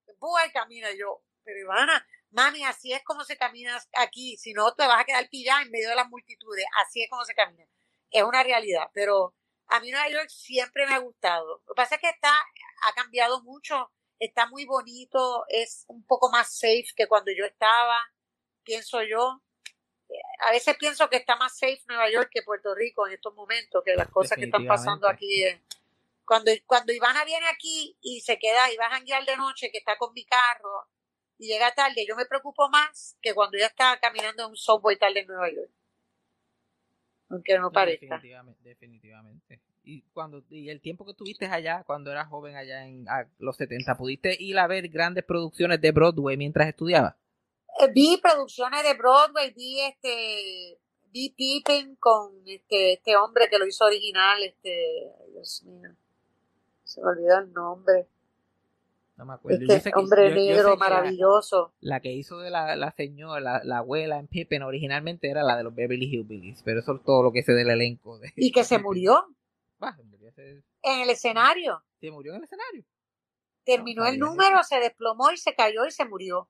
Empujas 0.06 0.48
y 0.48 0.52
caminas. 0.52 0.90
Yo, 0.98 1.22
pero 1.44 1.60
Ivana, 1.60 2.06
mami, 2.30 2.64
así 2.64 2.92
es 2.92 3.04
como 3.04 3.24
se 3.24 3.36
camina 3.36 3.80
aquí. 3.98 4.36
Si 4.36 4.52
no, 4.52 4.74
te 4.74 4.86
vas 4.86 5.00
a 5.00 5.04
quedar 5.04 5.28
pillada 5.28 5.62
en 5.62 5.70
medio 5.70 5.90
de 5.90 5.94
las 5.94 6.08
multitudes. 6.08 6.64
Así 6.84 7.02
es 7.02 7.08
como 7.08 7.24
se 7.24 7.34
camina. 7.34 7.64
Es 8.10 8.24
una 8.24 8.42
realidad. 8.42 8.90
Pero 8.92 9.34
a 9.68 9.78
mí 9.78 9.90
Nueva 9.92 10.08
York 10.08 10.28
siempre 10.28 10.86
me 10.86 10.94
ha 10.94 10.98
gustado. 10.98 11.62
Lo 11.66 11.74
que 11.74 11.76
pasa 11.76 11.94
es 11.94 12.00
que 12.00 12.08
está, 12.08 12.32
ha 12.32 12.92
cambiado 12.94 13.42
mucho. 13.42 13.92
Está 14.18 14.46
muy 14.48 14.64
bonito. 14.64 15.44
Es 15.48 15.84
un 15.86 16.04
poco 16.04 16.30
más 16.30 16.58
safe 16.58 16.86
que 16.96 17.06
cuando 17.06 17.30
yo 17.30 17.44
estaba. 17.44 17.96
Pienso 18.64 19.02
yo. 19.04 19.40
A 20.48 20.52
veces 20.52 20.76
pienso 20.76 21.08
que 21.08 21.16
está 21.16 21.36
más 21.36 21.58
safe 21.58 21.80
Nueva 21.88 22.10
York 22.10 22.30
que 22.32 22.42
Puerto 22.42 22.74
Rico 22.74 23.06
en 23.06 23.14
estos 23.14 23.34
momentos, 23.34 23.82
que 23.84 23.94
las 23.94 24.08
cosas 24.08 24.38
que 24.38 24.44
están 24.44 24.66
pasando 24.66 25.08
aquí. 25.08 25.44
cuando, 26.24 26.50
cuando 26.66 26.92
Ivana 26.92 27.24
viene 27.24 27.46
aquí 27.48 27.96
y 28.00 28.20
se 28.20 28.38
queda 28.38 28.72
y 28.72 28.76
va 28.76 28.86
a 28.86 28.90
janguear 28.90 29.24
de 29.24 29.36
noche, 29.36 29.70
que 29.70 29.78
está 29.78 29.96
con 29.96 30.12
mi 30.14 30.24
carro 30.24 30.88
y 31.38 31.46
llega 31.46 31.74
tarde, 31.74 32.04
yo 32.06 32.16
me 32.16 32.26
preocupo 32.26 32.68
más 32.68 33.16
que 33.22 33.34
cuando 33.34 33.56
ella 33.56 33.66
está 33.66 33.98
caminando 34.00 34.44
en 34.44 34.50
un 34.50 34.56
subway 34.56 34.96
tarde 34.96 35.20
en 35.20 35.26
Nueva 35.26 35.50
York. 35.50 35.70
Aunque 37.30 37.54
no 37.54 37.62
No, 37.62 37.72
parezca. 37.72 38.16
Definitivamente, 38.16 38.60
definitivamente. 38.68 39.60
Y 39.82 40.02
cuando 40.12 40.44
y 40.50 40.68
el 40.68 40.80
tiempo 40.80 41.06
que 41.06 41.14
tuviste 41.14 41.46
allá, 41.46 41.84
cuando 41.84 42.10
eras 42.10 42.28
joven 42.28 42.56
allá 42.56 42.84
en 42.86 43.06
los 43.38 43.56
70, 43.56 43.96
¿pudiste 43.96 44.36
ir 44.38 44.58
a 44.58 44.66
ver 44.66 44.88
grandes 44.88 45.24
producciones 45.24 45.80
de 45.80 45.92
Broadway 45.92 46.36
mientras 46.36 46.68
estudiabas? 46.68 47.14
Eh, 47.82 47.90
vi 47.94 48.18
producciones 48.22 48.82
de 48.82 48.94
Broadway, 48.94 49.52
vi 49.54 49.80
este, 49.80 50.78
vi 51.12 51.30
Pippin 51.30 51.96
con 51.96 52.42
este, 52.46 52.94
este 52.94 53.16
hombre 53.16 53.48
que 53.48 53.58
lo 53.58 53.66
hizo 53.66 53.84
original, 53.84 54.42
este, 54.42 55.10
ay, 55.24 55.32
Dios 55.32 55.62
mío, 55.64 55.90
se 56.84 57.00
me 57.00 57.08
olvidó 57.08 57.38
el 57.38 57.52
nombre, 57.52 58.06
No 59.16 59.24
me 59.26 59.34
acuerdo. 59.34 59.58
Este 59.68 59.92
que- 59.92 59.98
hombre 59.98 60.30
yo- 60.30 60.34
yo 60.34 60.40
sé 60.40 60.46
negro 60.46 60.70
la- 60.70 60.76
maravilloso. 60.76 61.72
La, 61.80 62.00
que 62.00 62.10
hizo 62.12 62.38
de 62.38 62.50
la, 62.50 62.74
la 62.76 62.90
señora, 62.92 63.38
la, 63.40 63.60
la 63.64 63.78
abuela 63.78 64.18
en 64.18 64.26
Pippen 64.28 64.62
originalmente 64.62 65.28
era 65.30 65.42
la 65.42 65.56
de 65.58 65.62
los 65.64 65.74
Beverly 65.74 66.06
Hillbillies, 66.06 66.62
pero 66.64 66.80
eso 66.80 66.94
es 66.96 67.04
todo 67.04 67.22
lo 67.22 67.30
que 67.32 67.42
sé 67.42 67.52
del 67.52 67.68
elenco. 67.70 68.18
De, 68.18 68.32
Y 68.36 68.50
que 68.50 68.64
se 68.64 68.78
murió 68.78 69.26
Ah, 69.78 69.94
se 69.96 70.02
murió, 70.04 70.30
en 70.82 71.00
el 71.00 71.10
escenario. 71.10 71.82
se 72.00 72.10
murió 72.10 72.32
en 72.32 72.38
el 72.38 72.44
escenario. 72.44 72.84
terminó 73.64 74.02
No 74.04 74.08
el 74.08 74.18
número, 74.18 74.62
se 74.64 74.78
desplomó 74.80 75.30
y 75.32 75.36
se 75.36 75.54
cayó 75.54 75.84
y 75.86 75.90
se 75.90 76.04
murió. 76.06 76.48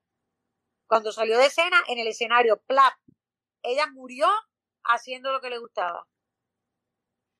Cuando 0.91 1.13
salió 1.13 1.37
de 1.37 1.45
escena 1.45 1.77
en 1.87 1.99
el 1.99 2.07
escenario, 2.07 2.61
plap, 2.67 2.93
ella 3.63 3.87
murió 3.87 4.27
haciendo 4.83 5.31
lo 5.31 5.39
que 5.39 5.49
le 5.49 5.57
gustaba, 5.57 6.05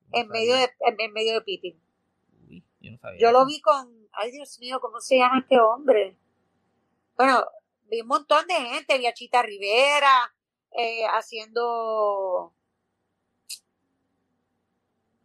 No 0.07 0.19
en 0.19 0.29
medio 0.29 0.55
de, 0.55 0.71
en, 0.79 0.95
en 0.97 1.11
medio 1.11 1.33
de 1.33 1.41
Pippin. 1.41 1.83
Uy, 2.47 2.63
yo 2.79 2.91
no 2.91 2.97
sabía 2.99 3.19
Yo 3.19 3.33
lo 3.33 3.45
vi 3.45 3.59
con, 3.59 4.07
ay 4.13 4.31
Dios 4.31 4.57
mío, 4.59 4.79
¿cómo 4.79 5.01
se 5.01 5.17
llama 5.17 5.39
este 5.39 5.59
hombre? 5.59 6.17
Bueno, 7.17 7.45
vi 7.89 7.99
un 7.99 8.07
montón 8.07 8.47
de 8.47 8.53
gente, 8.53 8.97
vi 8.97 9.07
a 9.07 9.13
Chita 9.13 9.41
Rivera, 9.41 10.33
eh, 10.71 11.03
haciendo, 11.07 12.53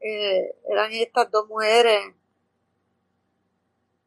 eh, 0.00 0.52
eran 0.68 0.90
estas 0.90 1.30
dos 1.30 1.46
mujeres. 1.46 2.12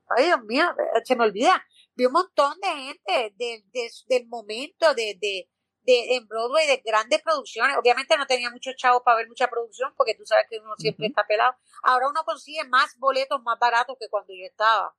Ay, 0.09 0.25
Dios 0.25 0.43
mío, 0.43 0.65
se 1.05 1.15
me 1.15 1.23
olvida. 1.23 1.65
Vi 1.99 2.05
un 2.05 2.13
montón 2.13 2.57
de 2.61 2.67
gente 2.69 3.35
de, 3.37 3.63
de- 3.73 3.91
del 4.07 4.25
momento 4.27 4.93
de, 4.93 5.17
de, 5.19 5.49
de 5.81 6.15
en 6.15 6.25
Broadway 6.29 6.65
de 6.65 6.77
grandes 6.77 7.21
producciones. 7.21 7.75
Obviamente 7.77 8.15
no 8.15 8.25
tenía 8.25 8.49
muchos 8.49 8.73
chavos 8.77 9.01
para 9.03 9.17
ver 9.17 9.27
mucha 9.27 9.49
producción 9.49 9.93
porque 9.97 10.15
tú 10.15 10.25
sabes 10.25 10.45
que 10.49 10.59
uno 10.59 10.75
siempre 10.77 11.07
está 11.07 11.27
pelado. 11.27 11.55
Ahora 11.83 12.07
uno 12.07 12.23
consigue 12.23 12.63
más 12.63 12.97
boletos 12.99 13.41
más 13.43 13.59
baratos 13.59 13.97
que 13.99 14.07
cuando 14.07 14.33
yo 14.33 14.45
estaba. 14.45 14.95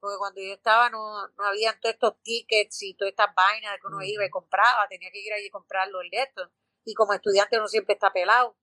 Porque 0.00 0.16
cuando 0.18 0.40
yo 0.40 0.52
estaba 0.54 0.90
no, 0.90 1.28
no 1.28 1.44
habían 1.44 1.78
todos 1.78 1.92
estos 1.94 2.20
tickets 2.22 2.82
y 2.82 2.94
todas 2.94 3.10
estas 3.12 3.32
vainas 3.34 3.76
que 3.80 3.86
uno 3.86 4.02
iba 4.02 4.24
y 4.24 4.30
compraba. 4.30 4.88
Tenía 4.88 5.10
que 5.12 5.20
ir 5.20 5.32
allí 5.32 5.46
y 5.46 5.50
comprarlo 5.50 6.00
el 6.00 6.10
de 6.10 6.22
esto. 6.22 6.50
Y 6.84 6.94
como 6.94 7.12
estudiante 7.12 7.58
uno 7.58 7.68
siempre 7.68 7.94
está 7.94 8.12
pelado. 8.12 8.56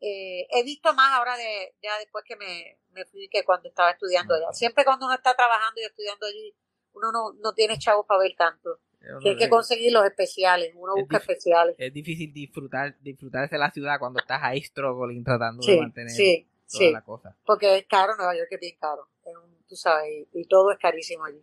Eh, 0.00 0.46
he 0.50 0.62
visto 0.64 0.92
más 0.94 1.12
ahora 1.12 1.36
de 1.36 1.74
ya 1.82 1.96
después 1.98 2.24
que 2.26 2.36
me, 2.36 2.78
me 2.90 3.04
fui 3.06 3.28
que 3.28 3.44
cuando 3.44 3.68
estaba 3.68 3.90
estudiando 3.92 4.34
allá. 4.34 4.52
Siempre 4.52 4.84
cuando 4.84 5.06
uno 5.06 5.14
está 5.14 5.34
trabajando 5.34 5.80
y 5.80 5.84
estudiando 5.84 6.26
allí, 6.26 6.54
uno 6.94 7.12
no, 7.12 7.32
no 7.42 7.52
tiene 7.52 7.78
chavos 7.78 8.06
para 8.06 8.20
ver 8.20 8.34
tanto. 8.36 8.78
Yo 9.02 9.20
no 9.20 9.38
Que 9.38 9.48
conseguir 9.50 9.92
los 9.92 10.04
especiales. 10.06 10.72
Uno 10.76 10.94
Es 10.96 11.02
busca 11.02 11.18
especiales. 11.18 11.74
Es 11.78 11.92
difícil 11.92 12.32
disfrutar 12.32 12.96
disfrutarse 13.00 13.58
la 13.58 13.70
ciudad 13.70 13.98
cuando 13.98 14.18
estás 14.20 14.40
ahí 14.42 14.62
struggling 14.62 15.22
tratando 15.22 15.64
de 15.66 15.72
Sí, 15.74 15.78
mantener 15.78 16.10
sí, 16.10 16.48
toda 16.70 16.84
sí. 16.86 16.90
la 16.92 17.02
cosa. 17.02 17.36
Porque 17.44 17.76
es 17.76 17.86
caro, 17.86 18.16
Nueva 18.16 18.34
York 18.34 18.48
es 18.50 18.60
bien 18.60 18.76
caro. 18.80 19.06
Es 19.24 19.34
un- 19.36 19.62
tú 19.68 19.76
sabes, 19.76 20.10
y, 20.32 20.40
y 20.40 20.44
todo 20.46 20.72
es 20.72 20.78
carísimo 20.78 21.24
allí. 21.26 21.42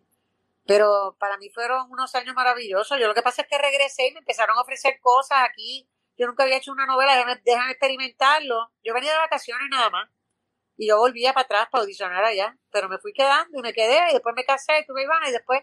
Pero 0.66 1.16
para 1.20 1.38
mí 1.38 1.50
fueron 1.50 1.90
unos 1.92 2.14
años 2.16 2.34
maravillosos. 2.36 3.00
Yo 3.00 3.08
lo 3.08 3.14
que 3.14 3.22
pasa 3.22 3.42
es 3.44 3.48
que 3.48 3.58
regresé 3.58 4.08
y 4.08 4.14
me 4.14 4.20
empezaron 4.20 4.58
a 4.58 4.62
ofrecer 4.62 5.00
cosas 5.02 5.40
aquí. 5.50 5.88
Yo 6.18 6.28
nunca 6.28 6.44
había 6.44 6.58
hecho 6.58 6.72
una 6.72 6.86
novela, 6.86 7.16
déjame, 7.16 7.42
déjame 7.44 7.72
experimentarlo. 7.72 8.72
Yo 8.84 8.94
venía 8.94 9.12
de 9.12 9.18
vacaciones 9.18 9.68
nada 9.70 9.90
más. 9.90 10.10
Y 10.82 10.88
yo 10.88 10.98
volvía 10.98 11.32
para 11.32 11.44
atrás 11.46 11.68
para 11.72 11.84
audicionar 11.84 12.24
allá. 12.24 12.58
Pero 12.72 12.90
me 12.90 12.98
fui 12.98 13.14
quedando 13.14 13.60
y 13.60 13.62
me 13.62 13.72
quedé 13.72 14.00
y 14.10 14.14
después 14.14 14.34
me 14.36 14.44
casé 14.44 14.80
y 14.80 14.86
tuve 14.88 15.04
Ivana 15.04 15.30
y 15.30 15.32
después 15.32 15.62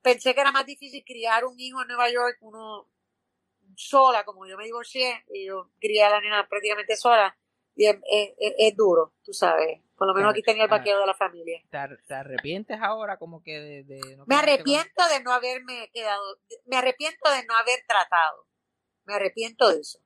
pensé 0.00 0.34
que 0.34 0.40
era 0.40 0.50
más 0.50 0.64
difícil 0.64 1.04
criar 1.04 1.44
un 1.44 1.60
hijo 1.60 1.82
en 1.82 1.88
Nueva 1.88 2.08
York, 2.10 2.38
uno 2.40 2.88
sola, 3.76 4.24
como 4.24 4.46
yo 4.46 4.56
me 4.56 4.64
divorcié 4.64 5.24
y 5.28 5.44
yo 5.46 5.70
crié 5.78 6.04
a 6.04 6.08
la 6.10 6.20
nena 6.22 6.48
prácticamente 6.48 6.96
sola. 6.96 7.36
Y 7.74 7.84
es, 7.86 7.96
es- 8.08 8.74
duro, 8.76 9.12
tú 9.22 9.34
sabes. 9.34 9.82
Por 9.94 10.06
lo 10.06 10.14
menos 10.14 10.30
aquí 10.30 10.40
tenía 10.42 10.64
el 10.64 10.70
vaquero 10.70 11.00
de 11.00 11.06
la 11.06 11.14
familia. 11.14 11.60
¿Te, 11.70 11.76
ar- 11.76 12.02
te 12.06 12.14
arrepientes 12.14 12.78
ahora 12.80 13.18
como 13.18 13.42
que 13.42 13.60
de, 13.60 13.84
de 13.84 14.16
no 14.16 14.24
Me 14.26 14.36
con- 14.36 14.44
arrepiento 14.44 15.06
de 15.08 15.20
no 15.22 15.32
haberme 15.32 15.90
quedado, 15.92 16.38
me 16.64 16.76
arrepiento 16.78 17.30
de 17.30 17.44
no 17.44 17.54
haber 17.54 17.80
tratado. 17.86 18.46
Me 19.04 19.14
arrepiento 19.16 19.68
de 19.68 19.80
eso. 19.80 19.98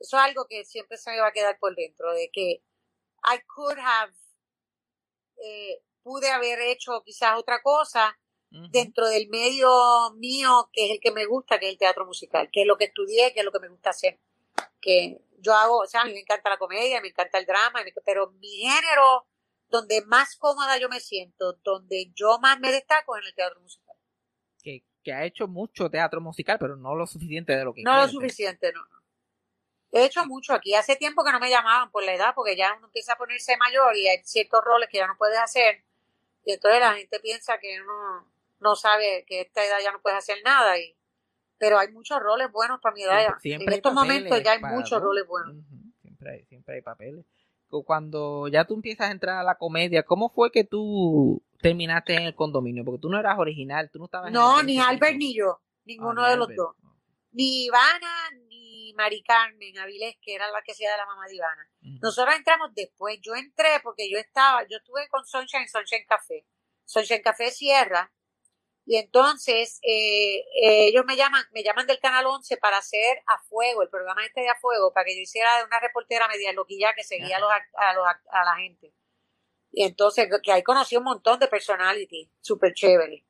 Eso 0.00 0.16
es 0.16 0.22
algo 0.22 0.46
que 0.48 0.64
siempre 0.64 0.96
se 0.96 1.10
me 1.10 1.20
va 1.20 1.26
a 1.28 1.32
quedar 1.32 1.58
por 1.58 1.74
dentro, 1.76 2.12
de 2.14 2.30
que 2.32 2.62
I 3.24 3.38
could 3.46 3.78
have, 3.78 4.12
eh, 5.44 5.82
pude 6.02 6.30
haber 6.30 6.60
hecho 6.60 7.02
quizás 7.04 7.38
otra 7.38 7.62
cosa, 7.62 8.18
dentro 8.50 9.06
del 9.08 9.28
medio 9.28 9.68
mío, 10.16 10.70
que 10.72 10.86
es 10.86 10.92
el 10.92 11.00
que 11.00 11.10
me 11.10 11.26
gusta, 11.26 11.58
que 11.58 11.66
es 11.66 11.72
el 11.72 11.78
teatro 11.78 12.06
musical, 12.06 12.48
que 12.50 12.62
es 12.62 12.66
lo 12.66 12.78
que 12.78 12.84
estudié, 12.84 13.32
que 13.32 13.40
es 13.40 13.44
lo 13.44 13.52
que 13.52 13.60
me 13.60 13.68
gusta 13.68 13.90
hacer. 13.90 14.18
Que 14.80 15.20
yo 15.38 15.54
hago, 15.54 15.78
o 15.80 15.86
sea, 15.86 16.02
a 16.02 16.04
mí 16.04 16.12
me 16.12 16.20
encanta 16.20 16.50
la 16.50 16.58
comedia, 16.58 17.00
me 17.00 17.08
encanta 17.08 17.38
el 17.38 17.46
drama, 17.46 17.80
pero 18.04 18.30
mi 18.32 18.48
género 18.48 19.26
donde 19.68 20.02
más 20.06 20.36
cómoda 20.36 20.78
yo 20.78 20.88
me 20.88 21.00
siento, 21.00 21.58
donde 21.62 22.10
yo 22.14 22.38
más 22.38 22.58
me 22.58 22.72
destaco 22.72 23.16
es 23.16 23.22
en 23.22 23.28
el 23.28 23.34
teatro 23.34 23.60
musical. 23.60 23.96
Que, 24.62 24.82
que 25.02 25.12
ha 25.12 25.24
hecho 25.24 25.46
mucho 25.46 25.90
teatro 25.90 26.20
musical, 26.20 26.58
pero 26.58 26.76
no 26.76 26.94
lo 26.94 27.06
suficiente 27.06 27.54
de 27.54 27.64
lo 27.64 27.74
que 27.74 27.82
No 27.82 28.00
lo 28.00 28.08
suficiente, 28.08 28.72
no. 28.72 28.80
He 29.92 30.04
hecho 30.04 30.24
mucho 30.26 30.52
aquí. 30.54 30.74
Hace 30.74 30.96
tiempo 30.96 31.24
que 31.24 31.32
no 31.32 31.40
me 31.40 31.48
llamaban 31.50 31.90
por 31.90 32.04
la 32.04 32.14
edad, 32.14 32.32
porque 32.34 32.56
ya 32.56 32.74
uno 32.76 32.86
empieza 32.88 33.14
a 33.14 33.16
ponerse 33.18 33.56
mayor 33.56 33.96
y 33.96 34.06
hay 34.08 34.18
ciertos 34.24 34.62
roles 34.64 34.88
que 34.90 34.98
ya 34.98 35.06
no 35.06 35.16
puedes 35.16 35.38
hacer. 35.38 35.82
Y 36.44 36.52
entonces 36.52 36.80
la 36.80 36.94
gente 36.94 37.18
piensa 37.20 37.58
que 37.58 37.80
uno 37.82 38.26
no 38.60 38.76
sabe 38.76 39.24
que 39.26 39.38
a 39.40 39.42
esta 39.42 39.64
edad 39.64 39.78
ya 39.82 39.92
no 39.92 40.00
puedes 40.02 40.18
hacer 40.18 40.38
nada. 40.44 40.78
Y, 40.78 40.94
pero 41.58 41.78
hay 41.78 41.90
muchos 41.90 42.20
roles 42.20 42.50
buenos 42.52 42.80
para 42.80 42.94
mi 42.94 43.02
edad. 43.02 43.18
Siempre- 43.18 43.34
ya. 43.34 43.40
siempre 43.40 43.66
en 43.66 43.78
estos 43.78 43.94
papeles 43.94 44.14
momentos 44.24 44.42
ya 44.44 44.52
hay 44.52 44.60
muchos 44.74 44.90
todo. 44.90 45.00
roles 45.00 45.26
buenos. 45.26 45.56
Siempre 46.02 46.30
hay, 46.32 46.44
siempre 46.44 46.74
hay 46.76 46.82
papeles. 46.82 47.24
Cu- 47.70 47.84
Cuando 47.84 48.48
ya 48.48 48.64
tú 48.66 48.74
empiezas 48.74 49.08
a 49.08 49.12
entrar 49.12 49.36
a 49.38 49.42
la 49.42 49.54
comedia, 49.56 50.02
¿cómo 50.02 50.28
fue 50.30 50.50
que 50.50 50.64
tú 50.64 51.42
terminaste 51.62 52.14
en 52.14 52.22
el 52.24 52.34
condominio? 52.34 52.84
Porque 52.84 53.00
tú 53.00 53.08
no 53.10 53.18
eras 53.18 53.38
original, 53.38 53.90
tú 53.90 53.98
no 53.98 54.04
estabas 54.06 54.28
en 54.28 54.34
No, 54.34 54.60
el 54.60 54.66
ni 54.66 54.76
20%. 54.78 54.82
Albert 54.88 55.16
ni 55.16 55.34
yo. 55.34 55.60
Ah, 55.60 55.82
Ninguno 55.86 56.22
ni 56.24 56.30
de 56.30 56.36
los 56.36 56.48
dos. 56.54 56.76
Ni 57.32 57.64
Ivana 57.66 58.30
ni 58.88 58.94
Mari 58.94 59.22
Carmen 59.22 59.78
Avilés, 59.78 60.16
que 60.22 60.34
era 60.34 60.50
la 60.50 60.62
que 60.62 60.72
hacía 60.72 60.90
de 60.90 60.96
la 60.96 61.06
mamá 61.06 61.26
de 61.26 61.36
Ivana. 61.36 61.70
Ujú. 61.82 61.98
Nosotros 62.00 62.34
entramos 62.34 62.74
después. 62.74 63.18
Yo 63.20 63.34
entré 63.34 63.80
porque 63.82 64.10
yo 64.10 64.18
estaba, 64.18 64.66
yo 64.68 64.78
estuve 64.78 65.06
con 65.08 65.24
Sunshine, 65.26 65.68
Sunshine 65.68 66.06
Café. 66.08 66.46
Sunshine 66.84 67.22
Café 67.22 67.50
cierra. 67.50 68.10
Y 68.86 68.96
entonces 68.96 69.80
eh, 69.82 70.38
eh, 70.62 70.86
ellos 70.86 71.04
me 71.06 71.14
llaman, 71.14 71.44
me 71.52 71.62
llaman 71.62 71.86
del 71.86 71.98
Canal 71.98 72.24
11 72.24 72.56
para 72.56 72.78
hacer 72.78 73.22
A 73.26 73.38
Fuego, 73.42 73.82
el 73.82 73.90
programa 73.90 74.24
este 74.24 74.40
de 74.40 74.48
A 74.48 74.54
Fuego, 74.54 74.94
para 74.94 75.04
que 75.04 75.14
yo 75.14 75.20
hiciera 75.20 75.58
de 75.58 75.64
una 75.64 75.78
reportera 75.78 76.26
media 76.26 76.54
loquilla 76.54 76.94
que 76.94 77.04
seguía 77.04 77.36
a, 77.36 77.40
los, 77.40 77.50
a, 77.50 77.92
los 77.92 78.06
a 78.30 78.44
la 78.44 78.56
gente. 78.56 78.94
Y 79.70 79.84
entonces, 79.84 80.28
que 80.42 80.52
ahí 80.52 80.62
conocí 80.62 80.96
un 80.96 81.04
montón 81.04 81.38
de 81.38 81.48
personality, 81.48 82.30
súper 82.40 82.72
chévere. 82.72 83.26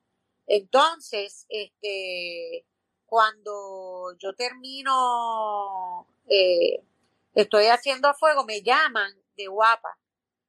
Entonces, 0.47 1.45
este, 1.49 2.65
cuando 3.09 4.15
yo 4.19 4.35
termino, 4.35 6.07
eh, 6.29 6.85
estoy 7.35 7.67
haciendo 7.67 8.07
a 8.09 8.15
fuego, 8.15 8.45
me 8.45 8.63
llaman 8.63 9.11
de 9.35 9.47
guapa. 9.47 9.99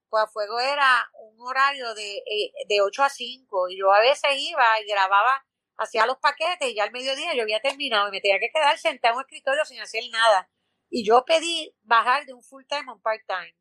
Pues 0.09 0.23
a 0.25 0.27
fuego 0.27 0.59
era 0.59 1.09
un 1.21 1.39
horario 1.47 1.93
de, 1.95 2.17
eh, 2.17 2.51
de 2.67 2.81
8 2.81 3.03
a 3.03 3.09
5 3.09 3.69
y 3.69 3.79
yo 3.79 3.93
a 3.93 4.01
veces 4.01 4.31
iba 4.37 4.81
y 4.81 4.85
grababa, 4.87 5.45
hacía 5.77 6.05
los 6.05 6.17
paquetes 6.17 6.69
y 6.69 6.75
ya 6.75 6.83
al 6.83 6.91
mediodía 6.91 7.33
yo 7.33 7.43
había 7.43 7.61
terminado 7.61 8.09
y 8.09 8.11
me 8.11 8.21
tenía 8.21 8.39
que 8.39 8.51
quedar 8.51 8.77
sentada 8.77 9.13
en 9.13 9.17
un 9.19 9.21
escritorio 9.23 9.63
sin 9.65 9.79
hacer 9.79 10.03
nada. 10.11 10.49
Y 10.89 11.05
yo 11.05 11.23
pedí 11.25 11.73
bajar 11.83 12.25
de 12.25 12.33
un 12.33 12.43
full 12.43 12.65
time 12.67 12.85
a 12.89 12.93
un 12.93 13.01
part 13.01 13.21
time. 13.25 13.55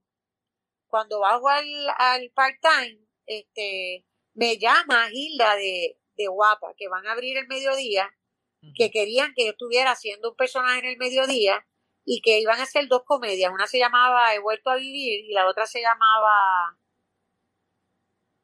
Cuando 0.89 1.21
bajo 1.21 1.49
al, 1.49 1.67
al 1.99 2.31
part 2.33 2.57
time, 2.61 2.99
este, 3.27 4.05
me 4.35 4.59
llama 4.59 5.09
Hilda 5.13 5.55
de, 5.57 5.99
de 6.17 6.27
Guapa, 6.27 6.75
que 6.77 6.89
van 6.89 7.07
a 7.07 7.13
abrir 7.13 7.39
el 7.39 7.47
mediodía. 7.47 8.11
Que 8.75 8.91
querían 8.91 9.33
que 9.35 9.45
yo 9.47 9.51
estuviera 9.53 9.93
haciendo 9.93 10.31
un 10.31 10.37
personaje 10.37 10.81
en 10.81 10.87
el 10.87 10.97
mediodía 10.99 11.67
y 12.05 12.21
que 12.23 12.41
iban 12.41 12.59
a 12.61 12.65
hacer 12.65 12.89
dos 12.89 13.03
comedias. 13.05 13.53
Una 13.53 13.67
se 13.67 13.79
llamaba 13.79 14.35
He 14.35 14.39
vuelto 14.41 14.71
a 14.71 14.77
vivir 14.77 15.25
y 15.25 15.33
la 15.33 15.47
otra 15.47 15.67
se 15.67 15.81
llamaba 15.81 16.77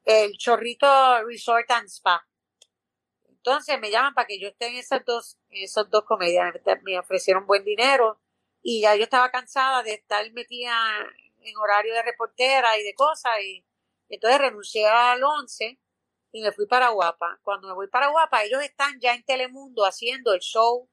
El 0.04 0.36
Chorrito 0.38 1.22
Resort 1.26 1.70
and 1.70 1.88
Spa. 1.88 2.26
Entonces 3.28 3.78
me 3.78 3.90
llaman 3.90 4.14
para 4.14 4.26
que 4.26 4.40
yo 4.40 4.48
esté 4.48 4.68
en 4.68 4.76
esas 4.76 5.04
dos, 5.04 5.38
en 5.50 5.64
esas 5.64 5.90
dos 5.90 6.04
comedias. 6.04 6.54
Me- 6.82 6.98
ofrecieron 6.98 7.46
buen 7.46 7.64
dinero 7.64 8.18
y 8.62 8.80
ya 8.80 8.96
yo 8.96 9.04
estaba 9.04 9.30
cansada 9.30 9.82
de 9.82 9.94
estar 9.94 10.30
metida 10.32 10.74
en 11.42 11.56
horario 11.58 11.92
de 11.94 12.02
reportera 12.02 12.78
y 12.78 12.82
de 12.82 12.94
cosas 12.94 13.32
y 13.42 13.64
entonces 14.08 14.40
renuncié 14.40 14.86
al 14.86 15.22
11 15.22 15.78
y 16.34 16.42
me 16.42 16.50
fui 16.50 16.66
para 16.66 16.88
Guapa. 16.88 17.38
Cuando 17.44 17.68
me 17.68 17.74
voy 17.74 17.86
para 17.86 18.08
Guapa, 18.08 18.42
ellos 18.42 18.60
están 18.60 18.98
ya 19.00 19.14
en 19.14 19.22
Telemundo 19.22 19.84
haciendo 19.84 20.34
el 20.34 20.40
show 20.40 20.90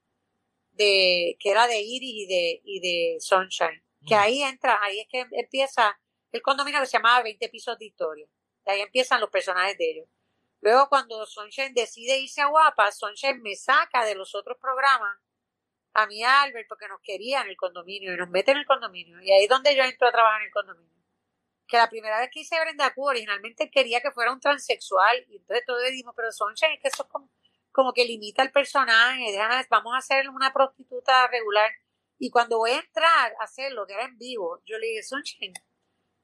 de 0.73 1.35
que 1.39 1.49
era 1.49 1.65
de 1.65 1.81
Iris 1.81 2.13
y 2.13 2.25
de, 2.27 2.61
y 2.63 2.79
de 2.79 3.19
Sunshine. 3.19 3.83
Que 4.05 4.13
ahí 4.13 4.43
entra, 4.43 4.77
ahí 4.83 4.99
es 4.99 5.07
que 5.09 5.25
empieza 5.31 5.99
el 6.31 6.43
condominio 6.43 6.79
que 6.79 6.85
se 6.85 6.97
llamaba 6.97 7.23
20 7.23 7.49
pisos 7.49 7.75
de 7.79 7.85
historia. 7.85 8.27
De 8.65 8.71
ahí 8.71 8.81
empiezan 8.81 9.19
los 9.19 9.31
personajes 9.31 9.75
de 9.79 9.89
ellos. 9.89 10.07
Luego 10.59 10.87
cuando 10.89 11.25
Sunshine 11.25 11.73
decide 11.73 12.19
irse 12.19 12.41
a 12.41 12.45
Guapa, 12.45 12.91
Sunshine 12.91 13.41
me 13.41 13.55
saca 13.55 14.05
de 14.05 14.13
los 14.13 14.35
otros 14.35 14.59
programas 14.61 15.17
a 15.95 16.03
a 16.03 16.41
Albert 16.43 16.67
porque 16.69 16.87
nos 16.87 17.01
quería 17.01 17.41
en 17.41 17.49
el 17.49 17.57
condominio 17.57 18.13
y 18.13 18.17
nos 18.17 18.29
mete 18.29 18.51
en 18.51 18.57
el 18.57 18.65
condominio. 18.67 19.19
Y 19.23 19.31
ahí 19.31 19.43
es 19.45 19.49
donde 19.49 19.75
yo 19.75 19.81
entro 19.83 20.07
a 20.07 20.11
trabajar 20.11 20.41
en 20.41 20.47
el 20.47 20.53
condominio 20.53 21.00
que 21.71 21.77
la 21.77 21.89
primera 21.89 22.19
vez 22.19 22.29
que 22.29 22.41
hice 22.41 22.59
Brenda 22.59 22.93
Q, 22.93 23.01
originalmente 23.01 23.71
quería 23.71 24.01
que 24.01 24.11
fuera 24.11 24.33
un 24.33 24.41
transexual, 24.41 25.25
y 25.29 25.37
entonces 25.37 25.65
todos 25.65 25.81
le 25.81 25.91
dijimos, 25.91 26.13
pero 26.17 26.29
Sunshine, 26.29 26.73
es 26.73 26.81
que 26.81 26.89
eso 26.89 27.03
es 27.03 27.09
como, 27.09 27.29
como 27.71 27.93
que 27.93 28.03
limita 28.03 28.43
el 28.43 28.51
personaje, 28.51 29.31
déjame, 29.31 29.65
vamos 29.69 29.95
a 29.95 29.99
hacer 29.99 30.27
una 30.29 30.51
prostituta 30.51 31.27
regular. 31.27 31.71
Y 32.19 32.29
cuando 32.29 32.57
voy 32.57 32.71
a 32.71 32.79
entrar 32.79 33.33
a 33.39 33.45
hacerlo, 33.45 33.87
que 33.87 33.93
era 33.93 34.03
en 34.03 34.17
vivo, 34.17 34.61
yo 34.65 34.77
le 34.77 34.87
dije, 34.87 35.01
Sunshine, 35.01 35.53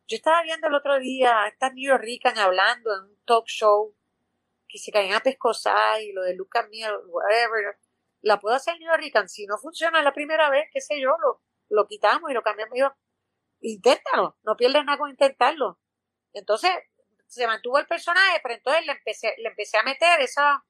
yo 0.06 0.18
estaba 0.18 0.44
viendo 0.44 0.68
el 0.68 0.76
otro 0.76 1.00
día 1.00 1.44
a 1.44 1.48
estas 1.48 1.74
New 1.74 1.98
Rican 1.98 2.38
hablando 2.38 2.94
en 2.94 3.04
un 3.06 3.24
talk 3.24 3.46
show, 3.48 3.96
que 4.68 4.78
se 4.78 4.92
caían 4.92 5.16
a 5.16 5.22
pescosar 5.22 6.02
y 6.02 6.12
lo 6.12 6.24
de 6.24 6.36
Lucas 6.36 6.68
Miel, 6.70 6.94
whatever. 7.08 7.78
La 8.22 8.38
puedo 8.38 8.54
hacer 8.54 8.78
New 8.80 8.92
Rican, 8.98 9.30
si 9.30 9.46
no 9.46 9.58
funciona 9.58 10.02
la 10.02 10.14
primera 10.14 10.50
vez, 10.50 10.68
qué 10.74 10.82
sé 10.82 11.00
yo, 11.00 11.16
lo, 11.24 11.42
lo 11.70 11.88
quitamos 11.88 12.30
y 12.30 12.34
lo 12.34 12.44
cambiamos. 12.44 12.76
Y 12.76 12.82
yo, 12.82 12.94
inténtalo, 13.62 14.38
no 14.44 14.56
pierdes 14.58 14.84
nada 14.86 14.98
con 14.98 15.10
intentarlo. 15.10 15.80
Entonces, 16.34 16.72
se 17.28 17.48
mantuvo 17.48 17.78
el 17.80 17.88
personaje, 17.88 18.40
pero 18.44 18.56
entonces 18.56 18.86
le 18.86 18.94
empecé, 18.94 19.34
le 19.40 19.50
empecé 19.50 19.78
a 19.78 19.84
meter 19.84 20.22
esa, 20.22 20.64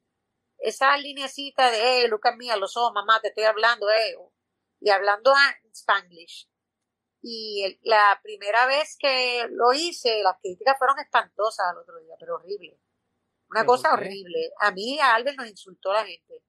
esa 0.59 0.97
linecita 0.97 1.69
de, 1.71 1.79
hey, 1.81 2.07
Lucas 2.09 2.35
mía, 2.37 2.57
los 2.57 2.75
ojos, 2.77 2.93
mamá, 2.93 3.19
te 3.21 3.29
estoy 3.29 3.43
hablando, 3.45 3.89
eh, 3.91 4.15
y 4.79 4.89
hablando 4.89 5.33
en 5.63 5.71
Spanglish. 5.71 6.49
Y 7.21 7.63
el- 7.63 7.79
la 7.83 8.19
primera 8.23 8.65
vez 8.67 8.95
que 8.99 9.47
lo 9.51 9.73
hice, 9.73 10.21
las 10.23 10.37
críticas 10.41 10.77
fueron 10.77 10.99
espantosas 10.99 11.67
al 11.71 11.77
otro 11.79 11.99
día, 11.99 12.15
pero 12.19 12.35
horrible. 12.35 12.79
Una 13.49 13.61
¿Pero 13.61 13.67
cosa 13.67 13.93
horrible. 13.93 14.51
A 14.59 14.71
mí 14.71 14.99
a 14.99 15.15
Albert 15.15 15.37
nos 15.37 15.49
insultó 15.49 15.93
la 15.93 16.05
gente. 16.05 16.43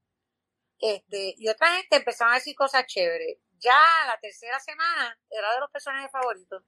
Este, 0.80 1.34
y 1.36 1.48
otra 1.48 1.74
gente 1.76 1.96
empezaron 1.96 2.32
a 2.32 2.36
decir 2.36 2.54
cosas 2.54 2.86
chéveres. 2.86 3.38
Ya 3.60 3.80
la 4.06 4.18
tercera 4.20 4.58
semana 4.60 5.18
era 5.30 5.52
de 5.54 5.60
los 5.60 5.70
personajes 5.70 6.10
favoritos. 6.10 6.62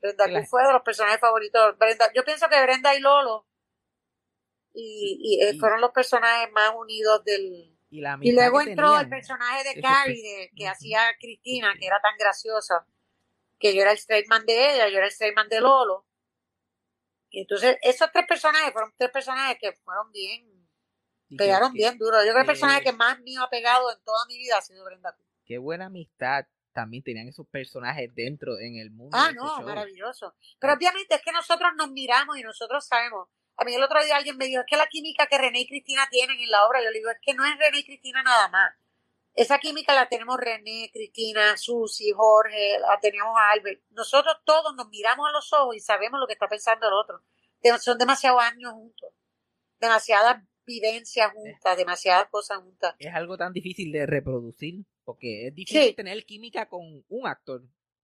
Brenda 0.00 0.26
Q 0.26 0.46
fue 0.46 0.66
de 0.66 0.72
los 0.72 0.82
personajes 0.82 1.20
favoritos. 1.20 1.78
Brenda, 1.78 2.10
yo 2.14 2.24
pienso 2.24 2.48
que 2.48 2.60
Brenda 2.60 2.94
y 2.94 3.00
Lolo 3.00 3.46
y, 4.74 5.18
y, 5.20 5.42
eh, 5.44 5.50
Y- 5.54 5.58
fueron 5.58 5.80
los 5.80 5.92
personajes 5.92 6.50
más 6.52 6.72
unidos 6.74 7.22
del, 7.24 7.76
Y, 7.90 8.00
la 8.00 8.10
y 8.10 8.12
amistad 8.14 8.34
luego 8.42 8.60
entró 8.62 8.98
el 9.00 9.08
personaje 9.10 9.64
de 9.74 9.80
Carrie, 9.82 10.22
de- 10.22 10.50
que 10.56 10.66
hacía 10.68 11.14
Cristina, 11.20 11.74
que 11.78 11.86
era 11.86 12.00
tan 12.00 12.16
graciosa, 12.18 12.86
que 13.58 13.74
yo 13.74 13.82
era 13.82 13.92
el 13.92 13.98
straight 13.98 14.26
man 14.28 14.44
de 14.46 14.74
ella, 14.74 14.88
yo 14.88 14.96
era 14.96 15.06
el 15.06 15.12
straight 15.12 15.36
man 15.36 15.48
de 15.48 15.60
Lolo. 15.60 16.06
Y 17.30 17.40
entonces, 17.42 17.78
esos 17.82 18.10
tres 18.12 18.26
personajes 18.26 18.72
fueron 18.72 18.92
tres 18.98 19.10
personajes 19.10 19.56
que 19.60 19.72
fueron 19.72 20.10
bien, 20.10 20.68
pegaron 21.38 21.72
que- 21.72 21.78
bien 21.78 21.96
duro. 21.98 22.18
Yo 22.24 22.32
creo 22.32 22.34
que 22.34 22.40
el 22.40 22.46
personaje 22.46 22.82
que 22.82 22.92
más 22.92 23.18
mío 23.20 23.42
ha 23.42 23.48
pegado 23.50 23.90
en 23.92 24.02
toda 24.04 24.26
mi 24.26 24.36
vida 24.38 24.58
ha 24.58 24.62
sido 24.62 24.84
Brenda 24.84 25.12
Q. 25.14 25.22
Qué 25.44 25.58
buena 25.58 25.86
amistad 25.86 26.46
también 26.72 27.02
tenían 27.02 27.28
esos 27.28 27.46
personajes 27.48 28.10
dentro 28.14 28.58
en 28.58 28.76
el 28.76 28.90
mundo. 28.90 29.16
Ah, 29.16 29.26
ese 29.26 29.34
no, 29.34 29.56
show. 29.56 29.66
maravilloso. 29.66 30.34
Pero 30.58 30.74
obviamente 30.74 31.14
es 31.14 31.22
que 31.22 31.32
nosotros 31.32 31.72
nos 31.76 31.90
miramos 31.90 32.38
y 32.38 32.42
nosotros 32.42 32.86
sabemos. 32.86 33.28
A 33.56 33.64
mí 33.64 33.74
el 33.74 33.82
otro 33.82 34.02
día 34.02 34.16
alguien 34.16 34.36
me 34.38 34.46
dijo, 34.46 34.60
es 34.60 34.66
que 34.66 34.76
la 34.76 34.86
química 34.86 35.26
que 35.26 35.38
René 35.38 35.60
y 35.60 35.68
Cristina 35.68 36.08
tienen 36.10 36.40
en 36.40 36.50
la 36.50 36.66
obra, 36.66 36.82
yo 36.82 36.90
le 36.90 36.98
digo, 36.98 37.10
es 37.10 37.18
que 37.20 37.34
no 37.34 37.44
es 37.44 37.58
René 37.58 37.80
y 37.80 37.84
Cristina 37.84 38.22
nada 38.22 38.48
más. 38.48 38.72
Esa 39.34 39.58
química 39.58 39.94
la 39.94 40.08
tenemos 40.08 40.36
René, 40.38 40.90
Cristina, 40.92 41.56
Susi, 41.56 42.12
Jorge, 42.12 42.78
la 42.80 42.98
teníamos 43.00 43.34
a 43.38 43.50
Albert. 43.50 43.82
Nosotros 43.90 44.36
todos 44.44 44.74
nos 44.74 44.88
miramos 44.88 45.28
a 45.28 45.32
los 45.32 45.52
ojos 45.52 45.76
y 45.76 45.80
sabemos 45.80 46.20
lo 46.20 46.26
que 46.26 46.34
está 46.34 46.48
pensando 46.48 46.86
el 46.86 46.94
otro. 46.94 47.22
Son 47.80 47.96
demasiados 47.96 48.42
años 48.42 48.72
juntos, 48.72 49.10
demasiadas 49.78 50.42
vivencias 50.66 51.32
juntas, 51.32 51.76
demasiadas 51.76 52.28
cosas 52.30 52.58
juntas. 52.58 52.94
Es 52.98 53.14
algo 53.14 53.36
tan 53.36 53.52
difícil 53.52 53.92
de 53.92 54.06
reproducir, 54.06 54.84
porque 55.04 55.48
es 55.48 55.54
difícil 55.54 55.82
Sí. 55.88 55.94
tener 55.94 56.24
química 56.24 56.66
con 56.68 57.04
un 57.08 57.26
actor. 57.26 57.62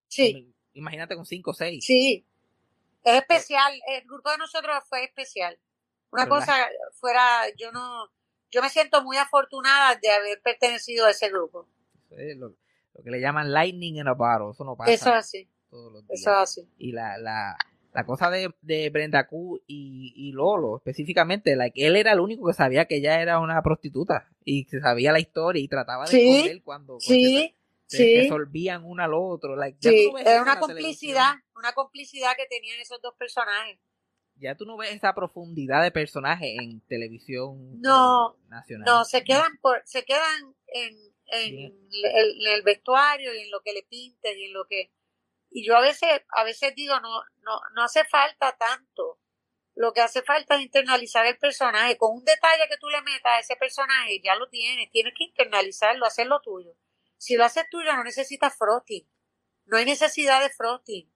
Sí, 0.08 0.54
Imagínate 0.74 1.16
con 1.16 1.26
cinco 1.26 1.50
o 1.50 1.54
seis. 1.54 1.84
sí. 1.84 2.24
Es 3.04 3.14
especial. 3.14 3.72
El 3.86 4.04
grupo 4.06 4.30
de 4.30 4.38
nosotros 4.38 4.76
fue 4.88 5.04
especial. 5.04 5.58
Una 6.10 6.28
cosa 6.28 6.54
fuera, 6.94 7.42
yo 7.56 7.70
no, 7.72 8.10
yo 8.50 8.60
me 8.60 8.68
siento 8.70 9.02
muy 9.02 9.16
afortunada 9.16 9.94
de 10.02 10.10
haber 10.10 10.40
pertenecido 10.42 11.06
a 11.06 11.10
ese 11.10 11.28
grupo. 11.30 11.68
Eso 12.10 12.16
es 12.18 12.36
lo, 12.36 12.48
lo 12.94 13.02
que 13.02 13.10
le 13.10 13.20
llaman 13.20 13.52
lightning 13.52 13.96
in 13.96 14.08
a 14.08 14.14
bottle. 14.14 14.50
Eso 14.52 14.64
no 14.64 14.76
pasa 14.76 14.92
Eso 14.92 15.08
es 15.10 15.14
así, 15.16 15.48
todos 15.70 15.92
los 15.92 16.06
días. 16.08 16.20
eso 16.20 16.30
es 16.32 16.36
así. 16.38 16.68
Y 16.78 16.92
la, 16.92 17.16
la, 17.18 17.56
la 17.92 18.04
cosa 18.04 18.30
de, 18.30 18.54
de 18.60 18.90
Brenda 18.90 19.26
Q 19.26 19.62
y, 19.66 20.12
y 20.14 20.32
Lolo, 20.32 20.76
específicamente, 20.76 21.56
like, 21.56 21.84
él 21.84 21.96
era 21.96 22.12
el 22.12 22.20
único 22.20 22.46
que 22.46 22.52
sabía 22.52 22.84
que 22.84 22.96
ella 22.96 23.20
era 23.20 23.40
una 23.40 23.62
prostituta 23.62 24.28
y 24.44 24.66
que 24.66 24.80
sabía 24.80 25.12
la 25.12 25.20
historia 25.20 25.62
y 25.62 25.68
trataba 25.68 26.04
de 26.04 26.10
Sí, 26.10 26.60
cuando, 26.64 27.00
Sí, 27.00 27.54
se, 27.86 27.96
se 27.96 28.04
sí, 28.04 28.20
resolvían 28.20 28.84
uno 28.84 29.02
al 29.02 29.14
otro. 29.14 29.56
Like, 29.56 29.78
ya 29.80 29.90
sí. 29.90 30.12
Era 30.20 30.42
una 30.42 30.60
complicidad, 30.60 31.32
televisión. 31.32 31.42
una 31.56 31.72
complicidad 31.72 32.32
que 32.36 32.46
tenían 32.46 32.78
esos 32.80 33.00
dos 33.00 33.14
personajes. 33.18 33.78
Ya 34.36 34.54
tú 34.54 34.66
no 34.66 34.76
ves 34.76 34.92
esa 34.92 35.14
profundidad 35.14 35.82
de 35.82 35.90
personaje 35.90 36.54
en 36.62 36.80
televisión 36.82 37.80
No, 37.80 38.36
eh, 38.36 38.46
nacional. 38.48 38.84
No, 38.86 39.04
se 39.04 39.24
quedan 39.24 39.58
por, 39.60 39.82
se 39.84 40.04
quedan 40.04 40.54
en, 40.68 40.94
en, 41.32 41.58
el, 41.64 41.72
en 42.04 42.52
el 42.54 42.62
vestuario 42.62 43.34
y 43.34 43.40
en 43.40 43.50
lo 43.50 43.60
que 43.62 43.72
le 43.72 43.82
pintes 43.82 44.36
y 44.36 44.44
en 44.44 44.52
lo 44.52 44.64
que 44.66 44.92
y 45.50 45.66
yo 45.66 45.76
a 45.76 45.80
veces, 45.80 46.22
a 46.30 46.44
veces 46.44 46.74
digo 46.74 46.98
no, 47.00 47.22
no, 47.42 47.60
no 47.74 47.82
hace 47.82 48.04
falta 48.04 48.56
tanto. 48.56 49.18
Lo 49.74 49.92
que 49.92 50.00
hace 50.00 50.22
falta 50.22 50.56
es 50.56 50.62
internalizar 50.62 51.24
el 51.26 51.38
personaje. 51.38 51.96
Con 51.96 52.16
un 52.16 52.24
detalle 52.24 52.68
que 52.68 52.78
tú 52.78 52.88
le 52.88 53.00
metas 53.02 53.32
a 53.32 53.38
ese 53.38 53.54
personaje, 53.54 54.20
ya 54.20 54.34
lo 54.34 54.48
tienes. 54.48 54.90
Tienes 54.90 55.14
que 55.16 55.24
internalizarlo, 55.24 56.04
hacerlo 56.04 56.40
tuyo. 56.40 56.74
Si 57.16 57.36
lo 57.36 57.44
haces 57.44 57.64
tuyo, 57.70 57.94
no 57.94 58.02
necesitas 58.02 58.56
frosting. 58.58 59.08
No 59.66 59.76
hay 59.76 59.84
necesidad 59.84 60.40
de 60.42 60.50
frosting. 60.50 61.08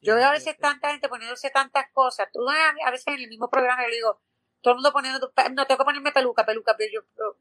Yo 0.00 0.14
veo 0.14 0.28
a 0.28 0.32
veces 0.32 0.56
tanta 0.56 0.92
gente 0.92 1.10
poniéndose 1.10 1.50
tantas 1.50 1.90
cosas. 1.92 2.28
Tú 2.32 2.40
a 2.48 2.90
veces 2.90 3.06
en 3.08 3.20
el 3.20 3.28
mismo 3.28 3.50
programa 3.50 3.82
yo 3.82 3.88
le 3.88 3.96
digo, 3.96 4.22
todo 4.62 4.72
el 4.72 4.76
mundo 4.76 4.92
poniendo, 4.92 5.32
no 5.52 5.66
tengo 5.66 5.78
que 5.78 5.84
ponerme 5.84 6.12
peluca, 6.12 6.46
peluca, 6.46 6.74
pero 6.76 6.90
yo, 6.90 7.00
pero, 7.14 7.36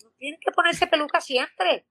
no 0.00 0.10
tienes 0.18 0.40
que 0.40 0.52
ponerse 0.52 0.86
peluca 0.86 1.20
siempre. 1.20 1.86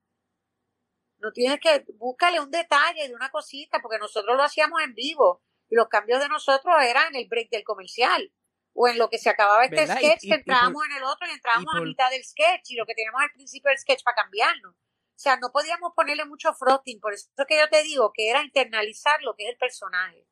No 1.22 1.32
tienes 1.32 1.60
que, 1.60 1.86
búscale 1.96 2.40
un 2.40 2.50
detalle 2.52 3.08
de 3.08 3.14
una 3.16 3.30
cosita, 3.30 3.80
porque 3.82 4.00
nosotros 4.00 4.36
lo 4.36 4.44
hacíamos 4.44 4.82
en 4.82 4.94
vivo 4.96 5.42
y 5.70 5.76
los 5.76 5.88
cambios 5.88 6.20
de 6.20 6.28
nosotros 6.28 6.76
eran 6.82 7.10
en 7.14 7.22
el 7.22 7.28
break 7.28 7.50
del 7.50 7.64
comercial 7.64 8.32
o 8.74 8.88
en 8.88 8.98
lo 8.98 9.10
que 9.10 9.18
se 9.18 9.30
acababa 9.30 9.66
este 9.66 9.86
sketch, 9.86 10.24
y- 10.24 10.30
que 10.30 10.36
y 10.36 10.40
entrábamos 10.40 10.84
en 10.86 10.94
el 10.98 11.04
otro 11.04 11.28
y 11.28 11.32
entrábamos 11.32 11.74
y 11.76 11.78
a 11.78 11.82
mitad 11.82 12.10
del 12.10 12.24
sketch 12.24 12.72
y 12.72 12.76
lo 12.76 12.86
que 12.86 12.96
teníamos 12.96 13.22
al 13.22 13.32
principio 13.32 13.70
del 13.70 13.78
sketch 13.78 14.04
para 14.04 14.16
cambiarnos. 14.16 14.74
O 14.74 15.24
sea, 15.24 15.38
no 15.38 15.52
podíamos 15.52 15.94
ponerle 15.96 16.26
mucho 16.26 16.52
frosting, 16.54 17.00
por 17.00 17.14
eso 17.14 17.30
es 17.38 17.46
que 17.46 17.60
yo 17.60 17.70
te 17.70 17.84
digo 17.84 18.12
que 18.12 18.30
era 18.30 18.44
internalizar 18.44 19.22
lo 19.22 19.36
que 19.36 19.44
es 19.44 19.52
el 19.52 19.58
personaje. 19.58 20.26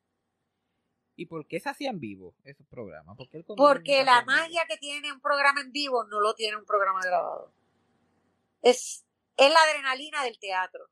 ¿Y 1.15 1.25
por 1.25 1.45
qué 1.47 1.59
se 1.59 1.69
hacían 1.69 1.99
vivo 1.99 2.33
esos 2.45 2.65
programas? 2.65 3.15
¿Por 3.17 3.29
qué 3.29 3.37
el 3.37 3.45
condominio 3.45 3.73
Porque 3.75 4.03
la 4.05 4.23
magia 4.23 4.65
que 4.67 4.77
tiene 4.77 5.11
un 5.11 5.19
programa 5.19 5.61
en 5.61 5.71
vivo 5.71 6.05
no 6.05 6.21
lo 6.21 6.33
tiene 6.33 6.55
un 6.57 6.65
programa 6.65 7.01
grabado. 7.03 7.53
Es, 8.61 9.05
es 9.39 9.51
la 9.51 9.59
adrenalina 9.61 10.23
del 10.23 10.37
teatro. 10.37 10.89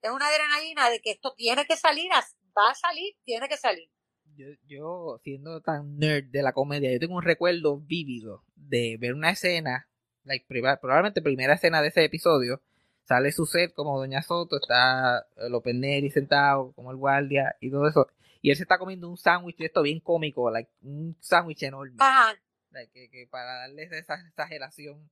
Es 0.00 0.10
una 0.10 0.26
adrenalina 0.28 0.90
de 0.90 1.00
que 1.00 1.12
esto 1.12 1.34
tiene 1.36 1.64
que 1.66 1.76
salir, 1.76 2.10
va 2.10 2.70
a 2.70 2.74
salir, 2.74 3.14
tiene 3.24 3.48
que 3.48 3.56
salir. 3.56 3.88
Yo, 4.34 4.46
yo, 4.66 5.20
siendo 5.22 5.60
tan 5.60 5.98
nerd 5.98 6.24
de 6.30 6.42
la 6.42 6.52
comedia, 6.52 6.90
yo 6.90 6.98
tengo 6.98 7.16
un 7.16 7.22
recuerdo 7.22 7.78
vívido 7.78 8.44
de 8.56 8.96
ver 8.98 9.14
una 9.14 9.30
escena, 9.30 9.88
like, 10.24 10.46
probablemente 10.80 11.20
primera 11.20 11.54
escena 11.54 11.82
de 11.82 11.88
ese 11.88 12.02
episodio, 12.02 12.62
sale 13.04 13.30
su 13.30 13.44
set 13.44 13.74
como 13.74 13.98
Doña 13.98 14.22
Soto, 14.22 14.56
está 14.56 15.26
López 15.50 15.74
Neri 15.74 16.10
sentado 16.10 16.72
como 16.72 16.90
el 16.90 16.96
guardia 16.96 17.56
y 17.60 17.70
todo 17.70 17.86
eso, 17.86 18.08
y 18.40 18.50
él 18.50 18.56
se 18.56 18.62
está 18.62 18.78
comiendo 18.78 19.08
un 19.08 19.18
sándwich 19.18 19.60
esto 19.60 19.82
bien 19.82 20.00
cómico, 20.00 20.50
like, 20.50 20.70
un 20.80 21.14
sándwich 21.20 21.62
enorme, 21.64 21.96
Ajá. 21.98 22.34
like, 22.70 22.90
que, 22.90 23.10
que 23.10 23.26
para 23.26 23.58
darles 23.58 23.92
esa 23.92 24.14
exageración 24.14 25.10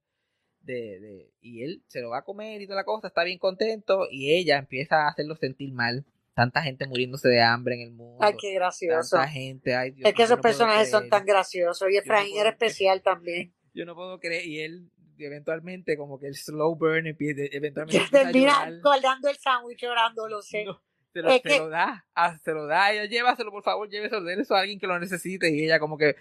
de, 0.62 1.00
de, 1.00 1.30
y 1.40 1.62
él 1.62 1.82
se 1.88 2.00
lo 2.00 2.10
va 2.10 2.18
a 2.18 2.24
comer 2.24 2.60
y 2.60 2.66
toda 2.66 2.76
la 2.80 2.84
cosa, 2.84 3.08
está 3.08 3.24
bien 3.24 3.38
contento, 3.38 4.06
y 4.10 4.32
ella 4.34 4.58
empieza 4.58 5.04
a 5.04 5.08
hacerlo 5.08 5.36
sentir 5.36 5.72
mal, 5.72 6.04
tanta 6.34 6.62
gente 6.62 6.86
muriéndose 6.86 7.28
de 7.28 7.42
hambre 7.42 7.74
en 7.74 7.80
el 7.82 7.92
mundo. 7.92 8.18
Ay, 8.24 8.34
qué 8.40 8.54
gracioso. 8.54 9.16
Tanta 9.16 9.28
gente, 9.28 9.74
ay, 9.74 9.90
Dios 9.90 10.08
Es 10.08 10.14
que 10.14 10.22
esos 10.22 10.38
no 10.38 10.42
personajes 10.42 10.90
son 10.90 11.08
tan 11.08 11.24
graciosos. 11.24 11.88
Y 11.90 11.96
Efraín 11.96 12.30
puedo 12.30 12.40
era 12.40 12.50
especial 12.50 13.02
también. 13.02 13.52
Yo 13.74 13.84
no 13.84 13.94
puedo 13.94 14.18
creer. 14.18 14.46
Y 14.46 14.60
él, 14.60 14.90
eventualmente, 15.18 15.96
como 15.96 16.18
que 16.18 16.26
el 16.28 16.36
slow 16.36 16.76
burn, 16.76 17.06
empieza, 17.06 17.42
eventualmente 17.52 18.06
Termina 18.10 18.70
guardando 18.82 19.28
el 19.28 19.36
sándwich 19.36 19.80
llorando, 19.82 20.28
lo 20.28 20.42
sé. 20.42 20.64
No, 20.64 20.80
se, 21.12 21.20
lo, 21.20 21.30
se 21.30 21.42
que- 21.42 21.58
lo 21.58 21.68
da, 21.68 22.06
ah, 22.14 22.38
se 22.42 22.52
lo 22.52 22.66
da. 22.66 22.92
Ella, 22.92 23.04
llévaselo, 23.04 23.50
por 23.50 23.62
favor, 23.62 23.88
lléveselo, 23.88 24.28
eso 24.30 24.54
a 24.54 24.60
alguien 24.60 24.78
que 24.78 24.86
lo 24.86 24.98
necesite. 24.98 25.50
Y 25.50 25.64
ella, 25.64 25.78
como 25.78 25.98
que, 25.98 26.16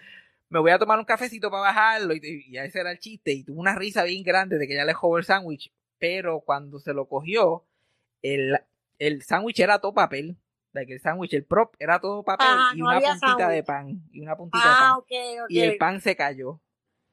me 0.50 0.58
voy 0.60 0.70
a 0.72 0.78
tomar 0.78 0.98
un 0.98 1.04
cafecito 1.04 1.50
para 1.50 1.62
bajarlo. 1.62 2.14
Y, 2.14 2.44
y 2.48 2.58
ese 2.58 2.80
era 2.80 2.90
el 2.90 2.98
chiste. 2.98 3.32
Y 3.32 3.44
tuvo 3.44 3.60
una 3.60 3.74
risa 3.74 4.04
bien 4.04 4.22
grande 4.22 4.58
de 4.58 4.66
que 4.66 4.74
ella 4.74 4.84
le 4.84 4.88
dejó 4.90 5.16
el 5.16 5.24
sándwich. 5.24 5.72
Pero 5.98 6.40
cuando 6.40 6.78
se 6.78 6.92
lo 6.92 7.06
cogió, 7.08 7.64
el, 8.22 8.58
el 8.98 9.22
sándwich 9.22 9.60
era 9.60 9.78
todo 9.78 9.94
papel. 9.94 10.36
De 10.72 10.86
que 10.86 10.94
el 10.94 11.00
sándwich, 11.00 11.34
el 11.34 11.44
prop, 11.44 11.74
era 11.80 11.98
todo 12.00 12.22
papel 12.22 12.46
Ah, 12.48 12.70
y 12.74 12.78
no 12.78 12.84
una 12.86 13.00
puntita 13.00 13.48
de 13.48 13.64
sándwich. 13.64 13.64
pan. 13.64 14.02
Y 14.12 14.20
una 14.20 14.36
puntita 14.36 14.64
de 14.64 14.70
Ah, 14.72 14.78
pan. 14.80 14.92
ok, 14.98 15.42
ok. 15.44 15.50
Y 15.50 15.60
el 15.60 15.76
pan 15.78 16.00
se 16.00 16.14
cayó. 16.14 16.60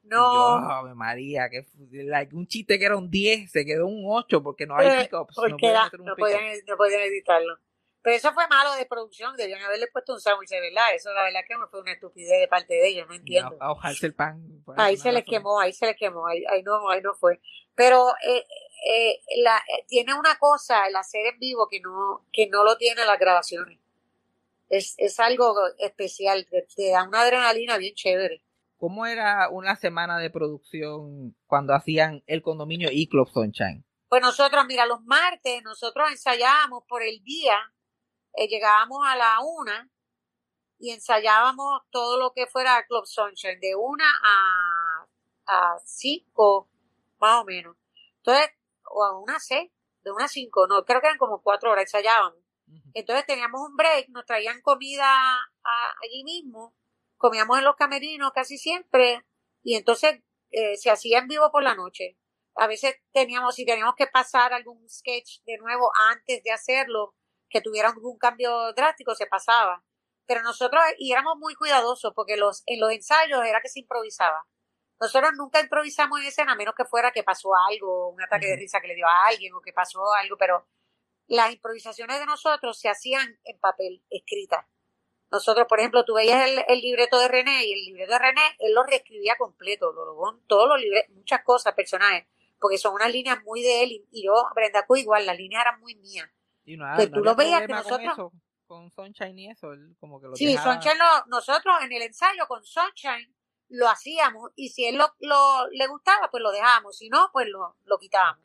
no. 0.04 0.88
Yo, 0.88 0.96
María, 0.96 1.50
que 1.50 1.66
like, 1.92 2.36
un 2.36 2.48
chiste 2.48 2.78
que 2.80 2.86
era 2.86 2.96
un 2.98 3.10
10 3.10 3.52
se 3.52 3.66
quedó 3.66 3.88
un 3.88 4.04
8 4.08 4.42
porque 4.44 4.66
no 4.68 4.76
hay 4.78 4.88
Eh, 4.88 5.04
pickups. 5.04 5.36
no 5.38 5.48
no, 5.50 6.16
podían, 6.16 6.42
no 6.68 6.78
podían 6.78 7.02
editarlo. 7.02 7.58
Pero 8.02 8.16
eso 8.16 8.32
fue 8.34 8.48
malo 8.48 8.74
de 8.76 8.86
producción, 8.86 9.36
debían 9.36 9.62
haberle 9.64 9.88
puesto 9.88 10.14
un 10.14 10.22
sándwich 10.22 10.50
de 10.50 10.62
verdad. 10.62 10.94
Eso 10.96 11.12
la 11.14 11.24
verdad 11.24 11.42
que 11.48 11.56
fue 11.70 11.82
una 11.82 11.92
estupidez 11.92 12.40
de 12.40 12.48
parte 12.48 12.74
de 12.74 12.88
ellos, 12.88 13.08
no 13.08 13.16
entiendo. 13.16 13.58
a- 13.60 13.72
a 13.72 13.92
el 13.92 14.14
pan. 14.14 14.64
Ahí 14.78 14.96
se 14.98 15.12
les 15.12 15.24
quemó, 15.26 15.60
ahí 15.60 15.74
se 15.74 15.86
les 15.88 15.98
quemó, 15.98 16.26
ahí, 16.28 16.44
ahí 16.50 16.64
no, 16.64 16.90
ahí 16.90 17.02
no 17.02 17.14
fue. 17.16 17.42
Pero 17.76 18.14
eh, 18.26 18.46
eh, 18.88 19.20
la, 19.42 19.58
eh, 19.58 19.84
tiene 19.88 20.14
una 20.14 20.38
cosa 20.40 20.88
el 20.88 20.96
hacer 20.96 21.26
en 21.26 21.40
vivo 21.40 21.68
que 21.68 21.82
no, 21.82 22.26
que 22.32 22.48
no 22.48 22.64
lo 22.64 22.78
tiene 22.78 23.04
las 23.06 23.20
grabaciones. 23.20 23.80
Es, 24.70 24.96
es 24.98 25.20
algo 25.20 25.54
especial, 25.80 26.46
te, 26.50 26.66
te 26.76 26.92
da 26.92 27.04
una 27.08 27.22
adrenalina 27.22 27.78
bien 27.78 27.96
chévere. 27.96 28.42
¿Cómo 28.78 29.06
era 29.06 29.50
una 29.50 29.76
semana 29.76 30.20
de 30.20 30.30
producción 30.30 31.36
cuando 31.48 31.74
hacían 31.74 32.24
el 32.28 32.42
condominio 32.42 32.90
y 32.92 33.08
Club 33.08 33.28
Sunshine? 33.30 33.84
Pues 34.10 34.22
nosotros, 34.22 34.66
mira, 34.68 34.86
los 34.86 35.02
martes 35.04 35.64
nosotros 35.64 36.10
ensayábamos 36.12 36.84
por 36.88 37.02
el 37.02 37.22
día, 37.24 37.56
eh, 38.38 38.48
llegábamos 38.48 39.00
a 39.08 39.18
la 39.18 39.40
una 39.42 39.90
y 40.80 40.92
ensayábamos 40.92 41.82
todo 41.92 42.20
lo 42.20 42.34
que 42.34 42.48
fuera 42.48 42.86
Club 42.88 43.06
Sunshine, 43.06 43.60
de 43.60 43.76
una 43.76 44.06
a, 44.24 45.08
a 45.48 45.80
cinco, 45.86 46.70
más 47.20 47.42
o 47.42 47.46
menos. 47.46 47.76
Entonces, 48.18 48.50
o 48.92 49.04
a 49.04 49.18
una 49.20 49.40
seis, 49.40 49.72
de 50.04 50.12
una 50.12 50.26
a 50.26 50.30
cinco, 50.30 50.68
no, 50.68 50.86
creo 50.86 51.02
que 51.02 51.08
eran 51.08 51.18
como 51.18 51.42
cuatro 51.42 51.72
horas 51.72 51.84
ensayábamos. 51.86 52.40
Entonces 52.94 53.26
teníamos 53.26 53.62
un 53.62 53.76
break, 53.78 54.10
nos 54.10 54.26
traían 54.26 54.62
comida 54.62 55.08
a- 55.10 55.94
allí 56.04 56.24
mismo, 56.24 56.74
comíamos 57.18 57.58
en 57.60 57.64
los 57.66 57.76
camerinos 57.76 58.32
casi 58.34 58.58
siempre, 58.58 59.26
y 59.64 59.76
entonces 59.76 60.22
eh, 60.52 60.78
se 60.78 60.90
hacía 60.92 61.20
en 61.20 61.28
vivo 61.28 61.52
por 61.52 61.64
la 61.64 61.76
noche. 61.76 62.18
A 62.56 62.68
veces 62.68 62.96
teníamos, 63.14 63.56
si 63.56 63.66
teníamos 63.66 63.96
que 63.96 64.08
pasar 64.08 64.54
algún 64.54 64.88
sketch 64.90 65.42
de 65.46 65.58
nuevo 65.58 65.92
antes 66.10 66.44
de 66.44 66.52
hacerlo, 66.52 67.16
que 67.50 67.62
tuviera 67.62 67.90
algún 67.90 68.18
cambio 68.18 68.74
drástico, 68.74 69.16
se 69.16 69.28
pasaba. 69.28 69.84
Pero 70.26 70.42
nosotros, 70.44 70.82
y 70.98 71.12
éramos 71.14 71.38
muy 71.38 71.56
cuidadosos, 71.56 72.14
porque 72.16 72.38
los, 72.38 72.64
en 72.66 72.80
los 72.80 72.92
ensayos 72.92 73.44
era 73.46 73.62
que 73.62 73.70
se 73.70 73.80
improvisaba. 73.82 74.46
Nosotros 75.00 75.32
nunca 75.38 75.62
improvisamos 75.62 76.20
en 76.22 76.28
escena, 76.28 76.54
a 76.54 76.56
menos 76.56 76.76
que 76.76 76.86
fuera 76.86 77.12
que 77.12 77.24
pasó 77.24 77.50
algo, 77.70 78.10
un 78.10 78.22
ataque 78.22 78.48
de 78.48 78.58
risa 78.58 78.82
que 78.82 78.88
le 78.90 78.96
dio 78.96 79.08
a 79.08 79.28
alguien, 79.28 79.54
o 79.54 79.62
que 79.62 79.74
pasó 79.74 80.00
algo, 80.14 80.38
pero 80.38 80.68
las 81.28 81.52
improvisaciones 81.54 82.20
de 82.20 82.26
nosotros 82.26 82.80
se 82.80 82.90
hacían 82.90 83.40
en 83.46 83.60
papel, 83.60 84.04
escritas. 84.10 84.66
Nosotros, 85.32 85.68
por 85.68 85.80
ejemplo, 85.80 86.06
tú 86.06 86.16
veías 86.16 86.48
el, 86.48 86.64
el 86.68 86.80
libreto 86.82 87.20
de 87.20 87.28
René 87.28 87.66
y 87.66 87.74
el 87.74 87.86
libreto 87.86 88.14
de 88.14 88.20
René, 88.20 88.42
él 88.60 88.74
lo 88.74 88.84
reescribía 88.84 89.36
completo, 89.38 89.92
lo, 89.92 90.06
lo- 90.06 90.40
todos 90.48 90.70
los 90.70 90.80
libretos, 90.82 91.14
muchas 91.16 91.44
cosas, 91.44 91.74
personajes, 91.74 92.28
porque 92.60 92.78
son 92.78 92.94
unas 92.94 93.12
líneas 93.12 93.44
muy 93.44 93.62
de 93.62 93.84
él 93.84 93.92
y, 93.92 94.08
y 94.12 94.26
yo, 94.26 94.34
Brenda 94.56 94.86
Q, 94.86 94.96
igual, 94.98 95.26
las 95.26 95.38
líneas 95.38 95.62
eran 95.64 95.80
muy 95.82 95.96
mías. 95.96 96.30
Y 96.68 96.76
no, 96.78 96.86
Que 96.98 97.08
no 97.10 97.18
tú 97.18 97.24
lo 97.24 97.36
veías 97.36 97.62
que 97.62 97.68
con 97.68 97.76
nosotros- 97.78 98.14
eso, 98.14 98.32
con 98.68 98.92
Sunshine 98.92 99.40
y 99.40 99.50
eso, 99.50 99.72
él 99.72 99.96
como 100.00 100.20
que 100.20 100.28
lo 100.28 100.36
Sí, 100.36 100.46
dejaba- 100.48 100.74
Sunshine, 100.74 100.98
lo- 101.00 101.26
nosotros 101.28 101.76
en 101.82 101.92
el 101.94 102.02
ensayo 102.02 102.46
con 102.48 102.64
Sunshine 102.66 103.34
lo 103.70 103.88
hacíamos 103.90 104.52
y 104.56 104.70
si 104.70 104.86
él 104.86 104.98
lo, 104.98 105.14
lo- 105.20 105.68
le 105.70 105.88
gustaba, 105.88 106.30
pues 106.30 106.44
lo 106.44 106.52
dejábamos, 106.52 106.98
si 106.98 107.08
no, 107.10 107.30
pues 107.32 107.48
lo, 107.48 107.78
lo 107.86 107.98
quitábamos. 107.98 108.44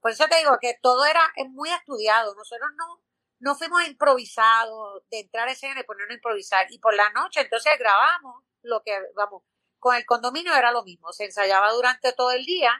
Por 0.00 0.10
eso 0.10 0.26
te 0.26 0.36
digo 0.38 0.56
que 0.60 0.78
todo 0.82 1.04
era 1.04 1.20
es 1.36 1.48
muy 1.50 1.70
estudiado. 1.70 2.34
Nosotros 2.34 2.70
no, 2.76 3.02
no 3.40 3.54
fuimos 3.54 3.86
improvisados 3.88 5.02
de 5.10 5.20
entrar 5.20 5.48
a 5.48 5.52
escena 5.52 5.80
y 5.80 5.84
ponernos 5.84 6.12
a 6.12 6.14
improvisar. 6.16 6.66
Y 6.70 6.78
por 6.78 6.94
la 6.94 7.10
noche 7.10 7.40
entonces 7.42 7.72
grabamos 7.78 8.42
lo 8.62 8.82
que, 8.82 8.98
vamos, 9.14 9.42
con 9.78 9.94
el 9.96 10.04
condominio 10.06 10.54
era 10.54 10.72
lo 10.72 10.82
mismo. 10.84 11.12
Se 11.12 11.24
ensayaba 11.24 11.70
durante 11.72 12.12
todo 12.14 12.30
el 12.32 12.44
día 12.44 12.72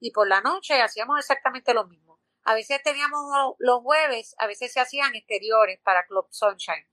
y 0.00 0.10
por 0.12 0.28
la 0.28 0.40
noche 0.40 0.80
hacíamos 0.82 1.18
exactamente 1.18 1.74
lo 1.74 1.84
mismo. 1.86 2.07
A 2.48 2.54
veces 2.54 2.82
teníamos 2.82 3.20
lo- 3.34 3.56
los 3.58 3.82
jueves, 3.82 4.34
a 4.38 4.46
veces 4.46 4.72
se 4.72 4.80
hacían 4.80 5.14
exteriores 5.14 5.78
para 5.80 6.06
Club 6.06 6.26
Sunshine. 6.30 6.86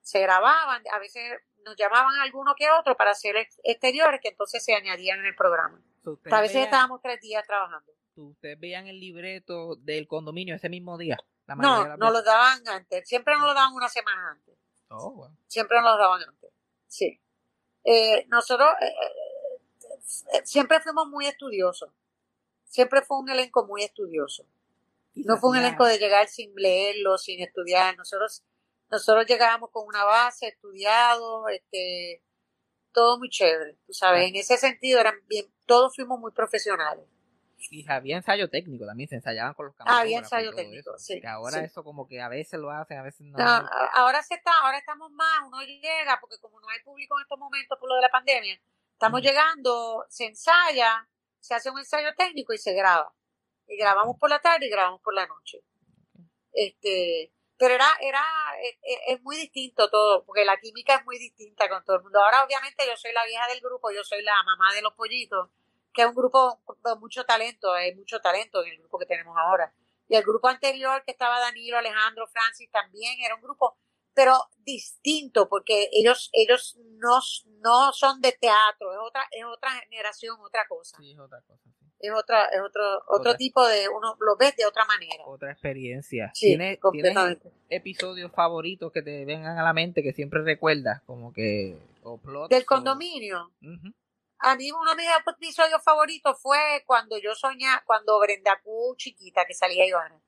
Se 0.00 0.20
grababan, 0.20 0.82
a 0.90 0.98
veces 0.98 1.22
nos 1.66 1.76
llamaban 1.76 2.14
alguno 2.20 2.54
que 2.56 2.70
otro 2.70 2.96
para 2.96 3.10
hacer 3.10 3.36
ex- 3.36 3.60
exteriores 3.62 4.20
que 4.22 4.28
entonces 4.28 4.64
se 4.64 4.74
añadían 4.74 5.20
en 5.20 5.26
el 5.26 5.36
programa. 5.36 5.80
A 6.32 6.40
veces 6.40 6.56
estábamos 6.64 7.00
tres 7.02 7.20
días 7.20 7.46
trabajando. 7.46 7.92
ustedes 8.14 8.58
veían 8.58 8.86
el 8.88 8.98
libreto 9.00 9.76
del 9.76 10.06
condominio 10.08 10.54
ese 10.56 10.68
mismo 10.68 10.96
día, 10.98 11.18
La 11.46 11.54
No, 11.56 11.86
las 11.86 11.98
nos 11.98 12.12
lo 12.12 12.22
daban 12.22 12.66
antes. 12.68 13.06
Siempre 13.08 13.34
nos 13.34 13.44
lo 13.46 13.54
daban 13.54 13.74
una 13.74 13.88
semana 13.88 14.30
antes. 14.32 14.54
Oh, 14.88 15.12
bueno. 15.12 15.36
Siempre 15.46 15.78
nos 15.80 15.92
lo 15.92 15.98
daban 15.98 16.22
antes. 16.28 16.50
Sí. 16.88 17.20
Eh, 17.84 18.24
nosotros 18.28 18.68
eh, 18.80 18.94
eh, 20.34 20.42
siempre 20.44 20.80
fuimos 20.80 21.06
muy 21.08 21.26
estudiosos. 21.26 21.90
Siempre 22.64 23.02
fue 23.02 23.18
un 23.18 23.28
elenco 23.28 23.66
muy 23.66 23.82
estudioso. 23.82 24.46
Y 25.14 25.24
No 25.24 25.36
fue 25.36 25.50
un 25.50 25.56
elenco 25.56 25.84
de 25.84 25.98
llegar 25.98 26.28
sin 26.28 26.52
leerlo, 26.54 27.18
sin 27.18 27.40
estudiar. 27.40 27.96
Nosotros, 27.96 28.42
nosotros 28.90 29.26
llegábamos 29.26 29.70
con 29.70 29.86
una 29.86 30.04
base, 30.04 30.48
estudiado, 30.48 31.48
este, 31.48 32.22
todo 32.92 33.18
muy 33.18 33.28
chévere. 33.28 33.76
Tú 33.86 33.92
sabes, 33.92 34.28
en 34.28 34.36
ese 34.36 34.56
sentido 34.56 35.00
eran 35.00 35.14
bien, 35.26 35.46
todos 35.66 35.94
fuimos 35.94 36.18
muy 36.18 36.32
profesionales. 36.32 37.04
Y 37.70 37.88
había 37.88 38.16
ensayo 38.16 38.50
técnico 38.50 38.84
también, 38.86 39.08
se 39.08 39.14
ensayaban 39.16 39.54
con 39.54 39.66
los 39.66 39.74
Ah, 39.80 40.00
había 40.00 40.18
ensayo 40.18 40.52
técnico, 40.52 40.96
eso. 40.96 40.98
sí, 40.98 41.20
Que 41.20 41.28
ahora 41.28 41.58
sí. 41.60 41.64
eso 41.66 41.84
como 41.84 42.08
que 42.08 42.20
a 42.20 42.28
veces 42.28 42.58
lo 42.58 42.70
hacen, 42.72 42.98
a 42.98 43.02
veces 43.02 43.20
no. 43.20 43.38
No, 43.38 43.68
ahora 43.94 44.20
se 44.22 44.34
está, 44.34 44.50
ahora 44.62 44.78
estamos 44.78 45.12
más, 45.12 45.42
uno 45.46 45.62
llega, 45.62 46.18
porque 46.20 46.38
como 46.40 46.60
no 46.60 46.68
hay 46.68 46.80
público 46.82 47.16
en 47.18 47.22
estos 47.22 47.38
momentos 47.38 47.78
por 47.78 47.88
lo 47.88 47.94
de 47.94 48.00
la 48.02 48.08
pandemia, 48.10 48.58
estamos 48.92 49.20
llegando, 49.22 50.04
se 50.08 50.26
ensaya, 50.26 51.08
se 51.38 51.54
hace 51.54 51.70
un 51.70 51.78
ensayo 51.78 52.08
técnico 52.16 52.52
y 52.52 52.58
se 52.58 52.72
graba. 52.72 53.14
Y 53.72 53.76
grabamos 53.78 54.16
por 54.18 54.30
la 54.30 54.40
tarde 54.40 54.66
y 54.66 54.70
grabamos 54.70 55.00
por 55.02 55.14
la 55.14 55.26
noche. 55.26 55.62
Este, 56.52 57.32
pero 57.58 57.74
era, 57.74 57.86
era, 58.00 58.22
es, 58.62 58.76
es- 58.82 59.00
es 59.16 59.22
muy 59.22 59.36
distinto 59.36 59.88
todo, 59.90 60.24
porque 60.24 60.44
la 60.44 60.58
química 60.60 60.96
es 60.96 61.04
muy 61.04 61.18
distinta 61.18 61.68
con 61.68 61.84
todo 61.84 61.96
el 61.96 62.02
mundo. 62.02 62.20
Ahora 62.22 62.44
obviamente 62.44 62.84
yo 62.86 62.96
soy 62.96 63.12
la 63.12 63.24
vieja 63.24 63.46
del 63.48 63.60
grupo, 63.60 63.90
yo 63.90 64.04
soy 64.04 64.22
la 64.22 64.42
mamá 64.44 64.72
de 64.74 64.82
los 64.82 64.94
pollitos, 64.94 65.50
que 65.92 66.02
es 66.02 66.08
un 66.08 66.14
grupo 66.14 66.60
con 66.64 67.00
mucho 67.00 67.24
talento, 67.24 67.72
hay 67.72 67.94
mucho 67.94 68.20
talento 68.20 68.62
en 68.64 68.72
el 68.72 68.78
grupo 68.78 68.98
que 68.98 69.06
tenemos 69.06 69.36
ahora. 69.38 69.72
Y 70.08 70.16
el 70.16 70.22
grupo 70.24 70.48
anterior 70.48 71.02
que 71.04 71.12
estaba 71.12 71.40
Danilo, 71.40 71.78
Alejandro, 71.78 72.26
Francis 72.26 72.70
también 72.70 73.18
era 73.24 73.34
un 73.36 73.42
grupo, 73.42 73.78
pero 74.14 74.34
distinto, 74.58 75.48
porque 75.48 75.88
ellos, 75.92 76.28
ellos 76.32 76.76
no, 76.98 77.20
no 77.62 77.92
son 77.92 78.20
de 78.20 78.32
teatro, 78.32 78.92
es 78.92 78.98
otra, 79.00 79.26
es 79.30 79.44
otra 79.44 79.70
generación, 79.82 80.36
otra 80.40 80.66
cosa. 80.68 80.96
Sí, 80.98 81.12
es 81.12 81.18
otra 81.18 81.40
cosa. 81.42 81.70
Es 82.02 82.10
otra, 82.12 82.46
es 82.46 82.60
otro, 82.60 83.02
otro 83.06 83.36
tipo 83.36 83.64
de, 83.66 83.88
uno 83.88 84.16
lo 84.20 84.36
ves 84.36 84.56
de 84.56 84.66
otra 84.66 84.84
manera. 84.86 85.22
Otra 85.24 85.52
experiencia. 85.52 86.32
Sí, 86.34 86.46
¿Tienes, 86.48 86.66
¿Tienes 86.66 86.80
completamente. 86.80 87.52
episodios 87.68 88.32
favoritos 88.32 88.90
que 88.90 89.02
te 89.02 89.24
vengan 89.24 89.56
a 89.56 89.62
la 89.62 89.72
mente 89.72 90.02
que 90.02 90.12
siempre 90.12 90.42
recuerdas? 90.42 91.00
Como 91.06 91.32
que. 91.32 91.78
O 92.02 92.18
plots, 92.18 92.48
Del 92.50 92.64
o- 92.64 92.66
condominio. 92.66 93.52
A 94.40 94.56
mí 94.56 94.72
uno 94.72 94.90
de 94.90 94.96
mis 94.96 95.06
episodios 95.24 95.80
favoritos 95.84 96.36
fue 96.42 96.82
cuando 96.86 97.16
yo 97.18 97.36
soñaba, 97.36 97.84
cuando 97.86 98.18
Brenda 98.18 98.60
Q 98.64 98.96
chiquita, 98.96 99.44
que 99.44 99.54
salía 99.54 99.86
Ivana. 99.86 100.20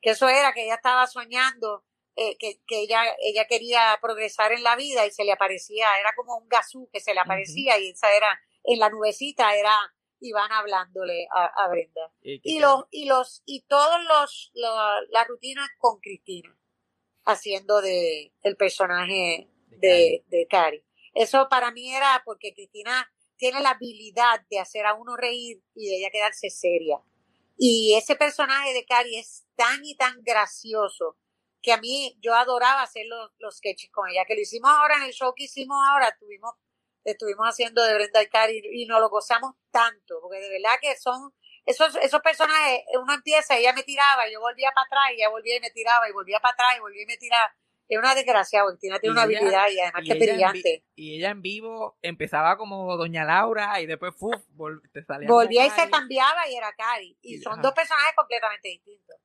Que 0.00 0.10
eso 0.10 0.28
era 0.28 0.52
que 0.52 0.64
ella 0.64 0.74
estaba 0.74 1.06
soñando, 1.06 1.84
eh, 2.16 2.36
que, 2.38 2.60
que 2.66 2.80
ella, 2.80 3.04
ella 3.22 3.44
quería 3.46 3.96
progresar 4.02 4.50
en 4.50 4.64
la 4.64 4.74
vida 4.74 5.06
y 5.06 5.12
se 5.12 5.22
le 5.24 5.30
aparecía, 5.30 5.86
era 6.00 6.12
como 6.16 6.36
un 6.36 6.48
gasú 6.48 6.90
que 6.92 6.98
se 6.98 7.14
le 7.14 7.20
aparecía 7.20 7.78
y 7.78 7.90
esa 7.90 8.12
era, 8.12 8.40
en 8.64 8.80
la 8.80 8.90
nubecita 8.90 9.54
era 9.54 9.76
Ivana 10.20 10.58
hablándole 10.58 11.26
a, 11.34 11.46
a 11.64 11.68
Brenda. 11.68 12.12
Y, 12.22 12.40
Y 12.44 12.58
los, 12.60 12.84
y 12.90 13.06
los, 13.06 13.42
y 13.46 13.62
todos 13.62 13.98
los, 14.04 14.50
lo- 14.54 15.00
las 15.10 15.26
rutinas 15.28 15.68
con 15.78 15.98
Cristina, 16.00 16.56
haciendo 17.24 17.80
de 17.80 18.32
el 18.42 18.56
personaje 18.56 19.48
de, 19.68 20.24
de 20.28 20.46
Cari. 20.48 20.84
Eso 21.14 21.48
para 21.48 21.70
mí 21.72 21.94
era 21.94 22.22
porque 22.24 22.54
Cristina 22.54 23.10
tiene 23.36 23.60
la 23.60 23.70
habilidad 23.70 24.40
de 24.50 24.58
hacer 24.58 24.86
a 24.86 24.94
uno 24.94 25.16
reír 25.16 25.62
y 25.74 25.88
de 25.88 25.96
ella 25.98 26.10
quedarse 26.10 26.50
seria. 26.50 26.98
Y 27.56 27.94
ese 27.94 28.16
personaje 28.16 28.72
de 28.72 28.84
Cari 28.84 29.16
es 29.16 29.46
tan 29.56 29.84
y 29.84 29.94
tan 29.96 30.22
gracioso 30.22 31.16
que 31.62 31.72
a 31.72 31.78
mí 31.78 32.16
yo 32.20 32.34
adoraba 32.34 32.82
hacer 32.82 33.04
los, 33.06 33.30
los 33.38 33.56
sketches 33.58 33.90
con 33.90 34.08
ella, 34.08 34.24
que 34.26 34.34
lo 34.34 34.40
hicimos 34.40 34.70
ahora 34.70 34.96
en 34.96 35.02
el 35.04 35.12
show 35.12 35.34
que 35.36 35.44
hicimos 35.44 35.76
ahora, 35.90 36.16
tuvimos, 36.18 36.52
estuvimos 37.04 37.46
haciendo 37.46 37.82
de 37.82 37.94
Brenda 37.94 38.22
y 38.22 38.28
Cari 38.28 38.62
y 38.72 38.86
nos 38.86 39.00
lo 39.00 39.08
gozamos 39.08 39.54
tanto, 39.70 40.20
porque 40.20 40.38
de 40.38 40.50
verdad 40.50 40.78
que 40.80 40.96
son 40.96 41.32
esos, 41.66 41.94
esos 41.96 42.20
personajes, 42.22 42.82
uno 43.00 43.12
empieza, 43.14 43.56
ella 43.56 43.72
me 43.72 43.82
tiraba, 43.82 44.26
y 44.28 44.32
yo 44.32 44.40
volvía 44.40 44.70
para 44.74 44.86
atrás, 44.86 45.10
y 45.12 45.14
ella 45.16 45.28
volvía 45.28 45.56
y 45.56 45.60
me 45.60 45.70
tiraba, 45.70 46.08
y 46.08 46.12
volvía 46.12 46.40
para 46.40 46.54
atrás, 46.54 46.76
y 46.76 46.80
volvía 46.80 47.02
y 47.02 47.06
me 47.06 47.16
tiraba. 47.16 47.54
Es 47.88 47.98
una 47.98 48.14
desgracia, 48.14 48.62
Cristina 48.68 48.98
tiene 49.00 49.12
Y 49.14 49.18
una 49.18 49.24
ella- 49.24 49.38
habilidad 49.40 49.68
y 49.68 49.80
además 49.80 50.02
y 50.04 50.08
que 50.08 50.14
brillante. 50.14 50.84
Y 50.94 51.16
ella 51.18 51.30
en 51.30 51.42
vivo 51.42 51.98
empezaba 52.02 52.56
como 52.56 52.96
Doña 52.96 53.24
Laura 53.24 53.80
y 53.80 53.86
después 53.86 54.14
¡fuf! 54.16 54.36
vol- 54.54 54.80
te 54.92 55.02
salía 55.04 55.28
Volvía 55.28 55.66
y 55.66 55.70
se 55.70 55.90
cambiaba 55.90 56.48
y 56.48 56.54
era 56.56 56.72
Cari. 56.72 57.18
Y 57.20 57.34
Y- 57.36 57.38
son 57.42 57.54
ajá. 57.54 57.62
dos 57.62 57.72
personajes 57.72 58.14
completamente 58.14 58.68
distintos. 58.68 59.16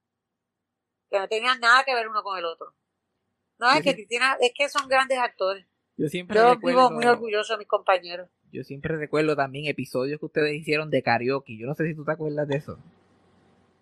Que 1.11 1.19
no 1.19 1.27
tenían 1.30 1.60
nada 1.60 1.84
que 1.84 1.93
ver 1.93 2.07
uno 2.10 2.23
con 2.23 2.38
el 2.39 2.45
otro. 2.45 2.73
No, 3.60 3.69
es 3.72 3.84
que 3.84 3.91
sí. 3.91 3.95
Cristina, 3.95 4.35
es 4.41 4.52
que 4.56 4.68
son 4.68 4.88
grandes 4.89 5.19
actores. 5.19 5.65
Yo 5.97 6.09
siempre 6.09 6.35
Yo 6.38 6.53
recuerdo, 6.53 6.80
vivo 6.89 6.91
muy 6.91 7.05
orgulloso 7.05 7.53
de 7.53 7.59
mis 7.59 7.67
compañeros. 7.67 8.30
yo 8.51 8.63
siempre 8.63 8.97
recuerdo 8.97 9.35
también 9.35 9.65
episodios 9.67 10.19
que 10.19 10.26
ustedes 10.26 10.53
hicieron 10.55 10.89
de 10.89 11.01
karaoke. 11.01 11.57
Yo 11.57 11.67
no 11.67 11.73
sé 11.76 11.85
si 11.88 11.95
tú 11.95 12.03
te 12.03 12.11
acuerdas 12.11 12.47
de 12.47 12.57
eso. 12.57 12.77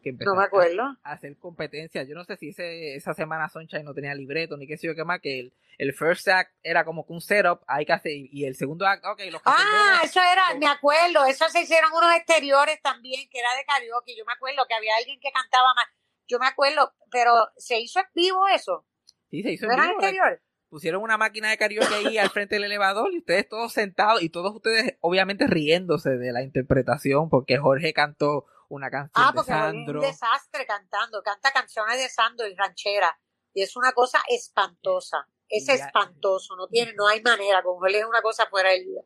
Que 0.04 0.12
No 0.12 0.36
me 0.36 0.42
a- 0.44 0.46
acuerdo. 0.46 0.84
a 1.04 1.12
hacer 1.14 1.38
competencia. 1.38 2.04
Yo 2.04 2.14
no 2.14 2.24
sé 2.26 2.36
si 2.38 2.50
ese, 2.50 2.96
esa 2.96 3.14
semana 3.14 3.48
Sunshine 3.50 3.86
no 3.86 3.94
tenía 3.94 4.14
libreto 4.14 4.58
ni 4.58 4.68
qué 4.68 4.78
sé 4.78 4.88
yo 4.88 4.96
qué 4.96 5.06
más, 5.06 5.22
que 5.22 5.40
el, 5.40 5.54
el 5.78 5.94
first 5.94 6.28
act 6.28 6.52
era 6.62 6.84
como 6.84 7.06
que 7.08 7.14
un 7.14 7.22
setup, 7.22 7.62
hay 7.68 7.86
que 7.86 7.94
hacer, 7.94 8.12
y 8.14 8.44
el 8.46 8.56
segundo 8.56 8.86
act, 8.86 9.06
ok, 9.06 9.22
los 9.32 9.42
Ah, 9.46 10.02
eso 10.04 10.20
era, 10.20 10.60
me 10.60 10.68
acuerdo, 10.68 11.24
eso 11.26 11.48
se 11.50 11.62
hicieron 11.62 11.90
unos 11.94 12.14
exteriores 12.18 12.82
también, 12.82 13.30
que 13.30 13.40
era 13.40 13.56
de 13.56 13.64
karaoke. 13.66 14.14
Yo 14.18 14.26
me 14.26 14.34
acuerdo 14.34 14.66
que 14.68 14.74
había 14.76 14.94
alguien 14.98 15.20
que 15.22 15.32
cantaba 15.32 15.74
más. 15.74 15.86
Yo 16.28 16.38
me 16.38 16.48
acuerdo, 16.48 16.92
pero 17.10 17.34
se 17.58 17.80
hizo 17.80 18.00
en 18.00 18.06
vivo 18.14 18.46
eso. 18.50 18.86
Sí, 19.32 19.42
se 19.42 19.52
hizo 19.54 19.68
¿No 19.68 19.74
en 19.74 19.80
vivo, 19.82 19.94
exteriores? 19.94 20.42
Pusieron 20.74 21.04
una 21.04 21.18
máquina 21.18 21.50
de 21.52 21.58
karaoke 21.58 21.94
ahí 21.94 22.18
al 22.18 22.32
frente 22.32 22.56
del 22.56 22.64
elevador 22.64 23.14
y 23.14 23.20
ustedes 23.20 23.48
todos 23.48 23.72
sentados 23.74 24.24
y 24.24 24.30
todos 24.30 24.56
ustedes 24.56 24.98
obviamente 25.02 25.46
riéndose 25.46 26.10
de 26.18 26.32
la 26.32 26.42
interpretación 26.42 27.30
porque 27.30 27.58
Jorge 27.60 27.94
cantó 27.94 28.46
una 28.70 28.90
canción 28.90 29.12
Ah, 29.24 29.32
de 29.32 29.36
porque 29.36 29.52
Jorge 29.52 29.68
es 29.68 29.74
Sandro. 29.76 30.00
un 30.00 30.06
desastre 30.08 30.66
cantando, 30.66 31.22
canta 31.22 31.52
canciones 31.52 31.98
de 32.00 32.10
Sandro 32.10 32.48
y 32.48 32.56
ranchera. 32.56 33.20
Y 33.54 33.62
es 33.62 33.76
una 33.76 33.92
cosa 33.92 34.20
espantosa. 34.28 35.28
Es 35.48 35.68
ya- 35.68 35.76
espantoso, 35.76 36.56
no 36.56 36.68
tiene, 36.68 36.94
no 36.96 37.08
hay 37.08 37.22
manera, 37.22 37.62
con 37.62 37.78
Jorge 37.78 38.00
es 38.00 38.06
una 38.06 38.24
cosa 38.24 38.48
fuera 38.48 38.72
del 38.72 38.84
día. 38.86 39.02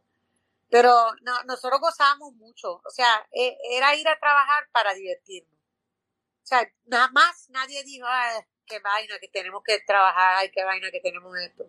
Pero 0.69 0.93
no, 1.21 1.43
nosotros 1.43 1.81
gozábamos 1.81 2.33
mucho. 2.35 2.75
O 2.75 2.89
sea, 2.89 3.27
e- 3.31 3.57
era 3.73 3.93
ir 3.95 4.07
a 4.07 4.17
trabajar 4.17 4.63
para 4.71 4.93
divertirnos. 4.93 5.53
O 6.43 6.45
sea, 6.45 6.65
nada 6.85 7.09
más 7.11 7.49
nadie 7.49 7.83
dijo, 7.83 8.05
ay, 8.09 8.41
qué 8.67 8.79
vaina 8.79 9.15
que 9.19 9.27
tenemos 9.29 9.63
que 9.63 9.79
trabajar, 9.85 10.35
ay, 10.37 10.49
qué 10.53 10.63
vaina 10.63 10.91
que 10.91 10.99
tenemos 10.99 11.35
esto. 11.39 11.65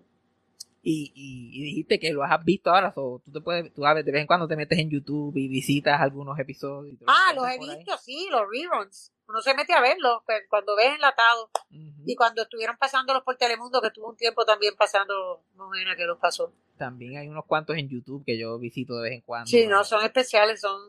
Y, 0.82 1.12
y, 1.14 1.58
y 1.58 1.62
dijiste 1.64 1.98
que 1.98 2.12
lo 2.12 2.22
has 2.22 2.42
visto 2.44 2.70
ahora, 2.70 2.92
so, 2.94 3.20
tú 3.24 3.32
te 3.32 3.40
puedes, 3.40 3.72
tú 3.74 3.84
a 3.84 3.92
ver, 3.94 4.04
de 4.04 4.12
vez 4.12 4.20
en 4.22 4.26
cuando 4.26 4.46
te 4.48 4.56
metes 4.56 4.78
en 4.78 4.88
YouTube 4.90 5.36
y 5.36 5.48
visitas 5.48 6.00
algunos 6.00 6.38
episodios. 6.38 6.94
y 7.00 7.04
Ah, 7.06 7.32
los 7.34 7.44
he 7.46 7.50
ahí. 7.50 7.58
visto, 7.58 7.96
sí, 7.98 8.28
los 8.30 8.42
reruns. 8.48 9.12
Uno 9.28 9.42
se 9.42 9.52
mete 9.54 9.74
a 9.74 9.80
verlos 9.82 10.22
pues, 10.24 10.42
cuando 10.48 10.74
ves 10.76 10.94
enlatados. 10.94 11.50
Ujú. 11.70 12.02
Y 12.06 12.14
cuando 12.14 12.42
estuvieron 12.42 12.76
pasándolos 12.78 13.22
por 13.24 13.36
Telemundo, 13.36 13.80
que 13.82 13.88
estuvo 13.88 14.08
un 14.08 14.16
tiempo 14.16 14.46
también 14.46 14.74
pasando, 14.76 15.42
no 15.56 15.66
imagina 15.66 15.94
que 15.96 16.04
los 16.04 16.18
pasó. 16.18 16.54
También 16.78 17.18
hay 17.18 17.28
unos 17.28 17.44
cuantos 17.44 17.76
en 17.76 17.88
YouTube 17.88 18.24
que 18.24 18.38
yo 18.38 18.58
visito 18.58 18.96
de 18.96 19.02
vez 19.02 19.12
en 19.12 19.20
cuando. 19.22 19.46
Sí, 19.48 19.66
no, 19.66 19.84
son 19.84 20.02
especiales, 20.04 20.60
son... 20.60 20.80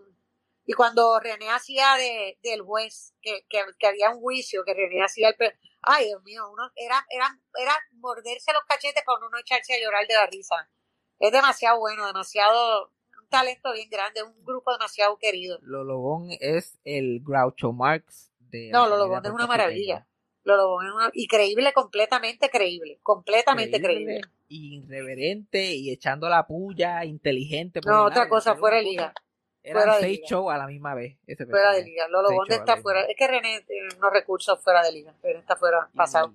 Y 0.69 0.73
cuando 0.73 1.19
René 1.19 1.49
hacía 1.49 1.95
de, 1.95 2.37
del 2.43 2.61
juez, 2.61 3.15
que, 3.23 3.43
que, 3.49 3.59
que 3.79 3.87
había 3.87 4.11
un 4.11 4.19
juicio, 4.21 4.63
que 4.63 4.75
René 4.75 5.03
hacía 5.03 5.29
el... 5.29 5.35
pe- 5.35 5.57
Ay, 5.81 6.05
Dios 6.05 6.21
mío, 6.21 6.43
uno 6.53 6.71
era, 6.75 7.03
era, 7.09 7.25
era 7.59 7.73
morderse 7.93 8.53
los 8.53 8.61
cachetes 8.67 9.01
con 9.03 9.23
uno 9.23 9.39
echarse 9.39 9.73
a 9.73 9.81
llorar 9.81 10.05
de 10.07 10.13
la 10.13 10.27
risa. 10.27 10.69
Es 11.17 11.31
demasiado 11.31 11.79
bueno, 11.79 12.05
demasiado... 12.05 12.91
Un 13.19 13.27
talento 13.29 13.73
bien 13.73 13.89
grande, 13.89 14.21
un 14.21 14.45
grupo 14.45 14.71
demasiado 14.71 15.17
querido. 15.17 15.57
Lolo 15.63 15.97
Bon 15.97 16.27
es 16.39 16.77
el 16.83 17.21
Groucho 17.23 17.73
Marx 17.73 18.31
de. 18.37 18.69
No, 18.71 18.83
la 18.83 18.89
Lolo 18.89 19.03
comedia 19.05 19.19
Bon 19.21 19.25
es 19.25 19.33
una 19.33 19.47
maravilla. 19.47 20.07
Lolo 20.43 20.69
Bon 20.69 20.85
es 20.85 20.93
una... 20.93 21.09
Y 21.13 21.27
creíble, 21.27 21.73
completamente 21.73 22.51
creíble. 22.51 22.99
Completamente 23.01 23.81
creíble. 23.81 24.21
irreverente 24.49 25.73
y 25.73 25.91
echando 25.91 26.29
la 26.29 26.45
pulla, 26.45 27.05
inteligente. 27.05 27.81
No, 27.83 28.03
otra 28.05 28.19
lado, 28.19 28.29
cosa, 28.29 28.51
era 28.51 28.59
fuera 28.59 28.77
de 28.77 28.83
liga. 28.83 29.13
Eran 29.64 29.84
fuera 29.84 29.99
seis 29.99 30.22
shows 30.27 30.53
a 30.53 30.57
la 30.57 30.68
misma 30.68 30.95
vez. 30.95 31.18
Ese 31.27 31.45
Fuera 31.45 31.73
de 31.73 31.84
liga. 31.84 32.07
Lolo 32.07 32.30
Bonde 32.31 32.56
está 32.56 32.77
fuera. 32.77 33.02
Es 33.03 33.15
que 33.18 33.27
René 33.27 33.61
tiene 33.68 33.90
unos 33.98 34.14
recursos 34.14 34.61
fuera 34.64 34.81
de 34.84 34.91
liga. 34.91 35.14
Pero 35.22 35.40
está 35.40 35.56
fuera, 35.56 35.90
pasado. 35.95 36.34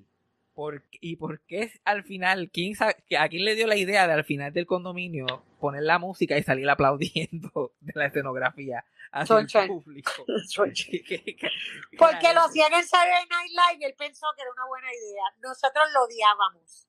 ¿por, 0.54 0.82
¿Y 1.00 1.16
por 1.16 1.40
qué 1.40 1.72
al 1.84 2.04
final, 2.04 2.50
quién 2.52 2.74
sabe, 2.76 2.96
a 3.18 3.28
quién 3.28 3.44
le 3.44 3.54
dio 3.56 3.66
la 3.66 3.76
idea 3.76 4.06
de 4.06 4.12
al 4.12 4.24
final 4.24 4.52
del 4.52 4.66
condominio 4.66 5.26
poner 5.58 5.82
la 5.82 5.98
música 5.98 6.36
y 6.38 6.42
salir 6.44 6.68
aplaudiendo 6.70 7.72
de 7.80 7.92
la 7.96 8.06
escenografía 8.06 8.84
hacia 9.10 9.38
el 9.38 9.48
Sunshine. 9.48 9.66
público? 9.68 10.12
Sunshine. 10.46 11.02
¿Qué- 11.08 11.22
qué- 11.24 11.36
qué- 11.36 11.50
Porque 11.98 12.32
lo 12.34 12.42
hacían 12.42 12.72
en 12.74 12.84
Saturday 12.86 13.26
Night 13.30 13.50
Live 13.50 13.78
y 13.80 13.84
él 13.84 13.94
pensó 13.98 14.26
que 14.36 14.42
era 14.42 14.52
una 14.52 14.66
buena 14.66 14.88
idea. 14.92 15.24
Nosotros 15.42 15.84
lo 15.94 16.04
odiábamos. 16.04 16.86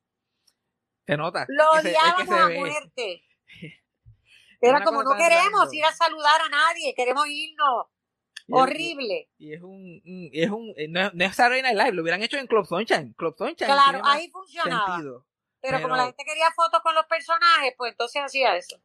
Se 1.07 1.17
nota. 1.17 1.45
Lo 1.47 1.75
es 1.77 1.81
que 1.83 1.89
se- 1.89 1.95
es 1.95 1.97
que 1.97 2.23
odiábamos 2.23 2.27
se 2.27 2.55
a 2.55 2.59
muerte. 2.59 3.23
Era 4.69 4.83
como 4.83 5.03
no 5.03 5.15
queremos 5.15 5.73
ir 5.73 5.85
a 5.85 5.91
saludar 5.93 6.41
a 6.41 6.49
nadie, 6.49 6.93
queremos 6.95 7.27
irnos. 7.27 7.85
Y 8.47 8.53
es- 8.55 8.61
Horrible. 8.61 9.29
Y 9.37 9.53
es 9.53 9.61
un, 9.63 10.01
es 10.33 10.49
un, 10.51 10.73
eh, 10.77 10.87
no, 10.87 11.07
es- 11.07 11.13
no 11.13 11.25
es 11.25 11.35
Saturday 11.35 11.61
Night 11.63 11.77
Live, 11.77 11.91
lo 11.93 12.01
hubieran 12.03 12.21
hecho 12.21 12.37
en 12.37 12.47
Club 12.47 12.65
Sunshine. 12.65 13.13
Club 13.13 13.35
Sunshine 13.37 13.67
Claro, 13.67 14.01
ahí 14.03 14.29
funcionaba. 14.29 14.85
sentido. 14.87 15.25
Pero, 15.61 15.81
como 15.81 15.95
la 15.95 16.03
gente 16.05 16.23
quería 16.23 16.51
fotos 16.51 16.79
con 16.81 16.93
los 16.93 17.05
personajes, 17.07 17.73
pues 17.75 17.91
entonces 17.93 18.21
hacía 18.23 18.55
eso. 18.55 18.77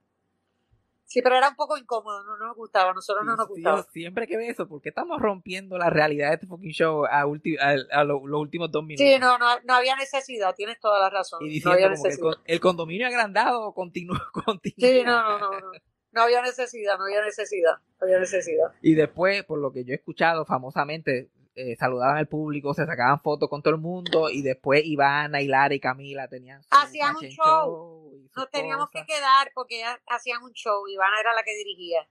Sí, 1.10 1.22
pero 1.22 1.36
era 1.36 1.48
un 1.48 1.56
poco 1.56 1.76
incómodo, 1.76 2.22
no 2.22 2.36
nos 2.36 2.54
gustaba, 2.56 2.92
nosotros 2.94 3.26
no 3.26 3.34
nos 3.34 3.48
gustaba. 3.48 3.78
yo 3.78 3.82
siempre 3.90 4.28
que 4.28 4.36
veo 4.36 4.48
eso, 4.48 4.68
¿por 4.68 4.80
qué 4.80 4.90
estamos 4.90 5.20
rompiendo 5.20 5.76
la 5.76 5.90
realidad 5.90 6.28
de 6.28 6.34
este 6.34 6.46
fucking 6.46 6.70
show 6.70 7.04
a, 7.04 7.26
ulti- 7.26 7.58
a- 7.58 7.98
a 8.00 8.04
lo- 8.04 8.24
los 8.26 8.40
últimos 8.40 8.70
dos 8.70 8.84
minutos? 8.84 9.04
Sí, 9.06 9.18
no, 9.18 9.36
no, 9.36 9.46
no 9.64 9.74
había 9.74 9.96
necesidad, 9.96 10.54
tienes 10.54 10.78
toda 10.78 11.00
la 11.00 11.10
razón. 11.10 11.40
Y 11.42 11.46
no 11.46 11.50
diciendo 11.50 11.72
había 11.72 11.88
que 11.88 11.94
el, 11.94 12.02
necesidad. 12.02 12.22
con- 12.22 12.42
el 12.44 12.60
condominio 12.60 13.06
agrandado 13.08 13.72
continúa, 13.74 14.22
continúa. 14.32 14.76
Sí, 14.78 15.02
no, 15.04 15.22
no, 15.22 15.38
no, 15.40 15.60
no. 15.60 15.70
No 16.12 16.22
había 16.22 16.42
necesidad, 16.42 16.96
no 16.96 17.04
había 17.04 17.22
necesidad, 17.24 17.74
no 18.00 18.04
había 18.04 18.18
necesidad. 18.20 18.72
Y 18.82 18.94
después, 18.94 19.44
por 19.44 19.58
lo 19.60 19.72
que 19.72 19.84
yo 19.84 19.92
he 19.92 19.96
escuchado 19.96 20.44
famosamente, 20.44 21.28
eh, 21.54 21.76
saludaban 21.76 22.16
al 22.16 22.28
público, 22.28 22.74
se 22.74 22.86
sacaban 22.86 23.20
fotos 23.20 23.48
con 23.48 23.62
todo 23.62 23.74
el 23.74 23.80
mundo 23.80 24.30
y 24.30 24.42
después 24.42 24.82
Ivana, 24.84 25.40
y 25.42 25.48
Lara 25.48 25.74
y 25.74 25.80
Camila 25.80 26.28
tenían 26.28 26.62
Hacían 26.70 27.16
un 27.16 27.22
show. 27.22 28.12
Nos 28.36 28.50
teníamos 28.50 28.88
que 28.90 29.04
quedar 29.04 29.50
porque 29.54 29.82
hacían 30.06 30.42
un 30.42 30.52
show, 30.52 30.86
Ivana 30.88 31.20
era 31.20 31.34
la 31.34 31.42
que 31.42 31.54
dirigía. 31.56 32.08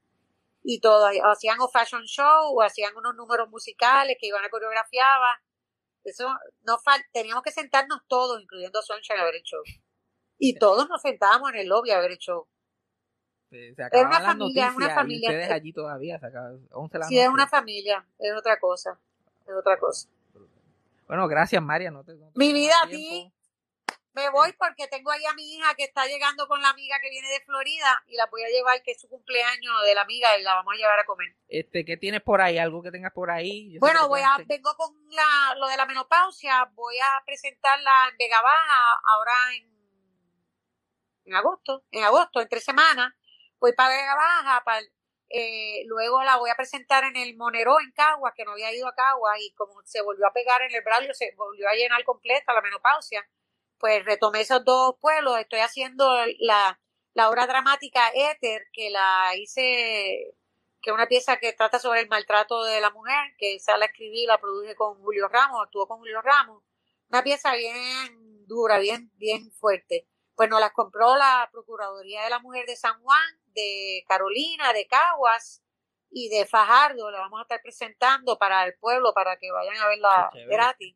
Y 0.62 0.82
todas, 0.82 1.16
o 1.16 1.28
hacían 1.28 1.60
un 1.62 1.70
fashion 1.70 2.04
show 2.04 2.54
o 2.54 2.62
hacían 2.62 2.96
unos 2.98 3.16
números 3.16 3.50
musicales 3.50 4.18
que 4.20 4.28
Ivana 4.28 4.50
coreografiaba. 4.50 5.42
Eso 6.04 6.28
no 6.64 6.78
teníamos 7.14 7.44
que 7.44 7.52
sentarnos 7.52 8.02
todos, 8.08 8.42
incluyendo 8.42 8.82
Sunshine, 8.82 9.20
a 9.20 9.24
ver 9.24 9.36
el 9.36 9.44
show. 9.44 9.62
Y 10.38 10.56
todos 10.56 10.88
nos 10.90 11.02
sentábamos 11.02 11.50
en 11.52 11.58
el 11.60 11.68
lobby 11.68 11.92
a 11.92 12.00
ver 12.00 12.12
el 12.12 12.18
show. 12.18 12.48
Se, 13.50 13.74
se 13.74 13.82
Era 13.82 13.88
acababan 13.88 14.08
una 14.10 14.22
familia, 14.22 14.66
noticias 14.66 14.76
una 14.76 14.86
y 14.86 14.96
familia. 14.96 15.30
ustedes 15.30 15.52
allí 15.52 15.74
todavía, 15.74 16.20
se 16.20 16.26
acaban 16.28 16.68
11 16.72 16.94
de 16.94 17.00
la 17.00 17.06
Si 17.08 17.18
es 17.18 17.26
noche. 17.26 17.34
una 17.34 17.48
familia, 17.48 18.08
es 18.20 18.34
otra 18.38 18.60
cosa. 18.60 19.00
Es 19.50 19.56
otra 19.56 19.80
cosa. 19.80 20.08
Bueno, 21.08 21.28
gracias 21.28 21.62
María. 21.62 21.90
No 21.90 22.04
te, 22.04 22.14
no 22.14 22.28
te 22.28 22.34
Mi 22.36 22.54
vida 22.54 22.76
a 22.84 22.88
ti. 22.88 23.34
Me 24.14 24.30
voy 24.30 24.54
porque 24.54 24.88
tengo 24.88 25.10
ahí 25.12 25.26
a 25.26 25.34
mi 25.34 25.56
hija 25.56 25.74
que 25.76 25.86
está 25.86 26.06
llegando 26.06 26.48
con 26.48 26.62
la 26.62 26.70
amiga 26.70 26.98
que 27.02 27.10
viene 27.10 27.30
de 27.30 27.42
Florida 27.42 28.04
y 28.08 28.16
la 28.16 28.28
voy 28.28 28.44
a 28.44 28.50
llevar, 28.50 28.82
que 28.84 28.92
es 28.92 29.02
su 29.02 29.10
cumpleaños 29.10 29.74
de 29.86 29.96
la 29.96 30.02
amiga 30.02 30.38
y 30.38 30.44
la 30.44 30.56
vamos 30.56 30.74
a 30.74 30.78
llevar 30.78 31.00
a 31.00 31.06
comer. 31.06 31.36
Este, 31.48 31.84
¿Qué 31.84 31.98
tienes 31.98 32.22
por 32.22 32.42
ahí? 32.42 32.60
¿Algo 32.60 32.84
que 32.84 32.92
tengas 32.92 33.14
por 33.14 33.32
ahí? 33.32 33.72
Yo 33.74 33.80
Bueno, 33.80 34.08
voy 34.08 34.22
a, 34.22 34.38
vengo 34.46 34.76
con 34.76 34.94
la, 35.10 35.56
lo 35.56 35.68
de 35.68 35.78
la 35.78 35.86
menopausia, 35.86 36.66
voy 36.74 36.98
a 37.00 37.24
presentarla 37.26 38.10
en 38.12 38.18
Vega 38.18 38.42
Baja 38.42 39.02
ahora 39.06 39.34
en, 39.56 39.72
en 41.26 41.36
agosto, 41.36 41.86
en 41.90 42.04
agosto, 42.04 42.42
en 42.42 42.50
tres 42.50 42.64
semanas. 42.64 43.14
Voy 43.60 43.74
para 43.74 43.96
Vega 43.96 44.16
Baja, 44.16 44.64
para, 44.64 44.82
eh, 45.30 45.84
luego 45.86 46.24
la 46.24 46.38
voy 46.38 46.50
a 46.50 46.56
presentar 46.56 47.04
en 47.04 47.16
el 47.16 47.36
Monero 47.38 47.80
en 47.80 47.92
Caguas, 47.92 48.34
que 48.36 48.46
no 48.46 48.52
había 48.52 48.74
ido 48.74 48.88
a 48.88 48.96
Caguas 48.96 49.38
y 49.40 49.54
como 49.54 49.82
se 49.86 50.02
volvió 50.02 50.28
a 50.28 50.34
pegar 50.34 50.62
en 50.64 50.74
el 50.74 50.84
braille, 50.84 51.14
se 51.14 51.34
volvió 51.38 51.70
a 51.70 51.74
llenar 51.74 52.04
completa 52.04 52.54
la 52.54 52.62
menopausia, 52.62 53.28
pues 53.78 54.04
retomé 54.06 54.42
esos 54.42 54.66
dos 54.66 54.96
pueblos, 55.00 55.40
estoy 55.40 55.60
haciendo 55.60 56.10
la, 56.40 56.80
la 57.14 57.30
obra 57.30 57.48
dramática 57.48 58.10
Éter, 58.14 58.68
que 58.74 58.90
la 58.90 59.32
hice 59.36 60.36
que 60.82 60.92
es 60.92 60.94
una 60.94 61.08
pieza 61.08 61.38
que 61.38 61.54
trata 61.54 61.80
sobre 61.80 62.02
el 62.02 62.08
maltrato 62.08 62.64
de 62.64 62.80
la 62.82 62.90
mujer, 62.92 63.34
que 63.38 63.56
esa 63.56 63.78
la 63.78 63.86
escribí, 63.86 64.26
la 64.26 64.40
produje 64.40 64.76
con 64.76 65.02
Julio 65.02 65.28
Ramos, 65.28 65.62
actuó 65.64 65.88
con 65.88 66.00
Julio 66.00 66.22
Ramos. 66.22 66.64
Una 67.10 67.24
pieza 67.24 67.54
bien 67.56 68.46
dura, 68.48 68.80
bien, 68.80 69.12
bien 69.16 69.52
fuerte. 69.52 70.08
Pues 70.40 70.50
nos 70.50 70.62
las 70.62 70.72
compró 70.72 71.18
la 71.18 71.50
Procuraduría 71.52 72.24
de 72.24 72.30
la 72.30 72.40
Mujer 72.40 72.66
de 72.66 72.78
San 72.78 73.02
Juan, 73.02 73.42
de 73.48 74.06
Carolina, 74.08 74.72
de 74.72 74.88
Caguas 74.88 75.62
y 76.10 76.30
de 76.30 76.46
Fajardo. 76.46 77.12
La 77.12 77.20
vamos 77.20 77.40
a 77.40 77.42
estar 77.42 77.62
presentando 77.62 78.38
para 78.38 78.64
el 78.64 78.74
pueblo, 78.80 79.14
para 79.14 79.36
que 79.36 79.52
vayan 79.52 79.76
a 79.76 79.90
verla 79.90 80.32
gratis. 80.48 80.96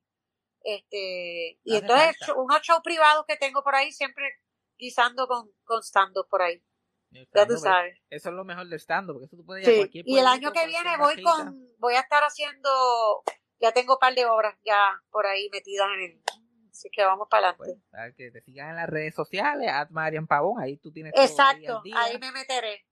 Este, 0.61 1.59
y 1.61 1.75
entonces 1.75 2.15
falta. 2.19 2.41
unos 2.41 2.61
shows 2.61 2.79
privados 2.85 3.25
que 3.27 3.35
tengo 3.35 3.61
por 3.65 3.75
ahí, 3.75 3.91
siempre 3.91 4.23
guisando 4.77 5.27
con, 5.27 5.51
con 5.65 5.83
stand 5.83 6.15
por 6.29 6.41
ahí. 6.41 6.63
Ya 7.11 7.45
tú 7.45 7.57
sabes. 7.57 7.99
Eso 8.09 8.29
es 8.29 8.35
lo 8.35 8.45
mejor 8.45 8.65
del 8.67 8.79
stand 8.79 9.11
porque 9.11 9.25
eso 9.25 9.35
tú 9.35 9.45
puedes 9.45 9.67
ir 9.67 9.73
a 9.73 9.77
cualquier 9.77 10.07
y 10.07 10.19
el 10.19 10.25
año 10.25 10.53
que 10.53 10.65
viene 10.67 10.95
voy 10.95 11.21
con, 11.21 11.67
voy 11.79 11.95
a 11.95 11.99
estar 11.99 12.23
haciendo, 12.23 12.69
ya 13.59 13.73
tengo 13.73 13.95
un 13.95 13.99
par 13.99 14.15
de 14.15 14.25
obras 14.25 14.57
ya 14.63 15.03
por 15.11 15.27
ahí 15.27 15.49
metidas 15.49 15.89
en 15.95 15.99
el, 15.99 16.23
así 16.73 16.89
que 16.89 17.05
vamos 17.05 17.27
para 17.29 17.55
Pues, 17.55 17.69
adelante. 17.91 18.13
a 18.13 18.15
que 18.17 18.31
te 18.31 18.41
sigan 18.41 18.71
en 18.71 18.75
las 18.75 18.89
redes 18.89 19.15
sociales, 19.15 19.69
at 19.71 19.89
Marian 19.91 20.27
Pavón, 20.27 20.61
ahí 20.61 20.75
tú 20.77 20.91
tienes 20.91 21.13
todo 21.13 21.21
ahí 21.21 21.29
Exacto, 21.29 21.77
al 21.77 21.83
día. 21.83 21.95
ahí 22.01 22.17
me 22.19 22.31
meteré. 22.31 22.85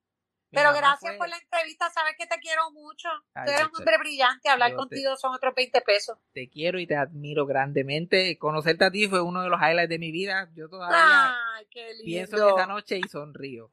Mi 0.51 0.57
Pero 0.57 0.73
gracias 0.73 1.11
fue- 1.11 1.17
por 1.17 1.29
la 1.29 1.37
entrevista, 1.37 1.89
sabes 1.89 2.13
que 2.17 2.27
te 2.27 2.37
quiero 2.39 2.69
mucho. 2.71 3.07
Ay, 3.33 3.45
Tú 3.45 3.51
eres 3.51 3.67
un 3.67 3.75
hombre 3.77 3.97
brillante, 3.97 4.49
hablar 4.49 4.71
yo 4.71 4.75
te- 4.75 4.79
contigo 4.79 5.15
son 5.15 5.33
otros 5.33 5.55
20 5.55 5.79
pesos. 5.81 6.17
Te 6.33 6.49
quiero 6.49 6.77
y 6.77 6.85
te 6.85 6.95
admiro 6.97 7.45
grandemente. 7.45 8.37
Conocerte 8.37 8.83
a 8.85 8.91
ti 8.91 9.07
fue 9.07 9.21
uno 9.21 9.41
de 9.43 9.49
los 9.49 9.59
highlights 9.61 9.89
de 9.89 9.97
mi 9.99 10.11
vida. 10.11 10.49
Yo 10.53 10.67
todavía 10.69 11.33
Ay, 11.55 11.65
pienso 12.03 12.35
en 12.49 12.53
esa 12.55 12.67
noche 12.67 12.97
y 12.97 13.07
sonrío. 13.07 13.71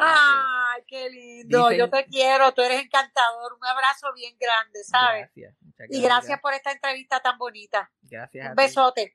Ay, 0.00 0.82
qué 0.88 1.10
lindo. 1.10 1.68
Dicen- 1.68 1.78
Yo 1.78 1.90
te 1.90 2.04
quiero, 2.06 2.52
tú 2.54 2.62
eres 2.62 2.82
encantador. 2.82 3.52
Un 3.54 3.64
abrazo 3.64 4.12
bien 4.12 4.36
grande, 4.38 4.82
¿sabes? 4.84 5.30
Gracias. 5.32 5.54
Y 5.90 6.02
gracias 6.02 6.40
por 6.40 6.54
esta 6.54 6.72
entrevista 6.72 7.20
tan 7.20 7.38
bonita. 7.38 7.88
Gracias 8.02 8.50
Un 8.50 8.56
ti. 8.94 9.12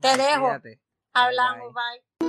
Te 0.00 0.16
dejo. 0.16 0.60
Hablamos, 1.14 1.74
bye. 1.74 2.00
bye. 2.20 2.27